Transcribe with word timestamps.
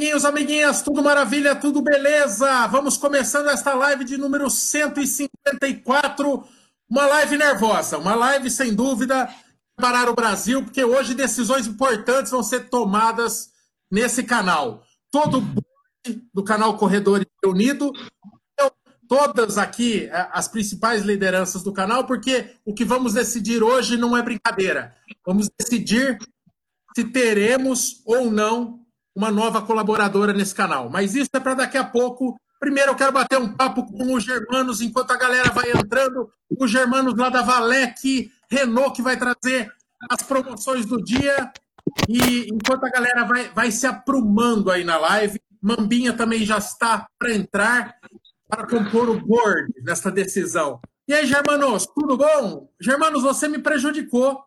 amiguinhos, 0.00 0.24
amiguinhas, 0.24 0.80
tudo 0.80 1.02
maravilha, 1.02 1.54
tudo 1.54 1.82
beleza? 1.82 2.66
Vamos 2.68 2.96
começando 2.96 3.48
esta 3.48 3.74
live 3.74 4.02
de 4.02 4.16
número 4.16 4.48
154, 4.48 6.42
uma 6.88 7.06
live 7.06 7.36
nervosa, 7.36 7.98
uma 7.98 8.14
live 8.14 8.50
sem 8.50 8.74
dúvida 8.74 9.28
para 9.76 10.10
o 10.10 10.14
Brasil, 10.14 10.64
porque 10.64 10.82
hoje 10.82 11.12
decisões 11.12 11.66
importantes 11.66 12.32
vão 12.32 12.42
ser 12.42 12.70
tomadas 12.70 13.50
nesse 13.90 14.22
canal. 14.22 14.82
Todo 15.10 15.44
do 16.32 16.42
canal 16.42 16.78
Corredores 16.78 17.26
Unido, 17.44 17.92
todas 19.06 19.58
aqui 19.58 20.04
eh, 20.04 20.28
as 20.32 20.48
principais 20.48 21.02
lideranças 21.02 21.62
do 21.62 21.74
canal, 21.74 22.06
porque 22.06 22.54
o 22.64 22.72
que 22.72 22.86
vamos 22.86 23.12
decidir 23.12 23.62
hoje 23.62 23.98
não 23.98 24.16
é 24.16 24.22
brincadeira. 24.22 24.96
Vamos 25.26 25.50
decidir 25.58 26.16
se 26.96 27.04
teremos 27.04 28.00
ou 28.06 28.30
não 28.30 28.79
uma 29.14 29.30
nova 29.30 29.62
colaboradora 29.62 30.32
nesse 30.32 30.54
canal. 30.54 30.88
Mas 30.88 31.14
isso 31.14 31.30
é 31.32 31.40
para 31.40 31.54
daqui 31.54 31.76
a 31.76 31.84
pouco. 31.84 32.40
Primeiro 32.58 32.92
eu 32.92 32.96
quero 32.96 33.12
bater 33.12 33.38
um 33.38 33.54
papo 33.54 33.86
com 33.86 34.14
os 34.14 34.22
Germanos, 34.22 34.80
enquanto 34.80 35.10
a 35.12 35.16
galera 35.16 35.50
vai 35.50 35.70
entrando. 35.70 36.30
Os 36.58 36.70
Germanos 36.70 37.16
lá 37.16 37.28
da 37.28 37.42
Valec, 37.42 38.30
Renault, 38.50 38.94
que 38.94 39.02
vai 39.02 39.16
trazer 39.16 39.72
as 40.10 40.22
promoções 40.22 40.84
do 40.84 41.02
dia. 41.02 41.52
E 42.08 42.48
enquanto 42.52 42.84
a 42.84 42.90
galera 42.90 43.24
vai, 43.24 43.48
vai 43.48 43.70
se 43.70 43.86
aprumando 43.86 44.70
aí 44.70 44.84
na 44.84 44.98
live, 44.98 45.40
Mambinha 45.60 46.12
também 46.12 46.44
já 46.44 46.58
está 46.58 47.06
para 47.18 47.34
entrar 47.34 47.94
para 48.48 48.66
compor 48.66 49.08
o 49.08 49.20
board 49.20 49.72
nessa 49.82 50.10
decisão. 50.10 50.80
E 51.06 51.14
aí, 51.14 51.26
Germanos, 51.26 51.86
tudo 51.86 52.16
bom? 52.16 52.68
Germanos, 52.80 53.22
você 53.22 53.48
me 53.48 53.58
prejudicou. 53.58 54.44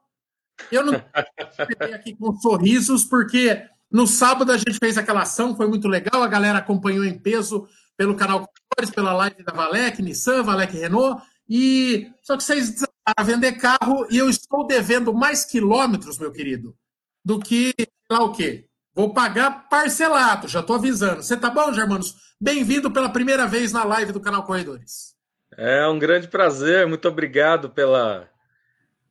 Eu 0.71 0.85
não 0.85 0.93
aqui 1.93 2.15
com 2.15 2.33
sorrisos, 2.35 3.05
porque 3.05 3.65
no 3.93 4.07
sábado 4.07 4.51
a 4.51 4.57
gente 4.57 4.79
fez 4.79 4.97
aquela 4.97 5.21
ação, 5.21 5.55
foi 5.55 5.67
muito 5.67 5.87
legal, 5.87 6.23
a 6.23 6.27
galera 6.27 6.57
acompanhou 6.57 7.05
em 7.05 7.17
peso 7.17 7.67
pelo 7.95 8.15
canal 8.15 8.49
Cores, 8.75 8.89
pela 8.89 9.13
live 9.13 9.43
da 9.43 9.53
Valec, 9.53 10.01
Nissan, 10.01 10.41
Valec 10.41 10.75
Renault, 10.75 11.21
e 11.47 12.11
só 12.23 12.35
que 12.35 12.43
vocês 12.43 12.83
a 13.05 13.21
vender 13.21 13.53
carro 13.53 14.07
e 14.09 14.17
eu 14.17 14.29
estou 14.29 14.65
devendo 14.65 15.13
mais 15.13 15.45
quilômetros, 15.45 16.17
meu 16.17 16.31
querido, 16.31 16.75
do 17.23 17.39
que 17.39 17.73
lá 18.09 18.23
o 18.23 18.31
quê? 18.31 18.65
Vou 18.95 19.13
pagar 19.13 19.67
parcelado, 19.69 20.47
já 20.47 20.61
estou 20.61 20.75
avisando. 20.75 21.21
Você 21.21 21.37
tá 21.37 21.49
bom, 21.49 21.71
Germanos? 21.73 22.15
Bem-vindo 22.39 22.91
pela 22.91 23.09
primeira 23.09 23.45
vez 23.45 23.71
na 23.71 23.83
live 23.83 24.11
do 24.11 24.19
canal 24.19 24.43
Corredores. 24.43 25.15
É 25.55 25.87
um 25.87 25.99
grande 25.99 26.27
prazer, 26.27 26.87
muito 26.87 27.07
obrigado 27.07 27.69
pela, 27.69 28.29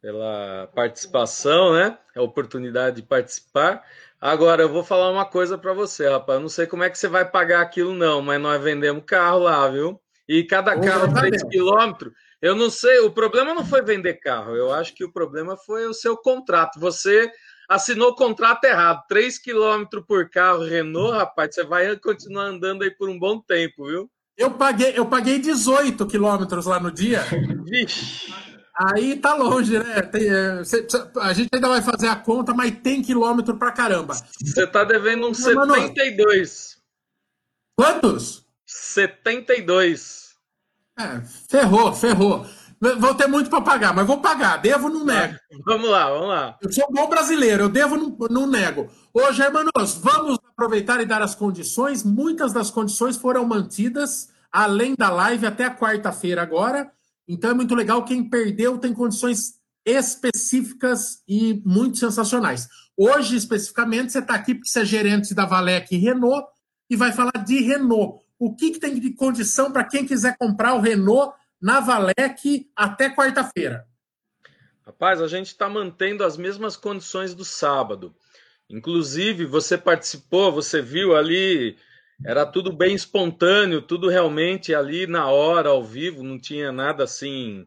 pela 0.00 0.68
participação, 0.74 1.72
né? 1.72 1.96
A 2.16 2.22
oportunidade 2.22 2.96
de 2.96 3.02
participar. 3.02 3.84
Agora, 4.22 4.62
eu 4.62 4.68
vou 4.68 4.84
falar 4.84 5.10
uma 5.10 5.24
coisa 5.24 5.58
para 5.58 5.72
você, 5.72 6.08
rapaz. 6.08 6.36
Eu 6.36 6.42
não 6.42 6.48
sei 6.48 6.64
como 6.64 6.84
é 6.84 6.88
que 6.88 6.96
você 6.96 7.08
vai 7.08 7.28
pagar 7.28 7.60
aquilo, 7.60 7.92
não, 7.92 8.22
mas 8.22 8.40
nós 8.40 8.62
vendemos 8.62 9.02
carro 9.04 9.40
lá, 9.40 9.68
viu? 9.68 10.00
E 10.28 10.44
cada 10.44 10.78
carro 10.78 11.12
3 11.12 11.42
quilômetros. 11.50 12.12
Eu 12.40 12.54
não 12.54 12.70
sei, 12.70 13.00
o 13.00 13.10
problema 13.10 13.52
não 13.52 13.66
foi 13.66 13.82
vender 13.82 14.20
carro. 14.20 14.54
Eu 14.54 14.72
acho 14.72 14.94
que 14.94 15.04
o 15.04 15.12
problema 15.12 15.56
foi 15.56 15.86
o 15.86 15.92
seu 15.92 16.16
contrato. 16.16 16.78
Você 16.78 17.32
assinou 17.68 18.10
o 18.10 18.14
contrato 18.14 18.62
errado. 18.62 19.02
3 19.08 19.40
quilômetros 19.40 20.04
por 20.06 20.30
carro 20.30 20.62
Renault, 20.62 21.16
rapaz, 21.16 21.56
você 21.56 21.64
vai 21.64 21.96
continuar 21.96 22.44
andando 22.44 22.84
aí 22.84 22.92
por 22.92 23.08
um 23.08 23.18
bom 23.18 23.40
tempo, 23.40 23.88
viu? 23.88 24.08
Eu 24.38 24.52
paguei, 24.52 24.92
eu 24.96 25.04
paguei 25.04 25.40
18 25.40 26.06
quilômetros 26.06 26.64
lá 26.66 26.78
no 26.78 26.92
dia. 26.92 27.22
Vixe. 27.64 28.32
Aí 28.74 29.16
tá 29.16 29.34
longe, 29.34 29.78
né? 29.78 30.02
Tem, 30.02 30.28
é, 30.28 30.64
cê, 30.64 30.86
a 31.20 31.32
gente 31.32 31.50
ainda 31.52 31.68
vai 31.68 31.82
fazer 31.82 32.08
a 32.08 32.16
conta, 32.16 32.54
mas 32.54 32.70
tem 32.82 33.02
quilômetro 33.02 33.56
pra 33.56 33.70
caramba. 33.70 34.14
Você 34.14 34.66
tá 34.66 34.82
devendo 34.82 35.28
uns 35.28 35.38
72. 35.38 36.78
Quantos? 37.76 38.46
72. 38.66 40.32
É, 40.98 41.20
ferrou, 41.48 41.92
ferrou. 41.92 42.46
Vou 42.98 43.14
ter 43.14 43.28
muito 43.28 43.48
para 43.48 43.60
pagar, 43.60 43.94
mas 43.94 44.06
vou 44.06 44.20
pagar. 44.20 44.56
Devo, 44.56 44.88
não 44.88 45.04
nego. 45.04 45.36
Vamos 45.64 45.88
lá, 45.88 46.10
vamos 46.10 46.28
lá. 46.28 46.58
Eu 46.60 46.72
sou 46.72 46.90
bom 46.90 47.08
brasileiro, 47.08 47.64
eu 47.64 47.68
devo, 47.68 47.96
não, 47.96 48.16
não 48.28 48.46
nego. 48.46 48.90
Ô, 49.14 49.32
Germanos, 49.32 50.00
vamos 50.02 50.38
aproveitar 50.50 51.00
e 51.00 51.06
dar 51.06 51.22
as 51.22 51.34
condições. 51.34 52.02
Muitas 52.02 52.52
das 52.52 52.72
condições 52.72 53.16
foram 53.16 53.44
mantidas, 53.46 54.30
além 54.50 54.96
da 54.98 55.10
live, 55.10 55.46
até 55.46 55.66
a 55.66 55.76
quarta-feira 55.76 56.42
agora. 56.42 56.90
Então 57.32 57.50
é 57.50 57.54
muito 57.54 57.74
legal. 57.74 58.04
Quem 58.04 58.28
perdeu 58.28 58.76
tem 58.76 58.92
condições 58.92 59.54
específicas 59.86 61.22
e 61.26 61.62
muito 61.64 61.96
sensacionais. 61.96 62.68
Hoje, 62.94 63.36
especificamente, 63.36 64.12
você 64.12 64.18
está 64.18 64.34
aqui 64.34 64.54
porque 64.54 64.68
você 64.68 64.80
é 64.80 64.84
gerente 64.84 65.34
da 65.34 65.46
Valec 65.46 65.96
Renault 65.96 66.46
e 66.90 66.94
vai 66.94 67.10
falar 67.10 67.42
de 67.42 67.58
Renault. 67.62 68.22
O 68.38 68.54
que, 68.54 68.72
que 68.72 68.78
tem 68.78 69.00
de 69.00 69.14
condição 69.14 69.72
para 69.72 69.82
quem 69.82 70.04
quiser 70.04 70.36
comprar 70.36 70.74
o 70.74 70.80
Renault 70.80 71.34
na 71.58 71.80
Valec 71.80 72.70
até 72.76 73.08
quarta-feira? 73.08 73.86
Rapaz, 74.84 75.22
a 75.22 75.26
gente 75.26 75.46
está 75.46 75.70
mantendo 75.70 76.24
as 76.24 76.36
mesmas 76.36 76.76
condições 76.76 77.34
do 77.34 77.46
sábado. 77.46 78.14
Inclusive, 78.68 79.46
você 79.46 79.78
participou, 79.78 80.52
você 80.52 80.82
viu 80.82 81.16
ali 81.16 81.78
era 82.24 82.46
tudo 82.46 82.72
bem 82.72 82.94
espontâneo, 82.94 83.82
tudo 83.82 84.08
realmente 84.08 84.74
ali 84.74 85.06
na 85.06 85.28
hora, 85.28 85.70
ao 85.70 85.82
vivo, 85.82 86.22
não 86.22 86.38
tinha 86.38 86.70
nada 86.70 87.04
assim 87.04 87.66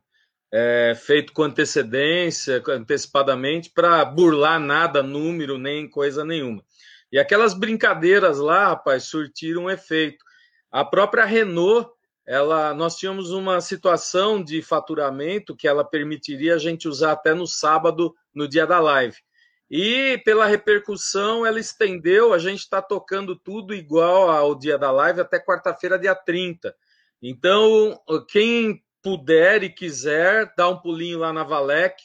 é, 0.53 0.95
feito 0.95 1.33
com 1.33 1.43
antecedência, 1.43 2.63
antecipadamente, 2.69 3.69
para 3.69 4.05
burlar 4.05 4.59
nada, 4.59 5.03
número, 5.03 5.57
nem 5.57 5.89
coisa 5.89 6.23
nenhuma. 6.23 6.63
E 7.11 7.19
aquelas 7.19 7.53
brincadeiras 7.53 8.39
lá, 8.39 8.69
rapaz, 8.69 9.03
surtiram 9.03 9.69
efeito. 9.69 10.23
A 10.71 10.85
própria 10.85 11.25
Renault, 11.25 11.89
ela, 12.25 12.73
nós 12.73 12.95
tínhamos 12.95 13.31
uma 13.31 13.59
situação 13.59 14.41
de 14.41 14.61
faturamento 14.61 15.55
que 15.55 15.67
ela 15.67 15.83
permitiria 15.83 16.55
a 16.55 16.59
gente 16.59 16.87
usar 16.87 17.11
até 17.11 17.33
no 17.33 17.45
sábado, 17.45 18.15
no 18.33 18.47
dia 18.47 18.65
da 18.65 18.79
live. 18.79 19.17
E 19.69 20.21
pela 20.23 20.45
repercussão, 20.45 21.45
ela 21.45 21.59
estendeu. 21.59 22.33
A 22.33 22.37
gente 22.37 22.59
está 22.59 22.81
tocando 22.81 23.35
tudo 23.35 23.73
igual 23.73 24.29
ao 24.29 24.53
dia 24.53 24.77
da 24.77 24.91
live 24.91 25.21
até 25.21 25.39
quarta-feira, 25.39 25.97
dia 25.97 26.13
30. 26.13 26.75
Então, 27.21 27.99
quem 28.29 28.83
puder 29.01 29.63
e 29.63 29.69
quiser, 29.69 30.53
dá 30.57 30.67
um 30.69 30.77
pulinho 30.77 31.19
lá 31.19 31.33
na 31.33 31.43
Valec 31.43 31.95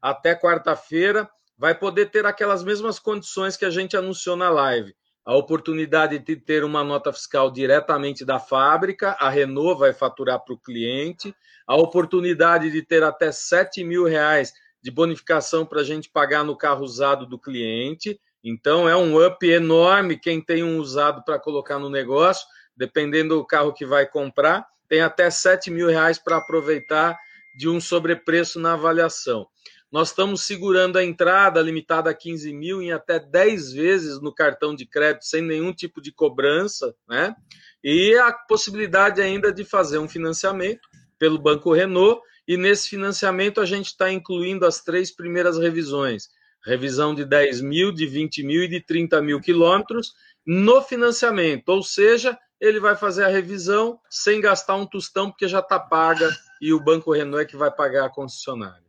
até 0.00 0.34
quarta-feira, 0.34 1.28
vai 1.56 1.74
poder 1.74 2.06
ter 2.06 2.24
aquelas 2.24 2.64
mesmas 2.64 2.98
condições 2.98 3.56
que 3.56 3.66
a 3.66 3.70
gente 3.70 3.96
anunciou 3.96 4.34
na 4.34 4.48
live. 4.48 4.94
A 5.24 5.36
oportunidade 5.36 6.18
de 6.18 6.36
ter 6.36 6.64
uma 6.64 6.82
nota 6.82 7.12
fiscal 7.12 7.50
diretamente 7.50 8.24
da 8.24 8.38
fábrica, 8.38 9.14
a 9.20 9.28
Renault 9.28 9.78
vai 9.78 9.92
faturar 9.92 10.40
para 10.40 10.54
o 10.54 10.58
cliente, 10.58 11.34
a 11.66 11.76
oportunidade 11.76 12.70
de 12.70 12.82
ter 12.82 13.02
até 13.02 13.30
7 13.30 13.84
mil 13.84 14.04
reais 14.04 14.52
de 14.82 14.90
bonificação 14.90 15.66
para 15.66 15.80
a 15.80 15.84
gente 15.84 16.10
pagar 16.10 16.44
no 16.44 16.56
carro 16.56 16.84
usado 16.84 17.26
do 17.26 17.38
cliente. 17.38 18.20
Então 18.42 18.88
é 18.88 18.96
um 18.96 19.24
up 19.24 19.46
enorme 19.46 20.18
quem 20.18 20.40
tem 20.40 20.62
um 20.62 20.78
usado 20.78 21.22
para 21.24 21.38
colocar 21.38 21.78
no 21.78 21.90
negócio, 21.90 22.46
dependendo 22.76 23.36
do 23.36 23.46
carro 23.46 23.72
que 23.72 23.84
vai 23.84 24.06
comprar, 24.06 24.66
tem 24.88 25.02
até 25.02 25.30
7 25.30 25.70
mil 25.70 25.88
reais 25.88 26.18
para 26.18 26.38
aproveitar 26.38 27.18
de 27.56 27.68
um 27.68 27.80
sobrepreço 27.80 28.58
na 28.58 28.72
avaliação. 28.72 29.46
Nós 29.92 30.10
estamos 30.10 30.42
segurando 30.42 30.98
a 30.98 31.04
entrada 31.04 31.60
limitada 31.60 32.10
a 32.10 32.14
15 32.14 32.52
mil 32.52 32.80
em 32.80 32.92
até 32.92 33.18
10 33.18 33.72
vezes 33.72 34.20
no 34.20 34.32
cartão 34.32 34.74
de 34.74 34.86
crédito, 34.86 35.24
sem 35.24 35.42
nenhum 35.42 35.72
tipo 35.72 36.00
de 36.00 36.12
cobrança, 36.12 36.94
né? 37.08 37.34
E 37.82 38.14
a 38.14 38.32
possibilidade 38.32 39.20
ainda 39.20 39.52
de 39.52 39.64
fazer 39.64 39.98
um 39.98 40.08
financiamento 40.08 40.88
pelo 41.18 41.38
Banco 41.38 41.72
Renault 41.72 42.22
e 42.50 42.56
nesse 42.56 42.88
financiamento 42.88 43.60
a 43.60 43.64
gente 43.64 43.86
está 43.86 44.12
incluindo 44.12 44.66
as 44.66 44.80
três 44.80 45.08
primeiras 45.08 45.56
revisões: 45.56 46.30
revisão 46.66 47.14
de 47.14 47.24
10 47.24 47.60
mil, 47.60 47.92
de 47.92 48.04
20 48.08 48.42
mil 48.42 48.64
e 48.64 48.68
de 48.68 48.80
30 48.80 49.22
mil 49.22 49.40
quilômetros 49.40 50.14
no 50.44 50.82
financiamento. 50.82 51.68
Ou 51.68 51.80
seja, 51.80 52.36
ele 52.60 52.80
vai 52.80 52.96
fazer 52.96 53.22
a 53.22 53.28
revisão 53.28 54.00
sem 54.10 54.40
gastar 54.40 54.74
um 54.74 54.84
tostão, 54.84 55.30
porque 55.30 55.46
já 55.46 55.60
está 55.60 55.78
paga 55.78 56.28
e 56.60 56.72
o 56.72 56.82
Banco 56.82 57.12
Renault 57.12 57.44
é 57.44 57.46
que 57.46 57.56
vai 57.56 57.70
pagar 57.70 58.06
a 58.06 58.10
concessionária. 58.10 58.82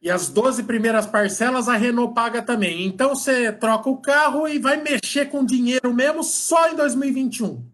E 0.00 0.08
as 0.08 0.28
12 0.28 0.62
primeiras 0.62 1.04
parcelas 1.04 1.68
a 1.68 1.74
Renault 1.74 2.14
paga 2.14 2.40
também. 2.40 2.86
Então 2.86 3.16
você 3.16 3.50
troca 3.50 3.90
o 3.90 4.00
carro 4.00 4.46
e 4.46 4.60
vai 4.60 4.80
mexer 4.80 5.26
com 5.26 5.44
dinheiro 5.44 5.92
mesmo 5.92 6.22
só 6.22 6.70
em 6.70 6.76
2021. 6.76 7.68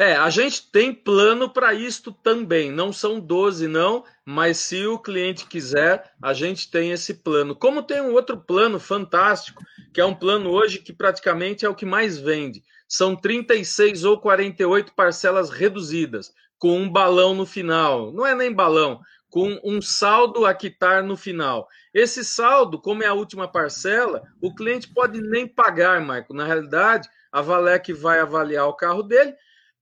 É, 0.00 0.14
a 0.14 0.30
gente 0.30 0.70
tem 0.70 0.94
plano 0.94 1.50
para 1.50 1.74
isto 1.74 2.12
também. 2.12 2.70
Não 2.70 2.92
são 2.92 3.18
12, 3.18 3.66
não, 3.66 4.04
mas 4.24 4.58
se 4.58 4.86
o 4.86 4.96
cliente 4.96 5.44
quiser, 5.44 6.12
a 6.22 6.32
gente 6.32 6.70
tem 6.70 6.92
esse 6.92 7.14
plano. 7.14 7.56
Como 7.56 7.82
tem 7.82 8.00
um 8.00 8.12
outro 8.12 8.38
plano 8.38 8.78
fantástico, 8.78 9.60
que 9.92 10.00
é 10.00 10.04
um 10.04 10.14
plano 10.14 10.50
hoje 10.50 10.78
que 10.78 10.92
praticamente 10.92 11.66
é 11.66 11.68
o 11.68 11.74
que 11.74 11.84
mais 11.84 12.16
vende. 12.16 12.62
São 12.86 13.16
36 13.16 14.04
ou 14.04 14.20
48 14.20 14.94
parcelas 14.94 15.50
reduzidas, 15.50 16.32
com 16.60 16.78
um 16.78 16.88
balão 16.88 17.34
no 17.34 17.44
final. 17.44 18.12
Não 18.12 18.24
é 18.24 18.36
nem 18.36 18.52
balão, 18.52 19.00
com 19.28 19.60
um 19.64 19.82
saldo 19.82 20.46
a 20.46 20.54
quitar 20.54 21.02
no 21.02 21.16
final. 21.16 21.66
Esse 21.92 22.24
saldo, 22.24 22.80
como 22.80 23.02
é 23.02 23.06
a 23.06 23.14
última 23.14 23.48
parcela, 23.48 24.22
o 24.40 24.54
cliente 24.54 24.86
pode 24.94 25.20
nem 25.20 25.44
pagar, 25.44 26.00
Marco. 26.00 26.32
Na 26.32 26.44
realidade, 26.44 27.08
a 27.32 27.42
Valec 27.42 27.92
vai 27.92 28.20
avaliar 28.20 28.68
o 28.68 28.74
carro 28.74 29.02
dele, 29.02 29.34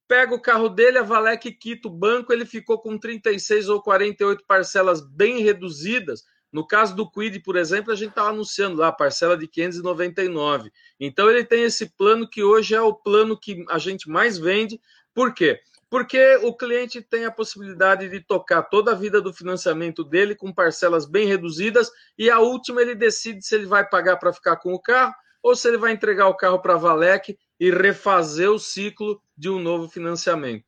pega 0.08 0.34
o 0.34 0.40
carro 0.40 0.68
dele, 0.68 0.98
a 0.98 1.02
Valec 1.02 1.50
quita 1.52 1.88
o 1.88 1.90
banco, 1.90 2.32
ele 2.32 2.46
ficou 2.46 2.78
com 2.78 2.98
36 2.98 3.68
ou 3.68 3.82
48 3.82 4.44
parcelas 4.46 5.00
bem 5.00 5.42
reduzidas. 5.42 6.24
No 6.52 6.66
caso 6.66 6.94
do 6.94 7.10
Quid, 7.10 7.40
por 7.40 7.56
exemplo, 7.56 7.92
a 7.92 7.96
gente 7.96 8.10
está 8.10 8.28
anunciando 8.28 8.78
lá 8.78 8.88
a 8.88 8.92
parcela 8.92 9.36
de 9.36 9.46
599. 9.46 10.70
Então 10.98 11.28
ele 11.28 11.44
tem 11.44 11.64
esse 11.64 11.86
plano 11.96 12.28
que 12.28 12.42
hoje 12.42 12.74
é 12.74 12.80
o 12.80 12.94
plano 12.94 13.38
que 13.38 13.64
a 13.68 13.78
gente 13.78 14.08
mais 14.08 14.38
vende. 14.38 14.80
Por 15.12 15.34
quê? 15.34 15.60
Porque 15.90 16.36
o 16.42 16.54
cliente 16.54 17.02
tem 17.02 17.24
a 17.24 17.30
possibilidade 17.30 18.08
de 18.08 18.20
tocar 18.20 18.62
toda 18.62 18.92
a 18.92 18.94
vida 18.94 19.20
do 19.20 19.32
financiamento 19.32 20.02
dele 20.02 20.34
com 20.34 20.52
parcelas 20.52 21.06
bem 21.06 21.26
reduzidas 21.26 21.90
e 22.18 22.30
a 22.30 22.40
última 22.40 22.80
ele 22.80 22.94
decide 22.94 23.44
se 23.44 23.54
ele 23.54 23.66
vai 23.66 23.88
pagar 23.88 24.16
para 24.16 24.32
ficar 24.32 24.56
com 24.56 24.72
o 24.72 24.80
carro 24.80 25.14
ou 25.42 25.54
se 25.54 25.68
ele 25.68 25.76
vai 25.76 25.92
entregar 25.92 26.28
o 26.28 26.36
carro 26.36 26.60
para 26.60 26.74
a 26.74 26.78
Valec 26.78 27.38
e 27.58 27.70
refazer 27.70 28.50
o 28.50 28.58
ciclo 28.58 29.20
de 29.36 29.48
um 29.48 29.58
novo 29.58 29.88
financiamento. 29.88 30.64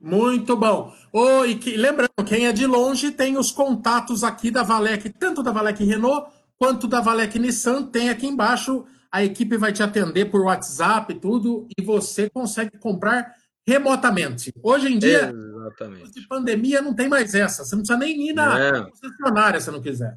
Muito 0.00 0.56
bom. 0.56 0.94
Oh, 1.12 1.44
e 1.44 1.56
que, 1.56 1.76
lembrando, 1.76 2.10
quem 2.26 2.46
é 2.46 2.52
de 2.52 2.66
longe 2.66 3.10
tem 3.10 3.36
os 3.36 3.50
contatos 3.50 4.22
aqui 4.22 4.50
da 4.50 4.62
Valec, 4.62 5.10
tanto 5.10 5.42
da 5.42 5.50
Valec 5.50 5.82
Renault 5.84 6.30
quanto 6.56 6.86
da 6.86 7.00
Valec 7.00 7.38
Nissan, 7.38 7.84
tem 7.84 8.10
aqui 8.10 8.26
embaixo. 8.26 8.84
A 9.10 9.24
equipe 9.24 9.56
vai 9.56 9.72
te 9.72 9.82
atender 9.82 10.26
por 10.26 10.42
WhatsApp 10.42 11.12
e 11.12 11.18
tudo, 11.18 11.66
e 11.76 11.82
você 11.82 12.28
consegue 12.28 12.78
comprar 12.78 13.34
remotamente. 13.66 14.52
Hoje 14.62 14.92
em 14.92 14.98
dia, 14.98 15.32
Exatamente. 15.34 16.12
de 16.12 16.26
pandemia, 16.26 16.80
não 16.80 16.94
tem 16.94 17.08
mais 17.08 17.34
essa. 17.34 17.64
Você 17.64 17.74
não 17.74 17.82
precisa 17.82 17.98
nem 17.98 18.28
ir 18.28 18.32
na 18.32 18.58
é. 18.58 18.82
concessionária 18.82 19.60
se 19.60 19.70
não 19.70 19.80
quiser. 19.80 20.16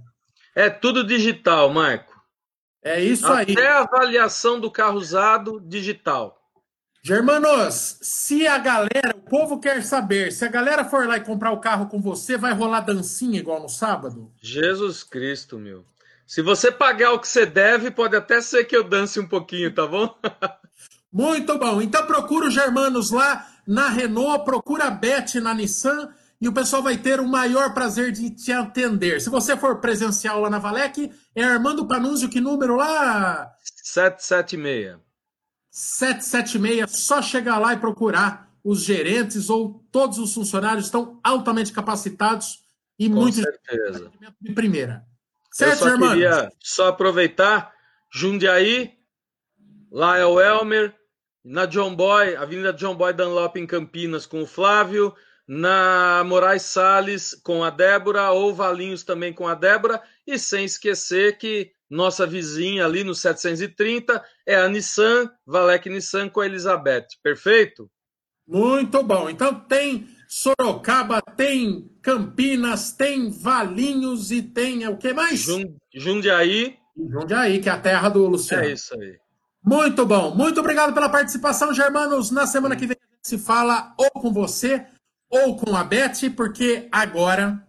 É 0.56 0.70
tudo 0.70 1.06
digital, 1.06 1.74
Marco. 1.74 2.11
É 2.84 3.00
isso 3.00 3.28
Até 3.28 3.40
aí. 3.40 3.52
Até 3.54 3.68
a 3.68 3.80
avaliação 3.82 4.60
do 4.60 4.72
carro 4.72 4.98
usado 4.98 5.60
digital. 5.62 6.38
Germanos, 7.04 7.98
se 8.02 8.46
a 8.46 8.60
galera, 8.60 9.16
o 9.16 9.22
povo 9.22 9.60
quer 9.60 9.82
saber, 9.84 10.32
se 10.32 10.46
a 10.46 10.48
galera 10.48 10.86
for 10.86 11.08
lá 11.08 11.18
e 11.18 11.22
comprar 11.22 11.52
o 11.52 11.60
carro 11.60 11.88
com 11.88 12.00
você, 12.00 12.38
vai 12.38 12.54
rolar 12.54 12.82
dancinha 12.82 13.40
igual 13.40 13.60
no 13.60 13.70
sábado? 13.70 14.32
Jesus 14.40 15.04
Cristo, 15.04 15.58
meu. 15.58 15.84
Se 16.28 16.44
você 16.44 16.72
pagar 16.72 17.14
o 17.14 17.20
que 17.20 17.28
você 17.28 17.46
deve, 17.46 17.90
pode 17.90 18.16
até 18.16 18.40
ser 18.40 18.66
que 18.66 18.76
eu 18.76 18.84
dance 18.84 19.20
um 19.20 19.28
pouquinho, 19.28 19.74
tá 19.74 19.88
bom? 19.88 20.16
Muito 21.12 21.58
bom. 21.58 21.82
Então 21.82 22.06
procura 22.06 22.48
os 22.48 22.54
Germanos 22.54 23.10
lá 23.10 23.48
na 23.68 23.90
Renault, 23.90 24.46
procura 24.46 24.86
a 24.86 24.92
Beth 24.92 25.42
na 25.42 25.54
Nissan 25.54 26.10
e 26.42 26.48
o 26.48 26.54
pessoal 26.54 26.82
vai 26.82 26.98
ter 26.98 27.20
o 27.20 27.28
maior 27.28 27.72
prazer 27.72 28.12
de 28.12 28.32
te 28.32 28.52
atender. 28.52 29.22
Se 29.22 29.30
você 29.30 29.56
for 29.56 29.80
presencial 29.80 30.42
lá 30.42 30.50
na 30.50 30.58
Valec, 30.58 31.12
é 31.36 31.44
Armando 31.44 31.88
Panunzio, 31.88 32.30
que 32.30 32.42
número 32.42 32.76
lá? 32.76 33.52
776. 33.84 34.98
776, 35.70 37.00
só 37.00 37.22
chegar 37.22 37.60
lá 37.60 37.74
e 37.74 37.78
procurar. 37.78 38.50
Os 38.64 38.84
gerentes 38.84 39.50
ou 39.50 39.86
todos 39.92 40.18
os 40.18 40.34
funcionários 40.34 40.86
estão 40.86 41.20
altamente 41.24 41.72
capacitados 41.72 42.60
e 42.98 43.08
Com 43.10 43.16
muito 43.16 43.36
certeza. 43.36 44.12
de 44.40 44.54
primeira. 44.54 45.06
Certo, 45.52 45.88
Eu 45.88 46.00
só 46.00 46.10
queria 46.10 46.52
só 46.60 46.88
aproveitar, 46.90 47.74
Jundiaí, 48.12 48.94
lá 49.92 50.18
é 50.18 50.26
o 50.26 50.40
Elmer, 50.40 50.96
na 51.44 51.66
John 51.66 51.96
Boy, 51.96 52.36
Avenida 52.36 52.72
John 52.72 52.96
Boy 52.96 53.14
Dunlop 53.14 53.58
em 53.58 53.66
Campinas 53.66 54.26
com 54.26 54.44
o 54.44 54.48
Flávio, 54.48 55.14
na 55.54 56.24
Moraes 56.24 56.62
Salles 56.62 57.36
com 57.44 57.62
a 57.62 57.70
Débora, 57.70 58.32
ou 58.32 58.56
Valinhos 58.56 59.04
também 59.04 59.34
com 59.34 59.46
a 59.46 59.54
Débora, 59.54 60.02
e 60.26 60.40
sem 60.40 60.64
esquecer 60.64 61.38
que 61.38 61.74
nossa 61.90 62.26
vizinha 62.26 62.86
ali 62.86 63.04
no 63.04 63.14
730 63.14 64.24
é 64.48 64.56
a 64.56 64.70
Nissan, 64.70 65.30
Valec 65.46 65.90
Nissan 65.90 66.30
com 66.30 66.40
a 66.40 66.46
Elizabeth. 66.46 67.08
Perfeito? 67.22 67.92
Muito 68.48 69.04
bom. 69.04 69.30
Então 69.30 69.54
tem 69.54 70.08
Sorocaba, 70.26 71.22
tem 71.36 71.92
Campinas, 72.02 72.94
tem 72.94 73.30
Valinhos 73.30 74.32
e 74.32 74.42
tem 74.42 74.88
o 74.88 74.96
que 74.96 75.12
mais? 75.12 75.46
Jundiaí. 75.94 76.78
Jundiaí, 76.96 77.60
que 77.60 77.68
é 77.68 77.74
a 77.74 77.78
terra 77.78 78.08
do 78.08 78.26
Luciano. 78.26 78.64
É 78.64 78.72
isso 78.72 78.96
aí. 78.96 79.18
Muito 79.62 80.06
bom. 80.06 80.34
Muito 80.34 80.62
obrigado 80.62 80.94
pela 80.94 81.10
participação, 81.10 81.74
Germanos. 81.74 82.32
Na 82.32 82.48
semana 82.48 82.78
que 82.78 82.88
vem 82.88 82.98
se 83.22 83.38
fala 83.38 83.94
ou 83.98 84.10
com 84.12 84.32
você 84.32 84.88
ou 85.32 85.56
com 85.56 85.76
a 85.76 85.84
Beth, 85.84 86.30
porque 86.36 86.90
agora. 86.92 87.66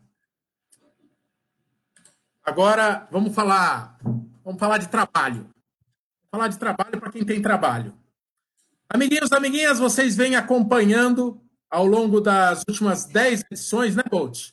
Agora 2.44 3.09
vamos 3.11 3.32
falar. 3.32 3.97
Vamos 4.44 4.59
falar 4.59 4.79
de 4.79 4.88
trabalho. 4.88 5.43
Vamos 5.44 6.31
falar 6.32 6.49
de 6.49 6.59
trabalho 6.59 7.00
para 7.00 7.12
quem 7.12 7.25
tem 7.25 7.41
trabalho. 7.41 7.97
Amiguinhos, 8.91 9.32
amiguinhas, 9.32 9.79
vocês 9.79 10.17
vêm 10.17 10.35
acompanhando 10.35 11.41
ao 11.70 11.87
longo 11.87 12.20
das 12.20 12.64
últimas 12.69 13.06
10 13.06 13.44
edições, 13.50 13.97
né, 13.97 14.03
Bolt? 14.11 14.50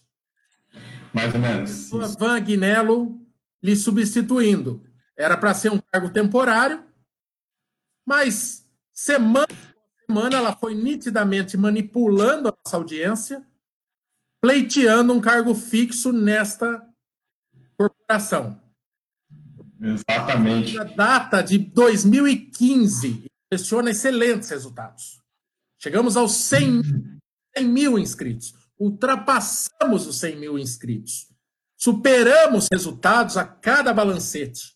Mais 1.11 1.33
ou 1.33 1.41
menos. 1.41 1.89
Van 2.17 2.37
Aguinello 2.37 3.19
lhe 3.61 3.75
substituindo. 3.75 4.85
Era 5.17 5.35
para 5.35 5.53
ser 5.53 5.71
um 5.71 5.79
cargo 5.91 6.09
temporário, 6.11 6.85
mas 8.05 8.65
semana 8.93 9.47
semana 10.09 10.37
ela 10.37 10.55
foi 10.55 10.73
nitidamente 10.73 11.55
manipulando 11.55 12.49
a 12.49 12.57
nossa 12.65 12.77
audiência, 12.77 13.45
pleiteando 14.41 15.13
um 15.13 15.21
cargo 15.21 15.53
fixo 15.53 16.11
nesta 16.11 16.83
corporação. 17.77 18.59
Exatamente. 19.79 20.79
A 20.79 20.83
data 20.83 21.43
de 21.43 21.59
2015 21.59 23.25
impressiona 23.45 23.91
excelentes 23.91 24.49
resultados. 24.49 25.21
Chegamos 25.77 26.17
aos 26.17 26.31
100, 26.31 26.81
100 27.55 27.67
mil 27.67 27.99
inscritos. 27.99 28.55
Ultrapassamos 28.79 30.07
os 30.07 30.19
100 30.19 30.39
mil 30.39 30.57
inscritos. 30.57 31.27
Superamos 31.77 32.67
resultados 32.71 33.37
a 33.37 33.45
cada 33.45 33.93
balancete. 33.93 34.75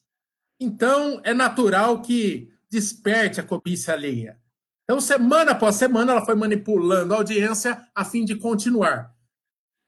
Então, 0.60 1.20
é 1.24 1.34
natural 1.34 2.04
que 2.04 2.54
desperte 2.70 3.40
a 3.40 3.44
cobiça 3.44 3.92
alheia. 3.92 4.40
Então, 4.84 5.00
semana 5.00 5.52
após 5.52 5.76
semana, 5.76 6.12
ela 6.12 6.26
foi 6.26 6.36
manipulando 6.36 7.14
a 7.14 7.18
audiência 7.18 7.82
a 7.96 8.04
fim 8.04 8.26
de 8.26 8.36
continuar. 8.36 9.14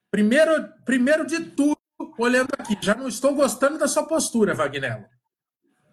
Primeiro, 0.10 0.70
primeiro 0.86 1.26
de 1.26 1.42
tudo, 1.52 1.78
olhando 2.18 2.50
aqui, 2.58 2.78
já 2.82 2.96
não 2.96 3.08
estou 3.08 3.36
gostando 3.36 3.78
da 3.78 3.88
sua 3.88 4.06
postura, 4.06 4.54
Vagnello. 4.54 5.06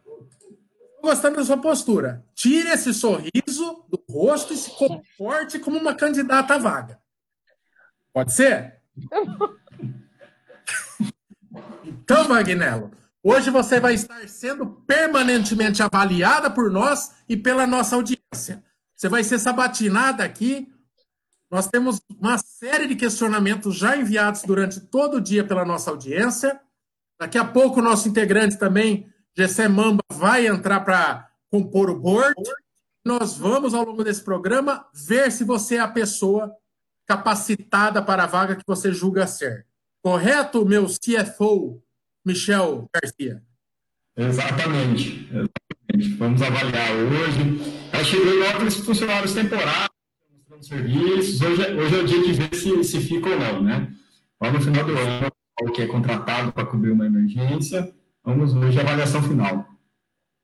Estou 0.05 1.03
gostando 1.03 1.37
da 1.37 1.45
sua 1.45 1.59
postura. 1.59 2.25
Tire 2.35 2.69
esse 2.71 2.95
sorriso 2.95 3.85
do 3.89 4.05
rosto 4.09 4.53
e 4.55 4.57
se 4.57 4.71
comporte 4.71 5.59
como 5.59 5.79
uma 5.79 5.95
candidata 5.95 6.55
à 6.55 6.59
vaga. 6.59 7.01
Pode 8.13 8.33
ser? 8.33 8.81
então, 11.85 12.25
Vagnello, 12.29 12.93
Hoje 13.25 13.51
você 13.51 13.79
vai 13.79 13.95
estar 13.95 14.29
sendo 14.29 14.67
permanentemente 14.67 15.81
avaliada 15.81 16.51
por 16.51 16.69
nós 16.73 17.13
e 17.29 17.37
pela 17.37 17.69
nossa 17.69 17.95
audiência. 17.95 18.65
Você 19.03 19.09
vai 19.09 19.25
ser 19.25 19.41
sabatinada 19.41 20.23
aqui. 20.23 20.73
Nós 21.51 21.67
temos 21.67 22.01
uma 22.09 22.39
série 22.39 22.87
de 22.87 22.95
questionamentos 22.95 23.75
já 23.75 23.97
enviados 23.97 24.43
durante 24.43 24.79
todo 24.81 25.17
o 25.17 25.21
dia 25.21 25.43
pela 25.43 25.65
nossa 25.65 25.91
audiência. 25.91 26.61
Daqui 27.19 27.37
a 27.37 27.45
pouco 27.45 27.81
o 27.81 27.83
nosso 27.83 28.09
integrante 28.09 28.57
também, 28.57 29.13
Gessé 29.37 29.67
Mamba, 29.67 30.05
vai 30.13 30.47
entrar 30.47 30.83
para 30.83 31.29
compor 31.51 31.91
o 31.91 31.99
board. 31.99 32.41
Nós 33.05 33.37
vamos, 33.37 33.75
ao 33.75 33.85
longo 33.85 34.05
desse 34.05 34.23
programa, 34.23 34.87
ver 34.95 35.33
se 35.33 35.43
você 35.43 35.75
é 35.75 35.81
a 35.81 35.89
pessoa 35.89 36.55
capacitada 37.05 38.01
para 38.01 38.23
a 38.23 38.29
vaga 38.29 38.55
que 38.55 38.65
você 38.65 38.93
julga 38.93 39.27
ser. 39.27 39.67
Correto, 40.01 40.65
meu 40.65 40.87
CFO 40.87 41.83
Michel 42.25 42.89
Garcia. 42.95 43.43
Exatamente. 44.17 45.29
Exatamente. 45.29 46.17
Vamos 46.19 46.41
avaliar 46.41 46.93
hoje. 46.93 47.82
Acho 48.03 48.21
que 48.21 48.27
outros 48.27 48.77
funcionários 48.79 49.33
temporários 49.33 49.89
mostrando 50.33 50.65
serviços. 50.65 51.41
Hoje, 51.41 51.63
é, 51.63 51.73
hoje 51.73 51.95
é 51.95 51.99
o 52.03 52.05
dia 52.05 52.23
de 52.25 52.33
ver 52.33 52.55
se, 52.57 52.83
se 52.83 53.01
fica 53.01 53.31
ou 53.31 53.39
não, 53.39 53.63
né? 53.63 53.95
Lá 54.41 54.51
no 54.51 54.61
final 54.61 54.85
do 54.85 54.99
ano, 54.99 55.31
o 55.63 55.71
que 55.71 55.83
é 55.83 55.87
contratado 55.87 56.53
para 56.53 56.67
cobrir 56.67 56.91
uma 56.91 57.07
emergência. 57.07 57.95
Vamos 58.25 58.57
hoje 58.57 58.77
a 58.77 58.83
avaliação 58.83 59.23
final. 59.23 59.69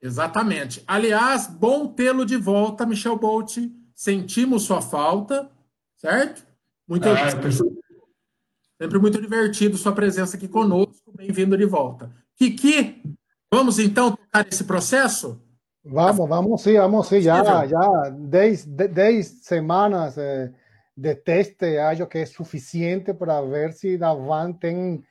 Exatamente. 0.00 0.84
Aliás, 0.86 1.48
bom 1.48 1.88
tê-lo 1.88 2.24
de 2.24 2.36
volta, 2.36 2.86
Michel 2.86 3.18
Bolt. 3.18 3.56
Sentimos 3.92 4.62
sua 4.62 4.80
falta, 4.80 5.50
certo? 5.96 6.46
Muito 6.86 7.08
é, 7.08 7.50
Sempre 8.80 9.00
muito 9.00 9.20
divertido 9.20 9.76
sua 9.76 9.90
presença 9.90 10.36
aqui 10.36 10.46
conosco. 10.46 11.12
Bem-vindo 11.12 11.58
de 11.58 11.64
volta. 11.64 12.14
Kiki, 12.36 13.02
vamos 13.52 13.80
então 13.80 14.12
tocar 14.12 14.46
esse 14.46 14.62
processo? 14.62 15.42
Vamos, 15.90 16.28
vamos 16.28 16.62
sim, 16.62 16.76
vamos 16.76 17.08
sim. 17.08 17.20
Já, 17.20 17.66
já 17.66 18.10
dez, 18.10 18.66
dez 18.66 19.40
semanas 19.42 20.18
eh, 20.18 20.52
de 20.94 21.14
teste, 21.14 21.78
acho 21.78 22.06
que 22.06 22.18
é 22.18 22.26
suficiente 22.26 23.14
para 23.14 23.40
ver 23.40 23.72
se 23.72 23.98
a 24.02 24.12
van 24.12 24.52
tem, 24.52 25.02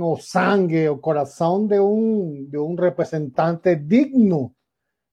o 0.00 0.16
sangue, 0.16 0.88
o 0.88 0.98
coração 0.98 1.66
de 1.66 1.80
um, 1.80 2.46
de 2.48 2.56
um 2.56 2.76
representante 2.76 3.74
digno 3.74 4.54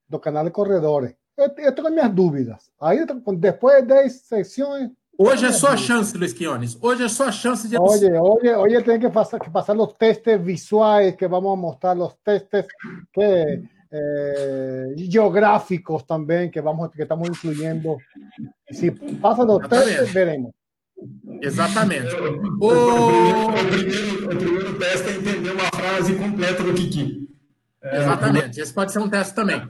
do 0.08 0.20
canal 0.20 0.44
de 0.44 0.50
corredores. 0.50 1.14
Eu, 1.36 1.50
eu 1.58 1.74
tenho 1.74 1.90
minhas 1.90 2.14
dúvidas. 2.14 2.70
Aí, 2.80 3.04
depois 3.38 3.82
de 3.82 3.88
10 3.88 4.12
sessões. 4.12 4.90
Hoje 5.18 5.46
é 5.46 5.52
sua 5.52 5.76
chance, 5.76 6.16
Luiz 6.16 6.32
Quiones. 6.32 6.78
Hoje 6.80 7.04
é 7.04 7.08
sua 7.08 7.32
chance 7.32 7.68
de. 7.68 7.76
Hoje, 7.76 8.10
hoje, 8.12 8.54
hoje 8.54 8.82
tem 8.82 9.00
que 9.00 9.10
passar, 9.10 9.40
que 9.40 9.50
passar 9.50 9.76
os 9.76 9.92
testes 9.94 10.40
visuais, 10.40 11.16
que 11.16 11.26
vamos 11.26 11.58
mostrar 11.58 11.98
os 11.98 12.14
testes 12.24 12.66
que 13.12 13.62
eh, 13.92 14.94
geográficos 14.96 16.02
também 16.04 16.50
que 16.50 16.60
vamos 16.62 16.90
que 16.90 17.02
estamos 17.02 17.28
incluyendo. 17.28 17.98
Se 18.70 18.90
passa 19.20 19.44
dos 19.44 19.68
testes, 19.68 20.10
veremos. 20.10 20.50
Exatamente. 21.42 22.14
O, 22.14 22.68
o, 22.68 23.52
primeiro, 23.70 24.24
o 24.24 24.36
primeiro 24.36 24.78
teste 24.78 25.08
é 25.10 25.16
entender 25.16 25.50
uma 25.50 25.64
frase 25.74 26.14
completa 26.14 26.62
do 26.62 26.72
Kiki. 26.74 27.28
É, 27.82 27.98
Exatamente. 27.98 28.60
Esse 28.60 28.72
pode 28.72 28.92
ser 28.92 29.00
um 29.00 29.08
teste 29.08 29.34
também. 29.34 29.60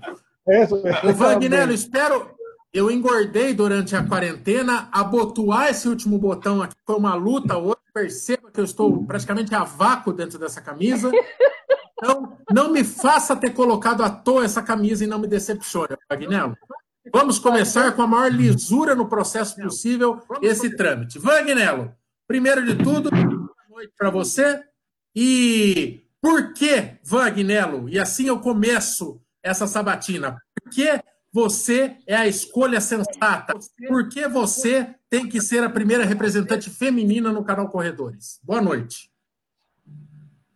Isso, 0.47 0.77
o 0.77 1.13
Vagnello, 1.13 1.73
espero. 1.73 2.31
Eu 2.73 2.91
engordei 2.91 3.53
durante 3.55 3.97
a 3.97 4.05
quarentena. 4.05 4.89
Abotoar 4.93 5.69
esse 5.69 5.89
último 5.89 6.19
botão 6.19 6.63
aqui 6.63 6.77
foi 6.87 6.97
uma 6.97 7.15
luta 7.15 7.57
hoje. 7.59 7.77
Perceba 7.93 8.51
que 8.51 8.59
eu 8.59 8.65
estou 8.65 9.05
praticamente 9.05 9.55
a 9.55 9.65
vácuo 9.65 10.13
dentro 10.13 10.39
dessa 10.39 10.63
camisa. 10.63 11.11
Então, 12.03 12.37
não 12.53 12.73
me 12.73 12.83
faça 12.83 13.37
ter 13.37 13.51
colocado 13.51 14.03
à 14.03 14.11
toa 14.11 14.45
essa 14.45 14.61
camisa 14.61 15.05
e 15.05 15.07
não 15.07 15.21
me 15.21 15.29
decepcione, 15.29 15.97
Vagnello. 16.11 16.57
Vamos 17.13 17.39
começar 17.39 17.93
com 17.93 18.03
a 18.03 18.07
maior 18.09 18.33
lisura 18.33 18.97
no 18.97 19.09
processo 19.09 19.55
possível 19.55 20.21
esse 20.41 20.75
trâmite. 20.77 21.21
Vagnello, 21.21 21.95
primeiro 22.27 22.67
de 22.67 22.75
tudo, 22.83 23.09
boa 23.09 23.55
noite 23.71 23.93
para 23.97 24.11
você. 24.11 24.61
E 25.15 26.03
por 26.21 26.53
que, 26.53 26.99
Vagnello, 27.05 27.89
e 27.89 28.01
assim 28.01 28.27
eu 28.27 28.41
começo 28.41 29.21
essa 29.41 29.69
sabatina, 29.69 30.43
por 30.61 30.73
que 30.73 31.01
você 31.33 31.97
é 32.05 32.17
a 32.17 32.27
escolha 32.27 32.81
sensata? 32.81 33.55
Por 33.87 34.09
que 34.09 34.27
você 34.27 34.93
tem 35.09 35.29
que 35.29 35.41
ser 35.41 35.63
a 35.63 35.71
primeira 35.71 36.05
representante 36.05 36.69
feminina 36.69 37.33
no 37.33 37.45
canal 37.45 37.69
Corredores? 37.69 38.41
Boa 38.43 38.61
noite. 38.61 39.12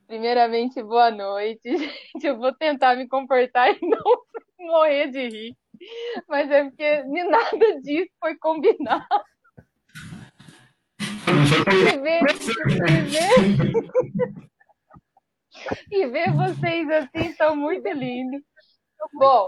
Primeiramente, 0.06 0.80
boa 0.82 1.10
noite. 1.10 1.60
Gente, 2.14 2.26
eu 2.26 2.38
vou 2.38 2.54
tentar 2.54 2.94
me 2.96 3.08
comportar 3.08 3.70
e 3.74 3.78
não 3.86 4.22
morrer 4.58 5.08
de 5.10 5.28
rir. 5.28 5.56
Mas 6.28 6.50
é 6.50 6.64
porque 6.64 7.02
nada 7.02 7.80
disso 7.82 8.10
foi 8.20 8.36
combinado. 8.38 9.04
E 11.68 11.98
ver, 11.98 12.22
e 15.90 16.06
ver, 16.06 16.06
e 16.06 16.06
ver 16.06 16.32
vocês 16.32 16.88
assim 16.90 17.32
são 17.34 17.56
muito 17.56 17.88
lindos. 17.88 18.42
Bom, 19.14 19.46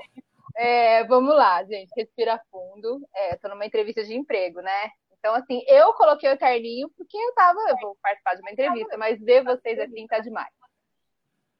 é, 0.56 1.04
vamos 1.04 1.34
lá, 1.34 1.64
gente. 1.64 1.90
Respira 1.96 2.40
fundo. 2.50 3.00
Estou 3.32 3.50
é, 3.50 3.54
numa 3.54 3.64
entrevista 3.64 4.04
de 4.04 4.14
emprego, 4.14 4.60
né? 4.60 4.90
Então, 5.18 5.34
assim, 5.34 5.62
eu 5.66 5.92
coloquei 5.94 6.32
o 6.32 6.38
terninho 6.38 6.88
porque 6.96 7.16
eu 7.16 7.34
tava, 7.34 7.58
eu 7.68 7.76
vou 7.80 7.96
participar 8.02 8.34
de 8.34 8.40
uma 8.40 8.52
entrevista, 8.52 8.96
mas 8.96 9.20
ver 9.20 9.42
vocês 9.42 9.78
assim 9.78 10.06
tá 10.06 10.20
demais. 10.20 10.52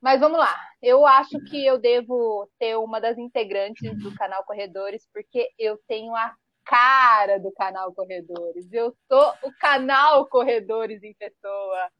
Mas 0.00 0.21
vamos 0.21 0.38
lá. 0.38 0.55
Eu 0.81 1.05
acho 1.05 1.41
que 1.45 1.67
eu 1.67 1.77
devo 1.77 2.49
ter 2.59 2.77
uma 2.77 3.00
das 3.00 3.19
integrantes 3.19 3.99
do 3.99 4.15
canal 4.15 4.45
Corredores, 4.45 5.09
porque 5.12 5.49
eu 5.59 5.77
tenho 5.88 6.15
a 6.15 6.33
cara 6.65 7.41
do 7.41 7.50
canal 7.53 7.93
Corredores. 7.93 8.73
Eu 8.73 8.95
sou 9.11 9.35
o 9.43 9.53
canal 9.59 10.27
Corredores 10.29 11.03
em 11.03 11.15
pessoa. 11.15 11.91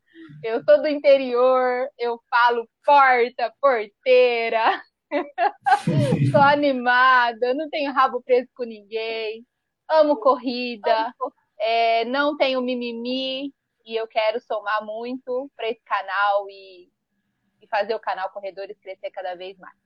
Eu 0.45 0.63
sou 0.63 0.81
do 0.81 0.87
interior, 0.87 1.89
eu 1.99 2.21
falo 2.31 2.69
porta, 2.85 3.53
porteira. 3.61 4.81
sou 6.31 6.41
animada, 6.41 7.53
não 7.55 7.69
tenho 7.69 7.93
rabo 7.93 8.23
preso 8.23 8.49
com 8.55 8.65
ninguém. 8.65 9.45
Amo 9.91 10.17
corrida 10.19 11.13
é, 11.61 12.05
não 12.05 12.37
tenho 12.37 12.61
mimimi 12.61 13.53
e 13.85 13.97
eu 13.97 14.07
quero 14.07 14.41
somar 14.41 14.85
muito 14.85 15.51
para 15.57 15.69
esse 15.69 15.83
canal 15.85 16.49
e, 16.49 16.91
e 17.61 17.67
fazer 17.69 17.95
o 17.95 18.01
canal 18.01 18.31
Corredores 18.31 18.79
crescer 18.79 19.11
cada 19.11 19.35
vez 19.35 19.59
mais. 19.59 19.77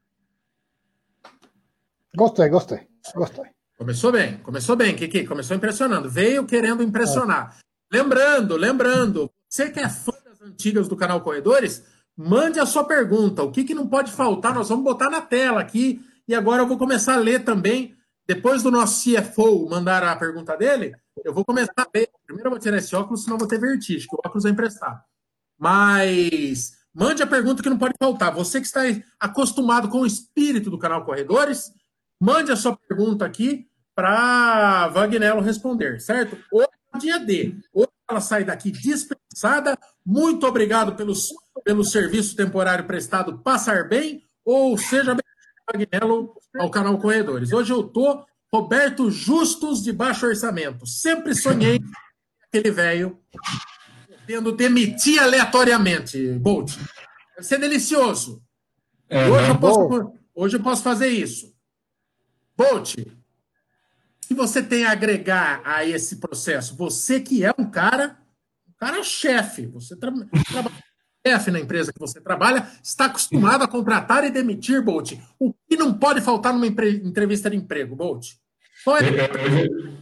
Gostei, 2.14 2.48
gostei, 2.48 2.86
gostei. 3.14 3.44
Começou 3.78 4.12
bem, 4.12 4.36
começou 4.38 4.76
bem, 4.76 4.94
Kiki, 4.94 5.26
começou 5.26 5.56
impressionando. 5.56 6.10
Veio 6.10 6.46
querendo 6.46 6.82
impressionar. 6.82 7.56
É. 7.58 7.96
Lembrando, 7.96 8.56
lembrando, 8.56 9.30
você 9.48 9.70
que 9.70 9.80
é 9.80 9.88
fã 9.88 10.12
das 10.24 10.40
antigas 10.40 10.88
do 10.88 10.96
canal 10.96 11.20
Corredores, 11.20 11.84
mande 12.16 12.60
a 12.60 12.66
sua 12.66 12.84
pergunta. 12.84 13.42
O 13.42 13.50
que, 13.50 13.64
que 13.64 13.74
não 13.74 13.88
pode 13.88 14.12
faltar? 14.12 14.54
Nós 14.54 14.68
vamos 14.68 14.84
botar 14.84 15.10
na 15.10 15.20
tela 15.20 15.60
aqui. 15.60 16.00
E 16.28 16.34
agora 16.34 16.62
eu 16.62 16.66
vou 16.66 16.78
começar 16.78 17.14
a 17.14 17.18
ler 17.18 17.44
também. 17.44 17.96
Depois 18.26 18.62
do 18.62 18.70
nosso 18.70 19.04
CFO 19.04 19.68
mandar 19.68 20.02
a 20.04 20.14
pergunta 20.16 20.56
dele, 20.56 20.94
eu 21.24 21.32
vou 21.34 21.44
começar 21.44 21.72
a. 21.76 21.86
Primeiro 21.86 22.46
eu 22.46 22.50
vou 22.50 22.58
tirar 22.58 22.78
esse 22.78 22.94
óculos, 22.96 23.24
senão 23.24 23.36
eu 23.36 23.40
vou 23.40 23.48
ter 23.48 23.58
vertigem, 23.58 24.08
que 24.08 24.16
o 24.16 24.20
óculos 24.24 24.44
é 24.44 24.50
emprestado. 24.50 25.02
Mas 25.58 26.72
mande 26.94 27.22
a 27.22 27.26
pergunta 27.26 27.62
que 27.62 27.70
não 27.70 27.78
pode 27.78 27.94
faltar. 27.98 28.34
Você 28.34 28.60
que 28.60 28.66
está 28.66 28.80
acostumado 29.20 29.88
com 29.88 30.00
o 30.00 30.06
espírito 30.06 30.70
do 30.70 30.78
canal 30.78 31.04
Corredores, 31.04 31.72
mande 32.20 32.50
a 32.50 32.56
sua 32.56 32.76
pergunta 32.76 33.24
aqui 33.24 33.68
para 33.94 34.88
Vagnello 34.88 35.40
responder, 35.40 36.00
certo? 36.00 36.36
Hoje 36.50 36.68
é 36.94 36.98
dia 36.98 37.18
D. 37.18 37.56
Hoje 37.72 37.88
ela 38.08 38.20
sai 38.20 38.44
daqui 38.44 38.70
dispensada. 38.70 39.78
Muito 40.04 40.46
obrigado 40.46 40.96
pelos, 40.96 41.28
pelo 41.64 41.84
serviço 41.84 42.34
temporário 42.34 42.86
prestado. 42.86 43.38
Passar 43.38 43.88
bem 43.88 44.24
ou 44.44 44.76
seja 44.78 45.14
bem 45.14 45.22
Vagnello 45.70 46.34
ao 46.58 46.70
canal 46.70 46.98
Corredores. 46.98 47.52
Hoje 47.52 47.72
eu 47.72 47.84
tô 47.84 48.24
Roberto 48.52 49.10
Justus 49.10 49.82
de 49.82 49.92
baixo 49.92 50.26
orçamento. 50.26 50.86
Sempre 50.86 51.34
sonhei 51.34 51.80
aquele 52.46 52.70
velho 52.70 53.18
tendo 54.26 54.52
demitir 54.52 55.20
aleatoriamente. 55.20 56.38
Bolt, 56.38 56.76
vai 57.34 57.42
ser 57.42 57.58
delicioso. 57.58 58.42
É, 59.08 59.26
hoje, 59.26 59.48
eu 59.48 59.58
posso, 59.58 60.12
hoje 60.34 60.56
eu 60.56 60.62
posso 60.62 60.82
fazer 60.82 61.08
isso. 61.08 61.54
Bolt, 62.56 62.98
o 62.98 63.06
que 64.28 64.34
você 64.34 64.62
tem 64.62 64.84
a 64.84 64.92
agregar 64.92 65.62
a 65.64 65.84
esse 65.84 66.16
processo? 66.16 66.76
Você 66.76 67.20
que 67.20 67.44
é 67.44 67.52
um 67.58 67.70
cara, 67.70 68.18
um 68.68 68.72
cara 68.78 69.02
chefe, 69.02 69.66
você 69.66 69.96
tra 69.96 70.12
trabalha 70.50 70.82
chefe 71.26 71.50
na 71.52 71.60
empresa 71.60 71.92
que 71.92 72.00
você 72.00 72.20
trabalha, 72.20 72.66
está 72.82 73.06
acostumado 73.06 73.62
a 73.62 73.68
contratar 73.68 74.24
e 74.24 74.30
demitir, 74.30 74.82
Bolt. 74.82 75.12
O 75.38 75.54
que 75.68 75.76
não 75.76 75.94
pode 75.94 76.20
faltar 76.20 76.52
numa 76.52 76.66
entrevista 76.66 77.48
de 77.48 77.56
emprego, 77.56 77.94
Bolt? 77.94 78.34
Pode. 78.84 79.06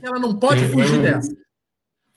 Ela 0.02 0.18
não 0.18 0.34
pode 0.36 0.66
fugir 0.68 1.02
dessa. 1.02 1.30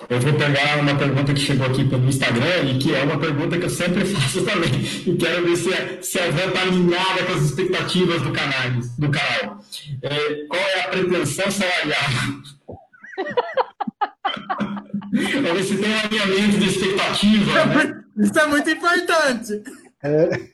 Eu 0.09 0.19
vou 0.19 0.33
pegar 0.33 0.79
uma 0.79 0.95
pergunta 0.95 1.33
que 1.33 1.39
chegou 1.39 1.65
aqui 1.65 1.87
pelo 1.87 2.05
Instagram 2.07 2.63
e 2.65 2.77
que 2.77 2.93
é 2.93 3.03
uma 3.03 3.17
pergunta 3.17 3.57
que 3.57 3.65
eu 3.65 3.69
sempre 3.69 4.03
faço 4.05 4.43
também. 4.43 4.69
E 5.05 5.15
quero 5.15 5.45
ver 5.45 5.55
se 5.55 5.73
a, 5.73 6.01
se 6.01 6.19
a 6.19 6.29
Van 6.29 6.47
está 6.47 6.61
alinhada 6.61 7.23
com 7.25 7.33
as 7.33 7.43
expectativas 7.43 8.21
do 8.21 8.31
canal. 8.31 8.81
Do 8.97 9.09
canal. 9.09 9.59
É, 10.01 10.45
qual 10.47 10.61
é 10.61 10.81
a 10.81 10.87
pretensão 10.89 11.49
salarial? 11.49 11.97
Para 15.13 15.53
ver 15.53 15.63
se 15.63 15.77
tem 15.77 15.91
um 15.91 15.99
alinhamento 15.99 16.57
de 16.57 16.69
expectativa. 16.69 17.65
Né? 17.65 18.03
Isso 18.17 18.39
é 18.39 18.47
muito 18.47 18.69
importante. 18.69 19.63
É. 20.03 20.53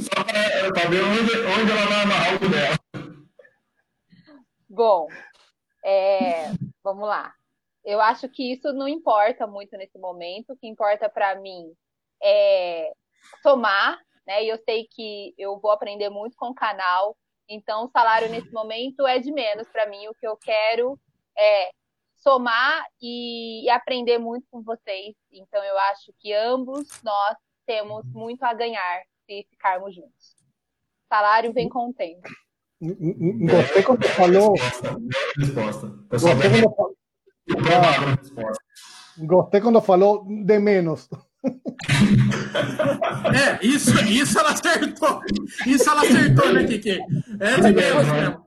Só 0.00 0.24
para 0.24 0.88
ver 0.88 1.02
onde, 1.04 1.20
onde 1.20 1.70
ela 1.70 1.86
vai 1.86 2.02
amarrar 2.02 2.36
o 2.36 2.48
dela. 2.48 2.78
Bom, 4.74 5.06
é, 5.84 6.46
vamos 6.82 7.06
lá. 7.06 7.34
Eu 7.84 8.00
acho 8.00 8.26
que 8.26 8.52
isso 8.54 8.72
não 8.72 8.88
importa 8.88 9.46
muito 9.46 9.76
nesse 9.76 9.98
momento. 9.98 10.54
O 10.54 10.56
que 10.56 10.66
importa 10.66 11.10
para 11.10 11.34
mim 11.34 11.76
é 12.22 12.90
somar, 13.42 14.00
né? 14.26 14.42
E 14.42 14.48
eu 14.48 14.56
sei 14.64 14.88
que 14.90 15.34
eu 15.36 15.60
vou 15.60 15.72
aprender 15.72 16.08
muito 16.08 16.38
com 16.38 16.46
o 16.46 16.54
canal. 16.54 17.14
Então, 17.46 17.84
o 17.84 17.90
salário 17.90 18.30
nesse 18.30 18.50
momento 18.50 19.06
é 19.06 19.18
de 19.18 19.30
menos 19.30 19.68
para 19.68 19.84
mim. 19.84 20.08
O 20.08 20.14
que 20.14 20.26
eu 20.26 20.38
quero 20.38 20.98
é 21.36 21.70
somar 22.16 22.86
e, 22.98 23.66
e 23.66 23.68
aprender 23.68 24.16
muito 24.16 24.46
com 24.50 24.62
vocês. 24.62 25.14
Então, 25.30 25.62
eu 25.62 25.76
acho 25.76 26.14
que 26.18 26.32
ambos 26.32 26.88
nós 27.02 27.36
temos 27.66 28.06
muito 28.06 28.42
a 28.42 28.54
ganhar 28.54 29.02
se 29.26 29.46
ficarmos 29.50 29.94
juntos. 29.94 30.34
Salário 31.10 31.52
vem 31.52 31.68
com 31.68 31.90
o 31.90 31.92
tempo. 31.92 32.26
Gostei 32.82 33.82
quando 33.84 34.08
falou. 34.08 34.54
Gostei 36.10 36.50
quando 36.50 36.74
falou. 36.74 36.96
Gostei 39.18 39.60
quando 39.60 39.80
falou 39.80 40.26
de 40.44 40.58
menos. 40.58 41.08
É, 43.34 43.64
isso, 43.64 43.92
isso 44.04 44.38
ela 44.38 44.50
acertou. 44.50 45.20
Isso 45.66 45.88
ela 45.88 46.02
acertou, 46.02 46.52
né, 46.52 46.64
Kiki? 46.64 46.98
É 47.40 47.56
de 47.56 47.72
menos 47.72 48.06
mesmo. 48.08 48.44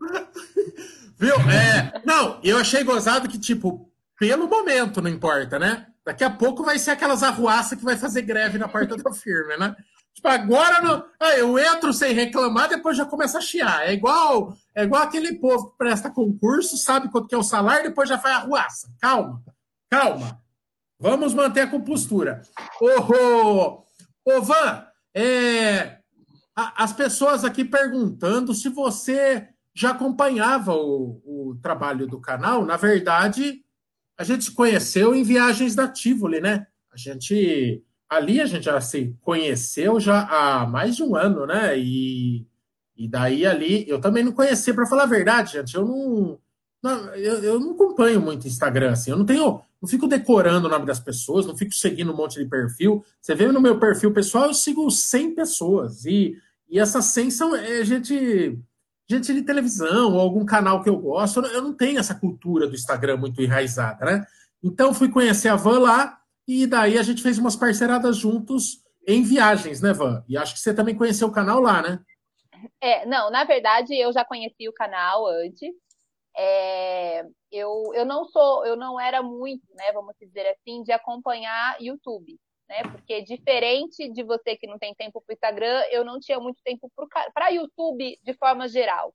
Viu? 1.17 1.35
É, 1.49 2.01
não, 2.05 2.39
eu 2.43 2.57
achei 2.57 2.83
gozado 2.83 3.29
que, 3.29 3.39
tipo, 3.39 3.89
pelo 4.19 4.49
momento, 4.49 5.01
não 5.01 5.09
importa, 5.09 5.57
né? 5.57 5.87
Daqui 6.05 6.23
a 6.23 6.29
pouco 6.29 6.63
vai 6.63 6.77
ser 6.77 6.91
aquelas 6.91 7.23
arruaças 7.23 7.77
que 7.77 7.85
vai 7.85 7.95
fazer 7.95 8.21
greve 8.21 8.57
na 8.57 8.67
porta 8.67 8.97
da 8.97 9.13
firma, 9.13 9.57
né? 9.57 9.75
Tipo, 10.15 10.29
agora 10.29 10.81
não... 10.81 11.05
ah, 11.19 11.37
eu 11.37 11.59
entro 11.59 11.91
sem 11.91 12.13
reclamar, 12.13 12.69
depois 12.69 12.95
já 12.95 13.05
começa 13.05 13.37
a 13.37 13.41
chiar. 13.41 13.85
É 13.85 13.93
igual, 13.93 14.57
é 14.73 14.83
igual 14.83 15.03
aquele 15.03 15.35
povo 15.35 15.71
que 15.71 15.77
presta 15.77 16.09
concurso, 16.09 16.77
sabe 16.77 17.11
quanto 17.11 17.27
que 17.27 17.35
é 17.35 17.37
o 17.37 17.43
salário, 17.43 17.89
depois 17.89 18.07
já 18.07 18.17
faz 18.17 18.37
arruaça. 18.37 18.89
Calma, 18.99 19.43
calma. 19.89 20.41
Vamos 20.97 21.33
manter 21.33 21.61
a 21.61 21.67
compostura. 21.67 22.41
Ô 22.79 24.41
Van, 24.41 24.87
é, 25.13 25.99
as 26.55 26.93
pessoas 26.93 27.43
aqui 27.43 27.65
perguntando 27.65 28.53
se 28.53 28.69
você 28.69 29.49
já 29.73 29.91
acompanhava 29.91 30.73
o, 30.73 31.21
o 31.25 31.59
trabalho 31.61 32.07
do 32.07 32.21
canal. 32.21 32.65
Na 32.65 32.77
verdade, 32.77 33.61
a 34.17 34.23
gente 34.23 34.45
se 34.45 34.51
conheceu 34.51 35.13
em 35.13 35.23
viagens 35.23 35.75
da 35.75 35.89
Tivoli, 35.89 36.39
né? 36.39 36.65
A 36.91 36.97
gente 36.97 37.83
ali 38.09 38.39
a 38.39 38.45
gente 38.45 38.65
já 38.65 38.79
se 38.79 39.15
conheceu 39.21 39.99
já 39.99 40.21
há 40.21 40.65
mais 40.65 40.95
de 40.95 41.03
um 41.03 41.15
ano, 41.15 41.45
né? 41.45 41.77
E, 41.77 42.45
e 42.95 43.07
daí 43.07 43.45
ali 43.45 43.87
eu 43.87 43.99
também 43.99 44.23
não 44.23 44.31
conhecia, 44.31 44.73
para 44.73 44.85
falar 44.85 45.03
a 45.03 45.07
verdade, 45.07 45.53
gente. 45.53 45.75
Eu 45.75 45.85
não, 45.85 46.39
não 46.81 47.15
eu, 47.15 47.43
eu, 47.43 47.59
não 47.59 47.71
acompanho 47.71 48.21
muito 48.21 48.47
Instagram 48.47 48.91
assim. 48.91 49.11
Eu 49.11 49.17
não 49.17 49.25
tenho, 49.25 49.61
não 49.81 49.89
fico 49.89 50.07
decorando 50.07 50.67
o 50.67 50.69
nome 50.69 50.85
das 50.85 50.99
pessoas, 50.99 51.45
não 51.45 51.57
fico 51.57 51.73
seguindo 51.73 52.11
um 52.13 52.15
monte 52.15 52.39
de 52.39 52.49
perfil. 52.49 53.03
Você 53.19 53.35
vê 53.35 53.47
no 53.47 53.61
meu 53.61 53.79
perfil 53.79 54.13
pessoal, 54.13 54.45
eu 54.45 54.53
sigo 54.53 54.89
100 54.89 55.35
pessoas 55.35 56.05
e, 56.05 56.37
e 56.69 56.79
essas 56.79 57.05
100 57.05 57.31
são 57.31 57.55
é, 57.55 57.83
gente 57.83 58.57
gente 59.07 59.31
de 59.33 59.43
televisão 59.43 60.13
ou 60.13 60.19
algum 60.19 60.43
canal 60.43 60.81
que 60.81 60.89
eu 60.89 60.97
gosto. 60.97 61.39
Eu 61.39 61.61
não 61.61 61.73
tenho 61.73 61.99
essa 61.99 62.15
cultura 62.15 62.67
do 62.67 62.75
Instagram 62.75 63.17
muito 63.17 63.41
enraizada, 63.41 64.03
né? 64.05 64.25
Então 64.63 64.93
fui 64.93 65.09
conhecer 65.09 65.49
a 65.49 65.55
Van 65.55 65.79
lá 65.79 66.19
e 66.47 66.67
daí 66.67 66.97
a 66.97 67.03
gente 67.03 67.21
fez 67.21 67.37
umas 67.37 67.55
parceiradas 67.55 68.17
juntos 68.17 68.83
em 69.07 69.23
viagens, 69.23 69.81
né, 69.81 69.93
Van? 69.93 70.23
E 70.27 70.37
acho 70.37 70.53
que 70.53 70.59
você 70.59 70.73
também 70.73 70.95
conheceu 70.95 71.27
o 71.27 71.31
canal 71.31 71.59
lá, 71.59 71.81
né? 71.81 71.99
É, 72.81 73.05
não, 73.05 73.29
na 73.29 73.43
verdade 73.43 73.95
eu 73.95 74.11
já 74.11 74.25
conheci 74.25 74.67
o 74.67 74.73
canal 74.73 75.27
antes. 75.27 75.73
É, 76.37 77.23
eu, 77.51 77.91
eu 77.93 78.05
não 78.05 78.25
sou, 78.25 78.65
eu 78.65 78.75
não 78.75 78.99
era 78.99 79.23
muito, 79.23 79.63
né, 79.75 79.91
vamos 79.93 80.13
dizer 80.19 80.47
assim, 80.47 80.83
de 80.83 80.91
acompanhar 80.91 81.81
YouTube 81.81 82.37
né? 82.67 82.83
Porque 82.91 83.21
diferente 83.21 84.09
de 84.11 84.23
você 84.23 84.55
que 84.55 84.67
não 84.67 84.77
tem 84.77 84.93
tempo 84.93 85.21
para 85.21 85.33
o 85.33 85.35
Instagram, 85.35 85.83
eu 85.91 86.03
não 86.03 86.19
tinha 86.19 86.39
muito 86.39 86.61
tempo 86.63 86.91
para 87.33 87.49
YouTube 87.49 88.19
de 88.21 88.33
forma 88.33 88.67
geral. 88.67 89.13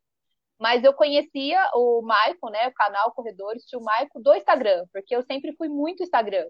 Mas 0.58 0.84
eu 0.84 0.92
conhecia 0.92 1.70
o 1.75 2.02
Maico, 2.02 2.50
né? 2.50 2.68
O 2.68 2.75
canal 2.75 3.12
Corredores, 3.12 3.64
o 3.72 3.80
Maico 3.80 4.20
do 4.20 4.34
Instagram, 4.34 4.84
porque 4.92 5.14
eu 5.14 5.22
sempre 5.22 5.54
fui 5.56 5.68
muito 5.68 6.02
Instagram. 6.02 6.46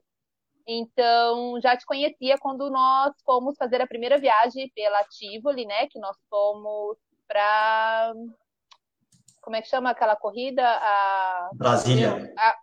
Então, 0.66 1.60
já 1.60 1.76
te 1.76 1.84
conhecia 1.84 2.38
quando 2.38 2.70
nós 2.70 3.14
fomos 3.24 3.56
fazer 3.56 3.80
a 3.80 3.86
primeira 3.86 4.18
viagem 4.18 4.70
pela 4.74 5.02
Tivoli, 5.04 5.66
né? 5.66 5.86
Que 5.88 5.98
nós 5.98 6.16
fomos 6.28 6.96
para. 7.26 8.12
Como 9.40 9.56
é 9.56 9.62
que 9.62 9.68
chama 9.68 9.90
aquela 9.90 10.16
corrida? 10.16 10.62
A... 10.64 11.50
Brasília. 11.54 12.32
A... 12.38 12.56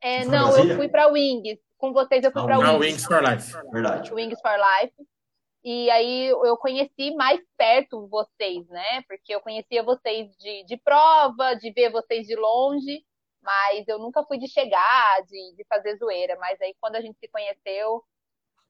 É, 0.00 0.24
não, 0.24 0.48
Brasília? 0.48 0.72
eu 0.72 0.76
fui 0.76 0.88
para 0.88 1.08
Wings 1.08 1.58
com 1.80 1.92
vocês 1.92 2.22
eu 2.22 2.30
fui 2.30 2.44
para 2.44 2.58
o 2.76 2.78
Wings 2.78 3.04
for 3.04 3.22
Life. 3.24 3.52
Verdade. 3.72 4.12
Wings 4.12 4.40
for 4.40 4.52
Life. 4.52 4.94
E 5.64 5.90
aí 5.90 6.28
eu 6.28 6.56
conheci 6.56 7.14
mais 7.16 7.40
perto 7.56 8.06
vocês, 8.08 8.66
né? 8.68 9.02
Porque 9.08 9.34
eu 9.34 9.40
conhecia 9.40 9.82
vocês 9.82 10.30
de, 10.36 10.64
de 10.64 10.76
prova, 10.76 11.54
de 11.54 11.72
ver 11.72 11.90
vocês 11.90 12.26
de 12.26 12.36
longe, 12.36 13.02
mas 13.42 13.86
eu 13.88 13.98
nunca 13.98 14.24
fui 14.24 14.38
de 14.38 14.48
chegar, 14.48 15.22
de, 15.22 15.54
de 15.56 15.64
fazer 15.68 15.96
zoeira. 15.96 16.36
Mas 16.38 16.60
aí 16.60 16.74
quando 16.80 16.96
a 16.96 17.00
gente 17.00 17.18
se 17.18 17.28
conheceu, 17.28 18.04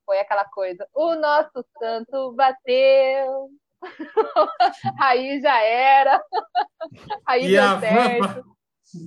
foi 0.04 0.18
aquela 0.18 0.44
coisa. 0.44 0.86
O 0.94 1.14
nosso 1.14 1.64
santo 1.78 2.32
bateu. 2.32 3.48
aí 5.00 5.40
já 5.40 5.62
era. 5.62 6.22
Aí 7.26 7.46
e 7.46 7.48
deu 7.50 7.80
certo. 7.80 8.20
Van, 8.20 8.42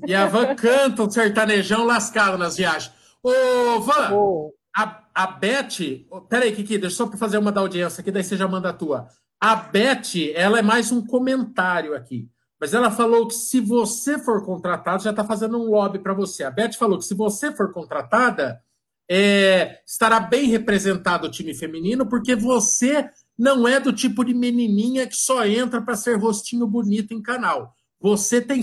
e 0.07 0.15
a 0.15 0.25
Van 0.25 0.55
canta 0.55 1.03
o 1.03 1.11
sertanejão 1.11 1.85
lascado 1.85 2.37
nas 2.37 2.57
viagens. 2.57 2.93
Ô, 3.21 3.79
Van, 3.81 4.13
oh. 4.13 4.53
a, 4.75 5.03
a 5.13 5.27
Beth. 5.27 6.07
Peraí, 6.29 6.55
Kiki, 6.55 6.77
deixa 6.77 7.03
eu 7.03 7.07
só 7.07 7.17
fazer 7.17 7.37
uma 7.37 7.51
da 7.51 7.61
audiência 7.61 8.01
aqui, 8.01 8.11
daí 8.11 8.23
você 8.23 8.37
já 8.37 8.47
manda 8.47 8.69
a 8.69 8.73
tua. 8.73 9.07
A 9.39 9.55
Beth, 9.55 10.31
ela 10.33 10.59
é 10.59 10.61
mais 10.61 10.91
um 10.91 11.05
comentário 11.05 11.93
aqui. 11.93 12.29
Mas 12.63 12.73
ela 12.73 12.89
falou 12.89 13.27
que 13.27 13.33
se 13.33 13.59
você 13.59 14.17
for 14.17 14.45
contratado, 14.45 15.03
já 15.03 15.09
está 15.09 15.21
fazendo 15.25 15.61
um 15.61 15.69
lobby 15.69 15.99
para 15.99 16.13
você. 16.13 16.45
A 16.45 16.49
Beth 16.49 16.71
falou 16.79 16.97
que 16.97 17.03
se 17.03 17.13
você 17.13 17.51
for 17.51 17.73
contratada, 17.73 18.63
é, 19.11 19.81
estará 19.85 20.17
bem 20.17 20.45
representado 20.45 21.27
o 21.27 21.29
time 21.29 21.53
feminino, 21.53 22.07
porque 22.07 22.37
você 22.37 23.09
não 23.37 23.67
é 23.67 23.81
do 23.81 23.91
tipo 23.91 24.23
de 24.23 24.33
menininha 24.33 25.05
que 25.05 25.13
só 25.13 25.45
entra 25.45 25.81
para 25.81 25.97
ser 25.97 26.15
rostinho 26.15 26.65
bonito 26.65 27.13
em 27.13 27.21
canal. 27.21 27.73
Você 27.99 28.39
tem 28.41 28.61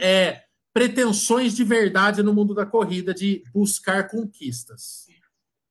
é, 0.00 0.42
pretensões 0.74 1.54
de 1.54 1.62
verdade 1.62 2.24
no 2.24 2.34
mundo 2.34 2.52
da 2.52 2.66
corrida, 2.66 3.14
de 3.14 3.44
buscar 3.54 4.08
conquistas. 4.08 5.06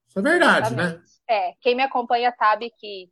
Isso 0.08 0.18
é 0.18 0.22
verdade, 0.22 0.74
né? 0.74 0.84
Exatamente. 0.84 1.12
né? 1.28 1.50
É, 1.50 1.54
quem 1.60 1.76
me 1.76 1.84
acompanha 1.84 2.34
sabe 2.40 2.72
que 2.80 3.10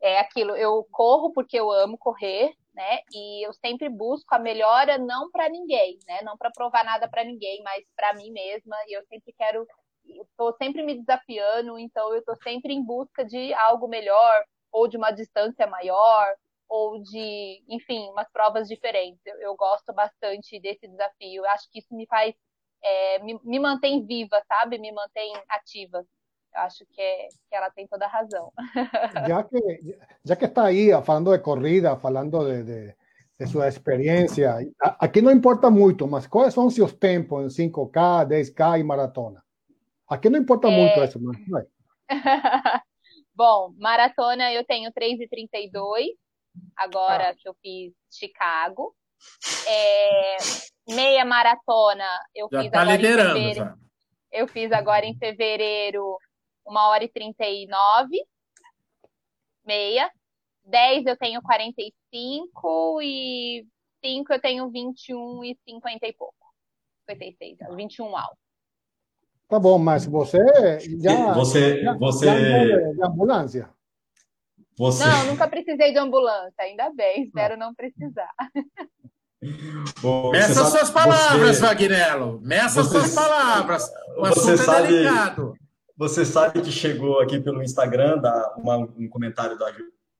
é 0.00 0.20
aquilo, 0.20 0.54
eu 0.54 0.86
corro 0.88 1.32
porque 1.32 1.58
eu 1.58 1.68
amo 1.72 1.98
correr, 1.98 2.54
né? 2.74 3.00
E 3.12 3.46
eu 3.46 3.52
sempre 3.54 3.88
busco 3.88 4.34
a 4.34 4.38
melhora 4.38 4.98
não 4.98 5.30
para 5.30 5.48
ninguém, 5.48 5.98
né? 6.06 6.20
Não 6.22 6.36
para 6.36 6.50
provar 6.50 6.84
nada 6.84 7.08
para 7.08 7.24
ninguém, 7.24 7.62
mas 7.62 7.84
para 7.96 8.14
mim 8.14 8.30
mesma. 8.30 8.76
E 8.88 8.96
eu 8.96 9.02
sempre 9.06 9.32
quero, 9.36 9.66
estou 10.04 10.54
sempre 10.56 10.82
me 10.82 10.98
desafiando, 10.98 11.78
então 11.78 12.12
eu 12.12 12.20
estou 12.20 12.36
sempre 12.42 12.72
em 12.72 12.84
busca 12.84 13.24
de 13.24 13.52
algo 13.54 13.88
melhor 13.88 14.44
ou 14.72 14.88
de 14.88 14.96
uma 14.96 15.10
distância 15.10 15.66
maior 15.66 16.26
ou 16.68 17.02
de, 17.02 17.62
enfim, 17.68 18.08
umas 18.08 18.30
provas 18.32 18.66
diferentes. 18.66 19.20
Eu, 19.26 19.38
eu 19.42 19.56
gosto 19.56 19.92
bastante 19.92 20.58
desse 20.58 20.88
desafio. 20.88 21.44
Eu 21.44 21.50
acho 21.50 21.70
que 21.70 21.80
isso 21.80 21.94
me 21.94 22.06
faz, 22.06 22.34
é, 22.82 23.18
me, 23.18 23.38
me, 23.44 23.58
mantém 23.60 24.06
viva, 24.06 24.42
sabe? 24.48 24.78
Me 24.78 24.90
mantém 24.90 25.34
ativa. 25.50 26.02
Eu 26.54 26.60
acho 26.62 26.84
que, 26.92 27.00
é, 27.00 27.28
que 27.48 27.54
ela 27.54 27.70
tem 27.70 27.86
toda 27.86 28.04
a 28.04 28.08
razão. 28.08 28.52
Já 29.26 29.42
que, 29.42 29.98
já 30.24 30.36
que 30.36 30.44
está 30.44 30.66
aí 30.66 30.90
falando 31.02 31.32
de 31.32 31.38
corrida, 31.38 31.96
falando 31.96 32.44
de, 32.44 32.62
de, 32.62 32.96
de 33.38 33.46
sua 33.46 33.68
experiência, 33.68 34.58
aqui 34.98 35.22
não 35.22 35.32
importa 35.32 35.70
muito, 35.70 36.06
mas 36.06 36.26
quais 36.26 36.52
são 36.52 36.68
seus 36.70 36.92
tempos 36.92 37.58
em 37.58 37.70
5K, 37.70 38.26
10K 38.26 38.80
e 38.80 38.82
maratona? 38.82 39.42
Aqui 40.08 40.28
não 40.28 40.38
importa 40.38 40.68
é... 40.68 40.70
muito 40.70 41.02
isso, 41.02 41.18
mas... 41.22 41.66
Bom, 43.34 43.72
maratona 43.78 44.52
eu 44.52 44.64
tenho 44.64 44.92
3,32 44.92 46.08
agora 46.76 47.30
ah. 47.30 47.34
que 47.34 47.48
eu 47.48 47.54
fiz 47.62 47.92
Chicago. 48.10 48.94
É, 49.66 50.36
meia 50.88 51.24
maratona 51.24 52.04
eu 52.34 52.48
já 52.52 52.62
fiz 52.62 52.70
tá 52.70 52.82
agora 52.82 52.96
liderando, 52.96 53.30
em 53.30 53.32
fevereiro. 53.32 53.54
Já. 53.54 53.76
Eu 54.32 54.48
fiz 54.48 54.72
agora 54.72 55.06
em 55.06 55.16
fevereiro 55.16 56.18
uma 56.66 56.88
hora 56.88 57.04
e 57.04 57.08
trinta 57.08 57.44
e 57.44 57.66
nove. 57.66 58.24
Meia. 59.64 60.10
10 60.64 61.06
eu 61.06 61.16
tenho 61.16 61.42
45 61.42 63.02
e 63.02 63.66
5 64.04 64.32
eu 64.32 64.40
tenho 64.40 64.70
21 64.70 65.44
e 65.44 65.58
50 65.64 66.06
e 66.06 66.12
pouco. 66.12 66.34
56, 67.08 67.58
21 67.74 68.16
alto. 68.16 68.36
Tá 69.48 69.58
bom, 69.58 69.78
mas 69.78 70.06
você 70.06 70.38
já. 70.98 71.34
Você. 71.34 71.82
Já, 71.82 71.94
você... 71.94 72.26
Já 72.26 72.92
de 72.92 73.04
ambulância. 73.04 73.70
Você... 74.78 75.04
Não, 75.04 75.26
nunca 75.26 75.46
precisei 75.46 75.92
de 75.92 75.98
ambulância, 75.98 76.54
ainda 76.64 76.90
bem, 76.90 77.24
espero 77.24 77.56
não 77.58 77.74
precisar. 77.74 78.32
Meça 80.32 80.64
suas 80.64 80.90
palavras, 80.90 81.56
você... 81.56 81.60
Vagnello. 81.60 82.40
Meça 82.40 82.82
você... 82.82 83.00
suas 83.00 83.14
palavras. 83.14 83.90
O 84.16 84.26
você 84.26 84.52
é 84.52 84.56
sabe... 84.56 84.86
é 84.86 84.90
delicado. 84.90 85.54
Você 86.02 86.24
sabe 86.24 86.60
que 86.60 86.72
chegou 86.72 87.20
aqui 87.20 87.38
pelo 87.38 87.62
Instagram 87.62 88.18
da, 88.18 88.56
uma, 88.58 88.76
um 88.76 89.08
comentário 89.08 89.56
da, 89.56 89.72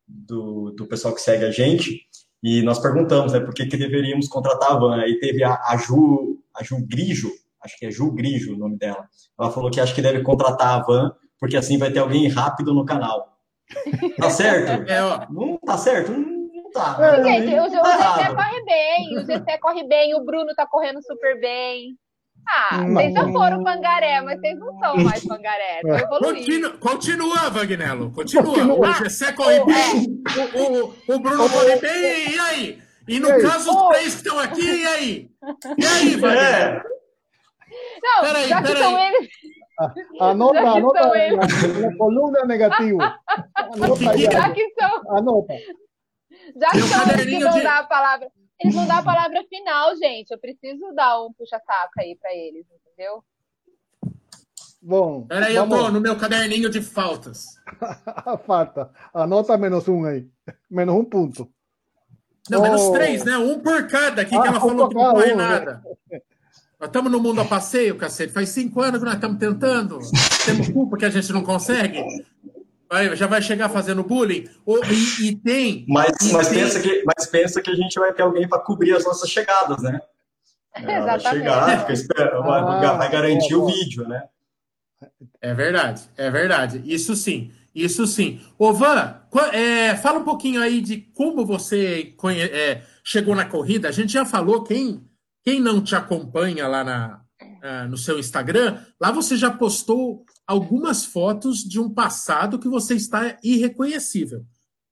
do, 0.06 0.70
do 0.70 0.86
pessoal 0.86 1.12
que 1.12 1.20
segue 1.20 1.44
a 1.44 1.50
gente 1.50 2.02
e 2.40 2.62
nós 2.62 2.78
perguntamos 2.78 3.32
né, 3.32 3.40
por 3.40 3.52
que, 3.52 3.66
que 3.66 3.76
deveríamos 3.76 4.28
contratar 4.28 4.70
a 4.70 4.78
van. 4.78 5.00
Aí 5.00 5.18
teve 5.18 5.42
a, 5.42 5.54
a, 5.54 5.76
Ju, 5.76 6.40
a 6.54 6.62
Ju 6.62 6.86
Grijo, 6.86 7.32
acho 7.60 7.76
que 7.76 7.86
é 7.86 7.90
Ju 7.90 8.12
Grijo 8.12 8.54
o 8.54 8.56
nome 8.56 8.78
dela. 8.78 9.08
Ela 9.36 9.50
falou 9.50 9.72
que 9.72 9.80
acha 9.80 9.92
que 9.92 10.00
deve 10.00 10.22
contratar 10.22 10.68
a 10.68 10.84
van 10.84 11.12
porque 11.40 11.56
assim 11.56 11.76
vai 11.78 11.90
ter 11.90 11.98
alguém 11.98 12.28
rápido 12.28 12.72
no 12.72 12.86
canal. 12.86 13.36
Tá 14.18 14.30
certo? 14.30 14.88
É, 14.88 15.02
ó. 15.02 15.26
Não 15.30 15.58
tá 15.58 15.76
certo? 15.76 16.12
Não, 16.12 16.70
tá. 16.70 17.24
Gente, 17.24 17.54
o, 17.54 17.64
o 17.64 17.82
tá 17.82 18.18
GC 18.18 18.36
corre 18.36 18.64
bem, 18.64 19.18
o 19.18 19.20
GC 19.24 19.58
corre 19.58 19.88
bem, 19.88 20.14
o 20.14 20.24
Bruno 20.24 20.54
tá 20.54 20.64
correndo 20.64 21.02
super 21.02 21.40
bem. 21.40 21.96
Ah, 22.48 22.85
vocês 22.87 23.12
já 23.14 23.22
foram 23.28 23.62
pangaré, 23.64 24.20
mas 24.20 24.38
vocês 24.40 24.59
não 24.59 24.78
são 24.78 24.96
mais 24.96 25.24
pangaré. 25.26 25.81
Continua, 26.18 26.70
continua, 26.78 27.50
Vagnello. 27.50 28.11
Continua. 28.12 28.44
continua. 28.44 28.90
O 28.90 28.92
GC 28.94 29.33
corre 29.33 29.64
bem, 29.64 30.22
é. 30.26 30.59
o, 30.59 30.85
o, 30.87 30.94
o, 31.14 31.18
Bruno 31.20 31.48
corre 31.48 31.76
bem, 31.76 32.33
e 32.35 32.38
aí? 32.38 32.83
E 33.09 33.18
no 33.20 33.28
caso, 33.40 33.70
os 33.70 33.88
três 33.88 34.14
que 34.14 34.20
estão 34.22 34.38
aqui, 34.38 34.61
e 34.83 34.87
aí? 34.87 35.31
E 35.78 35.87
aí, 35.87 36.16
Vagnello? 36.16 36.83
Não, 38.02 38.20
Peraí, 38.20 38.48
já 38.48 38.61
peraí. 38.62 38.83
são 38.83 38.98
eles. 38.98 39.28
Anota, 40.20 40.55
Já 40.55 40.62
que 40.72 40.78
anota 40.78 41.02
são 41.02 41.11
na, 41.11 41.18
eles. 41.24 41.78
na 41.81 41.96
coluna 41.96 42.44
negativo. 42.44 42.98
Anota. 43.57 44.18
Já 44.18 44.50
que 44.50 44.70
são, 44.78 45.16
Anota. 45.16 45.55
já 46.61 46.70
que 46.70 46.81
são 46.83 47.02
eles 47.12 47.24
que 47.24 47.42
vão 47.44 47.52
de- 47.55 47.62
dar 47.62 47.78
a 47.78 47.85
palavra. 47.85 48.28
Eles 48.62 48.75
vão 48.75 48.87
dar 48.87 48.98
a 48.98 49.03
palavra 49.03 49.42
final, 49.48 49.96
gente. 49.96 50.31
Eu 50.31 50.38
preciso 50.38 50.92
dar 50.94 51.20
um 51.22 51.33
puxa-saco 51.33 51.92
aí 51.98 52.16
pra 52.20 52.33
eles, 52.35 52.64
entendeu? 52.70 53.22
Bom, 54.81 55.27
Peraí, 55.27 55.55
eu 55.55 55.62
tô 55.68 55.77
vamos. 55.77 55.92
no 55.92 56.01
meu 56.01 56.16
caderninho 56.16 56.68
de 56.68 56.81
faltas. 56.83 57.46
Falta. 58.46 58.90
Anota 59.14 59.57
menos 59.57 59.87
um 59.87 60.05
aí. 60.05 60.27
Menos 60.68 60.94
um 60.96 61.05
ponto. 61.05 61.48
Não, 62.51 62.61
menos 62.62 62.81
Oh. 62.83 62.92
três, 62.92 63.25
né? 63.25 63.37
Um 63.38 63.61
por 63.61 63.87
cada 63.87 64.22
aqui, 64.22 64.35
Ah, 64.37 64.42
que 64.42 64.48
ela 64.48 64.59
um 64.59 64.61
falou 64.61 64.88
que 64.88 64.94
não 64.96 65.12
corre 65.12 65.33
um, 65.33 65.37
né? 65.37 65.44
nada. 65.44 65.83
Nós 66.81 66.88
estamos 66.88 67.12
no 67.12 67.20
mundo 67.20 67.40
a 67.40 67.44
passeio, 67.44 67.96
cacete. 67.96 68.33
Faz 68.33 68.48
cinco 68.48 68.81
anos 68.83 68.98
que 68.98 69.05
nós 69.05 69.14
estamos 69.14 69.38
tentando. 69.38 70.01
Temos 70.44 70.68
culpa 70.70 70.96
que 70.96 71.05
a 71.05 71.11
gente 71.11 71.33
não 71.33 71.44
consegue. 71.44 72.03
Vai- 72.92 73.16
já 73.16 73.26
vai 73.26 73.40
chegar 73.40 73.70
fazendo 73.70 74.05
bullying. 74.05 74.46
Ô, 74.66 74.76
e, 74.85 75.28
e 75.31 75.37
tem. 75.37 75.87
Mas, 75.88 76.11
e 76.20 76.31
mas, 76.31 76.48
tem- 76.48 76.59
pensa 76.59 76.78
que, 76.78 77.02
mas 77.07 77.26
pensa 77.26 77.62
que 77.62 77.70
a 77.70 77.74
gente 77.74 77.98
vai 77.98 78.12
ter 78.12 78.20
alguém 78.22 78.46
para 78.46 78.59
cobrir 78.61 78.92
as 78.94 79.02
nossas 79.02 79.31
chegadas, 79.31 79.83
né? 79.83 79.98
Ela 80.76 81.16
vai 81.16 81.20
chegar, 81.20 81.81
fica 81.81 81.92
esperando, 81.94 82.42
vai, 82.42 82.61
Ah, 82.61 82.92
vai 82.92 83.11
garantir 83.11 83.55
boa, 83.55 83.64
o 83.64 83.74
vídeo, 83.74 84.07
né? 84.07 84.24
É 85.40 85.55
verdade, 85.55 86.02
é 86.18 86.31
verdade. 86.31 86.83
Isso 86.85 87.16
sim, 87.16 87.50
isso 87.74 88.07
sim. 88.07 88.40
Ô, 88.59 88.74
Van, 88.74 89.22
é, 89.55 89.96
fala 89.96 90.18
um 90.18 90.24
pouquinho 90.24 90.61
aí 90.61 90.83
de 90.83 90.98
como 91.14 91.46
você 91.46 92.12
conhe- 92.18 92.42
é, 92.44 92.83
chegou 93.02 93.35
na 93.35 93.46
corrida. 93.46 93.88
A 93.88 93.92
gente 93.92 94.12
já 94.12 94.26
falou, 94.26 94.62
quem, 94.64 95.02
quem 95.42 95.61
não 95.61 95.83
te 95.83 95.96
acompanha 95.96 96.68
lá 96.68 96.85
na, 96.85 97.20
ah, 97.62 97.87
no 97.87 97.96
seu 97.96 98.18
Instagram, 98.18 98.85
lá 99.01 99.12
você 99.12 99.37
já 99.37 99.48
postou 99.48 100.25
algumas 100.44 101.05
fotos 101.05 101.59
de 101.59 101.79
um 101.79 101.88
passado 101.88 102.59
que 102.59 102.66
você 102.66 102.96
está 102.96 103.38
irreconhecível. 103.40 104.44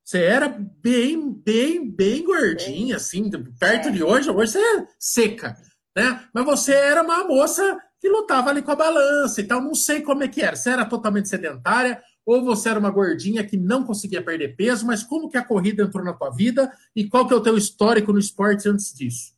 Você 0.04 0.22
era 0.22 0.48
bem, 0.48 1.32
bem, 1.32 1.90
bem 1.90 2.24
gordinha, 2.24 2.94
assim, 2.94 3.28
perto 3.58 3.90
de 3.90 4.04
hoje, 4.04 4.30
hoje 4.30 4.52
você 4.52 4.58
é 4.60 4.86
seca, 5.00 5.56
né? 5.96 6.24
Mas 6.32 6.44
você 6.44 6.72
era 6.72 7.02
uma 7.02 7.24
moça 7.24 7.76
que 8.00 8.08
lutava 8.08 8.50
ali 8.50 8.62
com 8.62 8.70
a 8.70 8.76
balança 8.76 9.40
e 9.40 9.44
tal, 9.44 9.60
não 9.60 9.74
sei 9.74 10.02
como 10.02 10.22
é 10.22 10.28
que 10.28 10.40
era. 10.40 10.54
Você 10.54 10.70
era 10.70 10.86
totalmente 10.86 11.28
sedentária 11.28 12.00
ou 12.24 12.44
você 12.44 12.68
era 12.68 12.78
uma 12.78 12.90
gordinha 12.90 13.44
que 13.44 13.56
não 13.56 13.82
conseguia 13.82 14.22
perder 14.22 14.54
peso, 14.54 14.86
mas 14.86 15.02
como 15.02 15.28
que 15.28 15.36
a 15.36 15.44
corrida 15.44 15.82
entrou 15.82 16.04
na 16.04 16.12
tua 16.12 16.30
vida 16.30 16.72
e 16.94 17.08
qual 17.08 17.26
que 17.26 17.34
é 17.34 17.36
o 17.36 17.42
teu 17.42 17.56
histórico 17.56 18.12
no 18.12 18.18
esporte 18.20 18.68
antes 18.68 18.94
disso? 18.94 19.32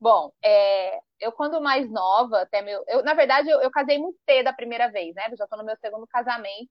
Bom, 0.00 0.32
é, 0.44 1.00
eu 1.20 1.32
quando 1.32 1.60
mais 1.60 1.90
nova, 1.90 2.42
até 2.42 2.62
meu. 2.62 2.84
Eu, 2.86 3.02
na 3.02 3.14
verdade, 3.14 3.48
eu, 3.50 3.60
eu 3.60 3.70
casei 3.70 3.98
muito 3.98 4.18
cedo 4.28 4.46
a 4.48 4.52
primeira 4.52 4.88
vez, 4.90 5.14
né? 5.14 5.26
Eu 5.30 5.36
já 5.36 5.46
tô 5.46 5.56
no 5.56 5.64
meu 5.64 5.76
segundo 5.78 6.06
casamento. 6.06 6.70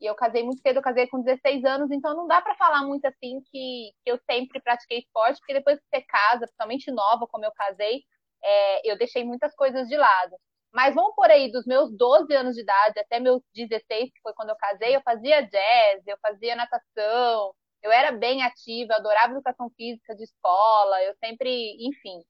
E 0.00 0.06
eu 0.06 0.14
casei 0.14 0.44
muito 0.44 0.60
cedo, 0.62 0.76
eu 0.76 0.82
casei 0.82 1.08
com 1.08 1.20
16 1.20 1.64
anos, 1.64 1.90
então 1.90 2.14
não 2.16 2.26
dá 2.28 2.40
pra 2.40 2.54
falar 2.54 2.84
muito 2.86 3.04
assim 3.06 3.40
que, 3.50 3.90
que 4.04 4.10
eu 4.12 4.16
sempre 4.30 4.60
pratiquei 4.60 4.98
esporte, 5.00 5.40
porque 5.40 5.54
depois 5.54 5.78
que 5.80 5.86
você 5.90 6.02
casa, 6.02 6.40
principalmente 6.46 6.90
nova, 6.92 7.26
como 7.26 7.44
eu 7.44 7.50
casei, 7.52 8.04
é, 8.42 8.90
eu 8.92 8.96
deixei 8.96 9.24
muitas 9.24 9.54
coisas 9.56 9.88
de 9.88 9.96
lado. 9.96 10.36
Mas 10.72 10.94
vamos 10.94 11.14
por 11.16 11.28
aí, 11.30 11.50
dos 11.50 11.66
meus 11.66 11.90
12 11.96 12.32
anos 12.34 12.54
de 12.54 12.62
idade 12.62 13.00
até 13.00 13.18
meus 13.18 13.42
16, 13.54 14.12
que 14.12 14.20
foi 14.22 14.32
quando 14.34 14.50
eu 14.50 14.56
casei, 14.56 14.94
eu 14.94 15.02
fazia 15.02 15.40
jazz, 15.42 16.06
eu 16.06 16.16
fazia 16.22 16.54
natação, 16.54 17.52
eu 17.82 17.90
era 17.90 18.12
bem 18.12 18.42
ativa, 18.44 18.92
eu 18.92 18.98
adorava 18.98 19.32
educação 19.32 19.68
física 19.76 20.14
de 20.14 20.22
escola, 20.24 21.02
eu 21.02 21.14
sempre, 21.24 21.76
enfim. 21.86 22.22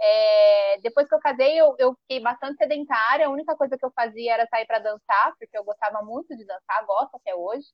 É, 0.00 0.78
depois 0.80 1.08
que 1.08 1.14
eu 1.14 1.20
casei, 1.20 1.60
eu, 1.60 1.74
eu 1.78 1.94
fiquei 2.02 2.20
bastante 2.20 2.56
sedentária. 2.58 3.26
A 3.26 3.30
única 3.30 3.56
coisa 3.56 3.76
que 3.76 3.84
eu 3.84 3.92
fazia 3.92 4.34
era 4.34 4.46
sair 4.48 4.66
para 4.66 4.78
dançar, 4.78 5.34
porque 5.38 5.56
eu 5.58 5.64
gostava 5.64 6.02
muito 6.02 6.36
de 6.36 6.44
dançar, 6.44 6.86
gosto 6.86 7.16
até 7.16 7.34
hoje. 7.34 7.66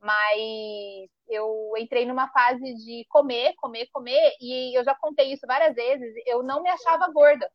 Mas 0.00 1.08
eu 1.28 1.72
entrei 1.78 2.04
numa 2.06 2.28
fase 2.30 2.74
de 2.74 3.06
comer, 3.08 3.54
comer, 3.56 3.88
comer, 3.92 4.32
e 4.40 4.76
eu 4.76 4.84
já 4.84 4.94
contei 4.96 5.32
isso 5.32 5.46
várias 5.46 5.74
vezes. 5.74 6.12
Eu 6.26 6.42
não 6.42 6.62
me 6.62 6.70
achava 6.70 7.10
gorda. 7.12 7.48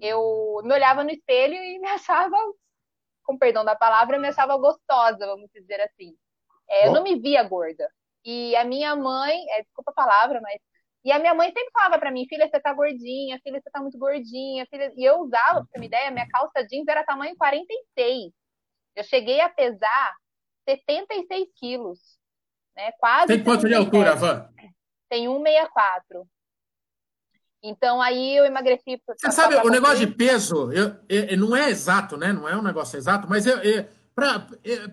Eu 0.00 0.60
me 0.64 0.72
olhava 0.74 1.02
no 1.04 1.10
espelho 1.10 1.54
e 1.54 1.78
me 1.78 1.88
achava, 1.88 2.36
com 3.24 3.38
perdão 3.38 3.64
da 3.64 3.76
palavra, 3.76 4.18
me 4.18 4.28
achava 4.28 4.56
gostosa, 4.58 5.26
vamos 5.26 5.50
dizer 5.52 5.80
assim. 5.82 6.16
É, 6.68 6.88
eu 6.88 6.92
não 6.92 7.02
me 7.02 7.20
via 7.20 7.42
gorda. 7.44 7.90
E 8.24 8.56
a 8.56 8.64
minha 8.64 8.94
mãe, 8.96 9.36
é, 9.52 9.62
desculpa 9.62 9.92
a 9.92 9.94
palavra, 9.94 10.40
mas 10.42 10.60
e 11.06 11.12
a 11.12 11.18
minha 11.18 11.34
mãe 11.34 11.48
sempre 11.52 11.70
falava 11.72 11.98
pra 11.98 12.10
mim, 12.10 12.26
filha, 12.28 12.48
você 12.48 12.58
tá 12.60 12.72
gordinha, 12.72 13.38
filha, 13.42 13.60
você 13.60 13.70
tá 13.70 13.80
muito 13.80 13.96
gordinha, 13.98 14.66
filha. 14.70 14.92
E 14.96 15.04
eu 15.04 15.20
usava, 15.20 15.60
pra 15.60 15.66
ter 15.72 15.78
uma 15.78 15.86
ideia, 15.86 16.10
minha 16.10 16.28
calça 16.28 16.66
jeans 16.68 16.86
era 16.88 17.04
tamanho 17.04 17.36
46. 17.36 18.32
Eu 18.94 19.04
cheguei 19.04 19.40
a 19.40 19.48
pesar 19.48 20.14
76 20.68 21.48
quilos, 21.56 22.00
né? 22.76 22.90
Quase. 22.98 23.28
Tem 23.28 23.44
quanto 23.44 23.66
de 23.66 23.74
77. 23.74 23.84
altura, 23.84 24.16
Van? 24.16 24.48
Tem 25.08 25.28
1,64. 25.28 26.26
Então 27.62 28.00
aí 28.00 28.36
eu 28.36 28.44
emagreci. 28.44 29.00
Você 29.18 29.30
sabe, 29.32 29.54
o 29.56 29.68
negócio 29.70 29.98
de 30.06 30.12
peso 30.12 30.72
eu- 30.72 30.96
eu- 31.08 31.36
não 31.38 31.56
é 31.56 31.68
exato, 31.70 32.16
né? 32.16 32.32
Não 32.32 32.48
é 32.48 32.56
um 32.56 32.62
negócio 32.62 32.96
exato, 32.96 33.28
mas 33.28 33.46
eu, 33.46 33.58
eu- 33.62 33.86
pra- 34.14 34.46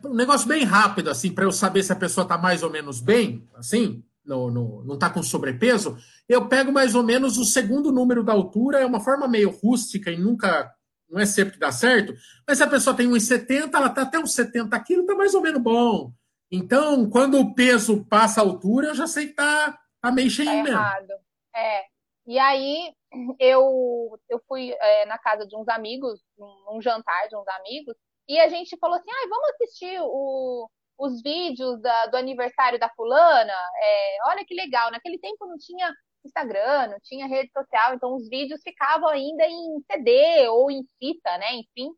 um 0.06 0.13
negócio 0.13 0.47
bem 0.47 0.63
rápido, 0.63 1.10
assim, 1.10 1.34
para 1.34 1.43
eu 1.43 1.52
saber 1.52 1.84
se 1.84 1.91
a 1.93 1.95
pessoa 1.95 2.23
está 2.23 2.38
mais 2.38 2.63
ou 2.63 2.69
menos 2.69 2.99
bem, 3.02 3.47
assim, 3.56 4.04
no- 4.25 4.83
não 4.83 4.95
está 4.95 5.09
com 5.09 5.21
sobrepeso, 5.23 5.97
eu 6.29 6.47
pego 6.47 6.71
mais 6.71 6.95
ou 6.95 7.03
menos 7.03 7.38
o 7.38 7.43
segundo 7.45 7.91
número 7.91 8.23
da 8.23 8.31
altura, 8.33 8.79
é 8.79 8.86
uma 8.86 8.99
forma 9.01 9.27
meio 9.27 9.49
rústica 9.49 10.09
e 10.12 10.17
nunca. 10.17 10.73
Não 11.09 11.19
é 11.19 11.25
sempre 11.27 11.53
que 11.53 11.59
dá 11.59 11.71
certo, 11.71 12.13
mas 12.47 12.57
se 12.57 12.63
a 12.63 12.67
pessoa 12.67 12.95
tem 12.95 13.07
1,70, 13.07 13.77
ela 13.77 13.88
está 13.88 14.01
até 14.01 14.17
uns 14.17 14.33
70 14.33 14.79
quilos, 14.83 15.03
está 15.03 15.15
mais 15.15 15.36
ou 15.36 15.41
menos 15.41 15.62
bom. 15.62 16.12
Então, 16.51 17.07
quando 17.09 17.39
o 17.39 17.53
peso 17.53 18.03
passa 18.05 18.41
a 18.41 18.43
altura, 18.43 18.88
eu 18.88 18.95
já 18.95 19.05
sei 19.05 19.27
que 19.27 19.33
tá, 19.33 19.77
tá 20.01 20.12
meio 20.12 20.29
Tá 20.29 20.36
cheinho 20.36 20.63
mesmo. 20.63 20.69
errado. 20.79 21.09
É. 21.55 21.83
E 22.25 22.39
aí 22.39 22.93
eu, 23.39 24.17
eu 24.29 24.41
fui 24.47 24.71
é, 24.71 25.05
na 25.05 25.17
casa 25.17 25.45
de 25.45 25.55
uns 25.55 25.67
amigos, 25.67 26.19
num, 26.38 26.73
num 26.73 26.81
jantar 26.81 27.27
de 27.27 27.36
uns 27.36 27.47
amigos, 27.59 27.95
e 28.27 28.39
a 28.39 28.47
gente 28.49 28.77
falou 28.79 28.95
assim: 28.95 29.09
ah, 29.12 29.27
vamos 29.29 29.49
assistir 29.49 29.99
o- 30.01 30.69
os 30.97 31.21
vídeos 31.21 31.82
da- 31.82 32.08
do 32.08 32.17
aniversário 32.17 32.79
da 32.79 32.89
fulana. 32.95 33.53
É, 33.77 34.17
olha 34.29 34.45
que 34.45 34.53
legal. 34.56 34.91
Naquele 34.91 35.19
tempo 35.19 35.45
não 35.47 35.58
tinha 35.58 35.91
Instagram, 36.25 36.88
não 36.88 36.99
tinha 37.03 37.27
rede 37.27 37.51
social, 37.51 37.93
então 37.95 38.15
os 38.15 38.29
vídeos 38.29 38.62
ficavam 38.63 39.10
ainda 39.10 39.45
em 39.45 39.82
CD 39.91 40.47
ou 40.49 40.71
em 40.71 40.84
fita, 40.99 41.38
né? 41.38 41.53
Enfim. 41.56 41.91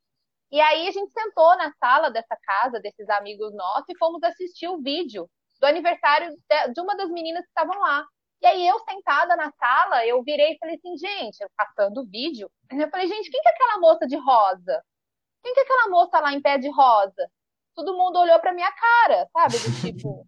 E 0.52 0.60
aí 0.62 0.88
a 0.88 0.92
gente 0.92 1.12
sentou 1.12 1.56
na 1.58 1.72
sala 1.80 2.10
dessa 2.10 2.36
casa, 2.44 2.80
desses 2.80 3.10
amigos 3.10 3.54
nossos, 3.56 3.86
e 3.90 3.98
fomos 3.98 4.24
assistir 4.24 4.68
o 4.68 4.82
vídeo 4.82 5.30
do 5.60 5.66
aniversário 5.68 6.30
de, 6.74 6.82
uma 6.82 6.96
das 6.96 7.10
meninas 7.10 7.44
que 7.44 7.50
estavam 7.50 7.80
lá. 7.80 8.06
E 8.42 8.46
aí 8.48 8.68
eu 8.68 8.80
sentada 8.80 9.36
na 9.36 9.52
sala, 9.54 10.06
eu 10.06 10.22
virei 10.24 10.54
e 10.54 10.58
falei 10.60 10.76
assim, 10.76 10.98
gente, 10.98 11.40
eu 11.42 11.50
passando 11.58 12.02
o 12.02 12.06
vídeo, 12.06 12.50
eu 12.72 12.90
falei, 12.90 13.08
gente, 13.08 13.30
quem 13.32 13.42
que 13.42 13.50
é 13.50 13.52
aquela 13.52 13.80
moça 13.80 14.06
de 14.08 14.16
rosa? 14.18 14.84
Quem 15.44 15.54
que 15.54 15.60
é 15.62 15.64
aquela 15.64 15.90
moça 15.90 16.20
lá 16.20 16.34
em 16.34 16.42
pé 16.42 16.58
de 16.58 16.70
rosa? 16.70 17.30
Todo 17.76 17.98
mundo 17.98 18.20
olhou 18.20 18.40
pra 18.40 18.54
minha 18.54 18.72
cara, 18.72 19.28
sabe? 19.34 19.58
Do 19.58 19.82
tipo. 19.82 20.26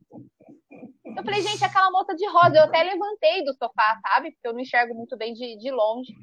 Eu 1.05 1.23
falei, 1.23 1.41
gente, 1.41 1.63
aquela 1.63 1.89
moça 1.89 2.13
de 2.13 2.27
rosa. 2.27 2.57
Eu 2.57 2.63
até 2.63 2.83
levantei 2.83 3.43
do 3.43 3.53
sofá, 3.53 3.99
sabe? 4.05 4.31
Porque 4.31 4.47
eu 4.47 4.53
não 4.53 4.59
enxergo 4.59 4.93
muito 4.93 5.17
bem 5.17 5.33
de, 5.33 5.57
de 5.57 5.71
longe. 5.71 6.13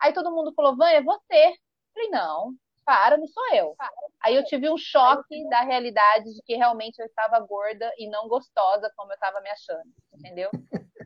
Aí 0.00 0.12
todo 0.12 0.32
mundo 0.32 0.52
falou, 0.54 0.76
Van, 0.76 0.88
é 0.88 1.00
você. 1.00 1.48
Eu 1.48 1.94
falei, 1.94 2.10
não, 2.10 2.54
para, 2.84 3.16
não 3.16 3.26
sou 3.26 3.54
eu. 3.54 3.74
Aí 4.22 4.34
eu 4.34 4.44
tive 4.44 4.68
um 4.68 4.76
choque 4.76 5.48
da 5.48 5.62
realidade 5.62 6.24
de 6.34 6.42
que 6.44 6.56
realmente 6.56 6.98
eu 6.98 7.06
estava 7.06 7.38
gorda 7.40 7.90
e 7.98 8.08
não 8.08 8.28
gostosa 8.28 8.92
como 8.96 9.12
eu 9.12 9.14
estava 9.14 9.40
me 9.40 9.50
achando, 9.50 9.88
entendeu? 10.12 10.50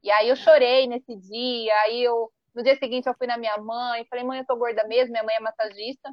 E 0.03 0.11
aí 0.11 0.29
eu 0.29 0.37
chorei 0.37 0.87
nesse 0.87 1.17
dia, 1.17 1.75
aí 1.83 2.03
eu 2.03 2.31
no 2.55 2.63
dia 2.63 2.77
seguinte 2.77 3.07
eu 3.07 3.15
fui 3.19 3.27
na 3.27 3.37
minha 3.37 3.57
mãe, 3.59 4.07
falei, 4.09 4.25
mãe, 4.25 4.39
eu 4.39 4.47
tô 4.47 4.57
gorda 4.57 4.87
mesmo, 4.87 5.13
minha 5.13 5.23
mãe 5.23 5.37
é 5.37 5.41
massagista, 5.41 6.11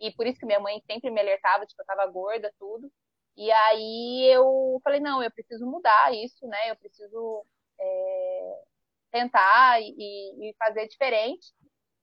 e 0.00 0.12
por 0.12 0.26
isso 0.26 0.38
que 0.38 0.46
minha 0.46 0.60
mãe 0.60 0.82
sempre 0.90 1.10
me 1.10 1.20
alertava 1.20 1.66
de 1.66 1.74
que 1.74 1.80
eu 1.80 1.86
tava 1.86 2.06
gorda, 2.06 2.52
tudo. 2.58 2.90
E 3.36 3.50
aí 3.50 4.26
eu 4.32 4.80
falei, 4.84 5.00
não, 5.00 5.22
eu 5.22 5.30
preciso 5.30 5.66
mudar 5.66 6.14
isso, 6.14 6.46
né? 6.46 6.70
Eu 6.70 6.76
preciso 6.76 7.44
é, 7.80 8.62
tentar 9.10 9.80
e, 9.80 10.50
e 10.50 10.54
fazer 10.58 10.88
diferente. 10.88 11.52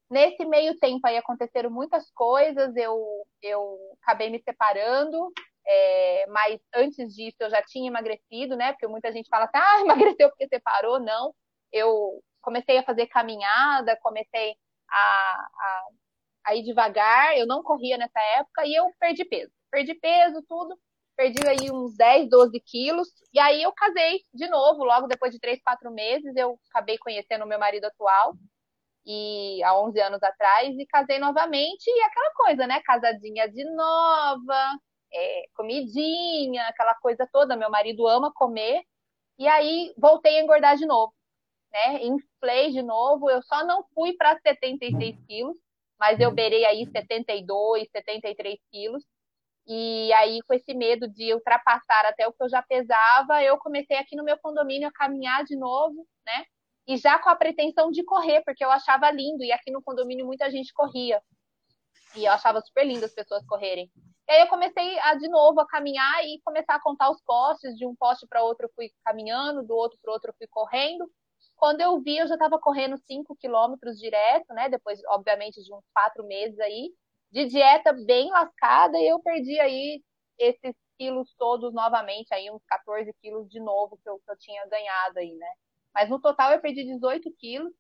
Nesse 0.10 0.46
meio 0.46 0.78
tempo 0.80 1.06
aí 1.06 1.18
aconteceram 1.18 1.70
muitas 1.70 2.10
coisas, 2.12 2.76
eu, 2.78 3.28
eu 3.42 3.78
acabei 4.02 4.30
me 4.30 4.42
separando, 4.42 5.32
é, 5.66 6.26
mas 6.28 6.60
antes 6.74 7.14
disso 7.14 7.38
eu 7.42 7.50
já 7.50 7.62
tinha 7.64 7.88
emagrecido, 7.88 8.56
né? 8.56 8.72
Porque 8.72 8.88
muita 8.88 9.12
gente 9.12 9.30
fala 9.30 9.46
assim, 9.46 9.58
ah, 9.58 9.82
emagreceu 10.16 10.30
porque 10.30 10.48
separou. 10.48 11.00
Não, 11.00 11.34
eu 11.72 12.24
comecei 12.42 12.78
a 12.78 12.84
fazer 12.84 13.08
caminhada, 13.08 13.98
comecei 14.02 14.56
a, 14.90 15.48
a, 15.60 15.88
a 16.48 16.56
ir 16.56 16.64
devagar, 16.64 17.38
eu 17.38 17.46
não 17.46 17.62
corria 17.62 17.98
nessa 17.98 18.20
época 18.40 18.66
e 18.66 18.74
eu 18.74 18.92
perdi 19.00 19.26
peso. 19.26 19.52
Perdi 19.70 19.94
peso, 19.96 20.44
tudo, 20.48 20.76
perdi 21.16 21.46
aí 21.48 21.70
uns 21.72 21.96
10, 21.98 22.30
12 22.30 22.60
quilos, 22.62 23.10
e 23.34 23.40
aí 23.40 23.62
eu 23.62 23.72
casei 23.74 24.22
de 24.34 24.48
novo, 24.48 24.84
logo 24.84 25.08
depois 25.08 25.34
de 25.34 25.40
3, 25.40 25.62
4 25.62 25.92
meses, 25.92 26.36
eu 26.36 26.58
acabei 26.70 26.98
conhecendo 26.98 27.44
o 27.44 27.48
meu 27.48 27.60
marido 27.60 27.86
atual, 27.86 28.34
e 29.08 29.64
há 29.64 29.74
11 29.80 30.00
anos 30.02 30.22
atrás 30.22 30.78
e 30.78 30.86
casei 30.86 31.18
novamente 31.18 31.88
e 31.88 32.04
aquela 32.04 32.34
coisa, 32.34 32.68
né? 32.68 32.82
Casadinha 32.82 33.50
de 33.50 33.64
nova, 33.74 34.78
é, 35.14 35.46
comidinha, 35.56 36.68
aquela 36.68 36.94
coisa 36.96 37.28
toda. 37.32 37.56
Meu 37.56 37.70
marido 37.70 38.06
ama 38.06 38.34
comer 38.34 38.84
e 39.40 39.48
aí 39.48 39.94
voltei 39.98 40.38
a 40.40 40.44
engordar 40.44 40.76
de 40.76 40.86
novo, 40.86 41.14
né? 41.72 42.04
Inflei 42.04 42.72
de 42.72 42.82
novo. 42.82 43.30
Eu 43.30 43.42
só 43.44 43.66
não 43.66 43.86
fui 43.96 44.14
para 44.14 44.38
76 44.40 45.16
quilos, 45.26 45.56
mas 46.00 46.20
eu 46.20 46.32
beirei 46.32 46.66
aí 46.66 46.86
72, 46.86 47.90
73 47.92 48.60
quilos. 48.72 49.04
E 49.68 50.14
aí, 50.14 50.40
com 50.48 50.54
esse 50.54 50.74
medo 50.74 51.10
de 51.10 51.34
ultrapassar 51.34 52.06
até 52.06 52.26
o 52.28 52.32
que 52.32 52.42
eu 52.42 52.50
já 52.50 52.62
pesava, 52.62 53.44
eu 53.44 53.58
comecei 53.58 53.98
aqui 53.98 54.16
no 54.16 54.24
meu 54.24 54.38
condomínio 54.38 54.88
a 54.88 54.94
caminhar 54.94 55.44
de 55.44 55.58
novo, 55.58 56.08
né? 56.26 56.46
E 56.88 56.96
já 56.98 57.20
com 57.20 57.30
a 57.30 57.36
pretensão 57.36 57.92
de 57.92 58.04
correr, 58.04 58.42
porque 58.46 58.64
eu 58.64 58.72
achava 58.72 59.12
lindo. 59.12 59.44
E 59.44 59.52
aqui 59.52 59.70
no 59.70 59.84
condomínio 59.84 60.26
muita 60.26 60.50
gente 60.50 60.74
corria. 60.74 61.22
E 62.16 62.24
eu 62.24 62.32
achava 62.32 62.62
super 62.62 62.86
lindo 62.86 63.06
as 63.06 63.14
pessoas 63.14 63.46
correrem. 63.46 63.92
E 64.28 64.32
aí 64.32 64.42
eu 64.42 64.48
comecei 64.48 64.98
a, 65.00 65.16
de 65.16 65.28
novo, 65.28 65.60
a 65.60 65.68
caminhar 65.68 66.24
e 66.24 66.40
começar 66.46 66.76
a 66.76 66.82
contar 66.82 67.10
os 67.10 67.22
postes. 67.24 67.78
De 67.78 67.86
um 67.86 67.96
poste 67.96 68.26
para 68.26 68.44
outro 68.44 68.68
eu 68.68 68.72
fui 68.74 68.90
caminhando, 69.04 69.64
do 69.64 69.76
outro 69.76 70.00
para 70.02 70.14
outro 70.14 70.30
eu 70.30 70.36
fui 70.38 70.48
correndo. 70.48 71.12
Quando 71.58 71.82
eu 71.82 72.00
vi, 72.00 72.18
eu 72.18 72.28
já 72.28 72.36
estava 72.36 72.60
correndo 72.60 72.98
5 72.98 73.36
quilômetros 73.36 73.98
direto, 74.00 74.54
né? 74.54 74.70
Depois, 74.70 75.02
obviamente, 75.10 75.62
de 75.62 75.74
uns 75.74 75.84
quatro 75.94 76.24
meses 76.26 76.60
aí 76.60 76.94
de 77.32 77.46
dieta 77.46 77.92
bem 77.92 78.30
lascada 78.30 78.98
e 78.98 79.08
eu 79.08 79.20
perdi 79.20 79.60
aí 79.60 80.02
esses 80.38 80.76
quilos 80.98 81.34
todos 81.38 81.74
novamente, 81.74 82.34
aí 82.34 82.50
uns 82.52 82.64
14 82.68 83.12
quilos 83.22 83.50
de 83.50 83.60
novo 83.60 84.00
que 84.02 84.10
eu, 84.10 84.20
que 84.20 84.32
eu 84.32 84.38
tinha 84.38 84.66
ganhado 84.68 85.20
aí, 85.20 85.34
né? 85.36 85.52
Mas 85.94 86.10
no 86.10 86.22
total 86.22 86.52
eu 86.54 86.62
perdi 86.62 86.84
18 86.84 87.30
quilos 87.40 87.74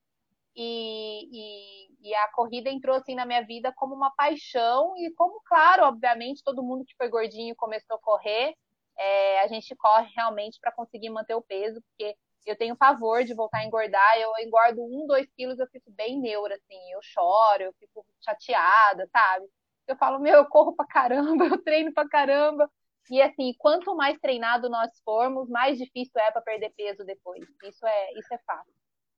e, 0.55 1.29
e, 1.31 2.09
e, 2.09 2.15
a 2.15 2.27
corrida 2.29 2.69
entrou 2.69 2.95
assim 2.95 3.13
na 3.13 3.27
minha 3.27 3.45
vida 3.45 3.71
como 3.75 3.93
uma 3.93 4.09
paixão 4.15 4.95
e 4.97 5.13
como, 5.13 5.39
claro, 5.45 5.83
obviamente, 5.83 6.43
todo 6.43 6.63
mundo 6.63 6.83
que 6.83 6.95
foi 6.95 7.09
gordinho 7.09 7.55
começou 7.55 7.95
a 7.95 7.99
correr, 7.99 8.55
é, 8.97 9.41
a 9.41 9.47
gente 9.47 9.75
corre 9.75 10.11
realmente 10.15 10.59
para 10.59 10.71
conseguir 10.71 11.11
manter 11.11 11.35
o 11.35 11.43
peso, 11.43 11.79
porque 11.81 12.15
eu 12.49 12.57
tenho 12.57 12.75
pavor 12.75 13.23
de 13.23 13.33
voltar 13.33 13.59
a 13.59 13.65
engordar. 13.65 14.17
Eu 14.17 14.31
engordo 14.45 14.81
um, 14.83 15.05
dois 15.05 15.27
quilos, 15.35 15.59
eu 15.59 15.67
fico 15.67 15.91
bem 15.91 16.19
neura, 16.19 16.55
assim. 16.55 16.91
Eu 16.91 16.99
choro, 17.01 17.63
eu 17.63 17.73
fico 17.73 18.05
chateada, 18.21 19.07
sabe? 19.11 19.45
Eu 19.87 19.95
falo, 19.97 20.19
meu, 20.19 20.35
eu 20.35 20.45
corro 20.45 20.75
pra 20.75 20.85
caramba, 20.85 21.45
eu 21.45 21.63
treino 21.63 21.93
pra 21.93 22.07
caramba. 22.07 22.69
E 23.09 23.21
assim, 23.21 23.53
quanto 23.57 23.95
mais 23.95 24.19
treinado 24.19 24.69
nós 24.69 24.89
formos, 25.03 25.49
mais 25.49 25.77
difícil 25.77 26.19
é 26.19 26.31
para 26.31 26.41
perder 26.41 26.73
peso 26.75 27.05
depois. 27.05 27.43
Isso 27.63 27.85
é, 27.85 28.13
isso 28.13 28.33
é 28.33 28.37
fato. 28.39 28.67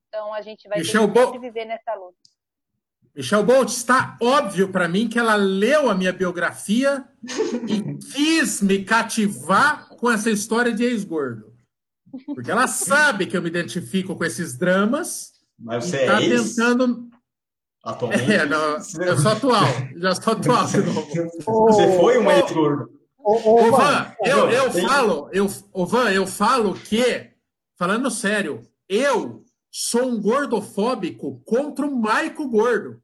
Então 0.08 0.34
a 0.34 0.42
gente 0.42 0.68
vai 0.68 0.80
Michel 0.80 1.12
ter 1.12 1.32
que 1.32 1.40
viver 1.40 1.66
nessa 1.66 1.94
luta. 1.96 2.18
Michel 3.16 3.44
Bolt, 3.44 3.70
está 3.70 4.18
óbvio 4.22 4.72
para 4.72 4.88
mim 4.88 5.10
que 5.10 5.18
ela 5.18 5.36
leu 5.36 5.90
a 5.90 5.96
minha 5.96 6.14
biografia 6.14 7.04
e 7.68 7.98
quis 8.14 8.62
me 8.62 8.86
cativar 8.86 9.90
com 9.90 10.10
essa 10.10 10.30
história 10.30 10.72
de 10.72 10.84
ex-gordo. 10.84 11.49
Porque 12.26 12.52
ela 12.52 12.68
sabe 12.68 13.26
que 13.26 13.36
eu 13.36 13.42
me 13.42 13.50
identifico 13.50 14.16
com 14.16 14.24
esses 14.24 14.58
dramas. 14.58 15.34
Mas 15.58 15.86
você 15.86 16.06
tá 16.06 16.22
é 16.22 16.30
tentando. 16.30 17.10
Atualmente? 17.84 18.32
É, 18.32 18.46
não, 18.46 18.78
eu 19.02 19.18
sou 19.18 19.32
atual. 19.32 19.66
Já 19.96 20.16
sou 20.16 20.34
atual 20.34 20.66
de 20.68 20.78
novo. 20.82 21.08
Você 21.68 21.98
foi 21.98 22.18
um 22.18 22.30
ex-gordo. 22.30 22.90
Ô, 23.18 23.72
Van, 23.72 24.14
eu, 24.24 24.50
eu 24.50 24.72
falo, 24.72 25.30
eu, 25.32 25.48
ô, 25.72 25.86
Van, 25.86 26.12
eu 26.12 26.26
falo 26.26 26.74
que, 26.74 27.30
falando 27.78 28.10
sério, 28.10 28.68
eu 28.88 29.44
sou 29.72 30.08
um 30.08 30.22
gordofóbico 30.22 31.42
contra 31.46 31.86
o 31.86 31.96
Maico 31.96 32.48
Gordo. 32.50 33.02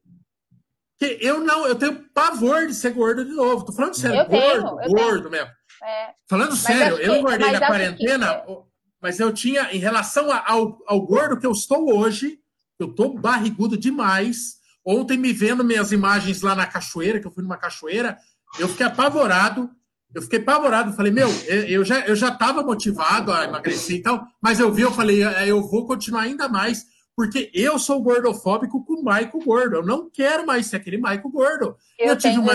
Que 0.98 1.18
eu 1.20 1.40
não, 1.40 1.66
eu 1.66 1.76
tenho 1.76 2.08
pavor 2.14 2.66
de 2.66 2.74
ser 2.74 2.92
gordo 2.92 3.24
de 3.24 3.32
novo. 3.32 3.64
Tô 3.64 3.72
falando 3.72 3.94
sério, 3.94 4.20
eu 4.20 4.26
gordo, 4.26 4.76
tenho, 4.78 4.90
gordo 4.92 5.30
tenho. 5.30 5.30
mesmo. 5.30 5.50
É. 5.84 6.14
Falando 6.28 6.56
sério, 6.56 6.96
eu 6.96 7.16
engordei 7.16 7.52
na 7.52 7.66
quarentena. 7.66 8.34
Que 8.40 8.52
mas 9.00 9.20
eu 9.20 9.32
tinha, 9.32 9.72
em 9.72 9.78
relação 9.78 10.30
ao, 10.46 10.78
ao 10.86 11.00
gordo 11.06 11.38
que 11.38 11.46
eu 11.46 11.52
estou 11.52 11.96
hoje, 11.96 12.38
eu 12.78 12.92
tô 12.94 13.14
barrigudo 13.14 13.76
demais. 13.76 14.56
Ontem, 14.84 15.16
me 15.16 15.32
vendo 15.32 15.64
minhas 15.64 15.92
imagens 15.92 16.42
lá 16.42 16.54
na 16.54 16.66
cachoeira, 16.66 17.20
que 17.20 17.26
eu 17.26 17.30
fui 17.30 17.42
numa 17.42 17.56
cachoeira, 17.56 18.18
eu 18.58 18.68
fiquei 18.68 18.86
apavorado. 18.86 19.70
Eu 20.14 20.22
fiquei 20.22 20.38
apavorado. 20.38 20.94
Falei, 20.94 21.12
meu, 21.12 21.28
eu 21.68 21.84
já 21.84 22.00
eu 22.06 22.16
já 22.16 22.28
estava 22.28 22.62
motivado 22.62 23.32
a 23.32 23.44
emagrecer 23.44 23.96
e 23.96 24.02
tal, 24.02 24.26
mas 24.40 24.58
eu 24.58 24.72
vi, 24.72 24.82
eu 24.82 24.92
falei, 24.92 25.22
é, 25.22 25.50
eu 25.50 25.60
vou 25.68 25.86
continuar 25.86 26.22
ainda 26.22 26.48
mais 26.48 26.86
porque 27.16 27.50
eu 27.54 27.78
sou 27.78 28.02
gordofóbico 28.02 28.84
com 28.84 29.00
o 29.00 29.02
Maico 29.02 29.42
gordo. 29.42 29.76
Eu 29.76 29.86
não 29.86 30.10
quero 30.10 30.44
mais 30.44 30.66
ser 30.66 30.76
aquele 30.76 30.98
Maico 30.98 31.30
gordo. 31.30 31.74
Eu, 31.98 32.08
eu 32.08 32.16
tive 32.16 32.38
uma, 32.38 32.52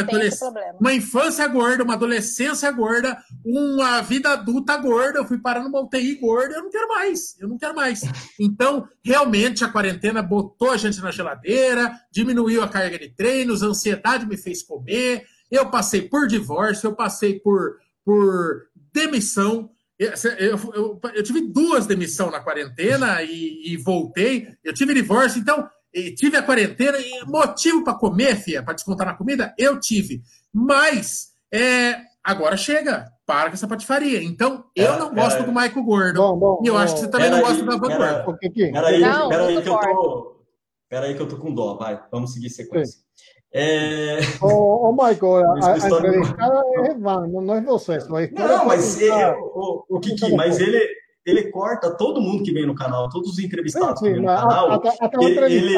uma 0.79 0.93
infância 0.93 1.47
gorda, 1.47 1.83
uma 1.83 1.95
adolescência 1.95 2.71
gorda, 2.71 3.17
uma 3.43 4.01
vida 4.01 4.29
adulta 4.29 4.77
gorda. 4.77 5.17
Eu 5.17 5.25
fui 5.25 5.39
parar 5.39 5.63
numa 5.63 5.81
UTI 5.81 6.13
gorda. 6.15 6.53
Eu 6.53 6.63
não 6.63 6.69
quero 6.69 6.87
mais. 6.89 7.35
Eu 7.39 7.47
não 7.47 7.57
quero 7.57 7.75
mais. 7.75 8.01
Então, 8.39 8.87
realmente, 9.03 9.63
a 9.63 9.69
quarentena 9.69 10.21
botou 10.21 10.69
a 10.69 10.77
gente 10.77 11.01
na 11.01 11.09
geladeira, 11.09 11.99
diminuiu 12.11 12.61
a 12.61 12.67
carga 12.67 12.99
de 12.99 13.09
treinos, 13.09 13.63
a 13.63 13.67
ansiedade 13.67 14.27
me 14.27 14.37
fez 14.37 14.61
comer. 14.61 15.25
Eu 15.49 15.71
passei 15.71 16.03
por 16.03 16.27
divórcio, 16.27 16.87
eu 16.87 16.95
passei 16.95 17.39
por, 17.39 17.77
por 18.05 18.67
demissão. 18.93 19.71
Eu, 20.01 20.57
eu, 20.73 20.99
eu, 21.13 21.23
tive 21.23 21.41
duas 21.41 21.85
demissões 21.85 22.31
na 22.31 22.39
quarentena 22.39 23.21
e, 23.21 23.71
e, 23.71 23.77
voltei. 23.77 24.47
Eu 24.63 24.73
tive 24.73 24.95
divórcio, 24.95 25.39
então 25.39 25.69
tive 26.15 26.37
a 26.37 26.41
quarentena 26.41 26.97
e 26.97 27.23
motivo 27.27 27.83
para 27.83 27.93
comer, 27.93 28.35
fia, 28.35 28.63
para 28.63 28.73
descontar 28.73 29.05
na 29.05 29.13
comida, 29.13 29.53
eu 29.59 29.79
tive. 29.79 30.23
Mas 30.51 31.33
é, 31.53 31.99
agora 32.23 32.57
chega, 32.57 33.11
para 33.27 33.49
com 33.49 33.53
essa 33.53 33.67
patifaria. 33.67 34.23
Então, 34.23 34.65
eu 34.75 34.97
não 34.97 35.13
gosto 35.13 35.43
do 35.43 35.51
Michael 35.51 35.83
Gordo. 35.83 36.19
Bom, 36.19 36.39
bom, 36.39 36.61
e 36.63 36.67
eu 36.67 36.73
bom, 36.73 36.79
acho 36.79 36.95
que 36.95 37.01
você 37.01 37.11
também 37.11 37.29
não 37.29 37.41
gosta 37.41 37.63
da 37.63 37.77
Van 37.77 37.97
Gordo. 37.97 38.37
Peraí, 38.71 39.01
peraí 39.29 39.61
que 39.61 39.69
eu 39.69 39.79
tô. 39.79 40.45
Peraí 40.89 41.15
que 41.15 41.21
eu 41.21 41.27
tô 41.27 41.37
com 41.37 41.53
dó, 41.53 41.75
vai. 41.75 42.03
Vamos 42.11 42.33
seguir 42.33 42.49
sequência. 42.49 42.97
Sim. 42.97 43.05
É... 43.53 44.19
Ô, 44.41 44.89
ô 44.89 44.91
Michael, 44.93 45.51
a, 45.61 45.73
a 45.73 45.77
entrevistada 45.77 46.63
é 46.85 46.93
Van, 46.95 47.27
não 47.27 47.55
é 47.55 47.61
você. 47.61 47.97
Não, 48.31 48.65
mas 48.65 48.99
ele, 49.01 49.25
o, 49.53 49.83
o 49.89 49.99
Kiki, 49.99 50.33
mas 50.35 50.59
ele, 50.59 50.81
ele 51.25 51.51
corta 51.51 51.91
todo 51.91 52.21
mundo 52.21 52.43
que 52.43 52.53
vem 52.53 52.65
no 52.65 52.75
canal, 52.75 53.09
todos 53.09 53.31
os 53.31 53.39
entrevistados 53.39 53.99
sim, 53.99 54.05
sim, 54.05 54.13
que 54.13 54.19
vem 54.19 54.21
no 54.21 54.27
canal. 54.27 54.71
Até, 54.71 54.95
até 54.99 55.17
ele, 55.25 55.77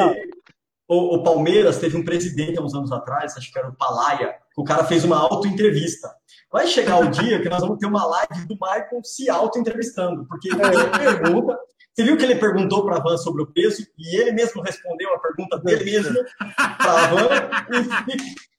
o, 0.86 1.16
o, 1.16 1.22
Palmeiras 1.22 1.78
teve 1.78 1.96
um 1.96 2.04
presidente 2.04 2.58
há 2.58 2.62
uns 2.62 2.74
anos 2.74 2.92
atrás, 2.92 3.36
acho 3.36 3.50
que 3.52 3.58
era 3.58 3.68
o 3.68 3.74
Palaia, 3.74 4.34
que 4.54 4.60
o 4.60 4.64
cara 4.64 4.84
fez 4.84 5.02
uma 5.04 5.16
auto-entrevista. 5.16 6.08
Vai 6.52 6.66
chegar 6.66 7.00
o 7.00 7.10
dia 7.10 7.40
que 7.40 7.48
nós 7.48 7.62
vamos 7.62 7.78
ter 7.78 7.86
uma 7.86 8.06
live 8.06 8.46
do 8.46 8.54
Michael 8.54 9.02
se 9.02 9.28
auto-entrevistando, 9.28 10.26
porque 10.28 10.48
ele 10.48 10.60
pergunta, 10.96 11.58
você 11.94 12.02
viu 12.02 12.16
que 12.16 12.24
ele 12.24 12.34
perguntou 12.34 12.84
para 12.84 12.96
a 12.96 13.00
Van 13.00 13.16
sobre 13.16 13.42
o 13.42 13.46
peso 13.46 13.86
e 13.96 14.20
ele 14.20 14.32
mesmo 14.32 14.60
respondeu 14.60 15.14
a 15.14 15.18
pergunta 15.20 15.58
dele 15.60 15.84
mesmo 15.84 16.14
para 16.56 17.04
a 17.04 17.06
Van 17.06 17.28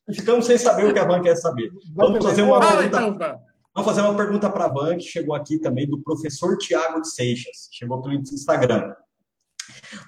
e, 0.08 0.16
ficamos 0.16 0.46
sem 0.46 0.58
saber 0.58 0.86
o 0.86 0.94
que 0.94 1.00
a 1.00 1.06
Van 1.06 1.22
quer 1.22 1.36
saber. 1.36 1.70
Vamos 1.94 2.24
fazer 2.24 2.44
uma 2.44 2.60
pergunta. 2.60 3.42
Vamos 3.74 3.90
fazer 3.90 4.02
uma 4.08 4.16
pergunta 4.16 4.50
para 4.50 4.66
a 4.66 4.70
Van, 4.70 4.96
que 4.96 5.04
chegou 5.04 5.36
aqui 5.36 5.60
também, 5.60 5.86
do 5.86 6.02
professor 6.02 6.58
Tiago 6.58 7.02
de 7.02 7.12
Seixas. 7.12 7.68
Chegou 7.74 8.02
pelo 8.02 8.14
Instagram. 8.14 8.96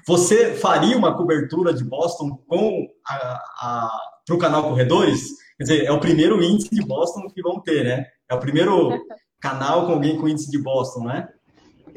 Você 0.08 0.54
faria 0.54 0.98
uma 0.98 1.18
cobertura 1.18 1.74
de 1.74 1.84
Boston 1.84 2.38
com 2.48 2.88
para 3.06 4.36
o 4.36 4.38
canal 4.38 4.70
Corredores? 4.70 5.32
Quer 5.58 5.64
dizer, 5.64 5.86
é 5.86 5.92
o 5.92 6.00
primeiro 6.00 6.42
índice 6.42 6.70
de 6.70 6.86
Boston 6.86 7.28
que 7.34 7.42
vão 7.42 7.60
ter, 7.60 7.84
né? 7.84 8.06
É 8.30 8.36
o 8.36 8.40
primeiro 8.40 9.06
canal 9.42 9.86
com 9.86 9.94
alguém 9.94 10.18
com 10.18 10.30
índice 10.30 10.50
de 10.50 10.58
Boston, 10.58 11.04
né? 11.06 11.28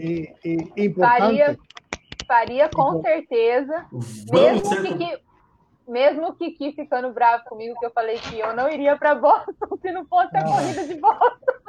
E, 0.00 0.34
e 0.76 0.86
importante. 0.86 1.20
Faria, 1.20 1.58
faria 2.26 2.68
com 2.68 3.02
certeza. 3.02 3.86
Vamos 3.90 4.30
mesmo 4.30 4.82
que, 4.82 4.98
que, 4.98 5.22
mesmo 5.90 6.34
que 6.34 6.50
Kiki 6.52 6.72
ficando 6.72 7.12
bravo 7.12 7.44
comigo, 7.44 7.78
que 7.78 7.86
eu 7.86 7.90
falei 7.90 8.18
que 8.18 8.38
eu 8.38 8.54
não 8.54 8.68
iria 8.68 8.96
para 8.96 9.14
Boston 9.14 9.76
se 9.82 9.90
não 9.90 10.06
fosse 10.06 10.36
a 10.36 10.40
ah. 10.40 10.44
corrida 10.44 10.86
de 10.86 10.94
Boston. 10.94 11.60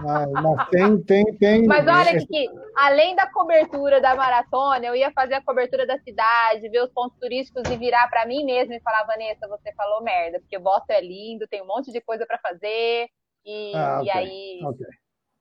Mas, 0.00 0.30
mas, 0.30 0.68
tem, 0.68 1.02
tem, 1.02 1.24
tem. 1.36 1.66
Mas 1.66 1.86
olha 1.86 2.18
que, 2.26 2.48
além 2.76 3.16
da 3.16 3.26
cobertura 3.26 4.00
da 4.00 4.14
maratona, 4.14 4.84
eu 4.84 4.94
ia 4.94 5.10
fazer 5.12 5.34
a 5.34 5.42
cobertura 5.42 5.86
da 5.86 5.98
cidade, 5.98 6.68
ver 6.68 6.82
os 6.82 6.92
pontos 6.92 7.18
turísticos 7.18 7.62
e 7.70 7.76
virar 7.76 8.08
para 8.08 8.26
mim 8.26 8.44
mesmo 8.44 8.74
e 8.74 8.80
falar, 8.80 9.04
Vanessa, 9.04 9.48
você 9.48 9.72
falou 9.74 10.02
merda, 10.02 10.40
porque 10.40 10.58
Boston 10.58 10.92
é 10.92 11.00
lindo, 11.00 11.48
tem 11.48 11.62
um 11.62 11.66
monte 11.66 11.90
de 11.90 12.00
coisa 12.02 12.26
para 12.26 12.38
fazer. 12.38 13.08
E, 13.44 13.72
ah, 13.74 14.00
okay, 14.00 14.06
e 14.06 14.10
aí. 14.10 14.60
Okay. 14.62 14.86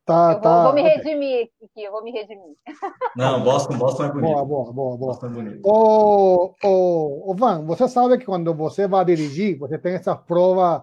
Tá, 0.03 0.33
eu 0.33 0.41
tá, 0.41 0.63
vou, 0.63 0.63
vou 0.63 0.73
me 0.73 0.81
redimir 0.81 1.49
aqui, 1.63 1.83
eu 1.83 1.91
vou 1.91 2.03
me 2.03 2.11
redimir. 2.11 2.55
Não, 3.15 3.43
Boston, 3.43 3.77
Boston 3.77 4.05
é 4.05 4.11
bonito. 4.11 4.33
Boa, 4.33 4.45
boa, 4.45 4.73
boa. 4.73 4.97
boa. 4.97 4.97
Boston 4.97 5.27
é 5.27 5.29
bonito. 5.29 5.61
O, 5.63 6.55
o, 6.63 7.31
o 7.31 7.35
Van, 7.35 7.65
você 7.65 7.87
sabe 7.87 8.17
que 8.17 8.25
quando 8.25 8.53
você 8.53 8.87
vai 8.87 9.05
dirigir, 9.05 9.59
você 9.59 9.77
tem 9.77 9.93
essas 9.93 10.17
provas 10.21 10.81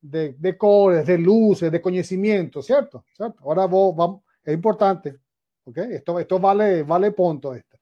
de, 0.00 0.32
de 0.32 0.52
cores, 0.54 1.04
de 1.04 1.16
luzes, 1.16 1.70
de 1.70 1.80
conhecimento, 1.80 2.62
certo? 2.62 3.04
certo? 3.14 3.38
Agora 3.40 3.66
vou, 3.66 3.94
vamos, 3.94 4.20
é 4.46 4.52
importante, 4.52 5.18
ok? 5.66 5.82
Esto, 5.94 6.18
esto 6.18 6.38
vale, 6.38 6.84
vale 6.84 7.10
ponto. 7.10 7.54
Esta. 7.54 7.78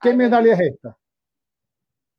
¿Qué 0.00 0.10
Ay, 0.10 0.16
medalla 0.16 0.52
es 0.52 0.60
esta? 0.60 0.96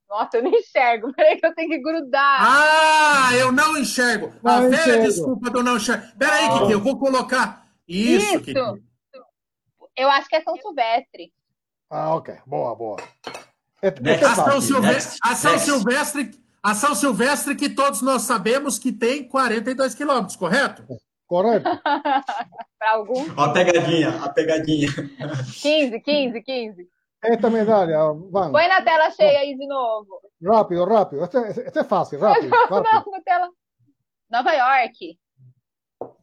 Nossa, 0.10 0.38
eu 0.38 0.44
não 0.44 0.52
enxergo. 0.52 1.12
Peraí 1.18 1.40
que 1.40 1.46
eu 1.46 1.54
tenho 1.54 1.70
que 1.70 1.80
grudar. 1.80 2.38
Ah, 2.40 3.30
eu 3.36 3.52
não 3.52 3.78
enxergo. 3.78 4.32
Não 4.42 4.52
a 4.52 4.62
velha 4.62 4.76
enxergo. 4.76 5.04
desculpa 5.04 5.50
do 5.50 5.64
não 5.64 5.78
enxergo. 5.78 6.06
Peraí, 6.18 6.48
Não. 6.48 6.60
Kiki, 6.60 6.72
eu 6.72 6.80
vou 6.80 6.98
colocar. 6.98 7.65
Isso, 7.88 8.26
Isso. 8.26 8.44
Kiki. 8.44 8.60
Eu 9.96 10.10
acho 10.10 10.28
que 10.28 10.36
é 10.36 10.42
São 10.42 10.58
Silvestre. 10.58 11.32
Ah, 11.90 12.16
ok. 12.16 12.36
Boa, 12.46 12.76
boa. 12.76 12.98
É 13.82 13.90
Ação, 14.26 14.46
fácil. 14.46 14.62
Silve... 14.62 14.88
Next, 14.88 15.20
Ação 15.24 15.52
next. 15.52 15.66
Silvestre. 15.66 16.46
Ação 16.64 16.96
Silvestre 16.96 17.56
que 17.56 17.70
todos 17.70 18.02
nós 18.02 18.24
sabemos 18.24 18.80
que 18.80 18.92
tem 18.92 19.28
42 19.28 19.94
quilômetros, 19.94 20.36
correto? 20.36 20.84
Correto. 21.28 21.70
Para 22.80 22.92
algum. 22.94 23.24
Ó, 23.38 23.44
a 23.44 23.54
pegadinha, 23.54 24.10
a 24.24 24.30
pegadinha. 24.30 24.90
15, 25.62 26.00
15, 26.00 26.42
15. 26.42 26.90
Esta 27.24 27.50
medalha, 27.50 27.98
van. 28.32 28.52
Põe 28.52 28.68
na 28.68 28.82
tela 28.82 29.10
cheia 29.12 29.40
aí 29.40 29.56
de 29.56 29.68
novo. 29.68 30.22
Rápido, 30.44 30.86
rápido. 30.86 31.24
Este, 31.24 31.38
este 31.62 31.80
é 31.80 31.84
fácil, 31.84 32.20
rápido, 32.22 32.50
rápido. 32.50 32.84
Não, 32.84 33.12
na 33.12 33.22
tela. 33.22 33.50
Nova 34.30 34.52
York. 34.52 35.20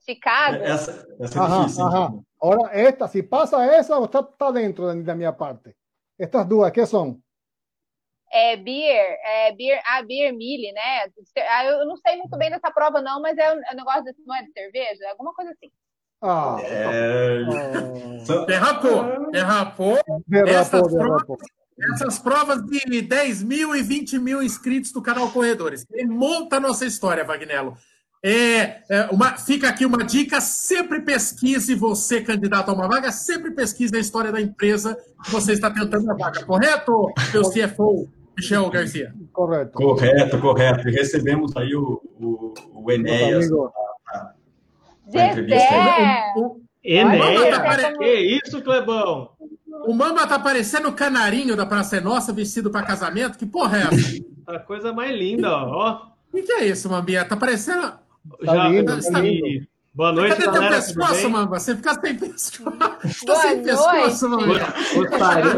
Chicago. 0.04 0.56
Essa, 0.62 1.06
essa 1.20 1.38
é 1.38 1.42
Ajá, 1.42 1.58
difícil. 1.62 1.86
ajá. 1.86 2.12
Ahora, 2.40 2.70
esta, 2.72 3.08
si 3.08 3.22
pasa 3.22 3.64
esa, 3.76 4.02
está, 4.04 4.20
está 4.20 4.50
dentro 4.50 4.92
de, 4.92 5.02
de 5.02 5.14
mi 5.14 5.24
parte. 5.32 5.76
Estas 6.18 6.46
duas, 6.48 6.72
¿qué 6.72 6.86
son? 6.86 7.22
É 8.34 8.56
beer, 8.56 9.18
é 9.24 9.52
beer, 9.54 9.80
ah, 9.84 10.02
beer 10.02 10.32
mille, 10.32 10.72
né? 10.72 11.04
Ah, 11.50 11.64
Eu 11.66 11.84
não 11.86 11.96
sei 11.96 12.16
muito 12.16 12.36
bem 12.38 12.50
dessa 12.50 12.70
prova, 12.70 13.00
não, 13.02 13.20
mas 13.20 13.36
é 13.36 13.52
um 13.52 13.58
é 13.58 13.72
um 13.72 13.76
negócio 13.76 14.04
desse, 14.04 14.22
não 14.26 14.34
é 14.34 14.42
de 14.42 14.52
cerveja? 14.52 15.08
Alguma 15.10 15.34
coisa 15.34 15.50
assim. 15.50 15.70
Ah, 16.22 16.56
É, 16.62 17.42
oh, 17.46 18.24
são- 18.24 18.46
Derrapou, 18.46 19.30
derrapou. 19.32 19.98
derrapó, 20.26 20.88
derrapó. 20.88 21.36
Essas 21.94 22.18
provas 22.18 22.62
de 22.64 23.02
10 23.02 23.42
mil 23.42 23.74
e 23.74 23.82
20 23.82 24.18
mil 24.18 24.42
inscritos 24.42 24.92
do 24.92 25.02
canal 25.02 25.30
Corredores. 25.32 25.84
Ele 25.90 26.08
monta 26.08 26.56
a 26.56 26.60
nossa 26.60 26.86
história, 26.86 27.24
Vagnello. 27.24 27.76
É, 28.24 28.82
é, 28.88 29.08
uma, 29.10 29.36
fica 29.36 29.68
aqui 29.68 29.84
uma 29.84 30.04
dica: 30.04 30.40
sempre 30.40 31.00
pesquise 31.00 31.74
você, 31.74 32.20
candidato 32.20 32.70
a 32.70 32.74
uma 32.74 32.86
vaga, 32.86 33.10
sempre 33.10 33.50
pesquise 33.50 33.96
a 33.96 33.98
história 33.98 34.30
da 34.30 34.40
empresa 34.40 34.96
que 35.24 35.30
você 35.30 35.52
está 35.52 35.70
tentando 35.70 36.08
a 36.10 36.14
vaga, 36.14 36.44
correto, 36.44 37.12
meu 37.32 37.42
CFO, 37.42 38.08
Michel 38.36 38.70
Garcia? 38.70 39.12
Correcto. 39.32 39.72
Correto, 39.72 40.38
correto. 40.38 40.88
E 40.88 40.92
recebemos 40.92 41.56
aí 41.56 41.74
o, 41.74 42.00
o, 42.20 42.54
o 42.72 42.90
Enéas. 42.92 43.50
Enéas, 46.84 47.58
Olha, 47.60 47.98
que 47.98 48.40
isso, 48.44 48.62
Clebão? 48.62 49.30
o 49.86 49.94
Mamba 49.94 50.26
tá 50.26 50.38
parecendo 50.38 50.88
o 50.88 50.92
canarinho 50.92 51.56
da 51.56 51.66
Praça 51.66 51.96
é 51.96 52.00
Nossa, 52.00 52.32
vestido 52.32 52.70
para 52.70 52.86
casamento. 52.86 53.38
Que 53.38 53.46
porra 53.46 53.78
é 53.78 53.80
essa? 53.82 54.24
A 54.46 54.58
coisa 54.58 54.92
mais 54.92 55.16
linda, 55.16 55.48
ó. 55.50 56.12
O 56.32 56.36
que, 56.36 56.42
que 56.42 56.52
é 56.52 56.66
isso, 56.66 56.88
Mambinha? 56.88 57.24
Tá 57.24 57.36
parecendo. 57.36 57.92
Já 58.42 58.68
lindo, 58.68 59.00
tá 59.12 59.20
e- 59.24 59.66
Boa 59.94 60.10
noite, 60.10 60.30
Cadê 60.36 60.44
teu 60.44 60.52
galera. 60.52 60.80
tudo 60.80 60.86
pescoço, 60.86 61.22
bem? 61.22 61.30
Mamba? 61.30 61.60
Você 61.60 61.76
fica 61.76 61.94
sem 62.00 62.16
pescoço. 62.16 62.64
Tá 63.26 63.36
sem 63.42 63.62
pescoço. 63.62 64.28
Mamba. 64.30 64.58
Cadê 65.10 65.50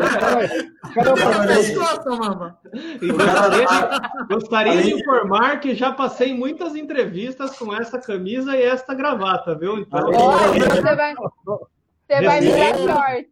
teu 1.05 1.15
pescoço, 1.47 2.11
Mamba? 2.19 2.59
e 3.01 3.13
gostaria, 3.13 3.67
de, 3.67 4.27
gostaria 4.35 4.83
de 4.83 4.93
informar 4.95 5.61
que 5.61 5.73
já 5.77 5.93
passei 5.93 6.35
muitas 6.35 6.75
entrevistas 6.75 7.57
com 7.57 7.73
essa 7.73 7.97
camisa 8.01 8.57
e 8.57 8.63
esta 8.65 8.93
gravata, 8.93 9.55
viu? 9.57 9.79
Então, 9.79 10.11
você 10.11 10.97
vai, 10.97 11.15
você 11.15 12.25
vai 12.25 12.41
me 12.41 12.51
dar 12.51 12.77
sorte. 12.77 13.29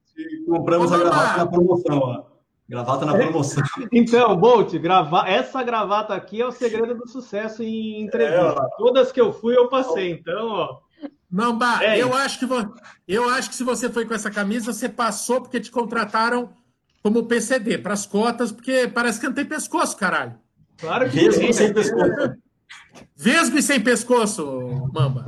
Compramos 0.47 0.92
a 0.92 0.99
gravata 0.99 1.38
na 1.38 1.47
promoção, 1.47 1.99
ó. 1.99 2.32
Gravata 2.68 3.05
na 3.05 3.14
promoção. 3.14 3.62
então 3.92 4.37
Bolt, 4.37 4.72
grava... 4.79 5.29
essa 5.29 5.62
gravata 5.62 6.14
aqui 6.14 6.40
é 6.40 6.46
o 6.46 6.53
segredo 6.53 6.94
do 6.94 7.09
sucesso 7.09 7.62
em 7.62 8.03
entrevista. 8.03 8.62
É, 8.62 8.77
Todas 8.79 9.12
que 9.12 9.20
eu 9.20 9.33
fui, 9.33 9.57
eu 9.57 9.68
passei. 9.68 10.11
Então, 10.12 10.48
ó. 10.48 10.79
Mamba, 11.31 11.83
É 11.83 12.01
eu 12.01 12.14
acho, 12.14 12.38
que 12.38 12.46
vo- 12.46 12.75
eu 13.09 13.29
acho 13.31 13.48
que 13.51 13.57
se 13.57 13.64
você 13.64 13.88
foi 13.90 14.05
com 14.07 14.14
essa 14.14 14.31
camisa, 14.31 14.72
você 14.72 14.88
passou 14.88 15.40
porque 15.40 15.59
te 15.61 15.70
contrataram 15.70 16.51
como 17.03 17.25
PCD, 17.25 17.79
para 17.79 17.94
as 17.94 18.07
cotas, 18.07 18.53
porque 18.53 18.87
parece 18.92 19.18
que 19.18 19.27
não 19.27 19.35
tem 19.35 19.44
pescoço, 19.44 19.96
caralho. 19.96 20.38
Claro 20.79 21.11
que 21.11 21.16
Mesmo 21.16 21.40
tem, 21.40 21.53
sem 21.53 21.68
né? 21.68 21.75
pescoço. 21.75 22.35
Vesgo 23.16 23.59
e 23.59 23.62
sem 23.62 23.81
pescoço, 23.81 24.88
Mamba. 24.92 25.25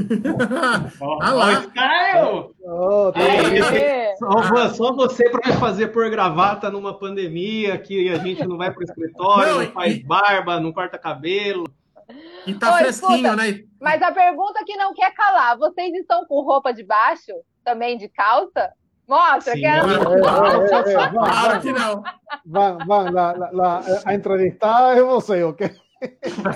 Ah 0.00 0.90
ó, 1.00 1.34
lá. 1.34 1.52
esse 1.54 1.68
cara 1.72 2.08
é 2.18 2.24
o- 2.24 2.50
Oh, 2.64 3.12
tá 3.12 3.20
É. 3.20 3.78
É. 4.12 4.14
Só, 4.16 4.68
só 4.74 4.92
você 4.94 5.28
para 5.30 5.50
me 5.52 5.56
fazer 5.58 5.88
por 5.88 6.08
gravata 6.10 6.70
numa 6.70 6.98
pandemia, 6.98 7.78
que 7.78 8.08
a 8.10 8.18
gente 8.18 8.46
não 8.46 8.56
vai 8.56 8.70
para 8.72 8.80
o 8.80 8.84
escritório, 8.84 9.54
Não, 9.54 9.62
não, 9.64 9.72
faz 9.72 9.96
e- 9.96 10.02
barba, 10.04 10.60
não 10.60 10.72
corta 10.72 10.98
cabelo. 10.98 11.64
E 12.46 12.54
tá 12.54 12.74
Oi, 12.74 12.80
fresquinho, 12.82 13.14
escuta. 13.16 13.36
né? 13.36 13.60
Mas 13.80 14.00
a 14.02 14.12
pergunta 14.12 14.62
que 14.64 14.76
não 14.76 14.94
quer 14.94 15.12
calar, 15.14 15.56
vocês 15.58 15.92
estão 15.94 16.24
com 16.26 16.40
roupa 16.42 16.72
de 16.72 16.82
baixo? 16.84 17.32
Também 17.64 17.98
de 17.98 18.08
calça? 18.08 18.70
Mostra, 19.06 19.54
Sim. 19.54 19.60
quero. 19.60 19.88
Eh, 19.90 19.94
eh, 19.94 20.90
eh, 20.90 20.94
van, 20.96 21.10
Claro 21.12 21.60
que 21.60 21.72
não. 21.72 22.02
van, 22.46 22.78
van, 22.86 23.12
la, 23.14 23.32
la, 23.32 23.50
la, 23.52 23.80
a 24.04 24.14
entrevistada 24.14 24.94
es 24.96 25.02
você, 25.02 25.42
¿ok? 25.44 25.62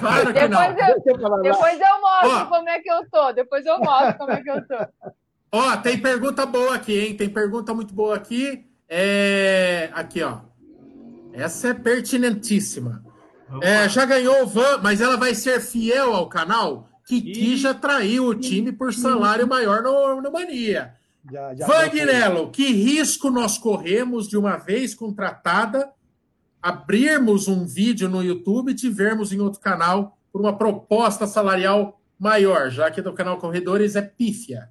Claro 0.00 0.32
que 0.32 0.48
não. 0.48 0.74
Depois 0.74 1.06
eu, 1.06 1.42
depois 1.42 1.80
eu 1.80 2.00
mostro 2.00 2.30
Ó. 2.30 2.46
como 2.46 2.68
é 2.68 2.80
que 2.80 2.90
eu 2.90 3.10
tô. 3.10 3.32
Depois 3.32 3.66
eu 3.66 3.78
mostro 3.78 4.18
como 4.18 4.30
é 4.30 4.42
que 4.42 4.50
eu 4.50 4.66
tô. 4.66 4.76
Ó, 5.52 5.76
tem 5.76 5.98
pergunta 5.98 6.46
boa 6.46 6.74
aqui, 6.74 6.98
hein? 6.98 7.16
Tem 7.16 7.28
pergunta 7.28 7.74
muito 7.74 7.92
boa 7.92 8.16
aqui. 8.16 8.64
É... 8.88 9.90
Aqui, 9.92 10.22
ó. 10.22 10.38
Essa 11.32 11.68
é 11.68 11.74
pertinentíssima. 11.74 13.04
É, 13.60 13.86
já 13.86 14.06
ganhou 14.06 14.42
o 14.42 14.46
Van, 14.46 14.78
mas 14.82 15.02
ela 15.02 15.18
vai 15.18 15.34
ser 15.34 15.60
fiel 15.60 16.14
ao 16.14 16.26
canal? 16.26 16.88
Kiki 17.06 17.52
Ih. 17.52 17.56
já 17.58 17.74
traiu 17.74 18.26
o 18.26 18.34
time 18.34 18.72
por 18.72 18.94
salário 18.94 19.46
maior 19.46 19.82
no, 19.82 20.22
no 20.22 20.32
Mania. 20.32 20.94
Ya, 21.30 21.66
Vagnello, 21.66 22.50
que 22.50 22.72
risco 22.72 23.30
nós 23.30 23.58
corremos 23.58 24.28
de 24.28 24.36
uma 24.36 24.56
vez 24.56 24.94
contratada 24.94 25.90
abrirmos 26.62 27.48
um 27.48 27.66
vídeo 27.66 28.08
no 28.08 28.22
YouTube 28.22 28.70
e 28.70 28.74
tivermos 28.74 29.32
em 29.32 29.40
outro 29.40 29.60
canal 29.60 30.16
por 30.32 30.40
uma 30.40 30.56
proposta 30.56 31.26
salarial 31.26 32.00
maior, 32.18 32.70
já 32.70 32.90
que 32.90 33.02
do 33.02 33.12
canal 33.12 33.38
Corredores 33.38 33.96
é 33.96 34.02
pífia. 34.02 34.70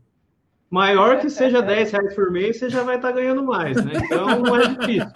Maior 0.69 1.19
que 1.19 1.29
seja 1.29 1.61
10 1.61 1.91
reais 1.91 2.15
por 2.15 2.31
mês, 2.31 2.57
você 2.57 2.69
já 2.69 2.81
vai 2.81 2.95
estar 2.95 3.11
ganhando 3.11 3.43
mais, 3.43 3.75
né? 3.83 3.91
Então 4.05 4.39
não 4.39 4.55
é 4.55 4.67
difícil. 4.69 5.11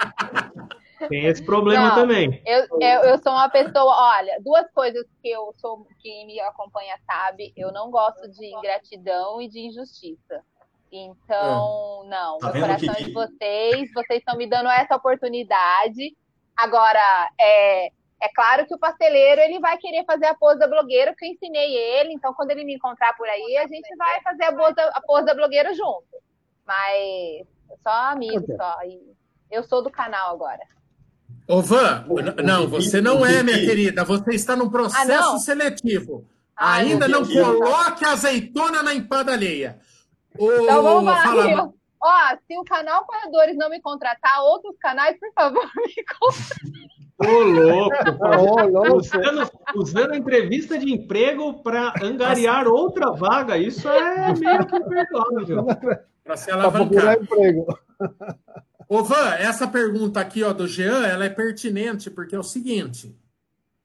Tem 1.07 1.25
esse 1.27 1.43
problema 1.43 1.89
Não. 1.89 1.95
também. 1.95 2.41
Eu, 2.45 2.65
eu, 2.79 3.01
eu 3.03 3.17
sou 3.19 3.31
uma 3.31 3.49
pessoa, 3.49 4.17
olha, 4.17 4.37
duas 4.43 4.69
coisas 4.71 5.05
que 5.21 5.29
eu 5.29 5.53
sou, 5.57 5.87
quem 6.01 6.25
me 6.25 6.39
acompanha 6.41 6.95
sabe, 7.05 7.53
eu 7.55 7.71
não 7.71 7.89
gosto 7.89 8.27
de 8.29 8.45
ingratidão 8.53 9.41
e 9.41 9.47
de 9.47 9.59
injustiça. 9.59 10.41
Então, 10.91 12.05
não, 12.09 12.37
Tá 12.39 12.51
meu 12.51 12.61
coração 12.61 12.93
é 12.93 12.97
Kiki? 12.97 13.05
de 13.05 13.13
vocês, 13.13 13.93
vocês 13.93 14.19
estão 14.19 14.37
me 14.37 14.47
dando 14.47 14.69
essa 14.69 14.95
oportunidade. 14.95 16.15
Agora, 16.57 17.29
é, 17.39 17.87
é 17.87 18.29
claro 18.33 18.65
que 18.65 18.73
o 18.73 18.79
pasteleiro 18.79 19.41
ele 19.41 19.59
vai 19.59 19.77
querer 19.77 20.05
fazer 20.05 20.25
a 20.27 20.35
pose 20.35 20.59
da 20.59 20.67
blogueira, 20.67 21.11
porque 21.11 21.25
eu 21.25 21.31
ensinei 21.31 21.73
ele, 21.75 22.13
então 22.13 22.33
quando 22.33 22.51
ele 22.51 22.63
me 22.63 22.75
encontrar 22.75 23.13
por 23.17 23.27
aí, 23.27 23.57
a 23.57 23.67
gente 23.67 23.93
vai 23.97 24.21
fazer 24.21 24.43
a 24.45 24.53
pose 24.55 24.73
da, 24.75 24.87
a 24.87 25.01
pose 25.01 25.25
da 25.25 25.33
blogueira 25.35 25.73
junto. 25.73 26.05
Mas 26.65 27.45
só 27.83 27.91
amigo, 28.11 28.45
só. 28.57 28.77
E 28.85 28.99
eu 29.51 29.63
sou 29.63 29.83
do 29.83 29.91
canal 29.91 30.33
agora. 30.33 30.61
Ô, 31.47 31.61
Van, 31.61 32.05
não, 32.43 32.67
você 32.67 32.99
não 33.01 33.23
é, 33.25 33.43
minha 33.43 33.59
querida. 33.59 34.03
Você 34.03 34.31
está 34.31 34.55
num 34.55 34.65
Ah, 34.65 34.71
processo 34.71 35.31
não? 35.33 35.37
seletivo. 35.37 36.25
Ah, 36.57 36.75
Ainda 36.75 37.07
não 37.07 37.23
coloque 37.27 38.03
azeitona 38.05 38.81
na 38.81 38.93
empada 38.95 39.33
alheia. 39.33 39.77
Ô, 40.39 40.51
Então 40.51 40.81
vamos 40.81 41.13
falar 41.21 41.43
fala- 41.49 41.73
ó. 42.05 42.37
Se 42.47 42.57
o 42.57 42.63
canal 42.63 43.05
Corredores 43.05 43.57
não 43.57 43.69
me 43.69 43.81
contratar, 43.81 44.41
outros 44.43 44.77
canais, 44.77 45.17
por 45.19 45.31
favor, 45.33 45.65
me 45.75 46.03
contratem. 46.19 46.95
Ô, 47.17 47.43
louco! 47.43 47.95
Oh, 48.21 48.65
louco. 48.67 48.97
Usando, 49.05 49.51
usando 49.75 50.11
a 50.11 50.17
entrevista 50.17 50.77
de 50.77 50.91
emprego 50.91 51.63
para 51.63 51.93
angariar 52.01 52.67
outra 52.67 53.11
vaga, 53.11 53.57
isso 53.57 53.87
é 53.87 54.33
meio 54.33 54.67
que 54.67 54.75
imperdoável. 54.75 55.65
Para 56.23 56.37
se 56.37 56.51
alavancar. 56.51 57.21
emprego. 57.21 57.65
Ô, 58.87 59.03
Van, 59.03 59.35
essa 59.35 59.67
pergunta 59.67 60.19
aqui 60.19 60.43
ó, 60.43 60.53
do 60.53 60.67
Jean, 60.67 61.05
ela 61.05 61.25
é 61.25 61.29
pertinente, 61.29 62.09
porque 62.11 62.35
é 62.35 62.39
o 62.39 62.43
seguinte, 62.43 63.17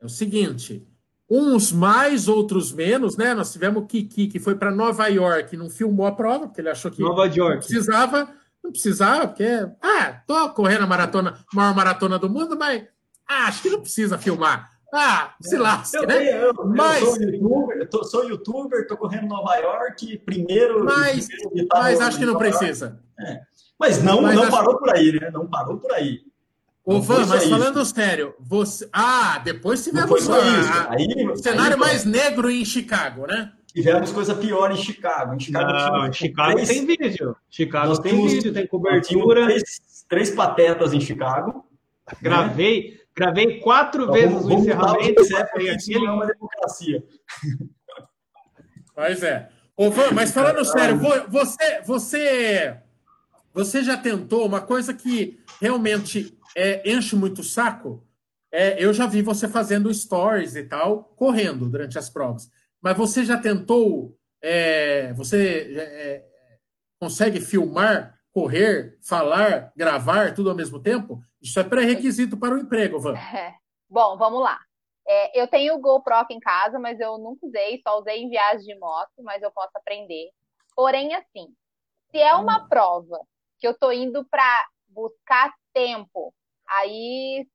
é 0.01 0.05
o 0.05 0.09
seguinte, 0.09 0.87
uns 1.31 1.71
mais, 1.73 2.27
outros 2.29 2.73
menos, 2.73 3.17
né? 3.17 3.33
Nós 3.35 3.53
tivemos 3.53 3.83
o 3.83 3.87
Kiki, 3.87 4.27
que 4.27 4.41
foi 4.41 4.55
para 4.57 4.71
Nova 4.71 5.07
York, 5.09 5.57
não 5.57 5.71
filmou 5.71 6.07
a 6.07 6.13
prova, 6.13 6.47
porque 6.49 6.61
ele 6.61 6.71
achou 6.71 6.91
que 6.91 7.01
Nova 7.01 7.27
não 7.29 7.35
York. 7.35 7.59
precisava, 7.67 8.29
não 8.65 8.73
precisava, 8.73 9.29
porque, 9.29 9.45
ah, 9.81 10.21
tô 10.27 10.51
correndo 10.51 10.83
a 10.85 10.87
maratona, 10.89 11.39
maior 11.55 11.75
maratona 11.75 12.19
do 12.19 12.29
mundo, 12.29 12.57
mas 12.59 12.85
ah, 13.29 13.47
acho 13.47 13.63
que 13.63 13.71
não 13.71 13.81
precisa 13.81 14.19
filmar. 14.19 14.69
Ah, 14.93 15.35
se 15.41 15.57
lasque, 15.57 15.97
Eu, 15.99 16.07
né? 16.07 16.43
eu, 16.43 16.47
eu 16.49 16.55
Mas- 16.67 16.99
sou 17.05 17.17
youtuber, 17.23 17.77
eu 17.79 17.89
tô- 17.89 18.03
sou 18.05 18.29
youtuber, 18.29 18.87
tô 18.89 18.97
correndo 18.97 19.29
Nova 19.29 19.55
York, 19.55 20.19
primeiro. 20.27 20.85
Mas, 20.85 21.29
primeiro 21.29 21.69
mas 21.73 22.01
acho 22.01 22.19
que 22.19 22.27
não 22.27 22.33
Nova 22.33 22.45
precisa. 22.45 23.01
Mas 23.79 24.03
não, 24.03 24.21
Mas 24.21 24.35
não 24.35 24.43
acho- 24.43 24.51
parou 24.51 24.77
por 24.79 24.91
aí, 24.97 25.13
né? 25.13 25.31
Não 25.33 25.47
parou 25.47 25.79
por 25.79 25.93
aí. 25.93 26.19
Ô, 26.91 27.01
Van, 27.01 27.25
mas 27.25 27.49
falando 27.49 27.85
sério, 27.85 28.35
você. 28.41 28.89
Ah, 28.93 29.41
depois 29.45 29.85
tivemos 29.85 30.29
a, 30.29 30.35
a, 30.35 30.93
aí, 30.95 31.07
o 31.25 31.37
cenário 31.37 31.75
aí, 31.75 31.79
mais 31.79 32.05
negro 32.05 32.51
em 32.51 32.65
Chicago, 32.65 33.29
né? 33.29 33.53
Tivemos 33.73 34.11
coisa 34.11 34.35
pior 34.35 34.73
em 34.73 34.77
Chicago. 34.77 35.35
Em 35.37 35.39
Chicago, 35.39 35.73
Não, 35.73 36.07
em 36.09 36.13
Chicago 36.13 36.55
três... 36.55 36.69
tem 36.69 36.85
vídeo. 36.85 37.37
Chicago 37.49 37.97
tem 38.03 38.11
tínhamos, 38.11 38.33
vídeo, 38.33 38.53
tem 38.53 38.67
cobertura. 38.67 39.45
Três, 39.45 39.63
três, 40.09 40.31
patetas 40.33 40.93
em 40.93 41.01
Chicago. 41.01 41.65
Gravei, 42.21 42.91
né? 42.91 42.99
gravei 43.15 43.61
quatro 43.61 44.03
então, 44.03 44.15
vezes 44.15 44.43
vamos, 44.43 44.51
o 44.51 44.53
encerramento. 44.55 45.23
Isso 45.23 45.93
não 45.93 46.09
é 46.09 46.11
uma 46.11 46.27
democracia. 46.27 47.05
Pois 48.97 49.23
é. 49.23 49.49
Ô, 49.77 49.93
Van, 49.93 50.11
mas 50.13 50.33
falando 50.33 50.65
sério, 50.67 50.99
você, 51.29 51.83
você, 51.87 52.77
você 53.55 53.85
já 53.85 53.97
tentou 53.97 54.45
uma 54.45 54.61
coisa 54.61 54.93
que 54.93 55.39
realmente 55.61 56.37
é, 56.57 56.91
enche 56.91 57.17
muito 57.17 57.41
o 57.41 57.45
saco? 57.45 58.07
É, 58.53 58.83
eu 58.83 58.93
já 58.93 59.07
vi 59.07 59.23
você 59.23 59.49
fazendo 59.49 59.93
stories 59.93 60.57
e 60.57 60.65
tal, 60.65 61.05
correndo 61.17 61.69
durante 61.69 61.99
as 61.99 62.11
provas. 62.11 62.51
Mas 62.81 62.97
você 62.97 63.25
já 63.25 63.39
tentou? 63.39 64.17
É, 64.43 65.13
você 65.13 65.77
é, 65.77 66.27
consegue 66.99 67.41
filmar, 67.41 68.19
correr, 68.33 68.99
falar, 69.03 69.73
gravar 69.77 70.35
tudo 70.35 70.51
ao 70.51 70.57
mesmo 70.57 70.81
tempo? 70.81 71.23
Isso 71.41 71.59
é 71.61 71.65
pré-requisito 71.65 72.37
para 72.37 72.55
o 72.55 72.59
emprego, 72.59 72.99
Van. 73.01 73.15
É. 73.35 73.55
Bom, 73.89 74.17
vamos 74.17 74.41
lá. 74.41 74.59
É, 75.07 75.41
eu 75.41 75.49
tenho 75.49 75.75
o 75.75 75.81
GoPro 75.81 76.15
aqui 76.15 76.35
em 76.35 76.41
casa, 76.41 76.79
mas 76.79 77.01
eu 77.01 77.19
nunca 77.19 77.45
usei, 77.45 77.81
só 77.83 77.99
usei 77.99 78.23
em 78.23 78.31
viagem 78.31 78.65
de 78.65 78.79
moto, 78.79 79.11
mas 79.23 79.43
eu 79.43 79.51
posso 79.51 79.73
aprender. 79.75 80.31
Porém, 80.77 81.15
assim, 81.15 81.53
se 82.11 82.19
é 82.19 82.33
uma 82.35 82.65
hum. 82.65 82.69
prova 82.69 83.19
que 83.59 83.67
eu 83.67 83.77
tô 83.77 83.91
indo 83.91 84.25
para 84.25 84.69
buscar 84.89 85.53
tempo, 85.73 86.33
aí 86.71 87.47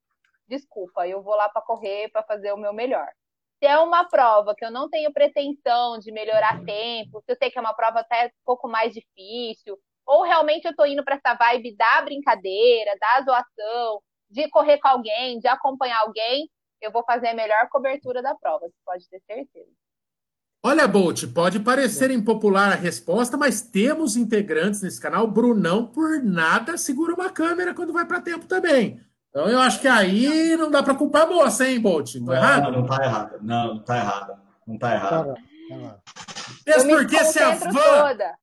desculpa, 0.48 1.08
eu 1.08 1.22
vou 1.22 1.36
lá 1.36 1.50
para 1.50 1.62
correr 1.62 2.10
para 2.10 2.24
fazer 2.24 2.52
o 2.54 2.58
meu 2.58 2.74
melhor. 2.74 3.08
Se 3.60 3.66
é 3.66 3.78
uma 3.80 4.04
prova 4.08 4.54
que 4.56 4.66
eu 4.66 4.72
não 4.72 4.90
tenho 4.90 5.14
pretensão 5.14 5.98
de 5.98 6.12
melhorar 6.12 6.64
tempo, 6.64 7.22
se 7.22 7.32
eu 7.32 7.38
sei 7.38 7.50
que 7.50 7.58
é 7.58 7.62
uma 7.62 7.74
prova 7.74 8.02
até 8.02 8.28
um 8.28 8.46
pouco 8.46 8.68
mais 8.68 8.94
difícil, 8.94 9.78
ou 10.06 10.24
realmente 10.24 10.66
eu 10.66 10.72
estou 10.72 10.86
indo 10.86 11.04
para 11.04 11.16
essa 11.16 11.34
vibe 11.36 11.76
da 11.76 12.02
brincadeira, 12.02 12.92
da 13.00 13.24
zoação, 13.24 14.02
de 14.30 14.50
correr 14.50 14.78
com 14.80 14.88
alguém, 14.88 15.40
de 15.40 15.48
acompanhar 15.48 16.02
alguém, 16.02 16.50
eu 16.82 16.92
vou 16.92 17.04
fazer 17.06 17.30
a 17.30 17.34
melhor 17.34 17.68
cobertura 17.70 18.22
da 18.22 18.36
prova, 18.36 18.68
você 18.68 18.76
pode 18.86 19.10
ter 19.10 19.22
certeza. 19.22 19.72
Olha, 20.62 20.88
Bolt, 20.88 21.32
pode 21.32 21.60
parecer 21.60 22.10
impopular 22.10 22.72
a 22.72 22.76
resposta, 22.76 23.38
mas 23.38 23.62
temos 23.62 24.16
integrantes 24.16 24.82
nesse 24.82 25.00
canal. 25.00 25.28
Brunão, 25.28 25.86
por 25.86 26.24
nada, 26.24 26.76
segura 26.76 27.14
uma 27.14 27.30
câmera 27.30 27.74
quando 27.74 27.94
vai 27.94 28.04
para 28.04 28.20
tempo 28.20 28.48
também. 28.48 29.00
Então 29.36 29.50
eu 29.50 29.60
acho 29.60 29.82
que 29.82 29.88
aí 29.90 30.56
não 30.56 30.72
dá 30.72 30.82
para 30.82 30.96
culpar 30.96 31.24
a 31.24 31.28
moça, 31.28 31.68
hein, 31.68 31.78
Bolt? 31.78 32.16
Não, 32.16 32.34
errado? 32.34 32.72
Não, 32.72 32.86
tá 32.86 33.04
errado. 33.04 33.38
Não, 33.42 33.68
não 33.74 33.80
tá 33.84 33.98
errado. 33.98 34.34
Não 34.66 34.78
tá 34.78 34.94
errado. 34.94 35.34
Mesmo 36.66 36.90
porque 36.92 37.22
se 37.26 37.40
a 37.40 37.54
van. 37.54 37.70
Toda. 37.74 38.34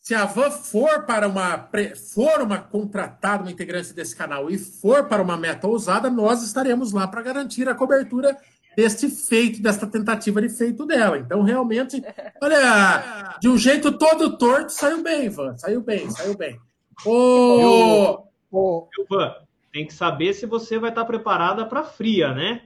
Se 0.00 0.16
a 0.16 0.24
van 0.24 0.50
for 0.50 1.04
para 1.04 1.28
uma 1.28 1.70
for 2.12 2.42
uma 2.42 2.58
contratada, 2.58 3.44
uma 3.44 3.52
integrante 3.52 3.92
desse 3.92 4.16
canal 4.16 4.50
e 4.50 4.58
for 4.58 5.04
para 5.04 5.22
uma 5.22 5.36
meta 5.36 5.68
ousada, 5.68 6.10
nós 6.10 6.42
estaremos 6.42 6.90
lá 6.90 7.06
para 7.06 7.22
garantir 7.22 7.68
a 7.68 7.74
cobertura 7.76 8.36
deste 8.76 9.08
feito, 9.08 9.62
desta 9.62 9.86
tentativa 9.86 10.42
de 10.42 10.48
feito 10.48 10.84
dela. 10.84 11.18
Então, 11.18 11.40
realmente, 11.42 12.02
olha, 12.42 13.36
de 13.40 13.48
um 13.48 13.56
jeito 13.56 13.96
todo 13.96 14.36
torto, 14.36 14.72
saiu 14.72 15.04
bem, 15.04 15.28
Van. 15.28 15.56
Saiu 15.56 15.80
bem, 15.82 16.10
saiu 16.10 16.36
bem. 16.36 16.58
Ô, 17.04 18.24
ô, 18.50 18.88
Van, 19.08 19.45
tem 19.76 19.84
que 19.84 19.92
saber 19.92 20.32
se 20.32 20.46
você 20.46 20.78
vai 20.78 20.88
estar 20.88 21.04
preparada 21.04 21.66
para 21.66 21.84
fria, 21.84 22.32
né? 22.32 22.62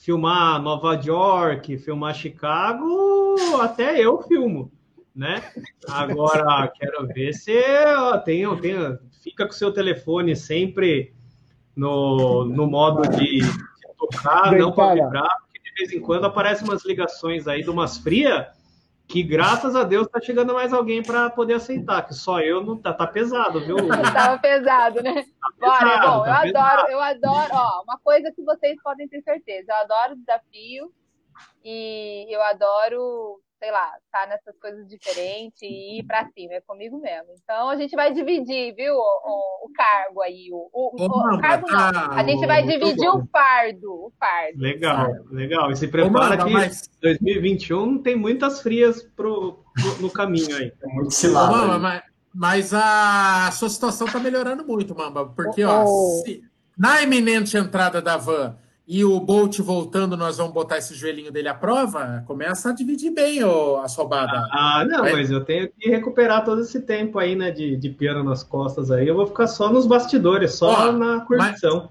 Filmar 0.00 0.60
Nova 0.60 0.94
York, 0.96 1.78
filmar 1.78 2.12
Chicago, 2.12 3.36
até 3.60 4.04
eu 4.04 4.20
filmo, 4.22 4.68
né? 5.14 5.48
Agora 5.88 6.66
quero 6.76 7.06
ver 7.06 7.34
se 7.34 7.54
tem, 8.24 8.44
tem, 8.56 8.98
fica 9.22 9.46
com 9.46 9.52
o 9.52 9.54
seu 9.54 9.72
telefone 9.72 10.34
sempre 10.34 11.14
no, 11.76 12.44
no 12.46 12.66
modo 12.66 13.08
de, 13.16 13.38
tocar, 13.96 14.50
não 14.50 14.72
para 14.72 14.94
vibrar, 14.94 15.36
porque 15.42 15.60
de 15.60 15.72
vez 15.76 15.92
em 15.92 16.00
quando 16.00 16.24
aparecem 16.24 16.66
umas 16.66 16.84
ligações 16.84 17.46
aí 17.46 17.62
de 17.62 17.70
umas 17.70 17.96
frias 17.96 18.48
que 19.10 19.24
graças 19.24 19.74
a 19.74 19.82
Deus 19.82 20.06
tá 20.06 20.20
chegando 20.20 20.54
mais 20.54 20.72
alguém 20.72 21.02
para 21.02 21.28
poder 21.28 21.54
aceitar, 21.54 22.06
que 22.06 22.14
só 22.14 22.40
eu 22.40 22.62
não 22.62 22.76
tá, 22.76 22.92
tá 22.92 23.08
pesado, 23.08 23.60
viu? 23.60 23.76
Tava 24.14 24.38
pesado, 24.38 25.02
né? 25.02 25.24
Tá 25.58 25.66
Bora, 25.66 26.06
bom, 26.06 26.22
tá 26.22 26.38
eu 26.38 26.42
pesado. 26.42 26.68
adoro, 26.68 26.92
eu 26.92 27.00
adoro, 27.00 27.50
ó, 27.52 27.82
uma 27.82 27.98
coisa 27.98 28.30
que 28.30 28.42
vocês 28.44 28.80
podem 28.80 29.08
ter 29.08 29.20
certeza, 29.22 29.72
eu 29.72 29.76
adoro 29.76 30.16
desafio 30.16 30.92
e 31.64 32.32
eu 32.32 32.40
adoro 32.40 33.40
sei 33.60 33.70
lá, 33.70 33.92
tá 34.10 34.26
nessas 34.26 34.58
coisas 34.58 34.88
diferentes 34.88 35.60
e 35.60 35.98
ir 35.98 36.02
para 36.04 36.26
cima, 36.30 36.54
é 36.54 36.60
comigo 36.62 36.98
mesmo. 36.98 37.28
Então 37.44 37.68
a 37.68 37.76
gente 37.76 37.94
vai 37.94 38.10
dividir, 38.10 38.74
viu, 38.74 38.94
o, 38.94 38.96
o, 38.96 39.66
o 39.66 39.72
cargo 39.74 40.22
aí, 40.22 40.48
o, 40.50 40.70
o, 40.72 40.96
Ô, 40.98 41.34
o 41.34 41.40
cargo 41.40 41.70
não. 41.70 41.92
Tá, 41.92 42.08
a 42.12 42.24
gente 42.24 42.46
vai 42.46 42.62
dividir 42.62 43.06
o 43.06 43.26
fardo, 43.30 43.92
o 43.92 44.12
fardo. 44.18 44.58
Legal, 44.58 45.12
legal. 45.30 45.70
E 45.70 45.76
se 45.76 45.86
prepara 45.86 46.42
Ô, 46.42 46.46
que 46.46 46.52
mas... 46.52 46.88
2021 47.02 48.02
tem 48.02 48.16
muitas 48.16 48.62
frias 48.62 49.02
pro, 49.02 49.62
pro, 49.74 50.02
no 50.02 50.10
caminho 50.10 50.56
aí. 50.56 50.72
É 50.82 50.86
muito 50.86 51.10
cilado. 51.12 51.78
Mas, 51.78 52.02
mas 52.34 52.72
a 52.72 53.50
sua 53.52 53.68
situação 53.68 54.06
tá 54.06 54.18
melhorando 54.18 54.64
muito, 54.66 54.96
Mamba, 54.96 55.26
porque 55.26 55.62
ó, 55.62 55.84
se, 56.24 56.42
na 56.78 57.02
iminente 57.02 57.58
entrada 57.58 58.00
da 58.00 58.16
van 58.16 58.56
e 58.92 59.04
o 59.04 59.20
Bolt 59.20 59.56
voltando, 59.60 60.16
nós 60.16 60.38
vamos 60.38 60.52
botar 60.52 60.78
esse 60.78 60.96
joelhinho 60.96 61.30
dele 61.30 61.46
à 61.46 61.54
prova, 61.54 62.24
começa 62.26 62.70
a 62.70 62.72
dividir 62.72 63.12
bem 63.12 63.44
oh, 63.44 63.76
a 63.76 63.86
sobada. 63.86 64.48
Ah, 64.50 64.84
não, 64.84 65.02
mas 65.02 65.30
eu 65.30 65.44
tenho 65.44 65.70
que 65.78 65.88
recuperar 65.88 66.44
todo 66.44 66.60
esse 66.60 66.80
tempo 66.80 67.16
aí, 67.16 67.36
né, 67.36 67.52
de, 67.52 67.76
de 67.76 67.88
piano 67.88 68.24
nas 68.24 68.42
costas 68.42 68.90
aí. 68.90 69.06
Eu 69.06 69.14
vou 69.14 69.28
ficar 69.28 69.46
só 69.46 69.72
nos 69.72 69.86
bastidores, 69.86 70.56
só 70.56 70.88
oh, 70.88 70.92
na 70.92 71.20
curtição. 71.20 71.88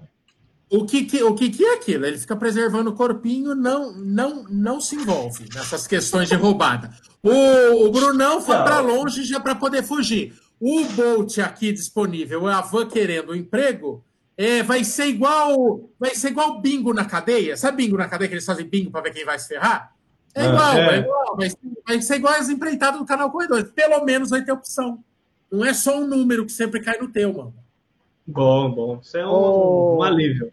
O 0.70 0.84
que, 0.84 1.04
que, 1.04 1.22
o 1.22 1.34
que, 1.34 1.48
que 1.48 1.64
é 1.64 1.72
aquilo? 1.72 2.04
Ele 2.04 2.18
fica 2.18 2.36
preservando 2.36 2.90
o 2.90 2.94
corpinho, 2.94 3.54
não, 3.54 3.94
não, 3.96 4.44
não 4.50 4.78
se 4.78 4.94
envolve 4.94 5.48
nessas 5.54 5.86
questões 5.86 6.28
de 6.28 6.34
roubada. 6.34 6.90
O, 7.22 7.86
o 7.86 7.90
Brunão 7.90 8.42
foi 8.42 8.56
para 8.56 8.80
longe 8.80 9.24
já 9.24 9.40
para 9.40 9.54
poder 9.54 9.82
fugir. 9.82 10.34
O 10.60 10.84
Bolt 10.84 11.38
aqui 11.38 11.72
disponível, 11.72 12.46
a 12.46 12.60
Van 12.60 12.86
querendo 12.86 13.30
o 13.30 13.34
emprego, 13.34 14.04
é, 14.40 14.62
vai 14.62 14.82
ser 14.84 15.04
igual 15.04 15.90
vai 15.98 16.14
ser 16.14 16.28
igual 16.28 16.62
bingo 16.62 16.94
na 16.94 17.04
cadeia. 17.04 17.58
Sabe 17.58 17.84
bingo 17.84 17.98
na 17.98 18.08
cadeia 18.08 18.26
que 18.26 18.34
eles 18.34 18.46
fazem 18.46 18.66
bingo 18.66 18.90
para 18.90 19.02
ver 19.02 19.12
quem 19.12 19.22
vai 19.22 19.38
se 19.38 19.48
ferrar? 19.48 19.94
É 20.34 20.46
igual, 20.46 20.76
é. 20.78 20.96
é 20.96 20.98
igual. 21.00 21.36
Vai, 21.36 21.48
vai 21.86 22.00
ser 22.00 22.14
igual 22.16 22.32
as 22.32 22.48
empreitadas 22.48 22.98
do 22.98 23.04
canal 23.04 23.30
Corredores. 23.30 23.70
Pelo 23.72 24.02
menos 24.02 24.30
vai 24.30 24.42
ter 24.42 24.52
opção. 24.52 25.04
Não 25.52 25.62
é 25.62 25.74
só 25.74 26.00
um 26.00 26.06
número 26.06 26.46
que 26.46 26.52
sempre 26.52 26.80
cai 26.80 26.96
no 26.98 27.08
teu, 27.08 27.34
mano. 27.34 27.54
Bom, 28.26 28.70
bom. 28.70 29.00
Isso 29.02 29.18
é 29.18 29.26
um, 29.26 29.30
oh. 29.30 29.98
um 29.98 30.02
alívio. 30.02 30.50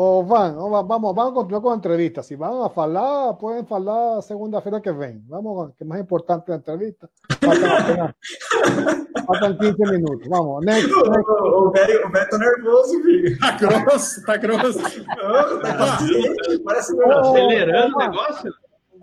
O 0.00 0.22
van, 0.22 0.54
vamos, 0.54 1.12
vamos 1.12 1.32
a 1.32 1.34
continuar 1.34 1.60
con 1.60 1.70
la 1.72 1.74
entrevista. 1.74 2.22
Si 2.22 2.36
van 2.36 2.62
a 2.62 2.70
falar, 2.70 3.36
pueden 3.36 3.66
falar 3.66 4.22
segunda-feira 4.22 4.80
que 4.80 4.92
vem. 4.92 5.24
Vamos, 5.26 5.74
que 5.76 5.84
más 5.84 5.98
importante 5.98 6.52
la 6.52 6.58
entrevista. 6.58 7.10
Faltan, 7.40 8.14
faltan 9.26 9.58
15 9.58 9.90
minutos. 9.90 10.28
Vamos, 10.28 10.64
next. 10.64 10.86
next. 10.86 11.30
O 11.52 11.72
velho 11.72 12.12
tá 12.30 12.38
nervoso, 12.38 13.02
filho. 13.02 13.38
Tá 13.40 13.56
grosso, 13.56 14.24
tá 14.24 14.36
grosso. 14.36 14.78
tá 15.62 15.98
Parece 16.64 16.94
que 16.94 17.02
tá 17.02 17.20
acelerando 17.20 17.96
o 17.96 17.98
negócio. 17.98 18.54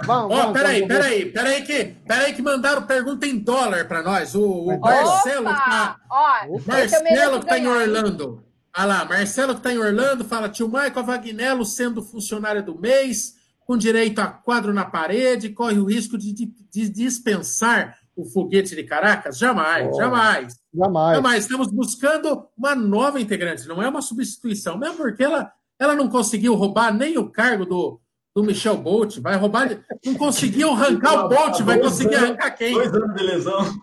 Vamos, 0.06 0.40
oh, 0.40 0.54
peraí, 0.54 0.88
peraí, 0.88 1.26
peraí 1.26 1.64
que, 1.66 1.98
peraí 2.08 2.34
que 2.34 2.42
mandaram 2.42 2.84
pergunta 2.84 3.26
em 3.26 3.38
dólar 3.38 3.86
para 3.86 4.02
nós. 4.02 4.34
O, 4.34 4.70
o 4.70 4.80
Marcelo 4.80 5.50
que 5.50 5.70
tá, 5.70 5.98
Ó, 6.10 6.60
Marcelo 6.66 7.40
que 7.42 7.46
tá 7.48 7.60
em 7.60 7.68
Orlando. 7.68 8.45
Ah 8.76 8.84
lá, 8.84 9.06
Marcelo 9.06 9.54
que 9.54 9.60
está 9.60 9.72
em 9.72 9.78
Orlando 9.78 10.26
fala: 10.26 10.50
tio 10.50 10.68
Michael 10.68 11.06
Vagnello 11.06 11.64
sendo 11.64 12.04
funcionário 12.04 12.62
do 12.62 12.78
mês, 12.78 13.36
com 13.66 13.78
direito 13.78 14.20
a 14.20 14.28
quadro 14.28 14.74
na 14.74 14.84
parede, 14.84 15.50
corre 15.50 15.80
o 15.80 15.86
risco 15.86 16.18
de, 16.18 16.34
de, 16.34 16.46
de 16.46 16.90
dispensar 16.90 17.98
o 18.14 18.26
foguete 18.26 18.76
de 18.76 18.84
Caracas? 18.84 19.38
Jamais, 19.38 19.90
oh, 19.94 19.98
jamais. 19.98 20.60
Jamais. 20.74 21.16
Jamais. 21.16 21.44
Estamos 21.44 21.72
buscando 21.72 22.48
uma 22.58 22.76
nova 22.76 23.20
integrante, 23.20 23.66
não 23.66 23.82
é 23.82 23.88
uma 23.88 24.02
substituição, 24.02 24.78
mesmo 24.78 24.98
porque 24.98 25.24
ela, 25.24 25.50
ela 25.80 25.96
não 25.96 26.10
conseguiu 26.10 26.54
roubar 26.56 26.94
nem 26.94 27.18
o 27.18 27.30
cargo 27.30 27.66
do, 27.66 28.02
do 28.36 28.44
Michel 28.44 28.76
Bolt. 28.76 29.20
Vai 29.20 29.38
roubar. 29.38 29.70
Não 30.06 30.16
conseguiu 30.16 30.72
arrancar 30.72 31.26
o 31.26 31.30
Bolt, 31.30 31.62
vai 31.62 31.80
conseguir 31.80 32.16
arrancar 32.16 32.52
quem? 32.52 32.74
Dois 32.74 32.94
anos 32.94 33.16
de 33.16 33.24
lesão. 33.24 33.82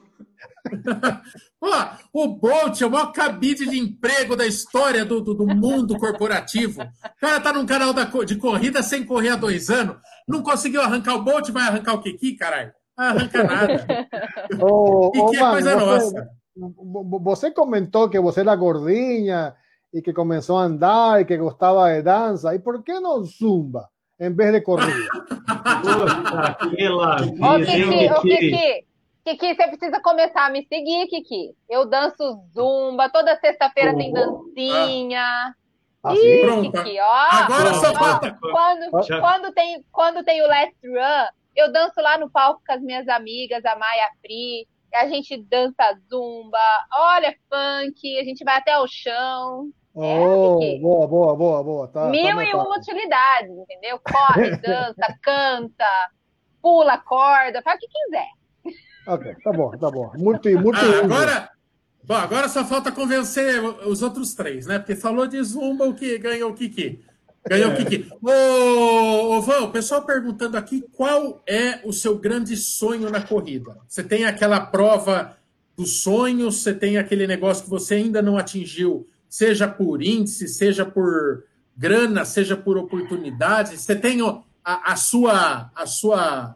Pô, 1.61 1.69
o 2.13 2.29
Bolt 2.29 2.81
é 2.81 2.87
o 2.87 2.91
maior 2.91 3.13
cabide 3.13 3.69
de 3.69 3.79
emprego 3.79 4.37
da 4.37 4.47
história 4.47 5.05
do, 5.05 5.21
do, 5.21 5.35
do 5.35 5.47
mundo 5.47 5.99
corporativo. 5.99 6.83
O 6.83 7.21
cara 7.21 7.41
tá 7.41 7.53
num 7.53 7.67
canal 7.67 7.93
da, 7.93 8.05
de 8.05 8.37
corrida 8.37 8.83
sem 8.83 9.05
correr 9.05 9.31
há 9.31 9.37
dois 9.37 9.71
anos. 9.71 9.97
Não 10.27 10.43
conseguiu 10.43 10.81
arrancar 10.81 11.15
o 11.15 11.23
Bolt, 11.23 11.51
vai 11.51 11.65
arrancar 11.65 11.95
o 11.95 12.03
Kiki, 12.03 12.37
caralho? 12.37 12.73
Não 12.97 13.05
arranca 13.07 13.45
nada. 13.45 13.87
Oh, 14.61 15.11
e 15.15 15.31
que 15.31 15.37
é 15.37 15.51
coisa 15.51 15.77
você, 15.77 15.87
nossa. 15.87 16.29
Você 17.23 17.51
comentou 17.51 18.09
que 18.09 18.21
você 18.21 18.41
era 18.41 18.55
gordinha 18.55 19.55
y 19.93 20.03
que 20.03 20.13
comenzó 20.13 20.59
a 20.59 20.65
andar 20.65 21.21
y 21.21 21.27
que 21.27 21.37
gostava 21.37 21.91
de 21.91 22.03
dança. 22.03 22.55
¿Y 22.55 22.59
por 22.59 22.83
qué 22.83 23.01
no 23.01 23.25
zumba 23.25 23.91
en 24.19 24.37
vez 24.37 24.53
de 24.53 24.63
corrida? 24.63 24.93
Puta, 25.83 26.59
que 26.71 26.85
hein, 26.85 27.91
Kiki, 27.91 28.09
ô, 28.11 28.21
Kiki? 28.23 28.92
Kiki, 29.25 29.55
você 29.55 29.69
precisa 29.69 30.01
começar 30.01 30.47
a 30.47 30.51
me 30.51 30.67
seguir, 30.67 31.07
Kiki. 31.07 31.55
Eu 31.69 31.87
danço 31.87 32.41
zumba, 32.53 33.09
toda 33.09 33.39
sexta-feira 33.39 33.97
tem 33.97 34.13
dancinha. 34.13 35.55
¿Ah, 36.03 36.15
Ih? 36.15 36.41
Pronto. 36.41 36.73
Kiki, 36.73 37.01
ó. 37.01 37.29
Agora 37.31 37.75
só 37.75 37.95
falta. 37.95 38.37
Quando, 38.41 38.91
quando, 39.21 39.53
tem, 39.53 39.85
quando 39.93 40.25
tem 40.25 40.43
o 40.43 40.49
Let's 40.49 40.77
Run, 40.83 41.29
eu 41.55 41.73
danço 41.73 42.01
lá 42.01 42.19
no 42.19 42.29
palco 42.29 42.63
com 42.67 42.73
as 42.73 42.83
minhas 42.83 43.07
amigas, 43.09 43.65
a 43.65 43.77
Maia 43.77 44.11
Pri, 44.21 44.67
e 44.93 44.97
a 44.97 45.09
gente 45.09 45.37
dança 45.45 45.97
zumba, 46.11 46.59
olha 46.93 47.33
funk, 47.49 48.19
a 48.19 48.25
gente 48.25 48.43
vai 48.43 48.57
até 48.57 48.77
o 48.77 48.89
chão. 48.89 49.71
Oh, 49.95 50.59
Kiki. 50.59 50.81
boa, 50.81 51.07
boa, 51.07 51.37
boa, 51.37 51.63
boa. 51.63 51.89
Tá, 51.89 52.07
Mil 52.09 52.37
tá 52.37 52.45
e 52.45 52.55
uma 52.55 52.77
utilidades, 52.77 53.57
entendeu? 53.57 54.01
Corre, 54.01 54.57
dança, 54.59 55.17
canta, 55.23 56.11
pula, 56.61 56.99
corda, 56.99 57.63
faz 57.63 57.77
o 57.77 57.79
que 57.79 57.87
quiser. 57.87 58.42
Ok, 59.07 59.35
tá 59.43 59.53
bom, 59.53 59.71
tá 59.71 59.91
bom. 59.91 60.13
Muito, 60.17 60.49
muito 60.61 60.77
Ah, 60.77 61.05
agora, 61.05 61.51
bom, 62.05 62.15
agora 62.15 62.49
só 62.49 62.65
falta 62.65 62.93
convencer 62.93 63.63
os 63.87 64.03
outros 64.03 64.35
três, 64.35 64.67
né? 64.67 64.79
Porque 64.79 64.95
falou 64.95 65.27
de 65.27 65.43
Zumba, 65.43 65.85
o 65.87 65.95
que 65.95 66.19
ganhou 66.19 66.51
o 66.51 66.55
Kiki. 66.55 67.05
Ganhou 67.49 67.73
o 67.73 67.77
Kiki. 67.77 68.09
Ô, 68.23 69.41
ô, 69.41 69.65
o 69.65 69.71
pessoal 69.71 70.03
perguntando 70.03 70.57
aqui 70.57 70.85
qual 70.93 71.43
é 71.47 71.81
o 71.85 71.93
seu 71.93 72.17
grande 72.17 72.57
sonho 72.57 73.11
na 73.11 73.21
corrida. 73.21 73.77
Você 73.89 74.05
tem 74.05 74.25
aquela 74.25 74.61
prova 74.61 75.37
dos 75.77 76.03
sonhos, 76.03 76.63
você 76.63 76.73
tem 76.73 76.99
aquele 76.99 77.27
negócio 77.27 77.65
que 77.65 77.71
você 77.71 77.97
ainda 77.97 78.23
não 78.23 78.39
atingiu, 78.39 79.09
seja 79.29 79.67
por 79.67 80.03
índice, 80.03 80.47
seja 80.47 80.85
por 80.85 81.45
grana, 81.77 82.25
seja 82.25 82.57
por 82.57 82.77
oportunidade. 82.77 83.77
Você 83.77 83.97
tem 83.97 84.21
a, 84.65 84.93
a 84.93 84.95
sua 84.95 85.73
a 85.75 85.87
sua 85.87 86.55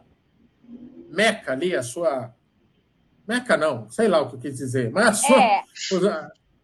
meca 1.09 1.51
ali, 1.51 1.75
a 1.75 1.83
sua 1.83 2.33
meca 3.27 3.57
não, 3.57 3.89
sei 3.89 4.07
lá 4.07 4.21
o 4.21 4.29
que 4.29 4.35
eu 4.35 4.39
quis 4.39 4.57
dizer, 4.57 4.91
mas 4.91 5.07
a 5.07 5.13
sua 5.13 5.37
É, 5.37 5.61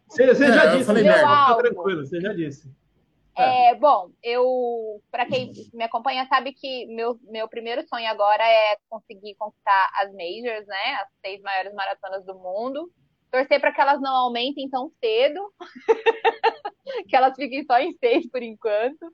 Você, 0.08 0.26
você 0.34 0.44
É, 0.44 0.52
já 0.52 0.64
eu 0.66 0.70
disse, 0.78 0.86
falei 0.86 1.04
né? 1.04 1.10
merda. 1.10 1.26
Tá 1.26 1.54
tranquilo, 1.56 2.06
você 2.06 2.20
já 2.20 2.32
disse. 2.32 2.70
é, 3.36 3.74
bom, 3.74 4.10
eu, 4.22 5.02
para 5.10 5.26
quem 5.26 5.50
me 5.72 5.84
acompanha, 5.84 6.26
sabe 6.28 6.52
que 6.52 6.86
meu, 6.86 7.18
meu 7.24 7.48
primeiro 7.48 7.86
sonho 7.88 8.08
agora 8.08 8.44
é 8.44 8.76
conseguir 8.88 9.34
conquistar 9.36 9.90
as 9.96 10.12
majors, 10.12 10.66
né? 10.66 10.94
As 11.02 11.08
seis 11.20 11.40
maiores 11.42 11.74
maratonas 11.74 12.24
do 12.24 12.34
mundo. 12.38 12.90
Torcer 13.32 13.60
para 13.60 13.72
que 13.72 13.80
elas 13.80 14.00
não 14.00 14.14
aumentem 14.14 14.70
tão 14.70 14.88
cedo, 15.02 15.40
que 17.08 17.16
elas 17.16 17.34
fiquem 17.36 17.64
só 17.64 17.78
em 17.78 17.92
seis 17.94 18.28
por 18.30 18.42
enquanto. 18.42 19.12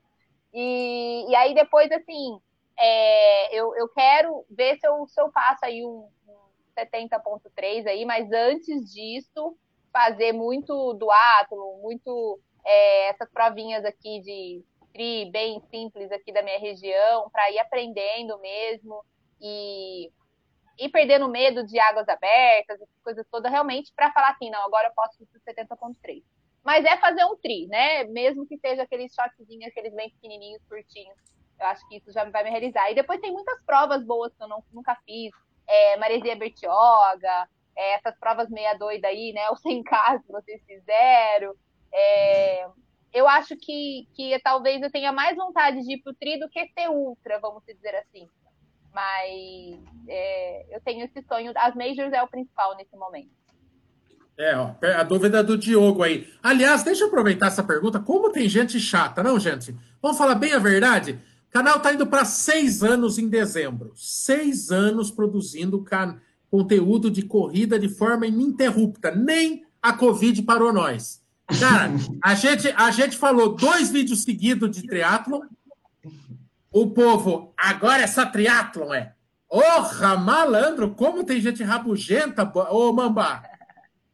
E, 0.53 1.25
e 1.29 1.35
aí 1.35 1.53
depois, 1.55 1.91
assim, 1.91 2.39
é, 2.77 3.55
eu, 3.57 3.75
eu 3.75 3.87
quero 3.89 4.45
ver 4.49 4.77
se 4.79 4.87
eu, 4.87 5.07
se 5.07 5.19
eu 5.21 5.31
faço 5.31 5.65
aí 5.65 5.83
um 5.85 6.07
70.3 6.71 7.87
aí, 7.87 8.05
mas 8.05 8.31
antes 8.31 8.91
disso, 8.91 9.57
fazer 9.91 10.33
muito 10.33 10.93
duátlon, 10.93 11.81
muito 11.81 12.39
é, 12.65 13.09
essas 13.09 13.29
provinhas 13.31 13.83
aqui 13.85 14.21
de 14.21 14.63
tri 14.93 15.29
bem 15.31 15.61
simples 15.69 16.11
aqui 16.11 16.31
da 16.31 16.41
minha 16.41 16.59
região, 16.59 17.29
para 17.29 17.49
ir 17.51 17.59
aprendendo 17.59 18.37
mesmo 18.39 19.03
e 19.39 20.11
ir 20.77 20.89
perdendo 20.89 21.27
medo 21.27 21.65
de 21.65 21.79
águas 21.79 22.07
abertas, 22.09 22.81
essas 22.81 23.01
coisas 23.03 23.25
todas, 23.31 23.51
realmente, 23.51 23.91
para 23.95 24.11
falar 24.11 24.31
assim, 24.31 24.49
não, 24.49 24.63
agora 24.65 24.87
eu 24.87 24.93
posso 24.93 25.21
ir 25.21 25.27
para 25.27 25.53
70.3. 25.53 26.23
Mas 26.63 26.85
é 26.85 26.97
fazer 26.97 27.23
um 27.25 27.35
tri, 27.37 27.67
né? 27.67 28.03
Mesmo 28.05 28.45
que 28.45 28.57
seja 28.57 28.83
aqueles 28.83 29.13
shotzinhos, 29.13 29.67
aqueles 29.67 29.93
bem 29.93 30.11
pequenininhos, 30.11 30.61
curtinhos. 30.67 31.17
Eu 31.59 31.65
acho 31.67 31.87
que 31.87 31.97
isso 31.97 32.11
já 32.11 32.23
vai 32.25 32.43
me 32.43 32.49
realizar. 32.49 32.91
E 32.91 32.95
depois 32.95 33.19
tem 33.19 33.31
muitas 33.31 33.61
provas 33.63 34.03
boas 34.03 34.33
que 34.35 34.43
eu 34.43 34.47
não, 34.47 34.63
nunca 34.71 34.95
fiz. 35.05 35.31
É, 35.71 35.95
Maresia 35.95 36.35
Bertioga, 36.35 37.47
é, 37.77 37.95
essas 37.95 38.17
provas 38.19 38.49
meia 38.49 38.73
doida 38.73 39.07
aí, 39.07 39.31
né? 39.33 39.49
O 39.49 39.55
100K 39.55 40.21
que 40.21 40.31
vocês 40.31 40.61
fizeram. 40.65 41.53
É, 41.93 42.67
eu 43.13 43.27
acho 43.27 43.55
que, 43.57 44.07
que 44.13 44.37
talvez 44.43 44.81
eu 44.81 44.91
tenha 44.91 45.11
mais 45.11 45.35
vontade 45.35 45.81
de 45.81 45.93
ir 45.93 46.01
pro 46.01 46.13
tri 46.13 46.37
do 46.37 46.49
que 46.49 46.67
ser 46.67 46.89
ultra, 46.89 47.39
vamos 47.39 47.63
dizer 47.65 47.95
assim. 47.95 48.27
Mas 48.93 49.79
é, 50.07 50.75
eu 50.75 50.81
tenho 50.81 51.05
esse 51.05 51.21
sonho. 51.23 51.53
As 51.55 51.73
majors 51.73 52.11
é 52.11 52.21
o 52.21 52.27
principal 52.27 52.75
nesse 52.75 52.95
momento. 52.97 53.31
É, 54.37 54.57
ó, 54.57 54.75
a 54.97 55.03
dúvida 55.03 55.43
do 55.43 55.57
Diogo 55.57 56.03
aí. 56.03 56.27
Aliás, 56.41 56.83
deixa 56.83 57.03
eu 57.03 57.07
aproveitar 57.07 57.47
essa 57.47 57.63
pergunta. 57.63 57.99
Como 57.99 58.31
tem 58.31 58.49
gente 58.49 58.79
chata, 58.79 59.21
não, 59.21 59.39
gente? 59.39 59.75
Vamos 60.01 60.17
falar 60.17 60.35
bem 60.35 60.53
a 60.53 60.59
verdade? 60.59 61.19
O 61.51 61.53
canal 61.53 61.75
está 61.77 61.93
indo 61.93 62.07
para 62.07 62.23
seis 62.23 62.81
anos 62.81 63.19
em 63.19 63.27
dezembro. 63.27 63.91
Seis 63.93 64.71
anos 64.71 65.11
produzindo 65.11 65.83
conteúdo 66.49 67.11
de 67.11 67.23
corrida 67.23 67.77
de 67.77 67.89
forma 67.89 68.25
ininterrupta. 68.25 69.11
Nem 69.13 69.65
a 69.81 69.91
Covid 69.91 70.41
parou 70.43 70.71
nós. 70.71 71.21
Cara, 71.59 71.91
a 72.23 72.33
gente, 72.35 72.69
a 72.69 72.89
gente 72.91 73.17
falou 73.17 73.53
dois 73.53 73.91
vídeos 73.91 74.23
seguidos 74.23 74.71
de 74.71 74.87
triatlon. 74.87 75.41
O 76.71 76.91
povo, 76.91 77.53
agora 77.57 78.03
é 78.03 78.07
só 78.07 78.25
triatlon, 78.25 78.93
é? 78.93 79.13
Orra, 79.49 80.15
malandro, 80.15 80.91
como 80.91 81.25
tem 81.25 81.41
gente 81.41 81.61
rabugenta, 81.63 82.49
ô 82.71 82.93
Mambá. 82.93 83.43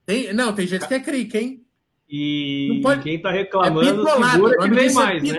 Tem, 0.07 0.33
não, 0.33 0.53
tem 0.53 0.65
gente 0.65 0.87
que 0.87 0.93
é 0.95 0.99
crica, 0.99 1.37
hein? 1.37 1.63
E 2.09 2.79
pode- 2.81 3.03
quem 3.03 3.21
tá 3.21 3.29
É 3.29 3.33
reclamando, 3.43 3.81
bitolado. 3.81 4.31
segura 4.31 4.57
o 4.59 4.63
que 4.63 4.69
vem 4.71 4.87
disso 4.87 4.99
é 4.99 5.03
mais, 5.03 5.21
né? 5.21 5.29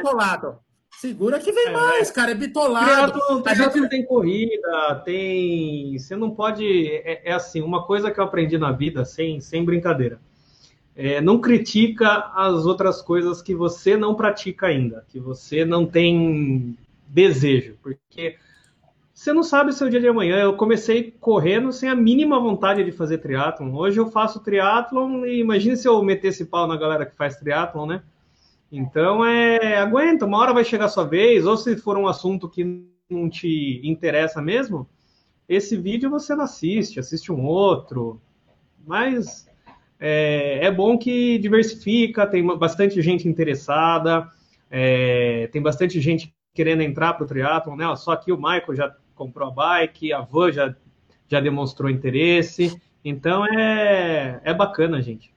Segura 1.00 1.38
que 1.38 1.52
vem 1.52 1.68
É, 1.68 1.70
mais, 1.70 2.10
cara. 2.10 2.32
É 2.32 2.34
bitolado. 2.34 3.12
Triatlon, 3.12 3.40
triatlon 3.42 3.82
gente- 3.82 3.88
tem 3.88 4.04
corrida, 4.04 5.02
tem. 5.04 5.96
Você 5.96 6.16
não 6.16 6.32
pode. 6.32 6.64
É, 6.88 7.30
é 7.30 7.32
assim, 7.32 7.62
uma 7.62 7.84
coisa 7.84 8.10
que 8.10 8.18
eu 8.18 8.24
aprendi 8.24 8.58
na 8.58 8.72
vida, 8.72 9.04
sem, 9.04 9.40
sem 9.40 9.64
brincadeira. 9.64 10.20
É, 10.96 11.20
não 11.20 11.40
critica 11.40 12.32
as 12.34 12.66
outras 12.66 13.00
coisas 13.00 13.40
que 13.40 13.54
você 13.54 13.96
não 13.96 14.16
pratica 14.16 14.66
ainda, 14.66 15.04
que 15.08 15.20
você 15.20 15.64
não 15.64 15.86
tem 15.86 16.76
desejo, 17.06 17.76
porque 17.80 18.34
você 19.14 19.32
não 19.32 19.44
sabe 19.44 19.70
o 19.70 19.72
seu 19.72 19.88
dia 19.88 20.00
de 20.00 20.08
amanhã. 20.08 20.38
Eu 20.38 20.56
comecei 20.56 21.14
correndo 21.20 21.72
sem 21.72 21.88
a 21.88 21.94
mínima 21.94 22.40
vontade 22.40 22.82
de 22.82 22.90
fazer 22.90 23.18
triatlon. 23.18 23.72
Hoje 23.72 24.00
eu 24.00 24.10
faço 24.10 24.40
triatlon 24.40 25.24
e 25.24 25.38
imagine 25.38 25.76
se 25.76 25.86
eu 25.86 26.02
metesse 26.02 26.44
pau 26.44 26.66
na 26.66 26.76
galera 26.76 27.06
que 27.06 27.14
faz 27.14 27.36
triatlon, 27.36 27.86
né? 27.86 28.02
Então 28.70 29.24
é 29.24 29.78
aguenta, 29.78 30.26
uma 30.26 30.38
hora 30.38 30.52
vai 30.52 30.64
chegar 30.64 30.86
a 30.86 30.90
sua 30.90 31.04
vez, 31.04 31.46
ou 31.46 31.56
se 31.56 31.76
for 31.76 31.96
um 31.96 32.06
assunto 32.06 32.48
que 32.48 32.86
não 33.08 33.28
te 33.30 33.80
interessa 33.82 34.42
mesmo, 34.42 34.88
esse 35.48 35.76
vídeo 35.76 36.10
você 36.10 36.34
não 36.34 36.44
assiste, 36.44 37.00
assiste 37.00 37.32
um 37.32 37.44
outro. 37.46 38.20
Mas 38.86 39.48
é, 39.98 40.66
é 40.66 40.70
bom 40.70 40.98
que 40.98 41.38
diversifica, 41.38 42.26
tem 42.26 42.46
bastante 42.58 43.00
gente 43.00 43.26
interessada, 43.26 44.28
é, 44.70 45.48
tem 45.50 45.62
bastante 45.62 46.00
gente 46.00 46.34
querendo 46.54 46.82
entrar 46.82 47.14
para 47.14 47.24
o 47.24 47.26
triatlon, 47.26 47.76
né? 47.76 47.96
Só 47.96 48.14
que 48.16 48.30
o 48.30 48.36
Michael 48.36 48.74
já 48.74 48.96
comprou 49.14 49.48
a 49.48 49.50
bike, 49.50 50.12
a 50.12 50.20
Van 50.20 50.52
já, 50.52 50.74
já 51.26 51.40
demonstrou 51.40 51.90
interesse. 51.90 52.80
Então 53.04 53.46
é, 53.46 54.40
é 54.44 54.52
bacana, 54.52 55.00
gente. 55.00 55.32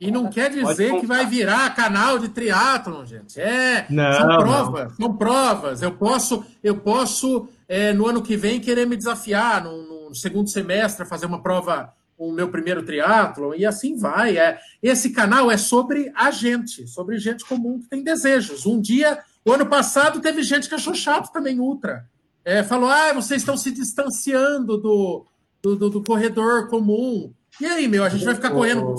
E 0.00 0.10
não 0.12 0.30
quer 0.30 0.50
dizer 0.50 1.00
que 1.00 1.06
vai 1.06 1.26
virar 1.26 1.74
canal 1.74 2.18
de 2.20 2.28
triatlon, 2.28 3.04
gente. 3.04 3.40
É, 3.40 3.84
Não, 3.90 4.12
são 4.12 4.26
não. 4.28 4.38
provas, 4.38 4.96
são 4.96 5.16
provas. 5.16 5.82
Eu 5.82 5.92
posso, 5.92 6.44
eu 6.62 6.76
posso 6.76 7.48
é, 7.68 7.92
no 7.92 8.06
ano 8.06 8.22
que 8.22 8.36
vem 8.36 8.60
querer 8.60 8.86
me 8.86 8.96
desafiar 8.96 9.64
no, 9.64 10.08
no 10.08 10.14
segundo 10.14 10.48
semestre 10.48 11.04
fazer 11.04 11.26
uma 11.26 11.42
prova, 11.42 11.92
o 12.16 12.30
meu 12.30 12.48
primeiro 12.48 12.84
triatlon 12.84 13.54
e 13.54 13.66
assim 13.66 13.96
vai. 13.96 14.38
É. 14.38 14.58
Esse 14.80 15.10
canal 15.10 15.50
é 15.50 15.56
sobre 15.56 16.12
a 16.14 16.30
gente, 16.30 16.86
sobre 16.86 17.18
gente 17.18 17.44
comum 17.44 17.80
que 17.80 17.88
tem 17.88 18.04
desejos. 18.04 18.66
Um 18.66 18.80
dia, 18.80 19.18
o 19.44 19.52
ano 19.52 19.66
passado 19.66 20.20
teve 20.20 20.44
gente 20.44 20.68
que 20.68 20.74
achou 20.76 20.94
chato 20.94 21.32
também 21.32 21.58
ultra. 21.58 22.06
É, 22.44 22.62
falou, 22.62 22.88
ah, 22.88 23.12
vocês 23.12 23.42
estão 23.42 23.56
se 23.56 23.72
distanciando 23.72 24.78
do, 24.78 25.26
do, 25.60 25.74
do- 25.76 25.90
do 25.90 26.04
corredor 26.04 26.68
comum. 26.68 27.32
E 27.60 27.66
aí, 27.66 27.88
meu, 27.88 28.04
a 28.04 28.08
gente 28.08 28.24
vai 28.24 28.34
ficar 28.36 28.50
correndo 28.50 28.94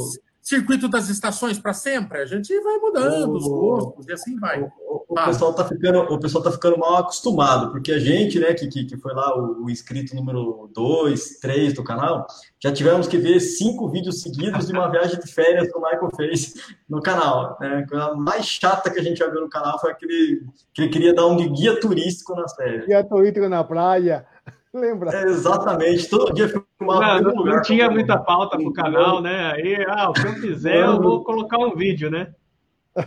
circuito 0.49 0.87
das 0.89 1.09
estações 1.09 1.59
para 1.59 1.73
sempre? 1.73 2.19
A 2.19 2.25
gente 2.25 2.59
vai 2.61 2.77
mudando 2.77 3.33
os 3.35 3.47
gostos 3.47 4.07
e 4.07 4.11
assim 4.11 4.35
vai. 4.39 4.61
O, 4.63 5.05
o 5.07 5.17
Ah. 5.19 5.25
pessoal 5.27 5.53
tá 5.53 5.63
ficando, 5.63 5.99
o 5.99 6.19
pessoal 6.19 6.43
tá 6.43 6.51
ficando 6.51 6.77
mal 6.77 6.97
acostumado, 6.97 7.71
porque 7.71 7.91
a 7.91 7.99
gente, 7.99 8.39
né, 8.39 8.53
que, 8.55 8.67
que, 8.67 8.85
que 8.85 8.97
foi 8.97 9.13
lá 9.13 9.37
o, 9.37 9.63
o 9.65 9.69
inscrito 9.69 10.15
número 10.15 10.69
2, 10.73 11.39
3 11.39 11.73
do 11.73 11.83
canal, 11.83 12.25
já 12.61 12.71
tivemos 12.71 13.07
que 13.07 13.17
ver 13.17 13.39
cinco 13.39 13.87
vídeos 13.89 14.21
seguidos 14.21 14.65
de 14.67 14.73
uma 14.73 14.89
viagem 14.91 15.19
de 15.19 15.31
férias 15.31 15.71
que 15.71 15.77
o 15.77 15.81
Michael 15.81 16.09
fez 16.15 16.53
no 16.89 16.99
canal. 17.01 17.55
Né? 17.61 17.83
A 17.85 17.87
coisa 17.87 18.15
mais 18.15 18.45
chata 18.45 18.89
que 18.89 18.99
a 18.99 19.03
gente 19.03 19.17
já 19.19 19.29
viu 19.29 19.41
no 19.41 19.49
canal 19.49 19.79
foi 19.79 19.91
aquele 19.91 20.43
que 20.73 20.81
ele 20.81 20.89
queria 20.89 21.13
dar 21.13 21.27
um 21.27 21.37
guia 21.53 21.79
turístico 21.79 22.35
nas 22.35 22.55
férias. 22.55 22.85
Guia 22.87 23.03
turístico 23.03 23.47
na 23.47 23.63
praia. 23.63 24.25
Lembra? 24.73 25.11
É, 25.11 25.23
exatamente, 25.23 26.09
todo 26.09 26.33
dia 26.33 26.47
filmava 26.47 27.05
Não, 27.05 27.19
um 27.19 27.21
não, 27.21 27.35
lugar. 27.35 27.55
não 27.55 27.61
tinha 27.63 27.89
muita 27.89 28.17
pauta 28.19 28.55
pro 28.57 28.71
canal, 28.71 29.21
né? 29.21 29.53
Aí, 29.53 29.83
ah, 29.87 30.09
o 30.09 30.13
que 30.13 30.27
eu 30.27 30.33
fizer, 30.33 30.85
eu 30.85 31.01
vou 31.01 31.23
colocar 31.23 31.57
um 31.57 31.75
vídeo, 31.75 32.11
né? 32.11 32.33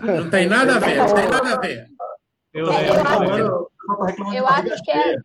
Não 0.00 0.28
tem 0.28 0.46
nada 0.46 0.76
a 0.76 0.78
ver, 0.78 0.96
não 0.96 1.14
tem 1.14 1.28
nada 1.28 1.54
a 1.54 1.60
ver. 1.60 1.86
Eu, 2.52 2.70
é, 2.70 2.88
eu, 2.88 2.94
acho, 2.94 4.34
eu 4.34 4.46
acho 4.46 4.82
que 4.82 4.90
é, 4.90 5.16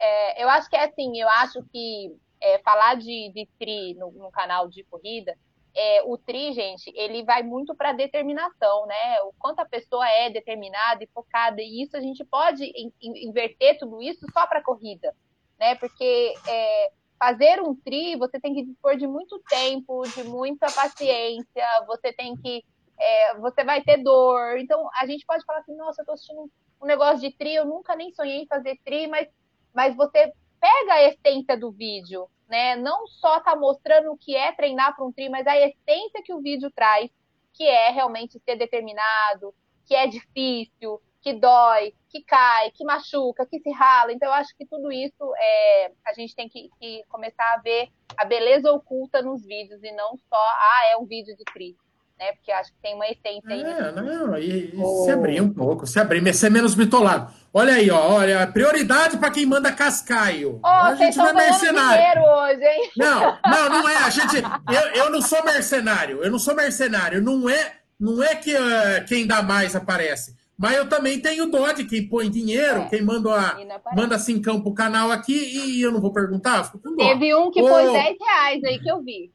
é, 0.00 0.44
eu 0.44 0.48
acho 0.48 0.68
que 0.68 0.76
é 0.76 0.84
assim, 0.84 1.18
eu 1.18 1.28
acho 1.28 1.62
que 1.72 2.14
é, 2.40 2.58
falar 2.58 2.96
de, 2.96 3.32
de 3.32 3.48
tri 3.58 3.94
no, 3.94 4.10
no, 4.12 4.30
canal 4.30 4.68
de 4.68 4.84
corrida, 4.84 5.34
é, 5.74 6.02
o 6.04 6.18
tri, 6.18 6.52
gente, 6.52 6.92
ele 6.94 7.24
vai 7.24 7.42
muito 7.42 7.74
para 7.74 7.92
determinação, 7.92 8.86
né? 8.86 9.22
O 9.22 9.32
quanto 9.38 9.60
a 9.60 9.64
pessoa 9.64 10.08
é 10.08 10.28
determinada 10.28 11.02
e 11.02 11.08
focada, 11.12 11.62
e 11.62 11.82
isso 11.82 11.96
a 11.96 12.00
gente 12.00 12.22
pode 12.24 12.64
in, 12.64 12.92
in, 13.00 13.28
inverter 13.28 13.78
tudo 13.78 14.02
isso 14.02 14.26
só 14.32 14.46
para 14.46 14.62
corrida, 14.62 15.14
né? 15.58 15.74
Porque 15.76 16.34
é, 16.48 16.92
fazer 17.18 17.62
um 17.62 17.74
tri, 17.74 18.16
você 18.16 18.38
tem 18.38 18.54
que 18.54 18.64
dispor 18.64 18.96
de 18.96 19.06
muito 19.06 19.38
tempo, 19.48 20.02
de 20.08 20.24
muita 20.24 20.66
paciência, 20.70 21.64
você 21.86 22.12
tem 22.12 22.36
que. 22.36 22.64
É, 22.98 23.34
você 23.38 23.64
vai 23.64 23.82
ter 23.82 23.98
dor. 23.98 24.58
Então, 24.58 24.88
a 24.94 25.06
gente 25.06 25.26
pode 25.26 25.44
falar 25.44 25.60
assim, 25.60 25.74
nossa, 25.76 26.02
eu 26.02 26.06
tô 26.06 26.12
assistindo 26.12 26.50
um 26.80 26.86
negócio 26.86 27.20
de 27.20 27.36
tri, 27.36 27.54
eu 27.54 27.64
nunca 27.64 27.96
nem 27.96 28.12
sonhei 28.12 28.42
em 28.42 28.46
fazer 28.46 28.78
tri, 28.84 29.06
mas, 29.06 29.28
mas 29.72 29.96
você 29.96 30.32
pega 30.60 30.94
a 30.94 31.02
essência 31.02 31.56
do 31.56 31.72
vídeo, 31.72 32.28
né? 32.48 32.76
Não 32.76 33.06
só 33.06 33.40
tá 33.40 33.56
mostrando 33.56 34.12
o 34.12 34.16
que 34.16 34.36
é 34.36 34.52
treinar 34.52 34.94
para 34.94 35.04
um 35.04 35.12
tri, 35.12 35.28
mas 35.28 35.46
a 35.46 35.56
essência 35.56 36.22
que 36.22 36.32
o 36.32 36.40
vídeo 36.40 36.70
traz, 36.74 37.10
que 37.52 37.64
é 37.64 37.90
realmente 37.90 38.38
ser 38.44 38.56
determinado, 38.56 39.54
que 39.86 39.94
é 39.94 40.06
difícil, 40.06 41.00
que 41.24 41.32
dói, 41.32 41.94
que 42.10 42.22
cai, 42.22 42.70
que 42.72 42.84
machuca, 42.84 43.46
que 43.46 43.58
se 43.58 43.70
rala. 43.72 44.12
Então, 44.12 44.28
eu 44.28 44.34
acho 44.34 44.54
que 44.58 44.66
tudo 44.66 44.92
isso 44.92 45.34
é, 45.38 45.90
a 46.06 46.12
gente 46.12 46.36
tem 46.36 46.48
que, 46.50 46.68
que 46.78 47.02
começar 47.08 47.54
a 47.54 47.60
ver 47.62 47.88
a 48.14 48.26
beleza 48.26 48.70
oculta 48.70 49.22
nos 49.22 49.42
vídeos 49.42 49.82
e 49.82 49.90
não 49.92 50.16
só, 50.28 50.36
ah, 50.36 50.90
é 50.92 50.96
um 50.98 51.06
vídeo 51.06 51.34
de 51.34 51.44
tri 51.44 51.74
né? 52.18 52.32
Porque 52.32 52.52
acho 52.52 52.70
que 52.72 52.78
tem 52.80 52.94
uma 52.94 53.06
essência 53.06 53.42
aí. 53.48 53.62
É, 53.62 53.92
não, 53.92 54.38
e, 54.38 54.72
e 54.72 54.80
oh. 54.80 55.04
se 55.04 55.10
abrir 55.10 55.40
um 55.40 55.52
pouco, 55.52 55.86
se 55.86 55.98
abrir, 55.98 56.32
ser 56.32 56.50
menos 56.50 56.74
bitolado. 56.74 57.32
Olha 57.52 57.74
aí, 57.74 57.90
ó, 57.90 58.14
olha, 58.14 58.46
prioridade 58.46 59.16
para 59.16 59.30
quem 59.30 59.46
manda 59.46 59.72
cascaio. 59.72 60.60
Oh, 60.62 60.66
a 60.66 60.94
gente 60.94 61.16
não 61.16 61.28
é 61.28 61.32
mercenário. 61.32 62.22
Hoje, 62.22 62.64
hein? 62.64 62.90
Não, 62.96 63.38
não, 63.44 63.68
não 63.68 63.88
é. 63.88 63.96
A 63.96 64.10
gente, 64.10 64.36
eu, 64.36 65.04
eu 65.04 65.10
não 65.10 65.20
sou 65.20 65.42
mercenário, 65.44 66.22
eu 66.22 66.30
não 66.30 66.38
sou 66.38 66.54
mercenário. 66.54 67.20
Não 67.20 67.48
é, 67.48 67.72
não 67.98 68.22
é 68.22 68.36
que 68.36 68.54
uh, 68.54 69.04
quem 69.08 69.26
dá 69.26 69.42
mais 69.42 69.74
aparece. 69.74 70.36
Mas 70.64 70.78
eu 70.78 70.88
também 70.88 71.20
tenho 71.20 71.44
dó 71.44 71.72
de 71.72 71.84
quem 71.84 72.08
põe 72.08 72.30
dinheiro, 72.30 72.80
é. 72.80 72.84
quem 72.86 73.02
manda, 73.02 73.34
a, 73.34 73.58
manda 73.94 74.18
cincão 74.18 74.62
pro 74.62 74.72
canal 74.72 75.12
aqui 75.12 75.34
e 75.34 75.82
eu 75.82 75.92
não 75.92 76.00
vou 76.00 76.10
perguntar, 76.10 76.64
fico 76.64 76.78
com 76.78 76.96
dó. 76.96 77.04
Teve 77.04 77.34
um 77.34 77.50
que 77.50 77.60
oh. 77.60 77.68
pôs 77.68 77.92
10 77.92 78.16
reais 78.18 78.64
aí 78.64 78.78
que 78.78 78.90
eu 78.90 79.02
vi. 79.02 79.30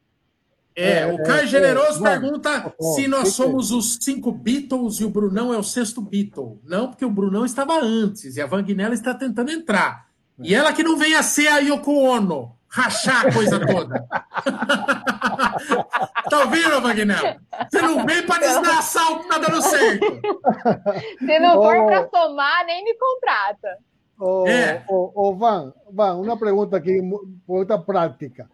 É, 0.74 1.06
o 1.06 1.22
Caio 1.22 1.44
é, 1.44 1.46
Generoso 1.46 2.04
é, 2.04 2.10
pergunta 2.10 2.74
é, 2.76 2.82
se 2.96 3.06
nós 3.06 3.28
somos 3.28 3.70
os 3.70 3.98
cinco 4.00 4.32
Beatles 4.32 4.98
e 4.98 5.04
o 5.04 5.08
Brunão 5.08 5.54
é 5.54 5.56
o 5.56 5.62
sexto 5.62 6.00
Beatle. 6.00 6.60
Não, 6.64 6.88
porque 6.88 7.04
o 7.04 7.10
Brunão 7.10 7.46
estava 7.46 7.78
antes 7.80 8.34
e 8.34 8.40
a 8.40 8.46
Vanguinella 8.46 8.94
está 8.94 9.14
tentando 9.14 9.52
entrar. 9.52 10.08
E 10.36 10.52
ela 10.52 10.72
que 10.72 10.82
não 10.82 10.96
vem 10.96 11.14
a 11.14 11.22
ser 11.22 11.46
a 11.46 11.58
Yoko 11.58 11.92
Ono, 11.92 12.56
rachar 12.66 13.28
a 13.28 13.32
coisa 13.32 13.64
toda. 13.64 14.04
tá 16.30 16.38
ouvindo, 16.40 16.80
Vanguinella? 16.80 17.36
Você 17.70 17.82
não 17.82 18.04
vem 18.04 18.26
para 18.26 18.40
desgraçar 18.40 19.12
o 19.12 19.20
que 19.20 19.28
tá 19.28 19.38
dando 19.38 19.62
certo. 19.62 20.20
Se 21.18 21.38
não 21.38 21.54
for 21.54 21.76
oh. 21.76 21.86
para 21.86 22.08
somar, 22.08 22.66
nem 22.66 22.84
me 22.84 22.94
contrata. 22.94 23.78
Oh, 24.18 24.46
é. 24.46 24.84
oh, 24.88 25.10
oh, 25.14 25.34
Van, 25.34 25.72
Van, 25.90 26.14
uma 26.16 26.38
pergunta 26.38 26.76
aqui, 26.76 27.00
pergunta 27.46 27.78
prática. 27.78 28.50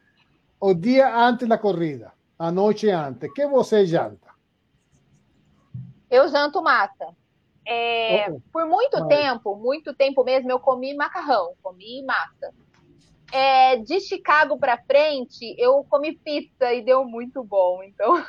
O 0.61 0.73
dia 0.73 1.15
antes 1.15 1.49
da 1.49 1.59
corrida 1.59 2.13
a 2.39 2.51
noite 2.51 2.91
antes, 2.91 3.33
que 3.33 3.47
você 3.47 3.87
janta? 3.87 4.29
Eu 6.11 6.29
janto 6.29 6.63
massa. 6.63 7.15
É, 7.67 8.31
oh, 8.31 8.41
por 8.53 8.67
muito 8.67 8.99
vai. 8.99 9.09
tempo, 9.09 9.57
muito 9.57 9.95
tempo 9.95 10.23
mesmo, 10.23 10.51
eu 10.51 10.61
comi 10.61 10.95
macarrão, 10.95 11.55
comi 11.63 12.05
massa. 12.05 12.55
É, 13.33 13.77
de 13.77 14.01
Chicago 14.01 14.59
para 14.59 14.79
frente, 14.79 15.55
eu 15.59 15.85
comi 15.89 16.17
pizza 16.17 16.73
e 16.73 16.83
deu 16.83 17.05
muito 17.05 17.43
bom. 17.43 17.83
Então, 17.83 18.25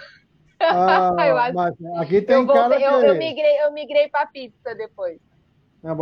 ah, 0.59 1.15
eu 1.25 1.37
acho, 1.37 1.59
aqui 1.97 2.21
tem 2.21 2.37
eu, 2.37 2.47
cara 2.47 2.79
eu, 2.79 2.99
que... 2.99 3.05
eu 3.05 3.15
migrei, 3.15 3.63
eu 3.63 3.71
migrei 3.71 4.07
para 4.09 4.25
pizza 4.27 4.73
depois. 4.75 5.19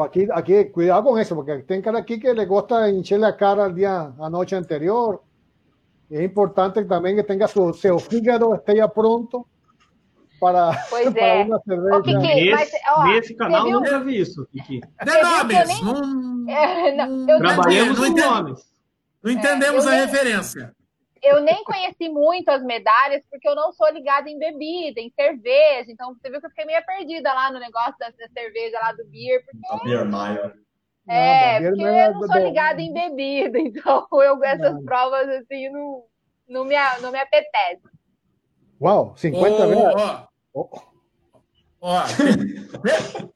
Aqui, 0.03 0.27
aqui, 0.31 0.65
cuidado 0.65 1.03
com 1.03 1.19
isso, 1.19 1.35
porque 1.35 1.59
tem 1.63 1.81
cara 1.81 1.99
aqui 1.99 2.17
que 2.17 2.31
le 2.31 2.45
gosta 2.45 2.89
encher 2.89 3.23
a 3.23 3.33
cara 3.33 3.65
al 3.65 3.73
día, 3.73 4.13
a 4.17 4.29
noite 4.29 4.55
anterior 4.55 5.21
es 6.09 6.21
importante 6.21 6.83
también 6.85 7.15
que 7.15 7.23
tenga 7.23 7.47
su, 7.47 7.73
seu 7.73 7.99
fígado 7.99 8.55
esteja 8.55 8.87
pronto 8.87 9.47
para, 10.39 10.71
pois 10.89 11.09
para 11.13 11.25
é. 11.25 11.43
uma 11.43 11.59
cerveja. 11.59 12.01
Kiki, 12.01 12.17
nesse, 12.17 12.51
mas, 12.51 12.71
ó, 12.95 13.03
nesse 13.05 13.35
canal 13.35 13.65
viu? 13.65 13.79
nunca 13.79 13.99
vi 14.01 14.19
isso, 14.19 14.47
Kiki. 14.51 14.81
De 14.81 15.21
nomes. 15.21 15.67
Nem... 15.67 16.25
É, 16.47 16.95
não, 16.95 17.39
Trabalhamos 17.39 17.97
com 17.97 18.09
nomes. 18.09 18.74
Não 19.26 19.32
entendemos 19.32 19.86
é, 19.86 19.89
a 19.89 19.91
nem, 19.91 20.01
referência. 20.01 20.76
Eu 21.23 21.41
nem 21.41 21.63
conheci 21.63 22.07
muito 22.07 22.47
as 22.49 22.61
medalhas, 22.63 23.26
porque 23.28 23.49
eu 23.49 23.55
não 23.55 23.73
sou 23.73 23.89
ligada 23.91 24.30
em 24.30 24.38
bebida, 24.38 25.01
em 25.01 25.09
cerveja. 25.09 25.91
Então, 25.91 26.13
você 26.13 26.30
viu 26.30 26.39
que 26.39 26.45
eu 26.45 26.49
fiquei 26.51 26.65
meio 26.65 26.86
perdida 26.86 27.34
lá 27.34 27.51
no 27.51 27.59
negócio 27.59 27.95
da, 27.99 28.09
da 28.09 28.30
cerveja 28.32 28.80
lá 28.80 28.91
do 28.91 29.03
beer. 29.07 29.43
Porque... 29.43 29.67
A 29.67 29.84
Beer 29.84 30.05
Mile. 30.05 30.65
É, 31.07 31.59
porque 31.59 31.82
eu 31.82 32.13
não 32.13 32.28
sou 32.28 32.38
ligada 32.38 32.82
em 32.82 32.93
bebida, 32.93 33.57
então 33.59 34.07
eu 34.11 34.43
essas 34.43 34.73
não. 34.73 34.84
provas 34.84 35.28
assim 35.30 35.69
não, 35.69 36.03
não, 36.47 36.65
me, 36.65 36.76
não 37.01 37.11
me 37.11 37.19
apetece. 37.19 37.82
Uau, 38.82 39.15
50 39.15 39.67
oh. 39.67 40.28
Ó, 40.53 40.67
oh. 40.71 40.94
Ó, 41.86 42.03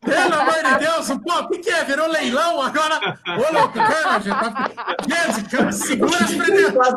pelo 0.02 0.34
amor 0.34 0.64
de 0.64 0.80
Deus, 0.80 1.08
pô, 1.24 1.34
o 1.34 1.50
que, 1.50 1.60
que 1.60 1.70
é? 1.70 1.84
Virou 1.84 2.08
leilão 2.08 2.62
agora? 2.62 3.00
Ô, 3.28 3.54
louco, 3.54 3.74
cara, 3.74 4.20
já 4.20 4.36
tá... 4.36 4.72
Gente, 5.08 5.74
segura 5.74 6.18
as 6.18 6.34
pretensões. 6.34 6.94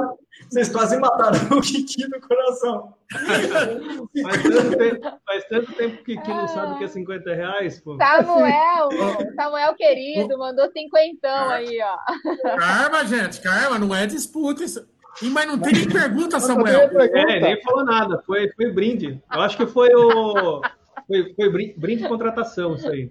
Vocês 0.49 0.69
quase 0.71 0.99
mataram 0.99 1.39
o 1.57 1.61
Kiki 1.61 2.09
no 2.09 2.21
coração. 2.21 2.95
Faz 3.11 4.43
tanto, 4.43 4.77
tempo, 4.77 5.21
faz 5.27 5.45
tanto 5.49 5.73
tempo 5.73 6.05
que 6.05 6.15
o 6.15 6.17
Kiki 6.17 6.29
não 6.29 6.49
sabe 6.49 6.73
o 6.73 6.79
que 6.79 6.85
é 6.85 6.89
50 6.89 7.35
reais, 7.35 7.81
pô. 7.81 7.97
Samuel, 7.97 8.89
Samuel 9.35 9.75
querido, 9.75 10.37
mandou 10.39 10.71
cinquentão 10.71 11.51
aí, 11.51 11.79
ó. 11.83 12.57
Calma, 12.59 13.05
gente, 13.07 13.41
calma, 13.41 13.79
não 13.79 13.95
é 13.95 14.07
disputa 14.07 14.65
isso. 14.65 14.87
Mas 15.23 15.47
não 15.47 15.59
tem 15.59 15.73
nem 15.75 15.89
pergunta, 15.89 16.41
Samuel. 16.41 16.91
É, 16.99 17.41
nem 17.41 17.63
falou 17.63 17.85
nada. 17.85 18.23
Foi, 18.27 18.51
foi 18.53 18.73
brinde. 18.73 19.23
Eu 19.33 19.41
acho 19.41 19.57
que 19.57 19.67
foi 19.67 19.95
o. 19.95 20.63
Foi, 21.07 21.35
foi 21.35 21.75
brinde 21.77 22.03
de 22.03 22.09
contratação, 22.09 22.75
isso 22.75 22.89
aí. 22.89 23.11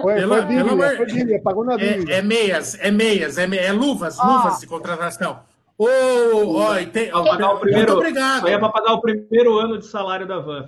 Foi, 0.00 0.14
pelo, 0.14 0.36
foi, 0.36 0.46
pelo 0.46 0.70
amor... 0.70 0.96
foi 0.96 1.38
pagou 1.40 1.64
na 1.64 1.74
é, 1.74 2.18
é 2.18 2.22
meias, 2.22 2.78
é 2.80 2.90
meias, 2.90 3.36
é, 3.36 3.44
é 3.44 3.72
luvas, 3.72 4.18
oh. 4.18 4.24
luvas 4.24 4.60
de 4.60 4.66
contratação. 4.66 5.40
Ô, 5.76 5.86
oh, 5.86 6.62
oh, 6.62 6.90
tem... 6.92 7.10
pagar 7.10 7.54
o 7.54 7.58
primeiro, 7.58 7.92
Muito 7.92 7.98
obrigado. 7.98 8.46
Aí 8.46 8.52
é 8.52 8.58
para 8.58 8.68
pagar 8.68 8.92
o 8.92 9.00
primeiro 9.00 9.58
ano 9.58 9.78
de 9.78 9.86
salário 9.86 10.26
da 10.26 10.38
van. 10.38 10.66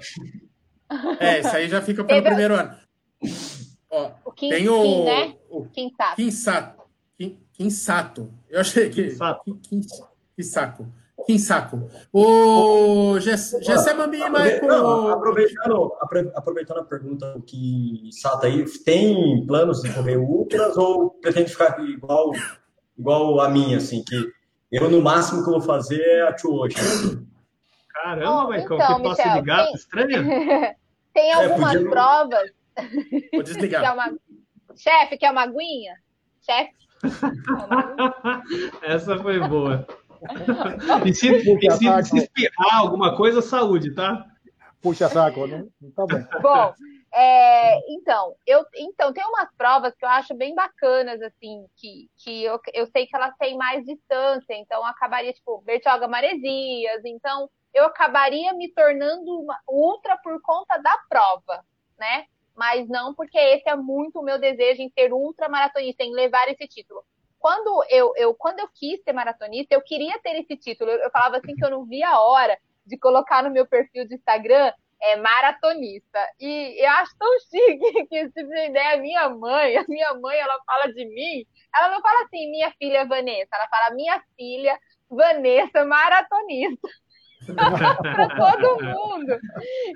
É, 1.20 1.40
isso 1.40 1.56
aí 1.56 1.68
já 1.68 1.80
fica 1.80 2.04
pelo 2.04 2.18
Teve... 2.18 2.28
primeiro 2.28 2.54
ano. 2.54 2.76
Ó, 3.90 4.10
o 4.24 4.32
Kim, 4.32 4.48
tem 4.48 4.68
o, 4.68 4.82
Kim, 4.82 5.04
né? 5.04 5.34
o 5.48 5.64
Quinsato. 5.66 6.16
Quinsato. 6.16 6.84
Quinsato. 7.52 8.34
Eu 8.50 8.60
achei 8.60 8.90
que. 8.90 9.16
Quinsato. 10.36 10.92
Quinsaco. 11.26 11.80
Quinsaco. 11.80 11.90
O 12.12 13.18
Gessé 13.20 13.94
Mambini, 13.94 14.28
Michael. 14.28 15.08
Aproveitando, 15.10 15.92
aproveitando 16.34 16.78
a 16.80 16.84
pergunta 16.84 17.32
do 17.32 17.42
que 17.42 18.08
Sato 18.12 18.46
aí, 18.46 18.64
tem 18.84 19.46
planos 19.46 19.80
de 19.82 19.92
correr 19.92 20.16
ultras 20.16 20.76
ou 20.76 21.10
pretende 21.10 21.50
ficar 21.50 21.78
igual, 21.80 22.32
igual 22.98 23.40
a 23.40 23.48
minha, 23.48 23.78
assim, 23.78 24.02
que 24.04 24.32
eu, 24.70 24.90
no 24.90 25.00
máximo, 25.00 25.42
que 25.42 25.48
eu 25.48 25.52
vou 25.52 25.60
fazer 25.60 26.00
é 26.00 26.22
a 26.22 26.36
Chuocha. 26.36 26.78
Caramba, 27.90 28.44
oh, 28.44 28.50
Michael, 28.50 28.74
então, 28.74 28.96
que 28.96 29.02
passe 29.04 29.32
de 29.32 29.42
gato 29.42 29.64
tem... 29.66 29.74
estranha. 29.74 30.22
tem 31.14 31.30
é, 31.30 31.34
algumas 31.34 31.74
é, 31.74 31.78
podia... 31.78 31.90
provas. 31.90 32.50
Vou 33.32 33.42
desligar. 33.42 33.82
Quer 33.86 33.92
uma... 33.92 34.18
Chefe, 34.76 35.16
quer 35.16 35.30
uma 35.30 35.42
aguinha? 35.42 35.94
Chefe? 36.40 36.72
Essa 38.82 39.16
foi 39.18 39.38
boa. 39.38 39.86
E 41.04 41.14
se, 41.14 41.28
e 41.28 41.70
se, 41.70 42.04
se 42.04 42.16
espirrar 42.18 42.78
alguma 42.78 43.16
coisa, 43.16 43.42
saúde, 43.42 43.94
tá? 43.94 44.24
Puxa 44.80 45.08
saco, 45.08 45.46
né? 45.46 45.64
Tá 45.94 46.06
bem. 46.06 46.26
Bom, 46.42 46.74
é, 47.16 47.78
então, 47.92 48.34
eu, 48.44 48.64
então, 48.76 49.12
tem 49.12 49.24
umas 49.24 49.48
provas 49.56 49.94
que 49.94 50.04
eu 50.04 50.08
acho 50.08 50.34
bem 50.34 50.52
bacanas, 50.54 51.22
assim, 51.22 51.64
que, 51.76 52.10
que 52.16 52.42
eu, 52.42 52.58
eu 52.72 52.86
sei 52.88 53.06
que 53.06 53.14
elas 53.14 53.34
têm 53.38 53.56
mais 53.56 53.84
distância, 53.84 54.52
então 54.54 54.84
acabaria, 54.84 55.32
tipo, 55.32 55.62
Bertioga 55.62 56.08
Maresias, 56.08 57.04
então 57.04 57.48
eu 57.72 57.84
acabaria 57.84 58.52
me 58.52 58.68
tornando 58.72 59.30
uma 59.40 59.58
ultra 59.68 60.16
por 60.18 60.40
conta 60.42 60.76
da 60.78 60.98
prova, 61.08 61.64
né? 61.98 62.26
Mas 62.54 62.88
não 62.88 63.14
porque 63.14 63.38
esse 63.38 63.68
é 63.68 63.76
muito 63.76 64.18
o 64.18 64.24
meu 64.24 64.38
desejo 64.38 64.82
em 64.82 64.90
ser 64.90 65.12
ultra 65.12 65.48
maratonista, 65.48 66.02
em 66.02 66.12
levar 66.12 66.48
esse 66.48 66.66
título. 66.66 67.04
Quando 67.44 67.84
eu, 67.90 68.14
eu, 68.16 68.34
quando 68.34 68.60
eu 68.60 68.68
quis 68.72 69.02
ser 69.02 69.12
maratonista, 69.12 69.74
eu 69.74 69.82
queria 69.82 70.18
ter 70.20 70.30
esse 70.40 70.56
título. 70.56 70.90
Eu, 70.90 71.00
eu 71.00 71.10
falava 71.10 71.36
assim 71.36 71.54
que 71.54 71.62
eu 71.62 71.68
não 71.68 71.84
via 71.84 72.08
a 72.08 72.18
hora 72.18 72.58
de 72.86 72.96
colocar 72.96 73.42
no 73.42 73.50
meu 73.50 73.66
perfil 73.66 74.08
de 74.08 74.14
Instagram 74.14 74.72
é 74.98 75.16
maratonista. 75.16 76.18
E 76.40 76.82
eu 76.82 76.90
acho 76.92 77.14
tão 77.18 77.28
chique 77.40 78.06
que, 78.08 78.30
se 78.30 78.44
você 78.46 78.68
ideia, 78.68 78.94
a 78.94 78.96
minha 78.96 79.28
mãe, 79.28 79.76
a 79.76 79.84
minha 79.86 80.14
mãe, 80.14 80.38
ela 80.38 80.58
fala 80.64 80.90
de 80.90 81.04
mim, 81.04 81.44
ela 81.76 81.90
não 81.90 82.00
fala 82.00 82.24
assim, 82.24 82.50
minha 82.50 82.72
filha 82.78 83.04
Vanessa, 83.04 83.50
ela 83.52 83.68
fala 83.68 83.94
minha 83.94 84.24
filha 84.34 84.78
Vanessa 85.10 85.84
maratonista. 85.84 86.88
Para 87.52 88.28
todo 88.36 88.82
mundo. 88.82 89.38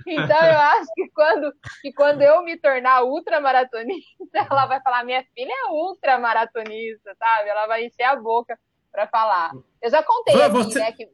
Então 0.06 0.46
eu 0.46 0.58
acho 0.58 0.88
que 0.94 1.08
quando, 1.10 1.52
que 1.80 1.92
quando 1.92 2.22
eu 2.22 2.42
me 2.42 2.56
tornar 2.58 3.02
ultramaratonista, 3.02 4.46
ela 4.50 4.66
vai 4.66 4.80
falar: 4.80 5.04
minha 5.04 5.24
filha 5.34 5.52
é 5.52 5.70
ultramaratonista, 5.70 7.14
sabe? 7.18 7.48
Ela 7.48 7.66
vai 7.66 7.86
encher 7.86 8.04
a 8.04 8.16
boca 8.16 8.58
para 8.90 9.06
falar. 9.06 9.52
Eu 9.80 9.90
já 9.90 10.02
contei 10.02 10.40
aqui, 10.42 10.52
você... 10.52 10.78
né, 10.78 10.92
que, 10.92 11.08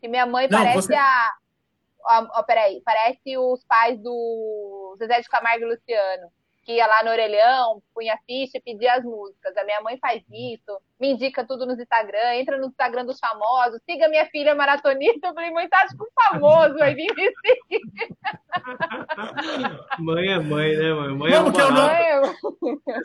que 0.00 0.08
minha 0.08 0.26
mãe 0.26 0.48
Não, 0.50 0.58
parece 0.58 0.88
você... 0.88 0.94
a, 0.94 1.32
a, 2.06 2.18
a. 2.18 2.42
Peraí, 2.42 2.82
parece 2.84 3.38
os 3.38 3.64
pais 3.64 4.00
do 4.02 4.96
Zezé 4.98 5.20
de 5.20 5.28
Camargo 5.28 5.64
e 5.64 5.68
Luciano 5.68 6.32
que 6.68 6.74
ia 6.74 6.86
lá 6.86 7.02
no 7.02 7.10
orelhão, 7.10 7.82
punha 7.94 8.14
ficha 8.26 8.58
e 8.58 8.60
pedia 8.60 8.92
as 8.92 9.02
músicas. 9.02 9.56
A 9.56 9.64
minha 9.64 9.80
mãe 9.80 9.96
faz 9.96 10.22
isso, 10.30 10.78
me 11.00 11.14
indica 11.14 11.42
tudo 11.42 11.64
no 11.64 11.72
Instagram, 11.72 12.34
entra 12.34 12.58
no 12.58 12.66
Instagram 12.66 13.06
dos 13.06 13.18
famosos, 13.18 13.80
siga 13.88 14.06
minha 14.06 14.26
filha 14.26 14.54
maratonista. 14.54 15.28
Eu 15.28 15.34
falei, 15.34 15.50
mãe, 15.50 15.66
tá 15.66 15.86
tipo 15.86 16.06
famoso, 16.14 16.74
vai 16.74 16.94
vir 16.94 17.08
me 17.16 17.32
seguir. 17.40 17.80
Mãe 19.98 20.28
é 20.28 20.38
mãe, 20.38 20.76
né, 20.76 20.92
mãe? 20.92 21.14
Mãe 21.14 21.32
Como 21.32 21.48
é 21.48 21.52
que 21.52 21.60
é 21.60 21.64
o 21.64 21.70
nome? 21.70 21.94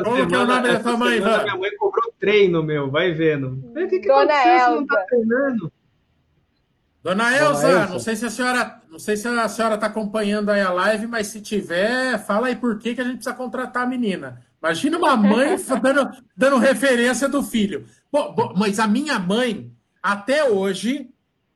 Como 0.04 0.28
que 0.28 0.36
é 0.36 0.38
o 0.38 0.46
nome 0.46 0.62
dessa 0.68 0.98
mãe, 0.98 1.20
Minha 1.20 1.58
mãe 1.58 1.76
cobrou 1.78 2.14
treino, 2.20 2.64
meu, 2.64 2.92
vai 2.92 3.12
vendo. 3.12 3.60
O 3.70 3.88
que, 3.88 4.00
que 4.00 4.08
Dona 4.08 4.34
Elza. 4.34 4.72
não 4.72 4.86
tá 4.86 5.06
treinando? 5.08 5.72
Dona 7.04 7.36
Elza, 7.36 7.68
Dona 7.68 7.88
não 7.88 8.00
sei 8.00 8.16
se 8.16 8.26
a 8.26 8.30
senhora, 8.30 8.82
não 8.90 8.98
sei 8.98 9.18
se 9.18 9.28
a 9.28 9.50
senhora 9.50 9.76
está 9.76 9.88
acompanhando 9.88 10.50
aí 10.50 10.62
a 10.62 10.72
live, 10.72 11.06
mas 11.06 11.28
se 11.28 11.42
tiver, 11.42 12.18
fala 12.26 12.48
aí 12.48 12.56
por 12.56 12.80
que, 12.80 12.96
que 12.96 13.02
a 13.02 13.04
gente 13.04 13.16
precisa 13.16 13.36
contratar 13.36 13.84
a 13.84 13.88
menina. 13.88 14.42
Imagina 14.62 14.98
uma 14.98 15.18
mãe 15.18 15.58
dando, 15.84 16.10
dando 16.36 16.58
referência 16.58 17.28
do 17.28 17.44
filho. 17.44 17.86
Bom, 18.10 18.34
bom, 18.34 18.54
mas 18.56 18.80
a 18.80 18.88
minha 18.88 19.20
mãe, 19.20 19.70
até 20.02 20.50
hoje, 20.50 21.10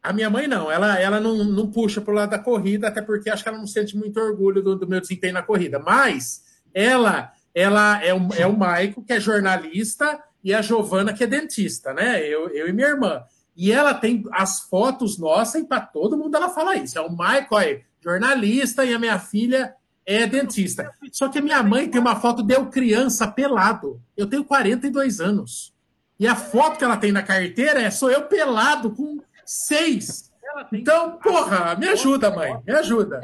a 0.03 0.11
minha 0.11 0.29
mãe 0.29 0.47
não, 0.47 0.69
ela, 0.69 0.99
ela 0.99 1.21
não, 1.21 1.45
não 1.45 1.71
puxa 1.71 2.01
para 2.01 2.11
o 2.11 2.15
lado 2.15 2.31
da 2.31 2.39
corrida, 2.39 2.89
até 2.89 3.01
porque 3.01 3.29
acho 3.29 3.41
que 3.41 3.47
ela 3.47 3.57
não 3.57 3.67
sente 3.67 3.95
muito 3.95 4.19
orgulho 4.19 4.61
do, 4.61 4.75
do 4.75 4.87
meu 4.87 4.99
desempenho 4.99 5.35
na 5.35 5.41
corrida. 5.41 5.79
Mas 5.79 6.43
ela, 6.73 7.31
ela 7.55 8.03
é 8.03 8.13
o, 8.13 8.27
é 8.37 8.45
o 8.45 8.57
Maico, 8.57 9.01
que 9.01 9.13
é 9.13 9.19
jornalista, 9.19 10.21
e 10.43 10.53
a 10.53 10.61
Giovana, 10.61 11.13
que 11.13 11.23
é 11.23 11.27
dentista, 11.27 11.93
né? 11.93 12.21
Eu, 12.21 12.49
eu 12.49 12.67
e 12.67 12.73
minha 12.73 12.89
irmã. 12.89 13.23
E 13.57 13.71
ela 13.71 13.95
tem 13.95 14.23
as 14.31 14.61
fotos 14.61 15.17
nossas, 15.17 15.63
e 15.63 15.65
para 15.65 15.81
todo 15.81 16.15
mundo 16.15 16.35
ela 16.35 16.49
fala 16.49 16.75
isso. 16.75 16.97
É 16.97 17.01
o 17.01 17.09
Michael, 17.09 17.81
jornalista, 17.99 18.85
e 18.85 18.93
a 18.93 18.99
minha 18.99 19.17
filha 19.17 19.73
é 20.05 20.27
dentista. 20.27 20.91
Só 21.11 21.27
que 21.27 21.39
a 21.39 21.41
minha 21.41 21.63
mãe 21.63 21.89
tem 21.89 21.99
uma 21.99 22.15
foto 22.15 22.43
de 22.43 22.53
eu 22.53 22.67
criança 22.67 23.27
pelado. 23.27 23.99
Eu 24.15 24.27
tenho 24.27 24.45
42 24.45 25.19
anos. 25.19 25.73
E 26.19 26.27
a 26.27 26.35
foto 26.35 26.77
que 26.77 26.83
ela 26.83 26.97
tem 26.97 27.11
na 27.11 27.23
carteira 27.23 27.81
é 27.81 27.89
sou 27.89 28.11
eu 28.11 28.23
pelado 28.23 28.91
com 28.91 29.19
seis. 29.43 30.31
Então, 30.71 31.17
porra, 31.17 31.75
me 31.75 31.87
ajuda, 31.87 32.31
mãe. 32.31 32.57
Me 32.65 32.73
ajuda. 32.73 33.21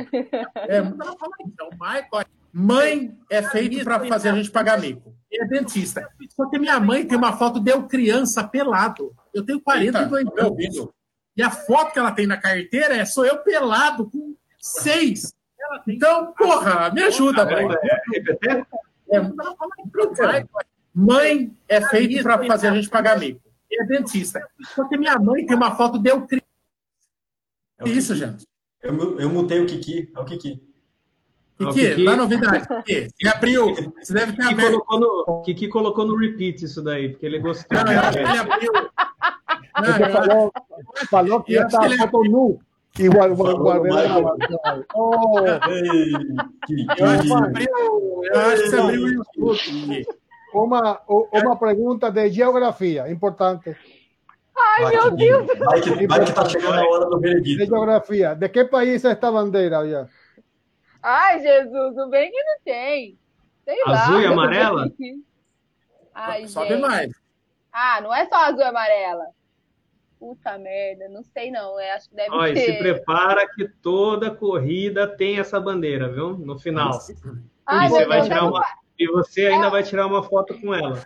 É, 0.68 0.78
ela 0.78 1.16
fala. 1.18 1.34
É 1.60 1.64
o 1.64 1.72
Michael. 1.72 2.26
Mãe 2.54 3.18
é 3.32 3.41
feito 3.41 3.84
para 3.84 4.06
fazer 4.06 4.30
a 4.30 4.36
gente 4.36 4.51
pagar 4.51 4.80
mico. 4.80 5.16
É 5.34 5.43
dentista. 5.47 6.08
Só 6.30 6.47
que 6.47 6.60
minha 6.60 6.80
mãe 6.80 7.04
tem 7.04 7.18
uma 7.18 7.36
foto 7.36 7.60
de 7.60 7.72
eu 7.72 7.88
criança 7.88 8.43
pelado. 8.43 9.12
Eu 9.34 9.43
tenho 9.43 9.60
42 9.60 10.26
Eita, 10.28 10.45
anos. 10.45 10.89
E 11.36 11.41
a 11.41 11.49
foto 11.49 11.91
que 11.91 11.97
ela 11.97 12.12
tem 12.12 12.28
na 12.28 12.38
carteira 12.38 12.95
é 12.95 13.06
sou 13.06 13.26
eu 13.26 13.39
pelado 13.39 14.08
com 14.12 14.36
seis. 14.60 15.34
Então, 15.88 16.32
porra, 16.34 16.91
me 16.91 17.01
ajuda, 17.01 17.43
mãe. 17.43 17.68
É, 19.10 20.45
mãe 20.93 21.58
é 21.68 21.82
feito 21.82 22.22
para 22.22 22.45
fazer 22.45 22.68
a 22.68 22.76
gente 22.76 22.88
pagar 22.88 23.18
mico. 23.18 23.41
É 23.72 23.84
dentista. 23.86 24.47
Só 24.76 24.88
que 24.88 24.95
minha 24.95 25.18
mãe 25.18 25.43
tem 25.43 25.58
uma 25.58 25.76
foto 25.76 25.97
de 25.97 26.12
eu 26.12 26.22
criança. 26.28 26.45
É 27.80 27.89
isso, 27.89 28.16
gente. 28.16 28.45
Eu, 28.80 29.20
eu 29.20 29.30
mutei 29.30 29.60
o 29.60 29.66
Kiki. 29.66 30.12
É 30.16 30.20
o 30.20 30.26
Kiki. 30.26 30.73
Kiki, 31.72 31.89
Kiki... 31.89 32.05
dá 32.05 32.16
novidade. 32.16 32.68
Kiki, 32.84 33.07
você 33.20 33.28
abriu. 33.28 33.76
Você 34.01 34.14
deve 34.14 34.34
ter 34.34 34.47
Kiki 34.47 34.55
Colocou 34.55 34.99
no, 34.99 35.41
Kiki 35.43 35.68
colocou 35.68 36.05
no 36.05 36.18
repeat 36.18 36.66
isso 36.66 36.82
daí, 36.82 37.09
porque 37.09 37.26
ele 37.26 37.39
gostou. 37.39 37.78
Não, 37.78 37.91
ele 37.91 38.39
abriu. 38.39 38.72
Não, 39.82 39.95
ele 39.95 40.09
falou, 40.09 40.51
falou 41.09 41.43
que 41.43 41.53
ia 41.53 41.64
estar 41.64 41.86
ele... 41.86 41.97
foto 41.97 42.24
nu. 42.24 42.59
Na 42.99 43.28
gravação. 43.28 44.86
Oh, 44.93 45.39
eu 45.39 47.05
acho 47.07 47.24
que 47.24 47.34
abriu, 47.34 47.68
eu 48.24 48.39
acho 48.39 48.64
que 48.64 48.70
você 48.70 48.78
abriu 48.78 49.03
o 49.03 49.09
YouTube. 49.09 50.05
Uma, 50.53 51.01
uma 51.07 51.55
pergunta 51.55 52.11
de 52.11 52.30
geografia, 52.30 53.09
importante. 53.11 53.76
Ai, 54.55 54.84
vai 54.84 54.91
meu 54.91 55.09
que, 55.09 55.18
Deus! 55.18 55.47
Vai 55.57 55.82
que, 55.82 56.07
vai 56.07 56.26
que 56.26 56.32
tá 56.32 56.45
chegando 56.45 56.80
a 56.80 56.88
hora 56.88 57.05
do 57.07 57.20
veredito. 57.20 57.57
De 57.57 57.66
geografia. 57.66 58.36
De 58.36 58.49
que 58.49 58.66
país 58.66 59.03
é 59.03 59.11
esta 59.11 59.32
bandeira? 59.32 59.89
Já? 59.89 60.07
Ai, 61.04 61.41
Jesus, 61.41 61.97
o 61.97 62.10
bem 62.10 62.32
que 62.32 62.43
não 62.43 62.60
tem. 62.64 63.20
Sei 63.66 63.82
azul 63.86 64.16
lá. 64.16 64.22
e 64.22 64.26
amarela? 64.26 64.91
Ai, 66.16 66.47
Sobe 66.47 66.70
gente. 66.70 66.82
mais. 66.82 67.12
Ah, 67.72 67.99
não 68.01 68.14
é 68.14 68.26
só 68.26 68.36
azul 68.36 68.62
e 68.62 68.64
amarela. 68.64 69.26
Puta 70.18 70.58
merda, 70.58 71.10
não 71.10 71.22
sei 71.22 71.51
não. 71.51 71.80
Eu 71.80 71.93
acho 71.93 72.10
que 72.10 72.16
deve 72.16 72.32
Olha, 72.32 72.56
ser. 72.56 72.74
se 72.74 72.80
prepara 72.80 73.45
que 73.54 73.68
toda 73.82 74.34
corrida 74.34 75.06
tem 75.06 75.39
essa 75.39 75.60
bandeira, 75.60 76.08
viu? 76.08 76.38
No 76.38 76.58
final. 76.58 76.97
Ai, 77.66 77.88
e, 77.88 77.89
você 77.89 78.06
vai 78.06 78.22
tirar 78.22 78.45
uma... 78.45 78.66
e 78.97 79.08
você 79.08 79.47
ainda 79.47 79.68
é... 79.68 79.70
vai 79.70 79.84
tirar 79.84 80.08
uma 80.08 80.24
foto 80.24 80.58
com 80.62 80.74
ela. 80.74 81.06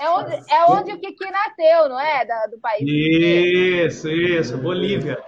É 0.00 0.10
onde, 0.10 0.52
é 0.52 0.64
onde 0.64 0.92
o 0.92 0.98
Kiki 0.98 1.30
nasceu, 1.30 1.88
não 1.88 2.00
é? 2.00 2.24
Da, 2.24 2.46
do 2.46 2.58
país. 2.58 2.82
Isso, 2.82 4.08
isso, 4.08 4.58
Bolívia. 4.58 5.22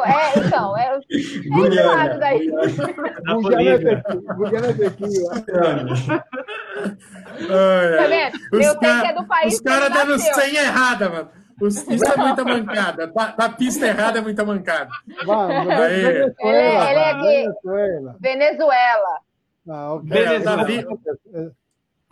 É, 0.00 0.38
então, 0.38 0.74
é, 0.76 0.86
é 0.86 0.98
esse 0.98 1.82
lado 1.82 2.18
daí. 2.18 2.48
Guiana 2.48 4.68
é 4.68 4.72
daqui, 4.72 5.04
Tá 7.98 8.06
vendo? 8.08 8.38
Eu 8.52 8.62
sei 8.62 8.78
que 8.78 9.06
é 9.06 9.12
do 9.12 9.26
país. 9.26 9.54
Os 9.54 9.60
caras 9.60 9.92
dando 9.92 10.18
senha 10.18 10.62
errada, 10.62 11.10
mano. 11.10 11.30
Isso 11.68 12.04
é 12.04 12.16
muita 12.16 12.44
mancada. 12.44 13.06
Da, 13.08 13.26
da, 13.26 13.48
pista 13.50 13.86
errada 13.86 14.18
é 14.18 14.22
muita 14.22 14.44
mancada. 14.44 14.90
Vamos, 15.24 15.66
Venezuela. 15.66 16.34
Ele, 16.40 16.90
ele 16.90 16.98
é 16.98 17.14
Venezuela. 17.14 18.16
Venezuela. 18.20 19.20
Ah, 19.68 19.92
okay. 19.94 20.10
Venezuela. 20.10 20.66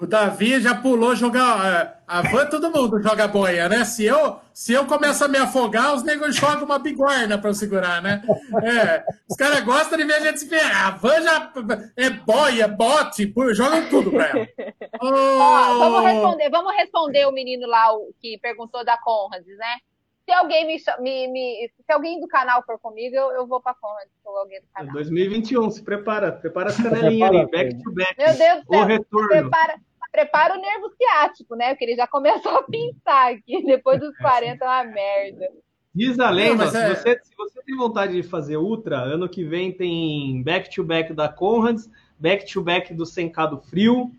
O 0.00 0.06
Davi 0.06 0.58
já 0.62 0.74
pulou 0.74 1.14
jogar. 1.14 1.66
É, 1.66 2.00
a 2.06 2.22
van 2.22 2.46
todo 2.46 2.72
mundo 2.72 3.02
joga 3.02 3.28
boia, 3.28 3.68
né? 3.68 3.84
Se 3.84 4.06
eu, 4.06 4.40
se 4.50 4.72
eu 4.72 4.86
começo 4.86 5.22
a 5.22 5.28
me 5.28 5.36
afogar, 5.36 5.94
os 5.94 6.02
negros 6.02 6.34
jogam 6.34 6.64
uma 6.64 6.78
bigorna 6.78 7.36
para 7.36 7.50
eu 7.50 7.54
segurar, 7.54 8.00
né? 8.00 8.22
É, 8.62 9.04
os 9.28 9.36
caras 9.36 9.60
gostam 9.60 9.98
de 9.98 10.04
ver 10.04 10.14
a 10.14 10.20
gente 10.20 10.40
se 10.40 10.48
ferrar. 10.48 10.88
A 10.88 10.90
van 10.92 11.20
já 11.20 11.52
é 11.98 12.08
boia, 12.08 12.66
bote, 12.66 13.30
jogam 13.52 13.90
tudo 13.90 14.10
para 14.10 14.26
ela. 14.26 14.48
Oh. 15.02 15.78
vamos, 15.78 16.04
responder, 16.04 16.50
vamos 16.50 16.76
responder 16.76 17.26
o 17.26 17.32
menino 17.32 17.66
lá 17.66 17.90
o, 17.94 18.12
que 18.20 18.36
perguntou 18.36 18.84
da 18.84 18.98
Conrads, 18.98 19.56
né? 19.56 19.78
Se 20.26 20.32
alguém 20.34 20.66
me, 20.66 20.76
me, 21.00 21.28
me, 21.28 21.70
se 21.74 21.90
alguém 21.90 22.20
do 22.20 22.28
canal 22.28 22.62
for 22.66 22.78
comigo, 22.78 23.16
eu, 23.16 23.30
eu 23.32 23.46
vou 23.46 23.62
para 23.62 23.74
Conrads 23.74 24.12
ou 24.22 24.36
alguém 24.36 24.60
do 24.60 24.66
canal. 24.74 24.92
2021, 24.92 25.70
se 25.70 25.82
prepara, 25.82 26.32
prepara 26.32 26.68
as 26.68 26.76
canelinhas 26.76 27.30
ali, 27.30 27.50
back 27.50 27.82
to 27.82 27.92
back. 27.92 28.14
Meu 28.18 28.26
Deus 28.26 28.64
do 28.64 28.66
céu, 28.66 28.80
o 28.80 28.84
retorno. 28.84 29.28
Prepara, 29.28 29.74
prepara 30.10 30.54
o 30.54 30.60
nervo 30.60 30.90
ciático, 30.96 31.54
né? 31.54 31.70
Porque 31.70 31.84
ele 31.84 31.96
já 31.96 32.06
começou 32.06 32.52
a 32.52 32.62
pintar 32.62 33.32
aqui. 33.32 33.62
Depois 33.66 34.00
dos 34.00 34.16
40 34.18 34.64
é 34.64 34.68
uma 34.68 34.84
merda. 34.84 35.48
Diz 35.92 36.18
a 36.20 36.30
lenda, 36.30 36.68
se, 36.68 36.76
é... 36.76 36.94
você, 36.94 37.20
se 37.22 37.34
você 37.36 37.62
tem 37.62 37.76
vontade 37.76 38.12
de 38.12 38.22
fazer 38.22 38.56
ultra, 38.56 38.98
ano 38.98 39.28
que 39.28 39.42
vem 39.42 39.72
tem 39.72 40.40
back-to-back 40.42 41.10
-back 41.10 41.16
da 41.16 41.28
Conrads, 41.28 41.90
back-to-back 42.18 42.88
-back 42.90 42.96
do 42.96 43.04
Sencado 43.04 43.58
Frio. 43.58 44.10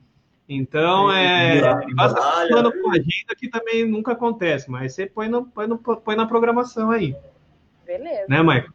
Então, 0.49 1.09
é. 1.09 1.61
Faça 1.95 2.47
plano 2.47 2.73
com 2.73 2.89
agenda 2.89 3.35
que 3.37 3.47
também 3.49 3.87
nunca 3.87 4.11
acontece, 4.11 4.69
mas 4.69 4.93
você 4.93 5.05
põe, 5.05 5.29
no, 5.29 5.45
põe, 5.45 5.65
no, 5.65 5.77
põe 5.77 6.15
na 6.17 6.25
programação 6.25 6.91
aí. 6.91 7.15
Beleza. 7.85 8.25
Né, 8.27 8.43
Michael? 8.43 8.73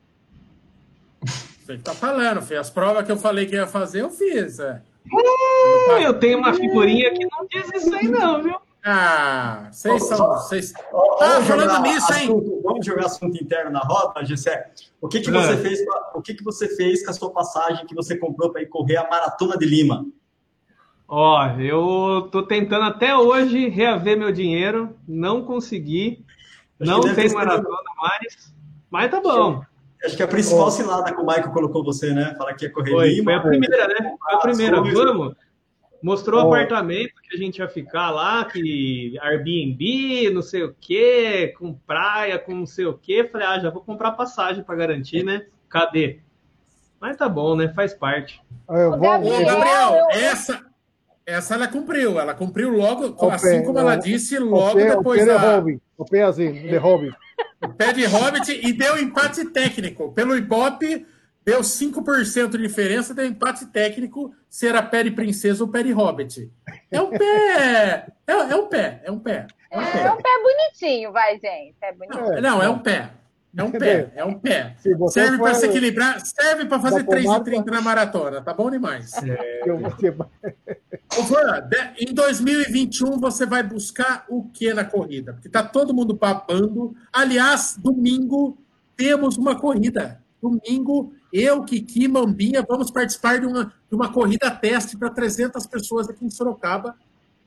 Você 1.67 1.77
tá 1.79 1.93
falando, 1.93 2.41
filho. 2.41 2.61
As 2.61 2.71
provas 2.71 3.05
que 3.05 3.13
eu 3.13 3.17
falei 3.19 3.45
que 3.45 3.57
ia 3.57 3.67
fazer, 3.67 4.01
eu 4.01 4.11
fiz. 4.11 4.59
É. 4.59 4.81
Hum, 5.13 5.99
eu 6.03 6.15
tenho 6.19 6.39
uma 6.39 6.55
figurinha 6.55 7.13
que 7.13 7.27
não 7.27 7.47
diz 7.47 7.71
isso 7.75 7.95
aí, 7.95 8.09
não, 8.09 8.43
viu? 8.43 8.57
Ah, 8.85 9.69
vocês 9.73 10.07
são. 10.07 10.29
Vocês... 10.29 10.73
Ah, 11.21 11.41
falando 11.43 11.83
nisso, 11.83 12.13
hein? 12.13 12.25
Assunto, 12.25 12.61
vamos 12.63 12.87
jogar 12.87 13.07
assunto 13.07 13.43
interno 13.43 13.71
na 13.71 13.81
roda, 13.81 14.25
Gessé. 14.25 14.71
O 15.01 15.09
que, 15.09 15.21
que 15.21 15.31
você 15.31 15.53
ah. 15.53 15.57
fez? 15.57 15.81
O 16.15 16.23
que, 16.23 16.35
que 16.35 16.45
você 16.45 16.69
fez 16.69 17.05
com 17.05 17.11
a 17.11 17.15
sua 17.15 17.31
passagem 17.31 17.85
que 17.85 17.95
você 17.95 18.17
comprou 18.17 18.51
para 18.51 18.63
ir 18.63 18.67
correr 18.67 18.97
a 18.97 19.09
maratona 19.09 19.57
de 19.57 19.67
Lima? 19.67 20.07
Ó, 21.09 21.47
eu 21.59 22.29
tô 22.31 22.43
tentando 22.45 22.85
até 22.85 23.17
hoje 23.17 23.69
reaver 23.69 24.19
meu 24.19 24.33
dinheiro, 24.33 24.97
não 25.07 25.45
consegui, 25.45 26.25
Acho 26.81 26.91
não 26.91 27.01
tem 27.01 27.33
maratona 27.33 27.79
mais, 27.97 28.55
mas 28.91 29.11
tá 29.11 29.21
bom. 29.21 29.63
Acho 30.07 30.17
que 30.17 30.23
a 30.23 30.29
principal 30.29 30.71
cilada 30.71 31.13
que 31.13 31.21
o 31.21 31.27
Michael 31.27 31.51
colocou 31.51 31.85
você, 31.85 32.13
né? 32.13 32.35
Fala 32.39 32.55
que 32.55 32.65
ia 32.65 32.73
correr 32.73 32.91
Foi, 32.93 33.09
Lima. 33.11 33.25
foi 33.25 33.35
a 33.35 33.41
primeira, 33.41 33.89
né? 33.89 34.17
Foi 34.23 34.35
a 34.35 34.39
primeira. 34.39 34.81
Vamos. 34.81 35.35
Mostrou 36.03 36.41
o 36.41 36.45
Oh. 36.45 36.55
apartamento 36.55 37.15
que 37.29 37.35
a 37.35 37.39
gente 37.39 37.59
ia 37.59 37.69
ficar 37.69 38.11
lá, 38.11 38.45
que 38.45 39.19
Airbnb, 39.21 40.31
não 40.33 40.43
sei 40.43 40.63
o 40.63 40.75
quê, 40.81 41.53
com 41.59 41.73
praia, 41.75 42.39
com 42.39 42.55
não 42.55 42.67
sei 42.67 42.85
o 42.87 42.95
quê. 42.97 43.29
Falei, 43.31 43.47
ah, 43.47 43.59
já 43.59 43.71
vou 43.71 43.83
comprar 43.83 44.13
passagem 44.13 44.63
para 44.63 44.77
garantir, 44.77 45.25
né? 45.25 45.47
Cadê? 45.69 46.21
Mas 47.01 47.17
tá 47.17 47.29
bom, 47.29 47.57
né? 47.57 47.69
Faz 47.75 47.93
parte. 47.93 48.41
Eh, 48.71 48.87
Ô, 48.87 48.91
vos- 48.91 48.99
Ô, 48.99 49.01
Gabriel, 49.01 49.45
Gabriel, 49.47 49.91
eu- 49.95 50.11
essa, 50.21 50.65
essa 51.27 51.55
ela 51.55 51.67
cumpriu. 51.67 52.21
Ela 52.21 52.35
cumpriu 52.35 52.71
logo, 52.71 53.15
O 53.19 53.31
assim 53.31 53.65
como 53.65 53.79
ela 53.79 53.97
o- 53.97 54.01
disse, 54.01 54.39
o 54.39 54.45
logo 54.49 54.79
o 54.79 54.85
depois 54.85 55.21
de 55.21 55.27
da 55.27 55.39
hobby. 55.57 55.81
O 55.99 56.05
assim, 56.25 56.53
pé 57.77 57.93
de 57.93 58.05
Hobbit 58.05 58.53
e 58.53 58.73
deu 58.73 58.99
empate 58.99 59.45
técnico. 59.47 60.13
Pelo 60.13 60.37
Ibope, 60.37 61.07
deu 61.45 61.61
5% 61.61 62.51
de 62.51 62.59
diferença, 62.59 63.15
deu 63.15 63.25
empate 63.27 63.67
técnico 63.67 64.35
se 64.49 64.67
era 64.67 64.83
pé 64.83 65.05
de 65.05 65.11
princesa 65.11 65.63
ou 65.65 65.71
pé 65.71 65.83
de 65.83 65.93
Hobbit. 65.93 66.51
É 66.91 67.01
um 67.01 67.11
pé. 67.11 68.07
É, 68.27 68.33
é 68.33 68.57
um 68.57 68.67
pé, 68.69 69.01
é 69.05 69.11
um 69.11 69.19
pé. 69.19 69.47
É 69.71 69.79
um 69.79 69.83
É 69.83 69.93
pé. 69.93 70.13
um 70.13 70.17
pé 70.17 70.29
bonitinho, 70.43 71.13
vai, 71.13 71.33
gente. 71.39 71.75
É 71.83 71.93
bonitinho. 71.93 72.33
É, 72.35 72.41
Não, 72.41 72.63
é 72.63 72.69
um 72.69 72.79
pé. 72.79 73.11
É 73.57 73.63
um 73.65 73.71
pé, 73.71 74.13
é 74.15 74.25
um 74.25 74.35
pé. 74.39 74.75
Se 74.79 74.95
você 74.95 75.21
Serve 75.21 75.39
para 75.39 75.55
se 75.55 75.67
equilibrar, 75.67 76.21
serve 76.21 76.67
para 76.67 76.79
fazer 76.79 77.03
Da 77.03 77.05
pomada- 77.05 77.45
3,30 77.45 77.71
na 77.71 77.81
maratona, 77.81 78.43
tá 78.43 78.53
bom 78.53 78.71
demais. 78.71 79.13
Eu 79.65 79.79
vou 79.79 79.91
te- 79.93 80.11
Ô, 80.11 81.23
Van, 81.23 81.61
de- 81.69 82.05
em 82.11 82.13
2021 82.13 83.19
você 83.19 83.47
vai 83.47 83.63
buscar 83.63 84.27
o 84.29 84.45
que 84.51 84.75
na 84.75 84.85
corrida? 84.85 85.33
Porque 85.33 85.49
tá 85.49 85.63
todo 85.63 85.95
mundo 85.95 86.15
babando. 86.15 86.95
Aliás, 87.13 87.77
domingo 87.79 88.59
temos 88.97 89.37
uma 89.39 89.59
corrida. 89.59 90.21
Domingo, 90.43 91.15
eu, 91.33 91.65
Kiki, 91.65 92.07
Mambinha, 92.09 92.63
vamos 92.69 92.91
participar 92.91 93.41
de 93.41 93.47
uma, 93.47 93.73
de 93.89 93.97
uma 93.97 94.13
corrida 94.13 94.51
teste 94.51 94.97
para 94.99 95.09
300 95.09 95.67
pessoas 95.67 96.09
aqui 96.11 96.25
em 96.27 96.31
Sorocaba. 96.31 96.95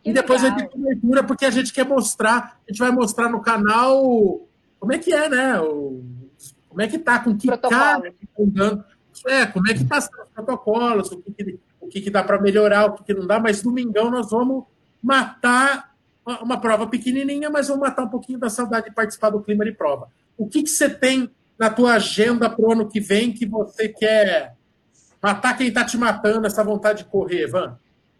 Que 0.03 0.10
e 0.10 0.14
depois 0.14 0.41
vai 0.41 0.51
legal. 0.51 0.68
ter 0.70 0.74
cobertura, 0.76 1.24
porque 1.24 1.45
a 1.45 1.51
gente 1.51 1.72
quer 1.74 1.86
mostrar, 1.86 2.57
a 2.68 2.72
gente 2.72 2.80
vai 2.80 2.89
mostrar 2.91 3.30
no 3.30 3.41
canal 3.41 4.41
como 4.80 4.93
é 4.93 4.97
que 4.97 5.13
é, 5.13 5.30
né? 5.30 5.59
O- 5.59 6.03
como 6.67 6.82
é 6.82 6.88
que 6.88 6.99
tá, 6.99 7.19
com 7.19 7.36
que 7.38 7.47
Protocolo. 7.47 7.80
cara 7.82 8.11
que 8.11 8.25
estão 8.25 8.45
dando. 8.47 8.84
É, 9.27 9.45
como 9.47 9.69
é 9.69 9.73
que 9.73 9.84
tá 9.86 9.99
sendo 9.99 10.21
os 10.23 10.30
protocolos, 10.30 11.11
o 11.11 11.21
que, 11.21 11.32
que- 11.34 11.59
o 11.82 11.88
que, 11.88 12.01
que 12.01 12.09
dá 12.09 12.23
para 12.23 12.39
melhorar, 12.39 12.86
o 12.86 12.93
que, 12.93 13.03
que 13.03 13.13
não 13.13 13.25
dá, 13.27 13.39
mas 13.39 13.61
domingão 13.61 14.09
nós 14.11 14.30
vamos 14.30 14.65
matar 15.01 15.93
uma, 16.25 16.41
uma 16.43 16.61
prova 16.61 16.86
pequenininha, 16.88 17.49
mas 17.49 17.67
vamos 17.67 17.82
matar 17.82 18.03
um 18.03 18.09
pouquinho 18.09 18.38
da 18.39 18.49
saudade 18.49 18.89
de 18.89 18.95
participar 18.95 19.32
do 19.32 19.41
clima 19.41 19.65
de 19.65 19.71
prova. 19.71 20.09
O 20.38 20.47
que, 20.47 20.61
que 20.63 20.69
você 20.69 20.89
tem 20.89 21.30
na 21.57 21.69
tua 21.69 21.93
agenda 21.95 22.49
para 22.49 22.63
o 22.65 22.71
ano 22.71 22.88
que 22.88 22.99
vem 22.99 23.34
que 23.34 23.45
você 23.45 23.89
quer 23.89 24.55
matar 25.21 25.57
quem 25.57 25.67
está 25.67 25.84
te 25.84 25.97
matando, 25.97 26.45
essa 26.47 26.63
vontade 26.63 27.03
de 27.03 27.09
correr, 27.09 27.47
Van? 27.47 27.77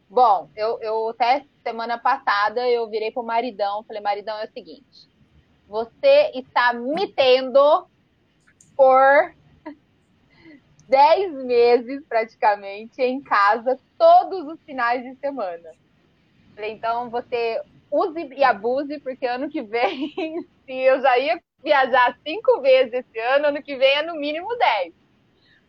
Bom, 0.10 0.49
eu, 0.55 0.80
eu 0.82 1.10
até 1.10 1.45
semana 1.64 1.97
passada 1.97 2.68
eu 2.68 2.89
virei 2.89 3.12
pro 3.12 3.24
maridão, 3.24 3.84
falei, 3.84 4.01
maridão, 4.01 4.38
é 4.39 4.45
o 4.45 4.51
seguinte, 4.51 5.07
você 5.70 6.32
está 6.34 6.74
me 6.74 7.08
tendo 7.14 7.88
por 8.76 9.32
10 10.90 11.34
meses 11.46 12.04
praticamente 12.10 13.02
em 13.02 13.22
casa 13.22 13.80
todos 13.98 14.48
os 14.48 14.60
finais 14.64 15.04
de 15.04 15.16
semana. 15.20 15.70
Então 16.58 17.10
você 17.10 17.62
use 17.92 18.20
e 18.36 18.44
abuse, 18.44 19.00
porque 19.00 19.26
ano 19.28 19.48
que 19.50 19.62
vem, 19.62 20.12
se 20.66 20.74
eu 20.74 21.00
já 21.02 21.18
ia 21.20 21.40
viajar 21.64 22.18
cinco 22.26 22.60
vezes 22.62 22.94
esse 22.94 23.20
ano, 23.20 23.48
ano 23.48 23.62
que 23.62 23.76
vem 23.76 23.98
é 23.98 24.02
no 24.02 24.16
mínimo 24.16 24.48
10. 24.58 24.94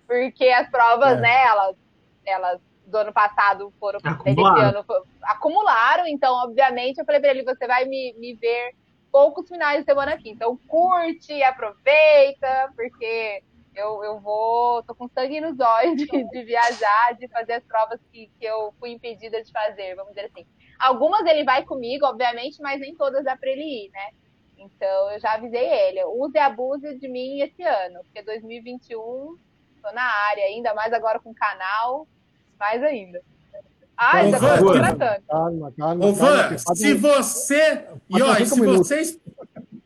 Porque 0.07 0.49
as 0.49 0.69
provas, 0.71 1.19
É. 1.19 1.21
né, 1.21 1.45
elas, 1.45 1.77
elas 2.25 2.61
do 2.87 2.97
ano 2.97 3.13
passado 3.13 3.73
foram 3.79 4.01
Acumularam. 4.03 4.81
ano 4.81 4.85
acumularam, 5.23 6.07
então, 6.09 6.35
obviamente, 6.35 6.99
eu 6.99 7.05
falei 7.05 7.21
pra 7.21 7.31
ele, 7.31 7.45
você 7.45 7.67
vai 7.67 7.85
me, 7.85 8.13
me 8.19 8.35
ver 8.35 8.75
poucos 9.11 9.49
finais 9.49 9.81
de 9.81 9.85
semana 9.85 10.15
aqui. 10.15 10.31
Então 10.31 10.57
curte, 10.69 11.43
aproveita, 11.43 12.73
porque 12.75 13.43
eu, 13.75 14.03
eu 14.05 14.21
vou, 14.21 14.83
tô 14.83 14.95
com 14.95 15.09
sangue 15.09 15.41
nos 15.41 15.59
olhos 15.59 15.97
de, 15.97 16.07
de 16.07 16.43
viajar, 16.43 17.15
de 17.19 17.29
fazer 17.29 17.55
as 17.55 17.65
provas 17.65 18.01
que, 18.13 18.31
que 18.39 18.45
eu 18.45 18.75
fui 18.79 18.91
impedida 18.91 19.43
de 19.43 19.51
fazer, 19.51 19.95
vamos 19.95 20.15
dizer 20.15 20.27
assim. 20.27 20.47
Algumas 20.79 21.25
ele 21.27 21.45
vai 21.45 21.65
comigo, 21.65 22.07
obviamente, 22.07 22.61
mas 22.61 22.81
nem 22.81 22.95
todas 22.95 23.25
dá 23.25 23.37
pra 23.37 23.51
ele 23.51 23.87
ir, 23.87 23.91
né? 23.91 24.11
Então 24.57 25.11
eu 25.13 25.21
já 25.21 25.35
avisei 25.35 25.65
ele, 25.65 26.05
use 26.05 26.37
e 26.37 26.39
abuse 26.39 26.99
de 26.99 27.09
mim 27.09 27.41
esse 27.41 27.63
ano, 27.63 28.01
porque 28.05 28.23
2021 28.23 29.39
tô 29.83 29.93
na 29.93 30.03
área, 30.03 30.45
ainda 30.45 30.75
mais 30.75 30.93
agora 30.93 31.19
com 31.19 31.31
o 31.31 31.35
canal, 31.35 32.07
mais 32.59 32.83
ainda. 32.83 33.23
Ai, 34.01 34.29
Ô, 34.29 34.31
já 34.31 34.39
Van, 34.39 34.59
tô 34.59 34.65
Van. 34.65 34.73
tratando. 34.73 35.23
Calma, 35.29 35.73
calma. 35.77 36.07
Ô, 36.07 36.15
Van, 36.15 36.57
se 36.75 36.95
você. 36.95 37.85
E 38.09 38.47
cinco 38.47 38.55
se 38.55 38.61
vocês. 38.61 39.19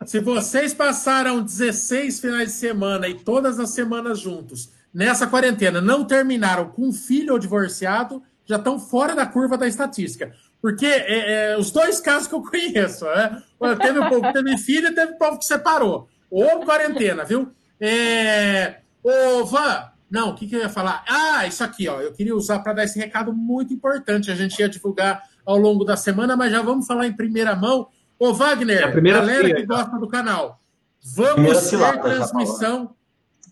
Se 0.06 0.20
vocês 0.20 0.74
passaram 0.74 1.42
16 1.42 2.20
finais 2.20 2.48
de 2.48 2.54
semana 2.54 3.08
e 3.08 3.14
todas 3.14 3.58
as 3.58 3.70
semanas 3.70 4.20
juntos 4.20 4.70
nessa 4.92 5.26
quarentena 5.26 5.80
não 5.80 6.04
terminaram 6.04 6.68
com 6.68 6.88
um 6.88 6.92
filho 6.92 7.32
ou 7.32 7.38
divorciado, 7.38 8.22
já 8.44 8.56
estão 8.56 8.78
fora 8.78 9.16
da 9.16 9.24
curva 9.24 9.56
da 9.56 9.66
estatística. 9.66 10.30
Porque 10.60 10.84
é, 10.86 11.52
é, 11.52 11.58
os 11.58 11.70
dois 11.70 12.00
casos 12.00 12.28
que 12.28 12.34
eu 12.34 12.42
conheço, 12.44 13.06
né? 13.06 13.42
Teve 13.80 13.98
o 13.98 14.08
povo 14.10 14.22
que 14.22 14.32
teve 14.32 14.58
filho 14.58 14.88
e 14.88 14.94
teve 14.94 15.12
o 15.12 15.18
povo 15.18 15.38
que 15.38 15.46
separou. 15.46 16.06
Ou 16.30 16.64
quarentena, 16.64 17.24
viu? 17.24 17.50
É... 17.80 18.76
Ô, 19.02 19.44
Van, 19.44 19.90
não, 20.14 20.30
o 20.30 20.34
que, 20.36 20.46
que 20.46 20.54
eu 20.54 20.60
ia 20.60 20.68
falar? 20.68 21.04
Ah, 21.08 21.44
isso 21.44 21.64
aqui, 21.64 21.88
ó. 21.88 22.00
Eu 22.00 22.12
queria 22.12 22.34
usar 22.36 22.60
para 22.60 22.72
dar 22.72 22.84
esse 22.84 22.96
recado 22.98 23.32
muito 23.32 23.74
importante. 23.74 24.30
A 24.30 24.34
gente 24.36 24.56
ia 24.60 24.68
divulgar 24.68 25.20
ao 25.44 25.58
longo 25.58 25.84
da 25.84 25.96
semana, 25.96 26.36
mas 26.36 26.52
já 26.52 26.62
vamos 26.62 26.86
falar 26.86 27.08
em 27.08 27.12
primeira 27.12 27.56
mão. 27.56 27.88
Ô, 28.16 28.32
Wagner, 28.32 28.78
É 28.80 28.84
a 28.84 28.92
primeira 28.92 29.18
galera 29.18 29.40
fria, 29.40 29.54
que 29.56 29.62
então. 29.62 29.76
gosta 29.76 29.98
do 29.98 30.06
canal, 30.08 30.60
vamos 31.02 31.68
ter 31.68 31.78
já 31.78 31.98
transmissão. 31.98 32.94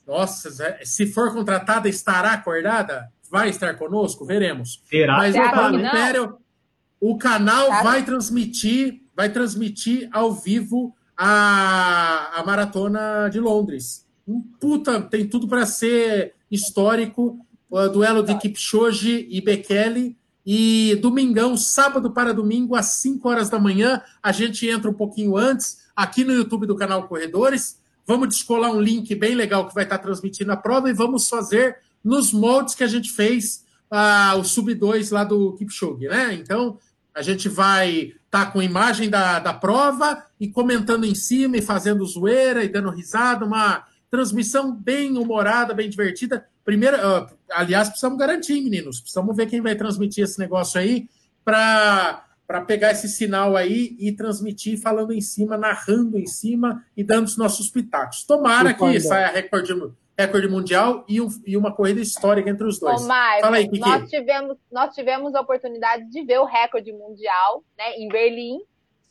Nossa, 0.07 0.51
se 0.85 1.07
for 1.13 1.33
contratada, 1.33 1.89
estará 1.89 2.33
acordada? 2.33 3.09
Vai 3.31 3.49
estar 3.49 3.75
conosco? 3.77 4.25
Veremos. 4.25 4.83
Será? 4.89 5.17
Mas 5.17 5.35
Você 5.35 5.41
o? 5.41 5.81
Império, 5.81 6.39
o 7.01 7.19
canal 7.19 7.69
Sabe? 7.69 7.83
vai 7.83 8.03
transmitir, 8.05 9.03
vai 9.17 9.29
transmitir 9.31 10.09
ao 10.13 10.33
vivo 10.33 10.95
a, 11.17 12.31
a 12.39 12.45
maratona 12.45 13.29
de 13.31 13.41
Londres. 13.41 14.07
Um 14.33 14.41
puta, 14.41 15.01
tem 15.03 15.29
tudo 15.29 15.47
para 15.47 15.67
ser 15.67 16.35
histórico. 16.51 17.39
O 17.69 17.89
duelo 17.89 18.23
de 18.23 18.37
Kipchoge 18.39 19.27
e 19.31 19.41
Bekele. 19.41 20.17
E 20.45 20.99
domingão, 21.01 21.57
sábado 21.57 22.11
para 22.11 22.35
domingo, 22.35 22.75
às 22.75 22.87
5 22.87 23.29
horas 23.29 23.49
da 23.49 23.61
manhã, 23.61 24.03
a 24.21 24.33
gente 24.33 24.69
entra 24.69 24.91
um 24.91 24.95
pouquinho 24.95 25.37
antes, 25.37 25.83
aqui 25.95 26.25
no 26.25 26.33
YouTube 26.33 26.67
do 26.67 26.75
canal 26.75 27.07
Corredores. 27.07 27.79
Vamos 28.05 28.29
descolar 28.29 28.73
um 28.73 28.81
link 28.81 29.15
bem 29.15 29.37
legal 29.37 29.69
que 29.69 29.75
vai 29.75 29.85
estar 29.85 29.99
transmitindo 29.99 30.51
a 30.51 30.57
prova 30.57 30.91
e 30.91 30.93
vamos 30.93 31.29
fazer 31.29 31.77
nos 32.03 32.33
moldes 32.33 32.75
que 32.75 32.83
a 32.83 32.89
gente 32.89 33.13
fez 33.13 33.65
ah, 33.89 34.35
o 34.37 34.43
Sub 34.43 34.75
2 34.75 35.13
lá 35.13 35.23
do 35.23 35.53
Kipchoge, 35.53 36.09
né? 36.09 36.35
Então, 36.35 36.79
a 37.15 37.23
gente 37.23 37.49
vai 37.49 38.13
estar 38.25 38.53
com 38.53 38.63
imagem 38.63 39.09
da, 39.09 39.39
da 39.39 39.53
prova 39.53 40.25
e 40.41 40.49
comentando 40.49 41.05
em 41.05 41.15
cima 41.15 41.59
e 41.59 41.63
fazendo 41.63 42.05
zoeira 42.05 42.65
e 42.65 42.69
dando 42.69 42.91
risada, 42.91 43.45
uma 43.45 43.85
transmissão 44.13 44.71
bem 44.73 45.17
humorada, 45.17 45.73
bem 45.73 45.89
divertida. 45.89 46.47
Primeiro, 46.63 46.97
ah, 46.99 47.29
aliás, 47.51 47.89
precisamos 47.89 48.19
garantir, 48.19 48.61
meninos, 48.63 49.01
precisamos 49.01 49.35
ver 49.35 49.47
quem 49.47 49.63
vai 49.63 49.75
transmitir 49.75 50.23
esse 50.23 50.39
negócio 50.39 50.79
aí 50.79 51.09
para 51.45 52.27
para 52.47 52.61
pegar 52.61 52.91
esse 52.91 53.09
sinal 53.09 53.57
aí 53.57 53.97
e 53.99 54.13
transmitir 54.13 54.79
falando 54.79 55.11
em 55.13 55.23
cima, 55.23 55.57
narrando 55.57 56.19
em 56.19 56.27
cima 56.27 56.85
e 56.95 57.03
dando 57.03 57.25
os 57.27 57.39
nossos 57.39 57.71
pitacos. 57.71 58.25
Tomara 58.25 58.73
E 58.73 58.75
que 58.75 59.01
saia 59.01 59.29
recorde, 59.29 59.73
recorde 60.19 60.49
mundial 60.49 61.03
e, 61.09 61.19
um- 61.19 61.31
e 61.47 61.57
uma 61.57 61.75
corrida 61.75 62.01
histórica 62.03 62.51
entre 62.51 62.67
os 62.67 62.79
dois. 62.79 63.01
Ô, 63.01 63.07
Marcos, 63.07 63.41
Fala 63.41 63.57
aí, 63.57 63.65
Kiki. 63.67 63.81
nós 63.81 64.11
tivemos, 64.11 64.59
nós 64.71 64.95
tivemos 64.95 65.35
a 65.35 65.41
oportunidade 65.41 66.11
de 66.11 66.23
ver 66.25 66.41
o 66.41 66.45
recorde 66.45 66.93
mundial 66.93 67.65
né, 67.79 67.95
em 67.97 68.09
Berlim. 68.09 68.59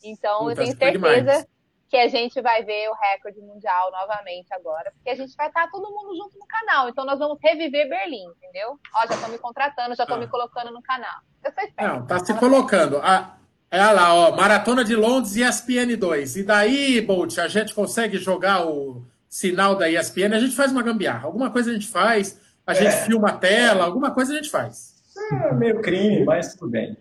Então, 0.03 0.43
eu 0.43 0.49
Puta, 0.49 0.61
tenho 0.61 0.77
foi 0.77 0.91
certeza 0.91 1.21
demais. 1.23 1.47
Que 1.91 1.97
a 1.97 2.07
gente 2.07 2.39
vai 2.41 2.63
ver 2.63 2.87
o 2.89 2.93
recorde 2.93 3.41
mundial 3.41 3.91
novamente 3.91 4.47
agora, 4.53 4.89
porque 4.93 5.09
a 5.09 5.15
gente 5.15 5.35
vai 5.35 5.47
estar 5.47 5.69
todo 5.69 5.91
mundo 5.91 6.15
junto 6.15 6.39
no 6.39 6.47
canal. 6.47 6.87
Então, 6.87 7.03
nós 7.03 7.19
vamos 7.19 7.37
reviver 7.43 7.89
Berlim, 7.89 8.23
entendeu? 8.37 8.79
Ó, 8.95 9.07
já 9.07 9.15
estão 9.15 9.29
me 9.29 9.37
contratando, 9.37 9.93
já 9.93 10.03
estão 10.03 10.15
Ah. 10.15 10.21
me 10.21 10.27
colocando 10.27 10.71
no 10.71 10.81
canal. 10.81 11.19
Eu 11.43 11.51
sou 11.51 11.63
esperta. 11.63 11.93
Não, 11.93 12.07
tá 12.07 12.17
se 12.19 12.33
colocando. 12.35 12.97
Ah, 13.03 13.35
é 13.69 13.85
lá, 13.91 14.13
ó, 14.15 14.31
Maratona 14.33 14.85
de 14.85 14.95
Londres 14.95 15.35
e 15.35 15.43
ESPN 15.43 15.97
2. 15.97 16.37
E 16.37 16.43
daí, 16.43 17.01
Bolt, 17.01 17.37
a 17.39 17.49
gente 17.49 17.75
consegue 17.75 18.17
jogar 18.17 18.65
o 18.65 19.05
sinal 19.27 19.75
da 19.75 19.89
ESPN, 19.89 20.33
a 20.33 20.39
gente 20.39 20.55
faz 20.55 20.71
uma 20.71 20.81
gambiarra. 20.81 21.25
Alguma 21.25 21.51
coisa 21.51 21.71
a 21.71 21.73
gente 21.73 21.87
faz, 21.87 22.39
a 22.65 22.73
gente 22.73 22.95
filma 23.05 23.31
a 23.31 23.37
tela, 23.37 23.83
alguma 23.83 24.11
coisa 24.11 24.31
a 24.31 24.35
gente 24.37 24.49
faz. 24.49 24.95
É 25.33 25.53
meio 25.53 25.81
crime, 25.81 26.23
mas 26.23 26.55
tudo 26.55 26.71
bem. 26.71 26.95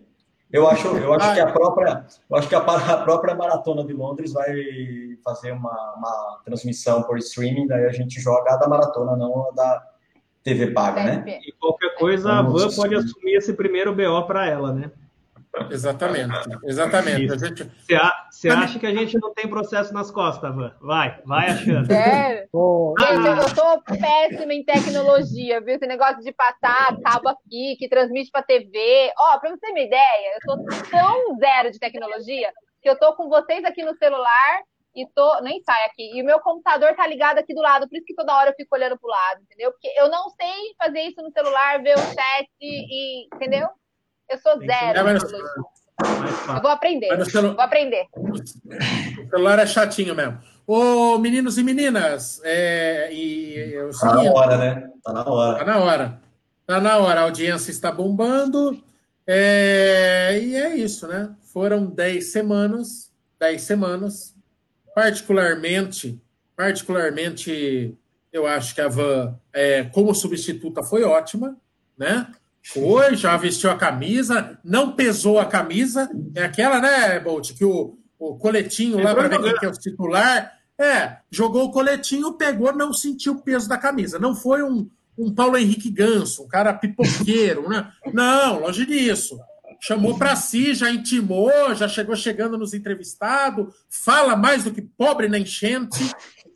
Eu 0.51 0.67
acho, 0.67 0.87
eu 0.87 1.13
acho 1.13 1.33
que 1.33 1.39
a 1.39 1.51
própria, 1.51 2.05
eu 2.29 2.35
acho 2.35 2.49
que 2.49 2.55
a, 2.55 2.59
a, 2.59 2.97
própria 3.03 3.33
maratona 3.33 3.85
de 3.85 3.93
Londres 3.93 4.33
vai 4.33 4.53
fazer 5.23 5.51
uma, 5.51 5.93
uma 5.95 6.41
transmissão 6.43 7.03
por 7.03 7.17
streaming, 7.17 7.67
daí 7.67 7.85
a 7.85 7.91
gente 7.91 8.19
joga 8.19 8.53
a 8.53 8.57
da 8.57 8.67
maratona, 8.67 9.15
não 9.15 9.47
a 9.47 9.51
da 9.51 9.83
TV 10.43 10.71
paga, 10.71 11.03
né? 11.03 11.39
E 11.45 11.51
qualquer 11.53 11.95
coisa 11.95 12.33
a 12.33 12.41
Van 12.41 12.69
pode 12.75 12.95
assumir 12.95 13.35
esse 13.35 13.53
primeiro 13.53 13.95
BO 13.95 14.23
para 14.27 14.47
ela, 14.47 14.73
né? 14.73 14.91
Exatamente, 15.69 16.33
exatamente. 16.63 17.31
A 17.31 17.37
gente... 17.37 17.63
Você, 17.63 17.95
a, 17.95 18.27
você 18.29 18.49
acha 18.49 18.79
que 18.79 18.87
a 18.87 18.93
gente 18.93 19.17
não 19.19 19.33
tem 19.33 19.49
processo 19.49 19.93
nas 19.93 20.09
costas, 20.09 20.53
Van? 20.55 20.73
Vai, 20.81 21.21
vai 21.25 21.49
achando. 21.49 21.85
Sério? 21.87 22.49
Oh. 22.53 22.93
Gente, 22.99 23.27
eu 23.27 23.49
sou 23.55 23.81
péssima 23.81 24.53
em 24.53 24.63
tecnologia, 24.63 25.61
viu? 25.61 25.75
Esse 25.75 25.87
negócio 25.87 26.21
de 26.21 26.33
passar 26.33 26.97
cabo 27.01 27.29
aqui, 27.29 27.77
que 27.77 27.87
transmite 27.87 28.29
para 28.29 28.43
TV. 28.43 29.11
Ó, 29.17 29.35
oh, 29.35 29.39
para 29.39 29.51
você 29.51 29.57
ter 29.57 29.71
uma 29.71 29.79
ideia, 29.79 30.35
eu 30.35 30.41
sou 30.43 30.65
tão 30.89 31.37
zero 31.37 31.71
de 31.71 31.79
tecnologia 31.79 32.51
que 32.81 32.89
eu 32.89 32.99
tô 32.99 33.15
com 33.15 33.29
vocês 33.29 33.63
aqui 33.63 33.83
no 33.83 33.95
celular 33.95 34.61
e 34.95 35.07
tô. 35.15 35.41
Nem 35.41 35.61
sai 35.63 35.85
aqui. 35.85 36.11
E 36.13 36.21
o 36.21 36.25
meu 36.25 36.39
computador 36.41 36.93
tá 36.95 37.07
ligado 37.07 37.37
aqui 37.37 37.53
do 37.53 37.61
lado, 37.61 37.87
por 37.87 37.95
isso 37.95 38.05
que 38.05 38.15
toda 38.15 38.35
hora 38.35 38.49
eu 38.49 38.55
fico 38.55 38.75
olhando 38.75 38.99
pro 38.99 39.09
lado, 39.09 39.41
entendeu? 39.43 39.71
Porque 39.71 39.87
eu 39.97 40.09
não 40.09 40.29
sei 40.29 40.73
fazer 40.77 41.01
isso 41.01 41.21
no 41.21 41.31
celular, 41.31 41.81
ver 41.81 41.95
o 41.95 41.99
chat 41.99 42.49
e. 42.59 43.27
Entendeu? 43.33 43.69
Eu 44.31 44.37
sou 44.39 44.57
zero. 44.59 44.99
É, 44.99 45.03
mas... 45.03 45.23
Eu 45.23 46.61
vou 46.61 46.71
aprender. 46.71 47.25
Celu... 47.25 47.53
Vou 47.53 47.61
aprender. 47.61 48.07
O 48.15 49.29
celular 49.29 49.59
é 49.59 49.67
chatinho 49.67 50.15
mesmo. 50.15 50.39
Ô, 50.65 51.17
meninos 51.17 51.57
e 51.57 51.63
meninas, 51.63 52.39
é, 52.45 53.11
e, 53.11 53.73
eu 53.73 53.89
tá 53.91 54.15
na 54.15 54.31
hora, 54.31 54.57
né? 54.57 54.89
Tá 55.03 55.11
na 55.11 55.29
hora. 55.29 55.57
Tá 55.57 55.65
na 55.65 55.77
hora. 55.79 56.21
Tá 56.65 56.79
na 56.79 56.97
hora. 56.97 57.19
A 57.19 57.23
audiência 57.23 57.71
está 57.71 57.91
bombando. 57.91 58.81
É, 59.27 60.39
e 60.41 60.55
é 60.55 60.75
isso, 60.75 61.07
né? 61.07 61.35
Foram 61.51 61.85
10 61.85 62.31
semanas, 62.31 63.11
10 63.37 63.61
semanas. 63.61 64.35
Particularmente, 64.95 66.21
particularmente, 66.55 67.97
eu 68.31 68.47
acho 68.47 68.73
que 68.73 68.81
a 68.81 68.87
Van, 68.87 69.37
é, 69.51 69.83
como 69.85 70.15
substituta, 70.15 70.83
foi 70.83 71.03
ótima, 71.03 71.57
né? 71.97 72.27
Foi, 72.63 73.15
já 73.15 73.35
vestiu 73.37 73.71
a 73.71 73.77
camisa, 73.77 74.59
não 74.63 74.93
pesou 74.93 75.39
a 75.39 75.45
camisa. 75.45 76.09
É 76.35 76.43
aquela, 76.43 76.79
né, 76.79 77.19
Bolt, 77.19 77.53
que 77.53 77.65
o, 77.65 77.97
o 78.19 78.37
coletinho 78.37 79.01
lá 79.01 79.15
para 79.15 79.27
ver 79.37 79.59
quem 79.59 79.67
é 79.67 79.71
o 79.71 79.75
titular. 79.75 80.53
É, 80.79 81.17
jogou 81.29 81.65
o 81.65 81.71
coletinho, 81.71 82.33
pegou, 82.33 82.73
não 82.73 82.93
sentiu 82.93 83.33
o 83.33 83.41
peso 83.41 83.67
da 83.67 83.77
camisa. 83.77 84.17
Não 84.17 84.35
foi 84.35 84.63
um, 84.63 84.89
um 85.17 85.33
Paulo 85.33 85.57
Henrique 85.57 85.89
Ganso, 85.89 86.43
um 86.43 86.47
cara 86.47 86.73
pipoqueiro, 86.73 87.69
né? 87.69 87.91
Não, 88.13 88.61
longe 88.61 88.85
disso. 88.85 89.39
Chamou 89.79 90.17
para 90.17 90.35
si, 90.35 90.75
já 90.75 90.91
intimou, 90.91 91.73
já 91.73 91.87
chegou 91.87 92.15
chegando 92.15 92.57
nos 92.57 92.73
entrevistados, 92.73 93.73
fala 93.89 94.35
mais 94.35 94.63
do 94.63 94.71
que 94.71 94.81
pobre 94.81 95.27
na 95.27 95.39
enchente. 95.39 96.11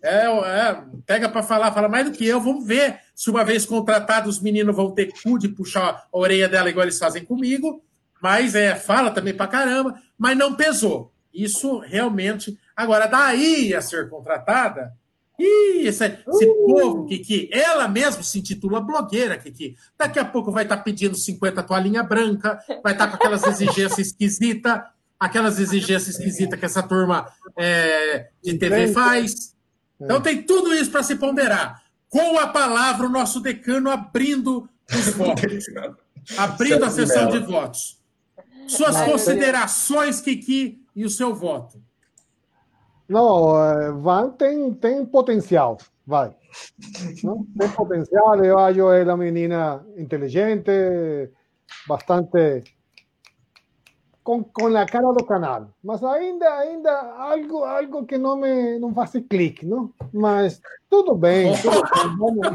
É, 0.06 0.26
é, 0.26 0.84
pega 1.06 1.28
para 1.28 1.42
falar, 1.42 1.72
fala 1.72 1.90
mais 1.90 2.06
do 2.06 2.12
que 2.12 2.26
eu. 2.26 2.40
Vamos 2.40 2.66
ver 2.66 3.00
se 3.16 3.30
uma 3.30 3.44
vez 3.44 3.66
contratado 3.66 4.30
os 4.30 4.40
meninos 4.40 4.76
vão 4.76 4.92
ter 4.92 5.12
cu 5.24 5.38
de 5.38 5.50
puxar 5.50 6.08
a 6.12 6.18
orelha 6.18 6.48
dela 6.48 6.70
igual 6.70 6.86
eles 6.86 7.00
fazem 7.00 7.26
comigo. 7.26 7.84
Mas 8.22 8.56
é, 8.56 8.76
fala 8.76 9.12
também 9.12 9.34
para 9.34 9.48
caramba, 9.48 9.96
mas 10.18 10.38
não 10.38 10.56
pesou. 10.56 11.12
Isso 11.34 11.80
realmente. 11.80 12.58
Agora, 12.76 13.08
daí 13.08 13.74
a 13.74 13.82
ser 13.82 14.10
contratada, 14.10 14.94
Ih, 15.38 15.88
esse, 15.88 16.06
esse 16.06 16.46
uh. 16.46 16.66
povo, 16.66 17.06
Kiki, 17.08 17.50
ela 17.52 17.88
mesmo 17.88 18.24
se 18.24 18.40
intitula 18.40 18.80
blogueira, 18.80 19.38
Kiki. 19.38 19.76
Daqui 19.98 20.18
a 20.18 20.26
pouco 20.26 20.52
vai 20.52 20.64
estar 20.64 20.78
tá 20.78 20.84
pedindo 20.84 21.16
50 21.16 21.62
toalhinha 21.64 22.04
branca, 22.04 22.58
vai 22.82 22.94
estar 22.94 23.08
tá 23.08 23.08
com 23.08 23.16
aquelas 23.18 23.44
exigências 23.46 24.00
esquisitas, 24.00 24.82
aquelas 25.20 25.60
exigências 25.60 26.16
esquisitas 26.16 26.58
que 26.58 26.66
essa 26.66 26.82
turma 26.82 27.28
é, 27.58 28.30
de 28.42 28.58
TV 28.58 28.94
faz. 28.94 29.55
Então 30.00 30.22
tem 30.22 30.44
tudo 30.44 30.74
isso 30.74 30.92
para 30.92 31.04
se 31.04 31.16
ponderar. 31.16 31.84
Com 32.10 32.38
a 32.40 32.48
palavra, 32.48 33.08
o 33.08 33.10
nosso 33.10 33.40
decano 33.40 33.90
abrindo 33.90 34.70
os 34.90 35.08
votos. 35.16 35.66
abrindo 36.38 36.86
a 36.86 36.90
sessão 36.90 37.30
de 37.30 37.40
votos. 37.40 38.00
Suas 38.68 39.00
considerações, 39.02 40.22
Kiki, 40.22 40.84
e 40.96 41.06
o 41.06 41.10
seu 41.10 41.34
voto. 41.36 41.82
Não, 43.08 44.02
Van 44.02 44.32
tem, 44.32 44.74
tem 44.74 45.06
potencial, 45.06 45.78
vai. 46.06 46.36
Não? 47.24 47.46
Tem 47.58 47.70
potencial, 47.70 48.44
eu 48.44 48.58
acho 48.58 48.92
ela 48.92 49.16
menina 49.16 49.86
inteligente, 49.96 50.72
bastante 51.88 52.64
com, 54.26 54.44
com 54.44 54.76
a 54.76 54.86
cara 54.88 55.14
do 55.14 55.24
canal. 55.24 55.70
Mas 55.84 56.04
ainda, 56.04 56.52
ainda 56.58 56.92
algo, 57.14 57.64
algo 57.64 58.06
que 58.06 58.18
não 58.18 58.36
me 58.36 58.80
não 58.80 58.92
faz 58.92 59.12
clique, 59.30 59.66
não? 59.66 59.94
Mas 60.12 60.60
tudo 60.90 61.14
bem, 61.16 61.54
tudo 61.62 61.84
bem. 61.94 62.18
Vamos. 62.18 62.48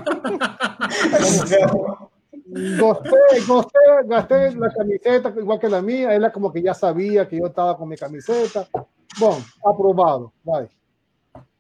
Gostei, 2.77 3.45
gostei, 3.47 4.05
gastei 4.05 4.51
la 4.57 4.75
camiseta 4.75 5.29
igual 5.29 5.61
que 5.61 5.69
la 5.69 5.81
mía. 5.81 6.13
Ela 6.13 6.31
como 6.31 6.51
que 6.51 6.61
já 6.61 6.75
sabia 6.75 7.25
que 7.25 7.39
eu 7.39 7.47
estava 7.47 7.77
com 7.77 7.87
minha 7.87 7.97
camiseta. 7.97 8.67
Bom, 9.17 9.41
aprovado, 9.65 10.33
vai. 10.45 10.69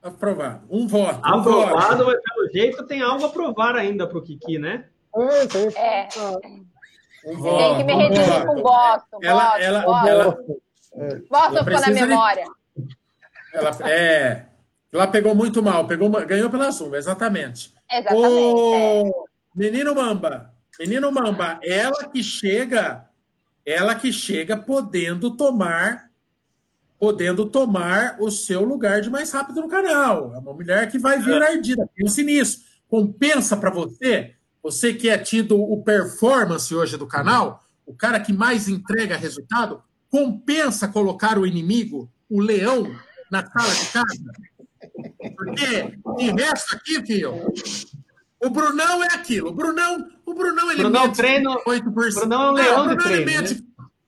Aprovado. 0.02 0.62
Um 0.68 0.88
voto. 0.88 1.20
Aprovado, 1.22 2.02
um 2.02 2.06
voto. 2.06 2.06
mas 2.06 2.20
pelo 2.20 2.50
jeito 2.52 2.84
tem 2.84 3.00
algo 3.00 3.24
a 3.26 3.28
provar 3.28 3.76
ainda 3.76 4.08
para 4.08 4.18
o 4.18 4.22
Kiki, 4.22 4.58
né? 4.58 4.86
É, 5.16 5.42
é. 5.78 6.08
Um 7.26 7.36
voto, 7.36 7.58
tem 7.58 7.76
que 7.76 7.84
me 7.84 7.94
redimir 7.94 8.46
com 8.46 8.62
Boston. 8.62 9.18
Ela, 9.22 9.44
Boston, 9.44 9.58
ela, 9.62 9.82
Boston. 9.82 10.08
Ela, 10.08 10.38
é. 10.94 11.14
Boston 11.28 11.64
ficou 11.64 11.80
na 11.80 11.88
memória. 11.88 12.44
Ela, 13.52 13.90
é, 13.90 14.46
ela 14.92 15.06
pegou 15.06 15.34
muito 15.34 15.62
mal, 15.62 15.86
pegou, 15.86 16.08
ganhou 16.10 16.50
pela 16.50 16.70
Zumba, 16.70 16.96
exatamente. 16.96 17.74
Exatamente. 17.90 18.24
O 18.24 18.74
é. 18.74 19.10
menino 19.54 19.94
Mamba, 19.94 20.54
menino 20.78 21.12
Mamba, 21.12 21.58
ela 21.62 22.08
que 22.08 22.22
chega, 22.22 23.08
ela 23.66 23.94
que 23.94 24.12
chega 24.12 24.56
podendo 24.56 25.36
tomar 25.36 26.10
podendo 27.00 27.46
tomar 27.46 28.16
o 28.20 28.30
seu 28.30 28.62
lugar 28.62 29.00
de 29.00 29.08
mais 29.08 29.32
rápido 29.32 29.62
no 29.62 29.68
canal. 29.68 30.34
É 30.34 30.38
uma 30.38 30.52
mulher 30.52 30.90
que 30.90 30.98
vai 30.98 31.18
vir 31.18 31.42
ardida. 31.42 31.88
Pense 31.96 32.22
nisso. 32.22 32.62
Compensa 32.90 33.56
para 33.56 33.70
você 33.70 34.34
você 34.62 34.92
que 34.92 35.08
é 35.08 35.18
tido 35.18 35.60
o 35.60 35.82
performance 35.82 36.74
hoje 36.74 36.96
do 36.96 37.06
canal, 37.06 37.64
o 37.86 37.94
cara 37.94 38.20
que 38.20 38.32
mais 38.32 38.68
entrega 38.68 39.16
resultado, 39.16 39.82
compensa 40.10 40.88
colocar 40.88 41.38
o 41.38 41.46
inimigo, 41.46 42.10
o 42.28 42.40
leão, 42.40 42.94
na 43.30 43.46
sala 43.46 43.74
de 43.74 43.86
casa? 43.86 44.32
Porque 45.36 45.98
de 46.16 46.30
resto 46.42 46.76
aqui, 46.76 47.06
filho, 47.06 47.52
o 48.42 48.50
Brunão 48.50 49.02
é 49.02 49.08
aquilo. 49.14 49.48
O 49.48 49.52
Brunão, 49.52 50.08
o 50.24 50.34
Brunão 50.34 50.70
ele 50.70 50.82
Brunão 50.82 51.04
mente 51.04 51.16
treino, 51.16 51.60
8%. 51.66 52.14
Brunão 52.14 52.42
é 52.42 52.50
um 52.50 52.54
leão 52.54 52.88
de 52.88 52.96
treino, 52.96 53.16
ele 53.16 53.24
mente, 53.24 53.54
né? 53.54 53.60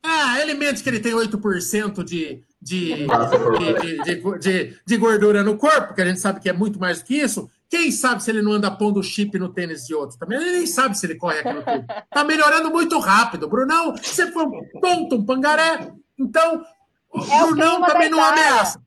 Ah, 0.02 0.40
ele 0.40 0.54
mente 0.54 0.82
que 0.82 0.88
ele 0.88 0.98
tem 0.98 1.12
8% 1.12 2.02
de, 2.02 2.42
de, 2.60 3.06
de, 3.06 4.02
de, 4.04 4.38
de, 4.38 4.78
de 4.84 4.96
gordura 4.96 5.44
no 5.44 5.56
corpo, 5.56 5.94
que 5.94 6.00
a 6.00 6.06
gente 6.06 6.18
sabe 6.18 6.40
que 6.40 6.48
é 6.48 6.52
muito 6.52 6.78
mais 6.80 6.98
do 6.98 7.04
que 7.04 7.14
isso. 7.14 7.48
Quem 7.72 7.90
sabe 7.90 8.22
se 8.22 8.30
ele 8.30 8.42
não 8.42 8.52
anda 8.52 8.70
pondo 8.70 9.02
chip 9.02 9.38
no 9.38 9.48
tênis 9.48 9.86
de 9.86 9.94
outro 9.94 10.18
também? 10.18 10.38
Ele 10.38 10.58
nem 10.58 10.66
sabe 10.66 10.94
se 10.94 11.06
ele 11.06 11.14
corre 11.14 11.38
aquilo 11.38 11.62
tudo. 11.62 11.86
Tá 12.10 12.22
melhorando 12.22 12.70
muito 12.70 12.98
rápido. 12.98 13.48
Brunão, 13.48 13.96
você 13.96 14.30
foi 14.30 14.44
um 14.44 14.68
ponto, 14.78 15.16
um 15.16 15.24
pangaré. 15.24 15.90
Então, 16.18 16.62
o 17.10 17.18
é 17.18 17.46
Brunão 17.46 17.80
o 17.80 17.86
também 17.86 18.10
não 18.10 18.22
ameaça. 18.22 18.78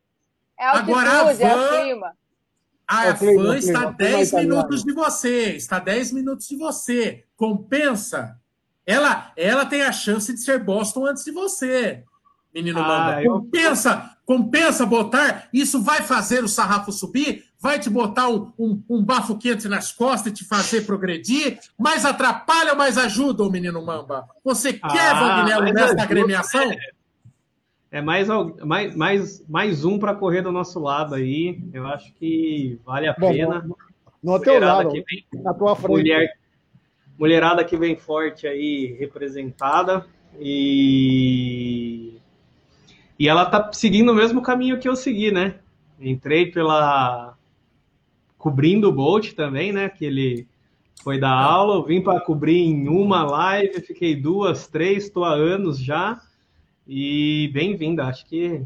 É 0.56 0.68
Agora 0.68 1.10
a 1.10 1.34
Van, 1.34 2.12
a 2.88 3.12
Van 3.14 3.58
está 3.58 3.86
10 3.86 4.34
minutos 4.34 4.84
de 4.84 4.94
você. 4.94 5.56
Está 5.56 5.80
10 5.80 6.12
minutos 6.12 6.48
de 6.48 6.56
você. 6.56 7.24
Compensa. 7.36 8.40
Ela, 8.86 9.32
ela 9.36 9.66
tem 9.66 9.82
a 9.82 9.92
chance 9.92 10.32
de 10.32 10.40
ser 10.40 10.64
Boston 10.64 11.08
antes 11.08 11.24
de 11.24 11.32
você 11.32 12.04
menino 12.56 12.80
ah, 12.80 13.22
Eu... 13.22 13.34
Compensa, 13.34 14.18
compensa 14.26 14.86
botar, 14.86 15.50
isso 15.52 15.82
vai 15.82 16.02
fazer 16.02 16.42
o 16.42 16.48
sarrafo 16.48 16.92
subir, 16.92 17.44
vai 17.66 17.80
te 17.80 17.90
botar 17.90 18.30
um, 18.30 18.52
um, 18.60 18.84
um, 18.88 19.04
bafo 19.04 19.36
quente 19.40 19.68
nas 19.68 19.92
costas 19.92 20.32
e 20.32 20.36
te 20.36 20.46
fazer 20.46 20.86
progredir, 20.86 21.58
mais 21.76 22.06
atrapalha 22.06 22.74
ou 22.74 22.78
mais 22.78 22.96
ajuda, 22.96 23.42
o 23.42 23.50
menino 23.50 23.84
Mamba? 23.84 24.28
Você 24.44 24.74
quer, 24.74 25.12
ah, 25.12 25.40
Vagnello, 25.40 25.74
nessa 25.74 26.00
agremiação? 26.00 26.72
É 27.90 28.02
mais, 28.02 28.28
mais, 28.64 28.96
mais, 28.96 29.46
mais 29.50 29.84
um 29.84 29.98
para 29.98 30.14
correr 30.14 30.44
do 30.44 30.52
nosso 30.52 30.80
lado 30.80 31.16
aí. 31.16 31.60
Eu 31.74 31.88
acho 31.88 32.14
que 32.14 32.80
vale 32.86 33.08
a 33.08 33.16
Bom, 33.18 33.32
pena. 33.32 33.62
No, 33.62 33.76
no 34.22 34.40
teu 34.40 34.60
lado, 34.60 34.92
vem, 34.92 35.26
na 35.34 35.54
tua 35.54 35.76
frente. 35.76 35.90
Mulher, 35.90 36.38
mulherada 37.18 37.64
que 37.64 37.76
vem 37.76 37.96
forte 37.96 38.46
aí, 38.46 38.96
representada. 39.00 40.06
E 40.40 42.20
e 43.18 43.28
ela 43.28 43.46
tá 43.46 43.72
seguindo 43.74 44.12
o 44.12 44.16
mesmo 44.16 44.42
caminho 44.42 44.78
que 44.78 44.88
eu 44.88 44.96
segui, 44.96 45.32
né? 45.32 45.56
Entrei 46.00 46.52
pela. 46.52 47.35
Cobrindo 48.46 48.90
o 48.90 48.92
Bolt 48.92 49.34
também, 49.34 49.74
né? 49.74 49.90
Que 49.90 50.06
ele 50.06 50.48
foi 51.04 51.20
dar 51.20 51.32
aula, 51.32 51.78
eu 51.78 51.84
vim 51.84 52.00
para 52.00 52.20
cobrir 52.20 52.60
em 52.60 52.88
uma 52.88 53.24
live, 53.24 53.82
fiquei 53.82 54.16
duas, 54.16 54.68
três, 54.68 55.06
estou 55.06 55.26
há 55.26 55.34
anos 55.34 55.80
já. 55.80 56.22
E 56.88 57.50
bem-vinda, 57.52 58.04
acho 58.04 58.24
que 58.28 58.62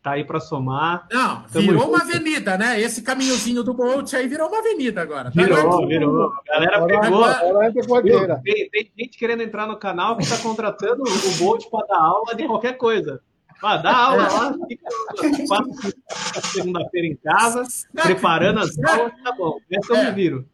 tá 0.00 0.12
aí 0.12 0.24
para 0.24 0.38
somar. 0.38 1.08
Não, 1.10 1.42
virou 1.48 1.88
uma 1.88 2.02
avenida, 2.02 2.56
né? 2.56 2.80
Esse 2.80 3.02
caminhozinho 3.02 3.64
do 3.64 3.74
Bolt 3.74 4.14
aí 4.14 4.28
virou 4.28 4.46
uma 4.46 4.60
avenida 4.60 5.02
agora. 5.02 5.32
Tá 5.32 5.42
virou, 5.42 5.88
virou. 5.88 6.32
A 6.48 6.52
galera 6.52 6.86
pegou. 6.86 7.24
Agora, 7.24 8.40
tem, 8.44 8.70
tem, 8.70 8.92
gente 8.96 9.18
querendo 9.18 9.42
entrar 9.42 9.66
no 9.66 9.76
canal 9.76 10.16
que 10.16 10.22
está 10.22 10.38
contratando 10.38 11.02
o 11.02 11.38
Bolt 11.40 11.68
para 11.68 11.88
dar 11.88 11.98
aula 11.98 12.36
de 12.36 12.46
qualquer 12.46 12.76
coisa. 12.76 13.20
Ah, 13.62 13.76
dá 13.76 13.96
aula 13.96 14.28
lá, 14.28 14.54
fica 14.66 16.42
segunda-feira 16.52 17.06
em 17.06 17.16
casa, 17.16 17.62
preparando 17.92 18.58
as 18.58 18.76
aulas, 18.78 19.12
tá 19.22 19.32
bom. 19.32 19.58
Essa 19.70 19.92
eu 19.94 20.04
me 20.04 20.10
viro. 20.10 20.48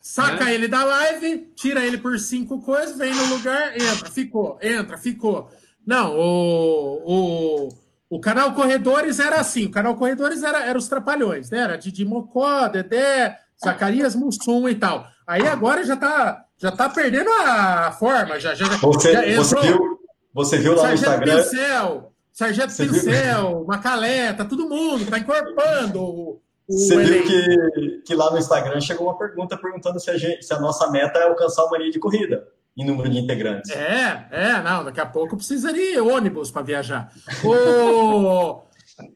Saca 0.00 0.46
né? 0.46 0.54
ele 0.54 0.66
da 0.66 0.82
live, 0.82 1.52
tira 1.54 1.84
ele 1.84 1.98
por 1.98 2.18
cinco 2.18 2.60
coisas, 2.60 2.96
vem 2.96 3.14
no 3.14 3.36
lugar, 3.36 3.74
entra, 3.76 4.10
ficou, 4.10 4.58
entra, 4.62 4.96
ficou. 4.96 5.50
Não, 5.86 6.16
o, 6.16 7.02
o, 7.04 7.68
o 8.08 8.20
canal 8.20 8.54
Corredores 8.54 9.20
era 9.20 9.36
assim, 9.36 9.66
o 9.66 9.70
canal 9.70 9.94
Corredores 9.94 10.42
era, 10.42 10.64
era 10.64 10.78
os 10.78 10.88
Trapalhões, 10.88 11.50
né? 11.50 11.58
Era 11.58 11.76
Didi 11.76 12.04
Mocó, 12.04 12.66
Dedé, 12.68 13.38
Zacarias 13.62 14.14
Mussum 14.16 14.68
e 14.68 14.74
tal. 14.74 15.06
Aí 15.26 15.46
agora 15.46 15.84
já 15.84 15.96
tá, 15.96 16.44
já 16.56 16.72
tá 16.72 16.88
perdendo 16.88 17.30
a 17.30 17.92
forma, 17.92 18.40
já, 18.40 18.54
já, 18.54 18.66
você, 18.78 19.12
já 19.12 19.28
entrou. 19.28 19.44
Você 19.44 19.60
viu, 19.60 20.00
você 20.32 20.58
viu 20.58 20.74
lá 20.74 20.88
no 20.88 20.94
Instagram... 20.94 21.36
Pincel, 21.36 22.09
Sargento 22.32 22.72
você 22.72 22.86
Pincel, 22.86 23.48
viu? 23.48 23.64
Macaleta, 23.66 24.44
todo 24.44 24.68
mundo, 24.68 25.06
tá 25.06 25.18
encorpando 25.18 26.40
você 26.70 27.02
viu 27.02 27.24
que, 27.24 28.02
que 28.06 28.14
lá 28.14 28.30
no 28.30 28.38
Instagram 28.38 28.80
chegou 28.80 29.08
uma 29.08 29.18
pergunta 29.18 29.56
perguntando 29.56 29.98
se 29.98 30.08
a, 30.08 30.16
gente, 30.16 30.44
se 30.44 30.54
a 30.54 30.60
nossa 30.60 30.88
meta 30.88 31.18
é 31.18 31.24
alcançar 31.24 31.64
o 31.64 31.70
mania 31.70 31.90
de 31.90 31.98
corrida 31.98 32.46
em 32.76 32.86
número 32.86 33.10
de 33.10 33.18
integrantes. 33.18 33.70
É, 33.72 34.28
é, 34.30 34.62
não, 34.62 34.84
daqui 34.84 35.00
a 35.00 35.06
pouco 35.06 35.36
precisaria 35.36 36.02
ônibus 36.02 36.50
para 36.52 36.62
viajar. 36.62 37.12
O, 37.44 38.62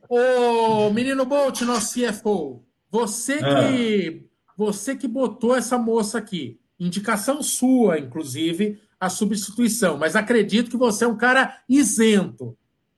o 0.09 0.91
menino 0.91 1.25
Bolt, 1.25 1.61
nosso 1.62 1.95
CFO, 1.95 2.65
você 2.91 3.39
que, 3.39 4.27
ah. 4.27 4.53
você 4.57 4.97
que 4.97 5.07
botou 5.07 5.55
essa 5.55 5.79
moça 5.79 6.19
aqui, 6.19 6.59
indicação 6.79 7.41
sua, 7.41 8.01
inclusive, 8.01 8.81
a 8.99 9.09
substituição, 9.09 9.97
mas 9.97 10.17
acredito 10.17 10.71
que 10.71 10.77
você 10.77 11.05
é 11.05 11.09
um 11.09 11.17
cara 11.17 11.61
isento. 11.69 12.57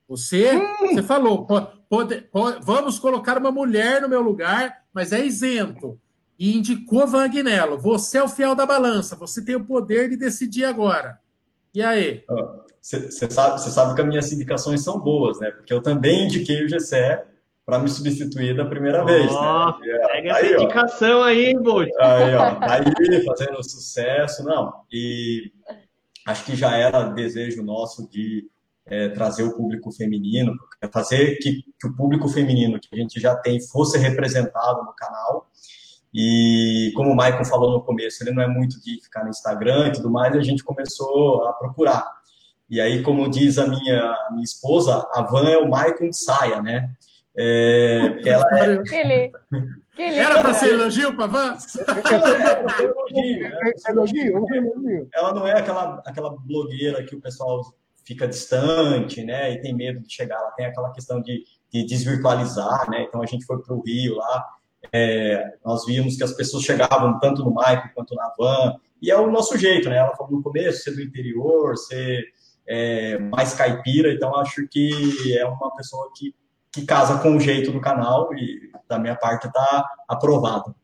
Você, 0.09 0.57
hum. 0.57 0.95
você 0.95 1.03
falou, 1.03 1.47
pode, 1.47 2.21
pode, 2.31 2.61
vamos 2.63 2.99
colocar 2.99 3.39
uma 3.39 3.51
mulher 3.51 4.03
no 4.03 4.09
meu 4.09 4.23
lugar, 4.23 4.85
mas 4.93 5.13
é 5.13 5.25
isento. 5.25 5.99
E 6.39 6.57
indicou 6.57 7.07
Vagnello. 7.07 7.79
Você 7.79 8.19
é 8.19 8.23
o 8.23 8.29
fiel 8.29 8.55
da 8.55 8.67
balança, 8.67 9.17
você 9.17 9.45
tem 9.45 9.57
o 9.57 9.65
poder 9.65 10.09
de 10.09 10.17
decidir 10.17 10.65
agora. 10.65 11.19
E 11.75 11.83
aí? 11.83 12.25
Você 12.81 13.31
sabe, 13.31 13.61
sabe 13.61 13.95
que 13.95 14.01
as 14.01 14.07
minhas 14.07 14.33
indicações 14.33 14.83
são 14.83 15.01
boas, 15.01 15.41
né? 15.41 15.51
Porque 15.51 15.73
eu 15.73 15.83
também 15.83 16.25
indiquei 16.25 16.65
o 16.65 16.69
GCE 16.69 17.21
para 17.67 17.81
me 17.81 17.89
substituir 17.89 18.57
da 18.57 18.65
primeira 18.65 19.03
oh, 19.03 19.07
vez. 19.07 19.27
Né? 19.27 20.07
Pega 20.07 20.31
essa 20.31 20.47
indicação 20.47 21.23
aí, 21.25 21.47
hein, 21.47 21.61
Bolt? 21.61 21.89
Aí, 21.99 22.35
ó, 22.37 22.55
tá 22.55 22.75
aí 22.75 23.25
fazendo 23.25 23.63
sucesso, 23.65 24.45
não. 24.45 24.73
E 24.91 25.51
acho 26.25 26.45
que 26.45 26.55
já 26.55 26.77
era 26.77 27.09
desejo 27.09 27.65
nosso 27.65 28.09
de 28.09 28.49
é, 28.87 29.09
trazer 29.09 29.43
o 29.43 29.57
público 29.57 29.91
feminino, 29.91 30.55
fazer 30.93 31.37
que, 31.39 31.65
que, 31.79 31.87
o 31.87 31.95
público 31.95 32.29
feminino 32.29 32.79
que 32.81 32.89
a 32.93 32.97
gente 32.97 33.21
já 33.21 33.35
tem 33.35 33.61
fosse 33.61 33.99
representado 33.99 34.85
no 34.85 34.95
canal. 34.95 35.49
E 36.15 36.93
como 36.95 37.11
o 37.11 37.17
Michael 37.17 37.45
falou 37.45 37.73
no 37.73 37.83
começo, 37.83 38.23
ele 38.23 38.33
não 38.33 38.43
é 38.43 38.47
muito 38.47 38.81
de 38.81 39.03
ficar 39.03 39.25
no 39.25 39.31
Instagram 39.31 39.89
e 39.89 39.93
tudo 39.93 40.11
mais, 40.11 40.35
a 40.35 40.43
gente 40.43 40.65
começou 40.65 41.47
a 41.47 41.53
procurar. 41.53 42.07
E 42.71 42.81
aí, 42.81 43.03
como 43.03 43.29
diz 43.29 43.59
a 43.59 43.67
minha, 43.67 44.01
a 44.01 44.29
minha 44.33 44.45
esposa, 44.45 45.07
a 45.13 45.23
Van 45.23 45.49
é 45.49 45.59
o 45.59 45.67
Michael 45.67 46.11
de 46.11 46.17
saia, 46.17 46.63
né? 46.63 46.91
É, 47.37 48.19
ela 48.25 48.45
é... 48.59 49.31
Ele... 49.99 50.15
Era 50.15 50.43
para 50.43 50.53
ser 50.53 50.75
elogio 50.75 51.17
para 51.17 51.27
Van? 51.27 51.57
elogio, 53.89 54.45
Ela 55.15 55.33
não 55.33 55.47
é 55.47 55.59
aquela, 55.59 56.03
aquela 56.05 56.37
blogueira 56.39 57.03
que 57.03 57.17
o 57.17 57.21
pessoal 57.21 57.63
fica 58.07 58.29
distante, 58.29 59.25
né? 59.25 59.53
E 59.53 59.61
tem 59.61 59.75
medo 59.75 60.01
de 60.01 60.13
chegar 60.13 60.41
lá. 60.41 60.53
Tem 60.53 60.67
aquela 60.67 60.93
questão 60.93 61.21
de, 61.21 61.45
de 61.73 61.85
desvirtualizar, 61.85 62.89
né? 62.89 63.03
Então 63.03 63.21
a 63.21 63.27
gente 63.27 63.45
foi 63.45 63.61
para 63.61 63.75
o 63.75 63.83
Rio 63.83 64.15
lá, 64.15 64.45
é, 64.93 65.57
nós 65.65 65.85
vimos 65.85 66.17
que 66.17 66.23
as 66.23 66.33
pessoas 66.33 66.63
chegavam 66.63 67.19
tanto 67.19 67.45
no 67.45 67.53
Maico 67.53 67.89
quanto 67.95 68.15
na 68.15 68.33
van, 68.39 68.77
e 69.03 69.11
é 69.11 69.17
o 69.17 69.31
nosso 69.31 69.59
jeito, 69.59 69.89
né? 69.89 69.97
Ela 69.97 70.15
falou 70.17 70.33
no 70.33 70.43
começo, 70.43 70.85
ser 70.85 70.93
do 70.93 71.03
interior, 71.03 71.77
ser 71.77 72.25
é, 72.67 73.19
mais 73.19 73.55
caipira, 73.55 74.13
então 74.13 74.35
acho 74.37 74.67
que 74.69 75.37
é 75.37 75.45
uma 75.45 75.75
pessoa 75.75 76.11
que, 76.15 76.35
que 76.73 76.87
casa 76.87 77.19
com 77.19 77.37
o 77.37 77.41
jeito 77.41 77.73
do 77.73 77.81
canal 77.81 78.33
e 78.35 78.71
da 78.89 78.99
minha 78.99 79.17
parte 79.17 79.49
está 79.49 79.85
aprovado. 80.09 80.75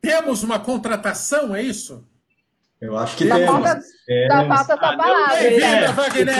Temos 0.00 0.42
uma 0.42 0.58
contratação, 0.58 1.54
é 1.54 1.62
isso? 1.62 2.04
Eu 2.82 2.98
acho 2.98 3.16
que 3.16 3.28
só 3.28 3.36
temos. 3.36 3.52
Falta, 3.52 3.80
temos. 4.06 4.32
Só 4.34 4.38
falta 4.48 4.60
essa 4.60 4.76
palavra. 4.76 5.36
Bem-vinda, 5.38 5.92
Wagner! 5.92 6.34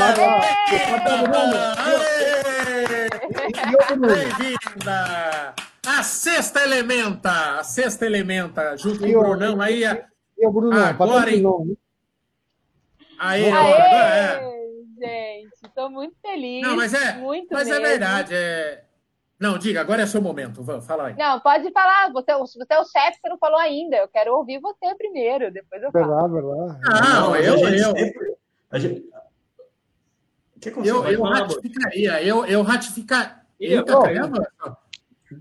Bem-vinda! 4.00 5.54
A 5.86 6.02
sexta 6.02 6.64
elementa! 6.64 7.60
A 7.60 7.62
sexta 7.62 8.06
elementa, 8.06 8.76
junto 8.76 8.98
com 8.98 9.06
o 9.06 9.20
Brunão 9.22 9.60
aí. 9.60 9.84
E 10.36 10.44
o 10.44 10.50
Bruno, 10.50 10.76
agora, 10.76 11.30
hein? 11.30 11.44
Aí, 13.20 13.48
agora, 13.48 13.70
é. 13.70 14.52
Gente, 14.98 15.52
estou 15.64 15.88
muito 15.90 16.16
feliz. 16.20 16.62
Não, 16.62 16.74
mas 16.74 16.92
é, 16.92 17.18
muito 17.18 17.52
mas 17.52 17.68
é 17.68 17.70
mesmo. 17.70 17.86
é 17.86 17.88
verdade. 17.88 18.34
É... 18.34 18.82
Não, 19.42 19.58
diga, 19.58 19.80
agora 19.80 20.02
é 20.02 20.06
seu 20.06 20.22
momento. 20.22 20.62
Fala 20.82 21.08
aí. 21.08 21.16
Não, 21.16 21.40
pode 21.40 21.68
falar. 21.72 22.12
Você, 22.12 22.32
você 22.32 22.74
é 22.74 22.78
o 22.78 22.84
chefe, 22.84 23.18
você 23.20 23.28
não 23.28 23.36
falou 23.36 23.58
ainda. 23.58 23.96
Eu 23.96 24.06
quero 24.06 24.36
ouvir 24.36 24.60
você 24.60 24.94
primeiro, 24.94 25.50
depois 25.50 25.82
eu 25.82 25.90
falo. 25.90 26.30
Verdade, 26.30 26.78
verdade. 26.78 27.10
Não, 27.10 27.34
eu, 27.34 27.58
eu. 27.58 27.96
Sempre, 27.96 28.36
a 28.70 28.78
gente... 28.78 29.04
que 30.60 30.68
eu, 30.68 31.04
eu 31.08 31.22
ratificaria. 31.24 32.22
Eu, 32.22 32.46
eu 32.46 32.62
ratificaria. 32.62 33.34
Eita, 33.58 34.00
caramba. 34.00 34.48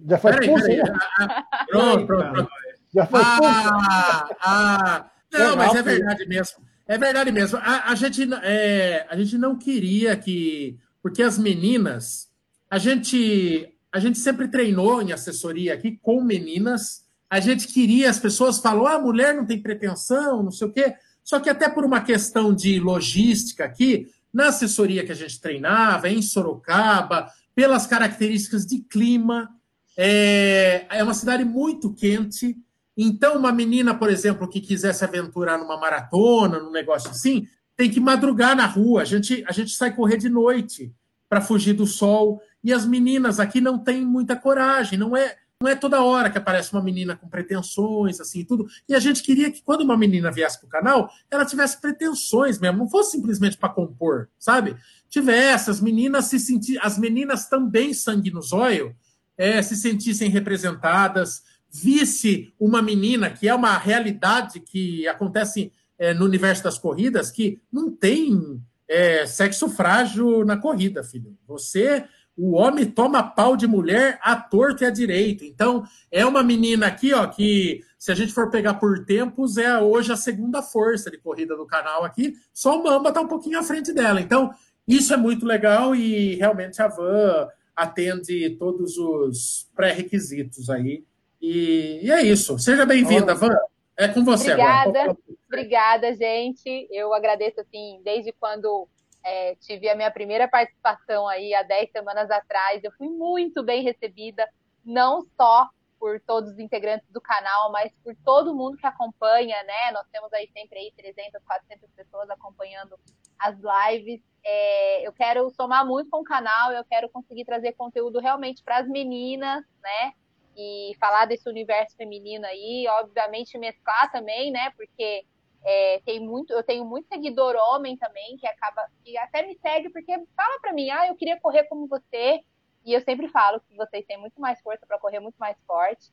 Já 0.10 0.18
foi 0.18 0.32
peraí, 0.32 0.56
peraí. 0.56 0.82
Ah, 0.82 1.46
ah, 1.52 1.66
pronto, 1.70 2.08
pronto, 2.08 2.34
pronto. 2.34 2.52
Já 2.96 3.06
foi 3.06 3.22
ah, 3.24 4.30
ah, 4.44 5.12
Não, 5.32 5.56
mas 5.56 5.76
é 5.76 5.82
verdade 5.84 6.26
mesmo. 6.26 6.58
É 6.88 6.98
verdade 6.98 7.32
mesmo. 7.32 7.60
A, 7.60 7.92
a, 7.92 7.94
gente, 7.94 8.28
é, 8.42 9.06
a 9.08 9.16
gente 9.16 9.38
não 9.38 9.56
queria 9.56 10.18
que. 10.18 10.80
Porque 11.04 11.22
as 11.22 11.38
meninas. 11.38 12.32
A 12.68 12.80
gente 12.80 13.71
a 13.92 14.00
gente 14.00 14.18
sempre 14.18 14.48
treinou 14.48 15.02
em 15.02 15.12
assessoria 15.12 15.74
aqui 15.74 16.00
com 16.02 16.24
meninas. 16.24 17.04
A 17.30 17.40
gente 17.40 17.68
queria, 17.68 18.10
as 18.10 18.20
pessoas 18.20 18.60
falam, 18.60 18.88
ah, 18.88 19.00
mulher 19.00 19.36
não 19.36 19.46
tem 19.46 19.62
pretensão, 19.62 20.42
não 20.42 20.52
sei 20.52 20.68
o 20.68 20.72
quê. 20.72 20.96
Só 21.24 21.40
que 21.40 21.50
até 21.50 21.70
por 21.70 21.84
uma 21.84 22.02
questão 22.02 22.54
de 22.54 22.80
logística 22.80 23.66
aqui, 23.66 24.08
na 24.34 24.48
assessoria 24.48 25.06
que 25.06 25.12
a 25.12 25.16
gente 25.16 25.40
treinava, 25.40 26.10
em 26.10 26.22
Sorocaba, 26.22 27.30
pelas 27.54 27.86
características 27.86 28.66
de 28.66 28.80
clima, 28.80 29.50
é, 29.98 30.86
é 30.90 31.04
uma 31.04 31.14
cidade 31.14 31.44
muito 31.44 31.94
quente. 31.94 32.58
Então, 32.98 33.38
uma 33.38 33.52
menina, 33.52 33.94
por 33.94 34.10
exemplo, 34.10 34.48
que 34.48 34.62
quisesse 34.62 35.04
aventurar 35.04 35.58
numa 35.58 35.78
maratona, 35.78 36.60
num 36.60 36.72
negócio 36.72 37.10
assim, 37.10 37.48
tem 37.76 37.90
que 37.90 38.00
madrugar 38.00 38.56
na 38.56 38.66
rua. 38.66 39.02
A 39.02 39.06
gente, 39.06 39.44
a 39.48 39.52
gente 39.52 39.72
sai 39.72 39.94
correr 39.94 40.18
de 40.18 40.30
noite 40.30 40.94
para 41.28 41.42
fugir 41.42 41.74
do 41.74 41.86
sol. 41.86 42.42
E 42.64 42.72
as 42.74 42.86
meninas 42.86 43.40
aqui 43.40 43.60
não 43.60 43.78
têm 43.78 44.06
muita 44.06 44.36
coragem, 44.36 44.98
não 44.98 45.16
é, 45.16 45.38
não 45.62 45.70
é 45.70 45.76
toda 45.76 46.04
hora 46.04 46.30
que 46.30 46.38
aparece 46.38 46.74
uma 46.74 46.82
menina 46.82 47.16
com 47.16 47.28
pretensões, 47.28 48.20
assim, 48.20 48.44
tudo. 48.44 48.68
E 48.88 48.96
a 48.96 49.00
gente 49.00 49.24
queria 49.24 49.52
que 49.52 49.62
quando 49.62 49.82
uma 49.82 49.98
menina 49.98 50.32
viesse 50.32 50.60
para 50.60 50.68
o 50.68 50.70
canal, 50.70 51.12
ela 51.30 51.46
tivesse 51.46 51.80
pretensões 51.80 52.60
mesmo, 52.60 52.80
não 52.80 52.90
fosse 52.90 53.12
simplesmente 53.12 53.58
para 53.58 53.70
compor, 53.70 54.30
sabe? 54.38 54.76
Tivesse, 55.10 55.70
as 55.70 55.82
meninas 55.82 56.26
se 56.26 56.40
sentir, 56.40 56.80
as 56.82 56.98
meninas 56.98 57.48
também 57.48 57.94
sangue 57.94 58.32
no 58.32 58.42
zóio, 58.42 58.96
é, 59.38 59.62
se 59.62 59.76
sentissem 59.76 60.30
representadas, 60.30 61.44
visse 61.72 62.54
uma 62.60 62.82
menina, 62.82 63.30
que 63.30 63.48
é 63.48 63.56
uma 63.56 63.78
realidade 63.78 64.60
que 64.60 65.08
acontece 65.08 65.72
é, 65.98 66.14
no 66.14 66.26
universo 66.26 66.64
das 66.64 66.78
corridas, 66.78 67.32
que 67.32 67.62
não 67.72 67.92
tem 67.92 68.62
é, 68.88 69.26
sexo 69.26 69.70
frágil 69.70 70.44
na 70.44 70.58
corrida, 70.58 71.04
filho. 71.04 71.38
Você 71.48 72.04
o 72.38 72.54
homem 72.54 72.86
toma 72.86 73.22
pau 73.24 73.56
de 73.56 73.68
mulher 73.68 74.20
à 74.22 74.36
torta 74.36 74.84
e 74.84 74.88
à 74.88 74.90
direito. 74.90 75.44
Então, 75.44 75.84
é 76.10 76.26
uma 76.26 76.44
menina 76.44 76.88
aqui, 76.88 77.14
ó, 77.14 77.28
que 77.28 77.82
se 77.98 78.12
a 78.12 78.16
gente 78.16 78.34
for 78.34 78.50
pegar 78.50 78.76
por 78.76 79.06
tempos, 79.06 79.58
é 79.58 79.80
hoje 79.80 80.12
a 80.12 80.16
segunda 80.16 80.62
força 80.62 81.12
de 81.12 81.18
corrida 81.18 81.56
do 81.56 81.66
canal 81.66 82.04
aqui. 82.04 82.34
Só 82.54 82.80
o 82.80 82.84
Mamba 82.84 83.10
está 83.10 83.22
um 83.22 83.28
pouquinho 83.28 83.60
à 83.60 83.64
frente 83.64 83.94
dela. 83.94 84.22
Então, 84.22 84.52
isso 84.88 85.14
é 85.14 85.18
muito 85.18 85.46
legal 85.46 85.96
e 85.96 86.36
realmente 86.36 86.82
a 86.82 86.88
Van 86.88 87.48
atende 87.76 88.52
todos 88.58 88.98
os 88.98 89.70
pré-requisitos 89.76 90.70
aí. 90.70 91.04
E, 91.42 92.00
e, 92.04 92.12
é 92.12 92.22
isso. 92.24 92.58
Seja 92.58 92.86
bem-vinda, 92.86 93.36
Van. 93.36 93.56
É 93.98 94.08
com 94.08 94.24
você 94.24 94.52
obrigada, 94.52 95.02
agora. 95.02 95.18
Obrigada, 95.48 96.16
gente. 96.16 96.88
Eu 96.92 97.14
agradeço, 97.14 97.62
assim, 97.62 98.00
desde 98.04 98.32
quando 98.32 98.88
É, 99.24 99.56
tive 99.56 99.88
a 99.90 99.96
minha 99.96 100.12
primeira 100.12 100.48
participação 100.48 101.28
aí 101.28 101.54
há 101.54 101.64
10 101.64 101.92
semanas 101.92 102.30
atrás. 102.32 102.84
Eu 102.84 102.92
fui 102.94 103.08
muito 103.08 103.64
bem 103.64 103.84
recebida, 103.84 104.48
não 104.84 105.22
só 105.38 105.70
por 106.02 106.20
todos 106.22 106.54
os 106.54 106.58
integrantes 106.58 107.08
do 107.12 107.22
canal, 107.22 107.72
mas 107.72 107.94
por 108.04 108.16
todo 108.26 108.56
mundo 108.56 108.76
que 108.76 108.88
acompanha, 108.88 109.62
né? 109.64 109.92
Nós 109.94 110.08
temos 110.12 110.34
aí 110.34 110.50
sempre 110.52 110.80
aí 110.80 110.92
300, 110.98 111.44
400 111.44 111.92
pessoas 111.92 112.28
acompanhando 112.32 113.00
as 113.38 113.56
lives. 113.56 114.20
É, 114.44 115.08
eu 115.08 115.14
quero 115.14 115.48
somar 115.52 115.86
muito 115.86 116.10
com 116.10 116.22
o 116.22 116.24
canal, 116.24 116.72
eu 116.72 116.84
quero 116.86 117.08
conseguir 117.10 117.46
trazer 117.46 117.74
conteúdo 117.74 118.20
realmente 118.20 118.64
para 118.64 118.78
as 118.78 118.88
meninas, 118.88 119.64
né? 119.80 120.14
E 120.58 120.96
falar 121.00 121.26
desse 121.26 121.48
universo 121.48 121.96
feminino 121.96 122.48
aí, 122.48 122.88
obviamente 123.00 123.56
mesclar 123.60 124.12
também, 124.12 124.52
né? 124.52 124.72
Porque 124.76 125.24
é, 125.64 126.02
tem 126.06 126.20
muito, 126.20 126.54
eu 126.54 126.64
tenho 126.64 126.84
muito 126.84 127.08
seguidor 127.08 127.56
homem 127.56 127.96
também 127.98 128.38
que 128.38 128.48
acaba 128.48 128.88
que 129.04 129.18
até 129.18 129.46
me 129.46 129.58
segue 129.60 129.90
porque 129.90 130.12
fala 130.36 130.60
para 130.60 130.74
mim, 130.74 130.90
ah, 130.90 131.08
eu 131.08 131.16
queria 131.16 131.40
correr 131.40 131.66
como 131.66 131.88
você. 131.88 132.42
E 132.84 132.94
eu 132.94 133.02
sempre 133.02 133.28
falo 133.28 133.62
que 133.62 133.76
vocês 133.76 134.06
têm 134.06 134.18
muito 134.18 134.42
mais 134.42 134.60
força 134.62 134.86
para 134.88 134.98
correr 134.98 135.20
muito 135.20 135.38
mais 135.38 135.56
forte. 135.68 136.12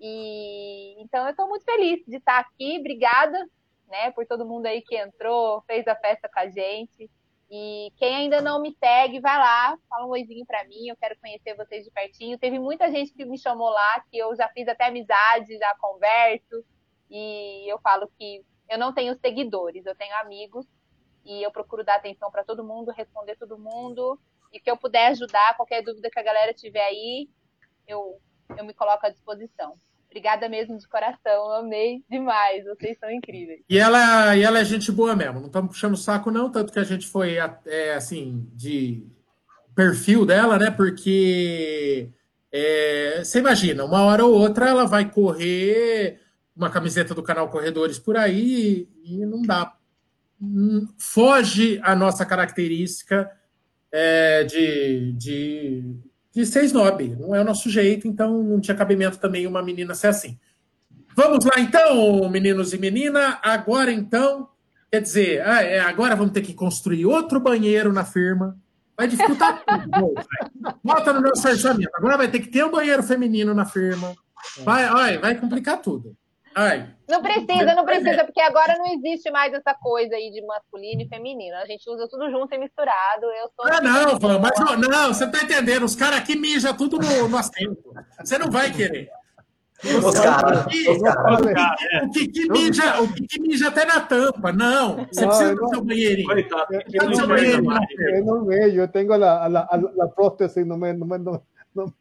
E 0.00 1.00
então 1.00 1.24
eu 1.24 1.30
estou 1.30 1.48
muito 1.48 1.64
feliz 1.64 2.04
de 2.06 2.16
estar 2.16 2.38
aqui. 2.40 2.78
Obrigada, 2.80 3.38
né, 3.88 4.10
por 4.10 4.26
todo 4.26 4.46
mundo 4.46 4.66
aí 4.66 4.82
que 4.82 4.96
entrou, 4.96 5.62
fez 5.62 5.86
a 5.86 5.94
festa 5.94 6.28
com 6.28 6.40
a 6.40 6.48
gente. 6.48 7.08
E 7.50 7.92
quem 7.96 8.14
ainda 8.14 8.42
não 8.42 8.60
me 8.60 8.76
segue, 8.78 9.20
vai 9.20 9.38
lá, 9.38 9.78
fala 9.88 10.06
um 10.06 10.10
oizinho 10.10 10.44
para 10.44 10.64
mim, 10.64 10.88
eu 10.88 10.96
quero 10.96 11.18
conhecer 11.18 11.54
vocês 11.54 11.84
de 11.84 11.90
pertinho. 11.90 12.38
Teve 12.38 12.58
muita 12.58 12.90
gente 12.90 13.12
que 13.14 13.24
me 13.24 13.38
chamou 13.38 13.70
lá, 13.70 14.04
que 14.10 14.18
eu 14.18 14.36
já 14.36 14.48
fiz 14.50 14.68
até 14.68 14.86
amizade, 14.86 15.56
já 15.56 15.74
converso. 15.80 16.62
E 17.10 17.66
eu 17.72 17.78
falo 17.78 18.10
que 18.18 18.44
eu 18.68 18.78
não 18.78 18.92
tenho 18.92 19.14
seguidores, 19.18 19.84
eu 19.86 19.94
tenho 19.94 20.14
amigos 20.16 20.66
e 21.24 21.42
eu 21.42 21.50
procuro 21.50 21.84
dar 21.84 21.96
atenção 21.96 22.30
para 22.30 22.44
todo 22.44 22.64
mundo, 22.64 22.90
responder 22.90 23.36
todo 23.36 23.58
mundo 23.58 24.18
e 24.52 24.58
que 24.60 24.70
eu 24.70 24.76
puder 24.76 25.08
ajudar, 25.08 25.56
qualquer 25.56 25.82
dúvida 25.82 26.10
que 26.10 26.18
a 26.18 26.22
galera 26.22 26.54
tiver 26.54 26.84
aí, 26.84 27.28
eu, 27.86 28.18
eu 28.56 28.64
me 28.64 28.72
coloco 28.72 29.06
à 29.06 29.10
disposição. 29.10 29.74
Obrigada 30.06 30.48
mesmo 30.48 30.78
de 30.78 30.88
coração, 30.88 31.52
amei 31.52 32.02
demais, 32.08 32.64
vocês 32.64 32.98
são 32.98 33.10
incríveis. 33.10 33.60
E 33.68 33.78
ela, 33.78 34.34
e 34.34 34.42
ela 34.42 34.58
é 34.58 34.64
gente 34.64 34.90
boa 34.90 35.14
mesmo, 35.14 35.38
não 35.38 35.48
estamos 35.48 35.70
puxando 35.70 35.92
o 35.92 35.98
saco 35.98 36.30
não, 36.30 36.50
tanto 36.50 36.72
que 36.72 36.78
a 36.78 36.84
gente 36.84 37.06
foi, 37.06 37.36
é, 37.66 37.94
assim, 37.94 38.48
de 38.54 39.06
perfil 39.74 40.24
dela, 40.24 40.58
né, 40.58 40.70
porque 40.70 42.08
é, 42.50 43.20
você 43.22 43.38
imagina, 43.38 43.84
uma 43.84 44.02
hora 44.02 44.24
ou 44.24 44.32
outra 44.32 44.70
ela 44.70 44.86
vai 44.86 45.10
correr 45.10 46.20
uma 46.58 46.68
camiseta 46.68 47.14
do 47.14 47.22
canal 47.22 47.48
Corredores 47.48 48.00
por 48.00 48.16
aí 48.16 48.88
e 49.04 49.24
não 49.24 49.42
dá. 49.42 49.74
Hum, 50.42 50.88
foge 50.98 51.80
a 51.84 51.94
nossa 51.94 52.26
característica 52.26 53.30
é, 53.92 54.42
de, 54.42 55.12
de, 55.12 55.96
de 56.34 56.44
ser 56.44 56.64
snob. 56.64 57.16
Não 57.16 57.32
é 57.34 57.40
o 57.40 57.44
nosso 57.44 57.70
jeito, 57.70 58.08
então 58.08 58.42
não 58.42 58.60
tinha 58.60 58.76
cabimento 58.76 59.18
também 59.18 59.46
uma 59.46 59.62
menina 59.62 59.94
ser 59.94 60.08
assim. 60.08 60.36
Vamos 61.14 61.44
lá 61.44 61.60
então, 61.60 62.28
meninos 62.28 62.72
e 62.72 62.78
menina. 62.78 63.38
Agora 63.40 63.92
então, 63.92 64.48
quer 64.90 65.00
dizer, 65.00 65.46
ah, 65.46 65.62
é, 65.62 65.78
agora 65.78 66.16
vamos 66.16 66.32
ter 66.32 66.42
que 66.42 66.54
construir 66.54 67.06
outro 67.06 67.38
banheiro 67.38 67.92
na 67.92 68.04
firma. 68.04 68.56
Vai 68.96 69.06
dificultar 69.06 69.62
tudo. 69.94 70.14
Bota 70.82 71.12
no 71.12 71.20
nosso 71.20 71.46
orçamento. 71.46 71.90
Agora 71.94 72.16
vai 72.16 72.28
ter 72.28 72.40
que 72.40 72.48
ter 72.48 72.64
um 72.64 72.70
banheiro 72.70 73.02
feminino 73.02 73.54
na 73.54 73.64
firma. 73.64 74.12
Vai, 74.64 74.88
vai, 74.88 75.18
vai 75.18 75.34
complicar 75.36 75.80
tudo. 75.80 76.16
Ai. 76.54 76.88
Não 77.08 77.22
precisa, 77.22 77.74
não 77.74 77.84
precisa, 77.84 78.24
porque 78.24 78.40
agora 78.40 78.76
não 78.76 78.86
existe 78.86 79.30
mais 79.30 79.52
essa 79.54 79.74
coisa 79.74 80.14
aí 80.14 80.30
de 80.30 80.44
masculino 80.44 81.02
e 81.02 81.08
feminino. 81.08 81.56
A 81.56 81.64
gente 81.66 81.88
usa 81.88 82.06
tudo 82.08 82.30
junto 82.30 82.54
e 82.54 82.58
misturado. 82.58 83.26
Eu 83.26 83.48
sou. 83.56 83.66
Ah, 83.72 83.80
não, 83.80 84.18
Van, 84.18 84.38
mas 84.38 84.58
não, 84.58 84.76
não, 84.76 85.14
você 85.14 85.26
tá 85.30 85.42
entendendo. 85.42 85.84
Os 85.84 85.96
caras 85.96 86.18
aqui 86.18 86.36
mijam 86.36 86.76
tudo 86.76 86.98
no, 86.98 87.28
no 87.28 87.36
assento. 87.38 87.94
Você 88.20 88.36
não 88.38 88.50
vai 88.50 88.70
querer. 88.72 89.10
Os 89.84 90.18
caras. 90.20 90.66
O 90.66 92.10
que, 92.10 92.28
que 92.28 92.50
mija, 92.50 93.00
o 93.00 93.08
mija 93.40 93.68
até 93.68 93.84
na 93.84 94.00
tampa. 94.00 94.52
Não, 94.52 95.06
você 95.06 95.20
Não, 95.20 95.28
precisa 95.28 95.54
do 95.54 95.60
não- 95.62 95.68
seu 95.68 95.84
banheirinho. 95.84 96.30
Eu 96.92 97.10
não 97.10 97.26
vejo. 97.28 97.62
Eu 98.00 98.24
não 98.24 98.44
vejo, 98.44 98.80
eu 98.80 98.88
tenho 98.88 99.12
a, 99.12 99.16
a, 99.16 99.46
a, 99.46 99.76
a 99.76 100.08
prótese 100.08 100.64
no 100.64 100.76
meio, 100.76 100.98
no 100.98 101.06
meio, 101.06 101.42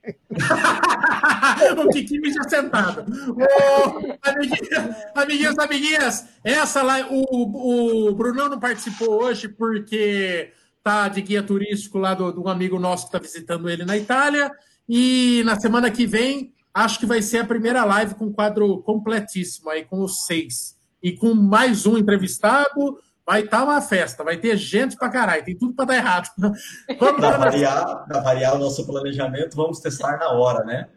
meio. 0.04 0.18
o 1.86 1.90
Kiki 1.90 2.20
mija 2.20 2.44
sentado. 2.48 3.06
Ô, 3.32 4.16
amiguinhas, 4.22 4.96
amiguinhos, 5.16 5.60
amiguinhas, 5.60 6.26
essa 6.44 6.82
lá, 6.82 7.08
o, 7.10 8.10
o 8.10 8.16
Brunão 8.16 8.50
não 8.50 8.60
participou 8.60 9.24
hoje 9.24 9.48
porque 9.48 10.52
tá 10.84 11.10
de 11.10 11.22
guia 11.22 11.44
turístico 11.44 11.98
lá 11.98 12.14
do, 12.14 12.42
um 12.42 12.48
amigo 12.48 12.80
nosso 12.80 13.04
que 13.04 13.10
está 13.10 13.20
visitando 13.20 13.70
ele 13.70 13.84
na 13.84 13.98
Itália. 13.98 14.52
E 14.88 15.44
na 15.46 15.60
semana 15.60 15.92
que 15.92 16.08
vem, 16.08 16.54
acho 16.74 17.00
que 17.00 17.06
vai 17.06 17.22
ser 17.22 17.40
a 17.40 17.46
primeira 17.46 17.84
live 17.84 18.16
com 18.16 18.32
quadro 18.32 18.82
completíssimo 18.84 19.70
aí, 19.70 19.84
com 19.84 20.02
os 20.02 20.26
seis. 20.26 20.78
E 21.04 21.12
com 21.12 21.34
mais 21.34 21.86
um 21.86 21.98
entrevistado, 21.98 22.98
vai 23.28 23.42
estar 23.42 23.66
uma 23.66 23.82
festa, 23.82 24.24
vai 24.24 24.38
ter 24.38 24.56
gente 24.56 24.96
pra 24.96 25.10
caralho, 25.10 25.44
tem 25.44 25.58
tudo 25.58 25.74
pra 25.76 25.84
dar 25.84 25.96
errado. 25.98 26.30
Vamos, 26.98 27.20
Para 27.20 27.30
lá, 27.32 27.38
variar, 27.38 28.06
pra 28.08 28.20
variar 28.22 28.56
o 28.56 28.58
nosso 28.58 28.88
planejamento, 28.88 29.58
vamos 29.58 29.82
testar 29.82 30.18
na 30.18 30.32
hora, 30.32 30.64
né? 30.64 30.88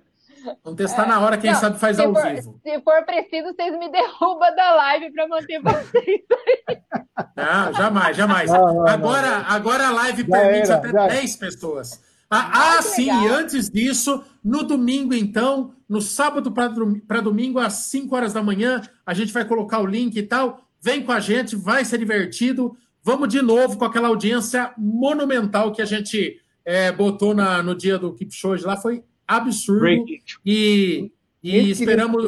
vamos 0.65 0.79
testar 0.79 1.07
na 1.07 1.19
hora, 1.21 1.37
quem 1.37 1.51
Não, 1.51 1.61
sabe 1.61 1.79
faz 1.79 1.99
ao 1.99 2.15
for, 2.15 2.23
vivo. 2.23 2.61
Se 2.63 2.81
for 2.83 3.05
preciso, 3.05 3.53
vocês 3.53 3.77
me 3.77 3.91
derrubam 3.91 4.55
da 4.55 4.75
live 4.77 5.13
para 5.13 5.27
manter 5.27 5.61
vocês. 5.61 6.21
Não, 7.37 7.75
jamais, 7.75 8.17
jamais. 8.17 8.51
Não, 8.51 8.75
não, 8.75 8.89
agora, 8.89 9.45
agora 9.49 9.89
a 9.89 9.91
live 9.91 10.23
Já 10.23 10.39
permite 10.39 10.71
era, 10.71 10.77
até 10.77 10.89
já. 10.91 11.07
10 11.09 11.37
pessoas. 11.37 12.01
Ah, 12.31 12.77
ah, 12.77 12.77
que 12.77 12.85
sim, 12.85 13.07
legal. 13.07 13.23
e 13.25 13.29
antes 13.29 13.69
disso, 13.69 14.25
no 14.43 14.63
domingo, 14.63 15.13
então, 15.13 15.75
no 15.89 16.01
sábado 16.01 16.53
para 16.53 17.21
domingo, 17.21 17.59
às 17.59 17.73
5 17.73 18.15
horas 18.15 18.33
da 18.33 18.43
manhã, 18.43 18.81
a 19.05 19.13
gente 19.13 19.33
vai 19.33 19.45
colocar 19.45 19.81
o 19.81 19.87
link 19.87 20.17
e 20.17 20.23
tal. 20.23 20.70
Vem 20.81 21.03
com 21.03 21.13
a 21.13 21.21
gente, 21.21 21.55
vai 21.57 21.85
ser 21.85 21.99
divertido. 21.99 22.77
Vamos 23.03 23.29
de 23.29 23.43
novo 23.43 23.77
com 23.77 23.85
aquela 23.85 24.09
audiência 24.09 24.73
monumental 24.77 25.73
que 25.73 25.83
a 25.83 25.85
gente 25.85 26.41
é, 26.65 26.93
botou 26.93 27.35
na, 27.35 27.63
no 27.63 27.75
dia 27.75 27.99
do 27.99 28.13
Keep 28.13 28.31
Kipchoge 28.31 28.65
lá. 28.65 28.77
Foi 28.77 29.05
absurdo. 29.27 30.05
E, 30.45 31.11
e 31.43 31.71
esperamos. 31.71 32.25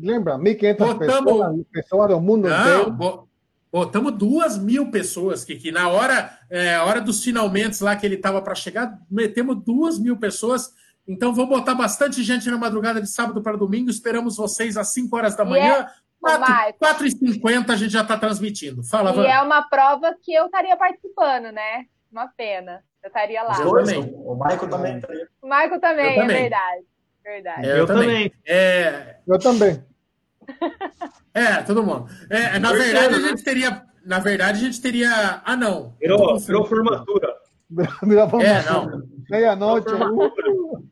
Lembra, 0.00 0.38
1.500 0.38 0.76
botamos... 0.76 1.66
pessoas 1.72 2.08
do 2.10 2.20
mundo 2.20 2.48
inteiro. 2.48 2.90
Bo... 2.90 3.28
Botamos 3.72 4.12
duas 4.12 4.56
mil 4.56 4.88
pessoas, 4.88 5.44
que 5.44 5.72
na 5.72 5.88
hora, 5.88 6.30
é, 6.48 6.78
hora 6.78 7.00
dos 7.00 7.24
finalmente 7.24 7.82
lá 7.82 7.96
que 7.96 8.06
ele 8.06 8.14
estava 8.14 8.40
para 8.40 8.54
chegar, 8.54 9.00
metemos 9.10 9.56
duas 9.64 9.98
mil 9.98 10.16
pessoas. 10.16 10.72
Então 11.08 11.34
vou 11.34 11.48
botar 11.48 11.74
bastante 11.74 12.22
gente 12.22 12.48
na 12.48 12.56
madrugada 12.56 13.00
de 13.00 13.10
sábado 13.10 13.42
para 13.42 13.56
domingo. 13.56 13.90
Esperamos 13.90 14.36
vocês 14.36 14.76
às 14.76 14.88
5 14.88 15.16
horas 15.16 15.36
da 15.36 15.44
manhã. 15.44 15.64
Yeah. 15.64 15.92
4h50 16.24 17.70
a 17.70 17.76
gente 17.76 17.92
já 17.92 18.02
está 18.02 18.16
transmitindo. 18.16 18.82
Fala, 18.84 19.10
E 19.10 19.14
Vânia. 19.14 19.32
é 19.32 19.42
uma 19.42 19.62
prova 19.68 20.14
que 20.22 20.32
eu 20.32 20.46
estaria 20.46 20.76
participando, 20.76 21.52
né? 21.52 21.84
Uma 22.10 22.28
pena. 22.28 22.82
Eu 23.02 23.08
estaria 23.08 23.42
lá. 23.42 23.58
Eu 23.60 23.70
também. 23.70 24.02
É. 24.02 24.14
O 24.16 24.34
Maicon 24.34 24.68
também 24.68 24.96
estaria. 24.96 25.28
O 25.42 25.46
Michael 25.46 25.80
também, 25.80 26.16
eu 26.16 26.22
é 26.22 26.26
verdade. 26.26 26.84
Verdade. 27.22 27.66
Eu, 27.66 27.76
eu 27.76 27.86
também. 27.86 28.06
também. 28.06 28.32
É... 28.46 29.16
Eu 29.26 29.38
também. 29.38 29.84
É, 31.36 31.62
todo 31.62 31.82
mundo. 31.82 32.06
É, 32.30 32.60
na 32.60 32.68
Torcendo, 32.68 32.92
verdade, 32.92 33.18
né? 33.20 33.26
a 33.26 33.28
gente 33.30 33.42
teria. 33.42 33.82
Na 34.06 34.18
verdade, 34.20 34.58
a 34.58 34.62
gente 34.62 34.80
teria. 34.80 35.42
Ah, 35.44 35.56
não. 35.56 35.96
Virou, 36.00 36.38
virou 36.38 36.64
formatura. 36.64 37.34
Virou 37.68 38.28
formatura. 38.30 38.44
É, 38.44 38.62
não. 38.70 39.02
Meia-noite. 39.28 39.84
Virou 39.90 39.98
formatura. 39.98 40.50
Uh. 40.52 40.88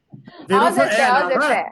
Virou... 0.49 0.67
É, 0.67 1.71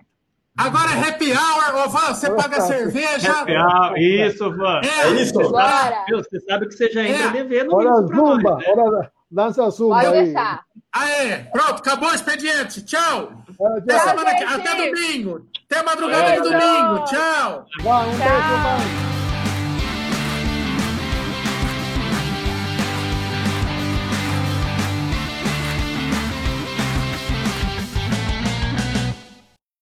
Agora 0.66 0.91
é 0.93 1.09
happy 1.09 1.32
hour, 1.32 1.85
ô 1.85 1.89
Van, 1.89 2.15
você 2.15 2.31
paga 2.31 2.59
a 2.59 2.61
cerveja. 2.61 3.32
Ah, 3.59 3.93
isso, 3.97 4.51
Van. 4.57 4.81
É, 4.85 5.07
É 5.09 5.11
isso? 5.23 5.32
Bora. 5.35 6.05
Viu? 6.07 6.19
Você 6.19 6.41
sabe 6.41 6.66
que 6.69 6.74
você 6.74 6.91
já 6.91 7.03
entra 7.03 7.27
É. 7.28 7.31
devendo 7.31 7.74
Hora 7.74 7.91
isso 7.91 8.07
pra 8.07 8.16
nós, 8.16 8.37
zumba, 8.37 8.57
né? 8.57 8.65
hora 8.69 9.12
dança 9.31 9.70
zumba 9.70 9.95
Pode 9.97 10.07
aí. 10.07 10.24
deixar. 10.24 10.61
Aê, 10.93 11.37
pronto, 11.53 11.74
acabou 11.81 12.11
o 12.11 12.15
expediente. 12.15 12.82
Tchau. 12.85 13.32
Até, 13.78 13.97
Tchau, 13.99 14.16
que- 14.16 14.31
gente. 14.31 14.45
até 14.69 14.87
domingo. 14.91 15.47
Até 15.70 15.82
madrugada 15.85 16.32
de 16.32 16.41
Beijo. 16.41 16.59
domingo. 16.59 17.05
Tchau. 17.05 17.65
Vai, 17.82 18.07
um 18.07 18.11
beijo, 18.11 18.23
Tchau. 18.23 18.59
vai. 18.62 19.19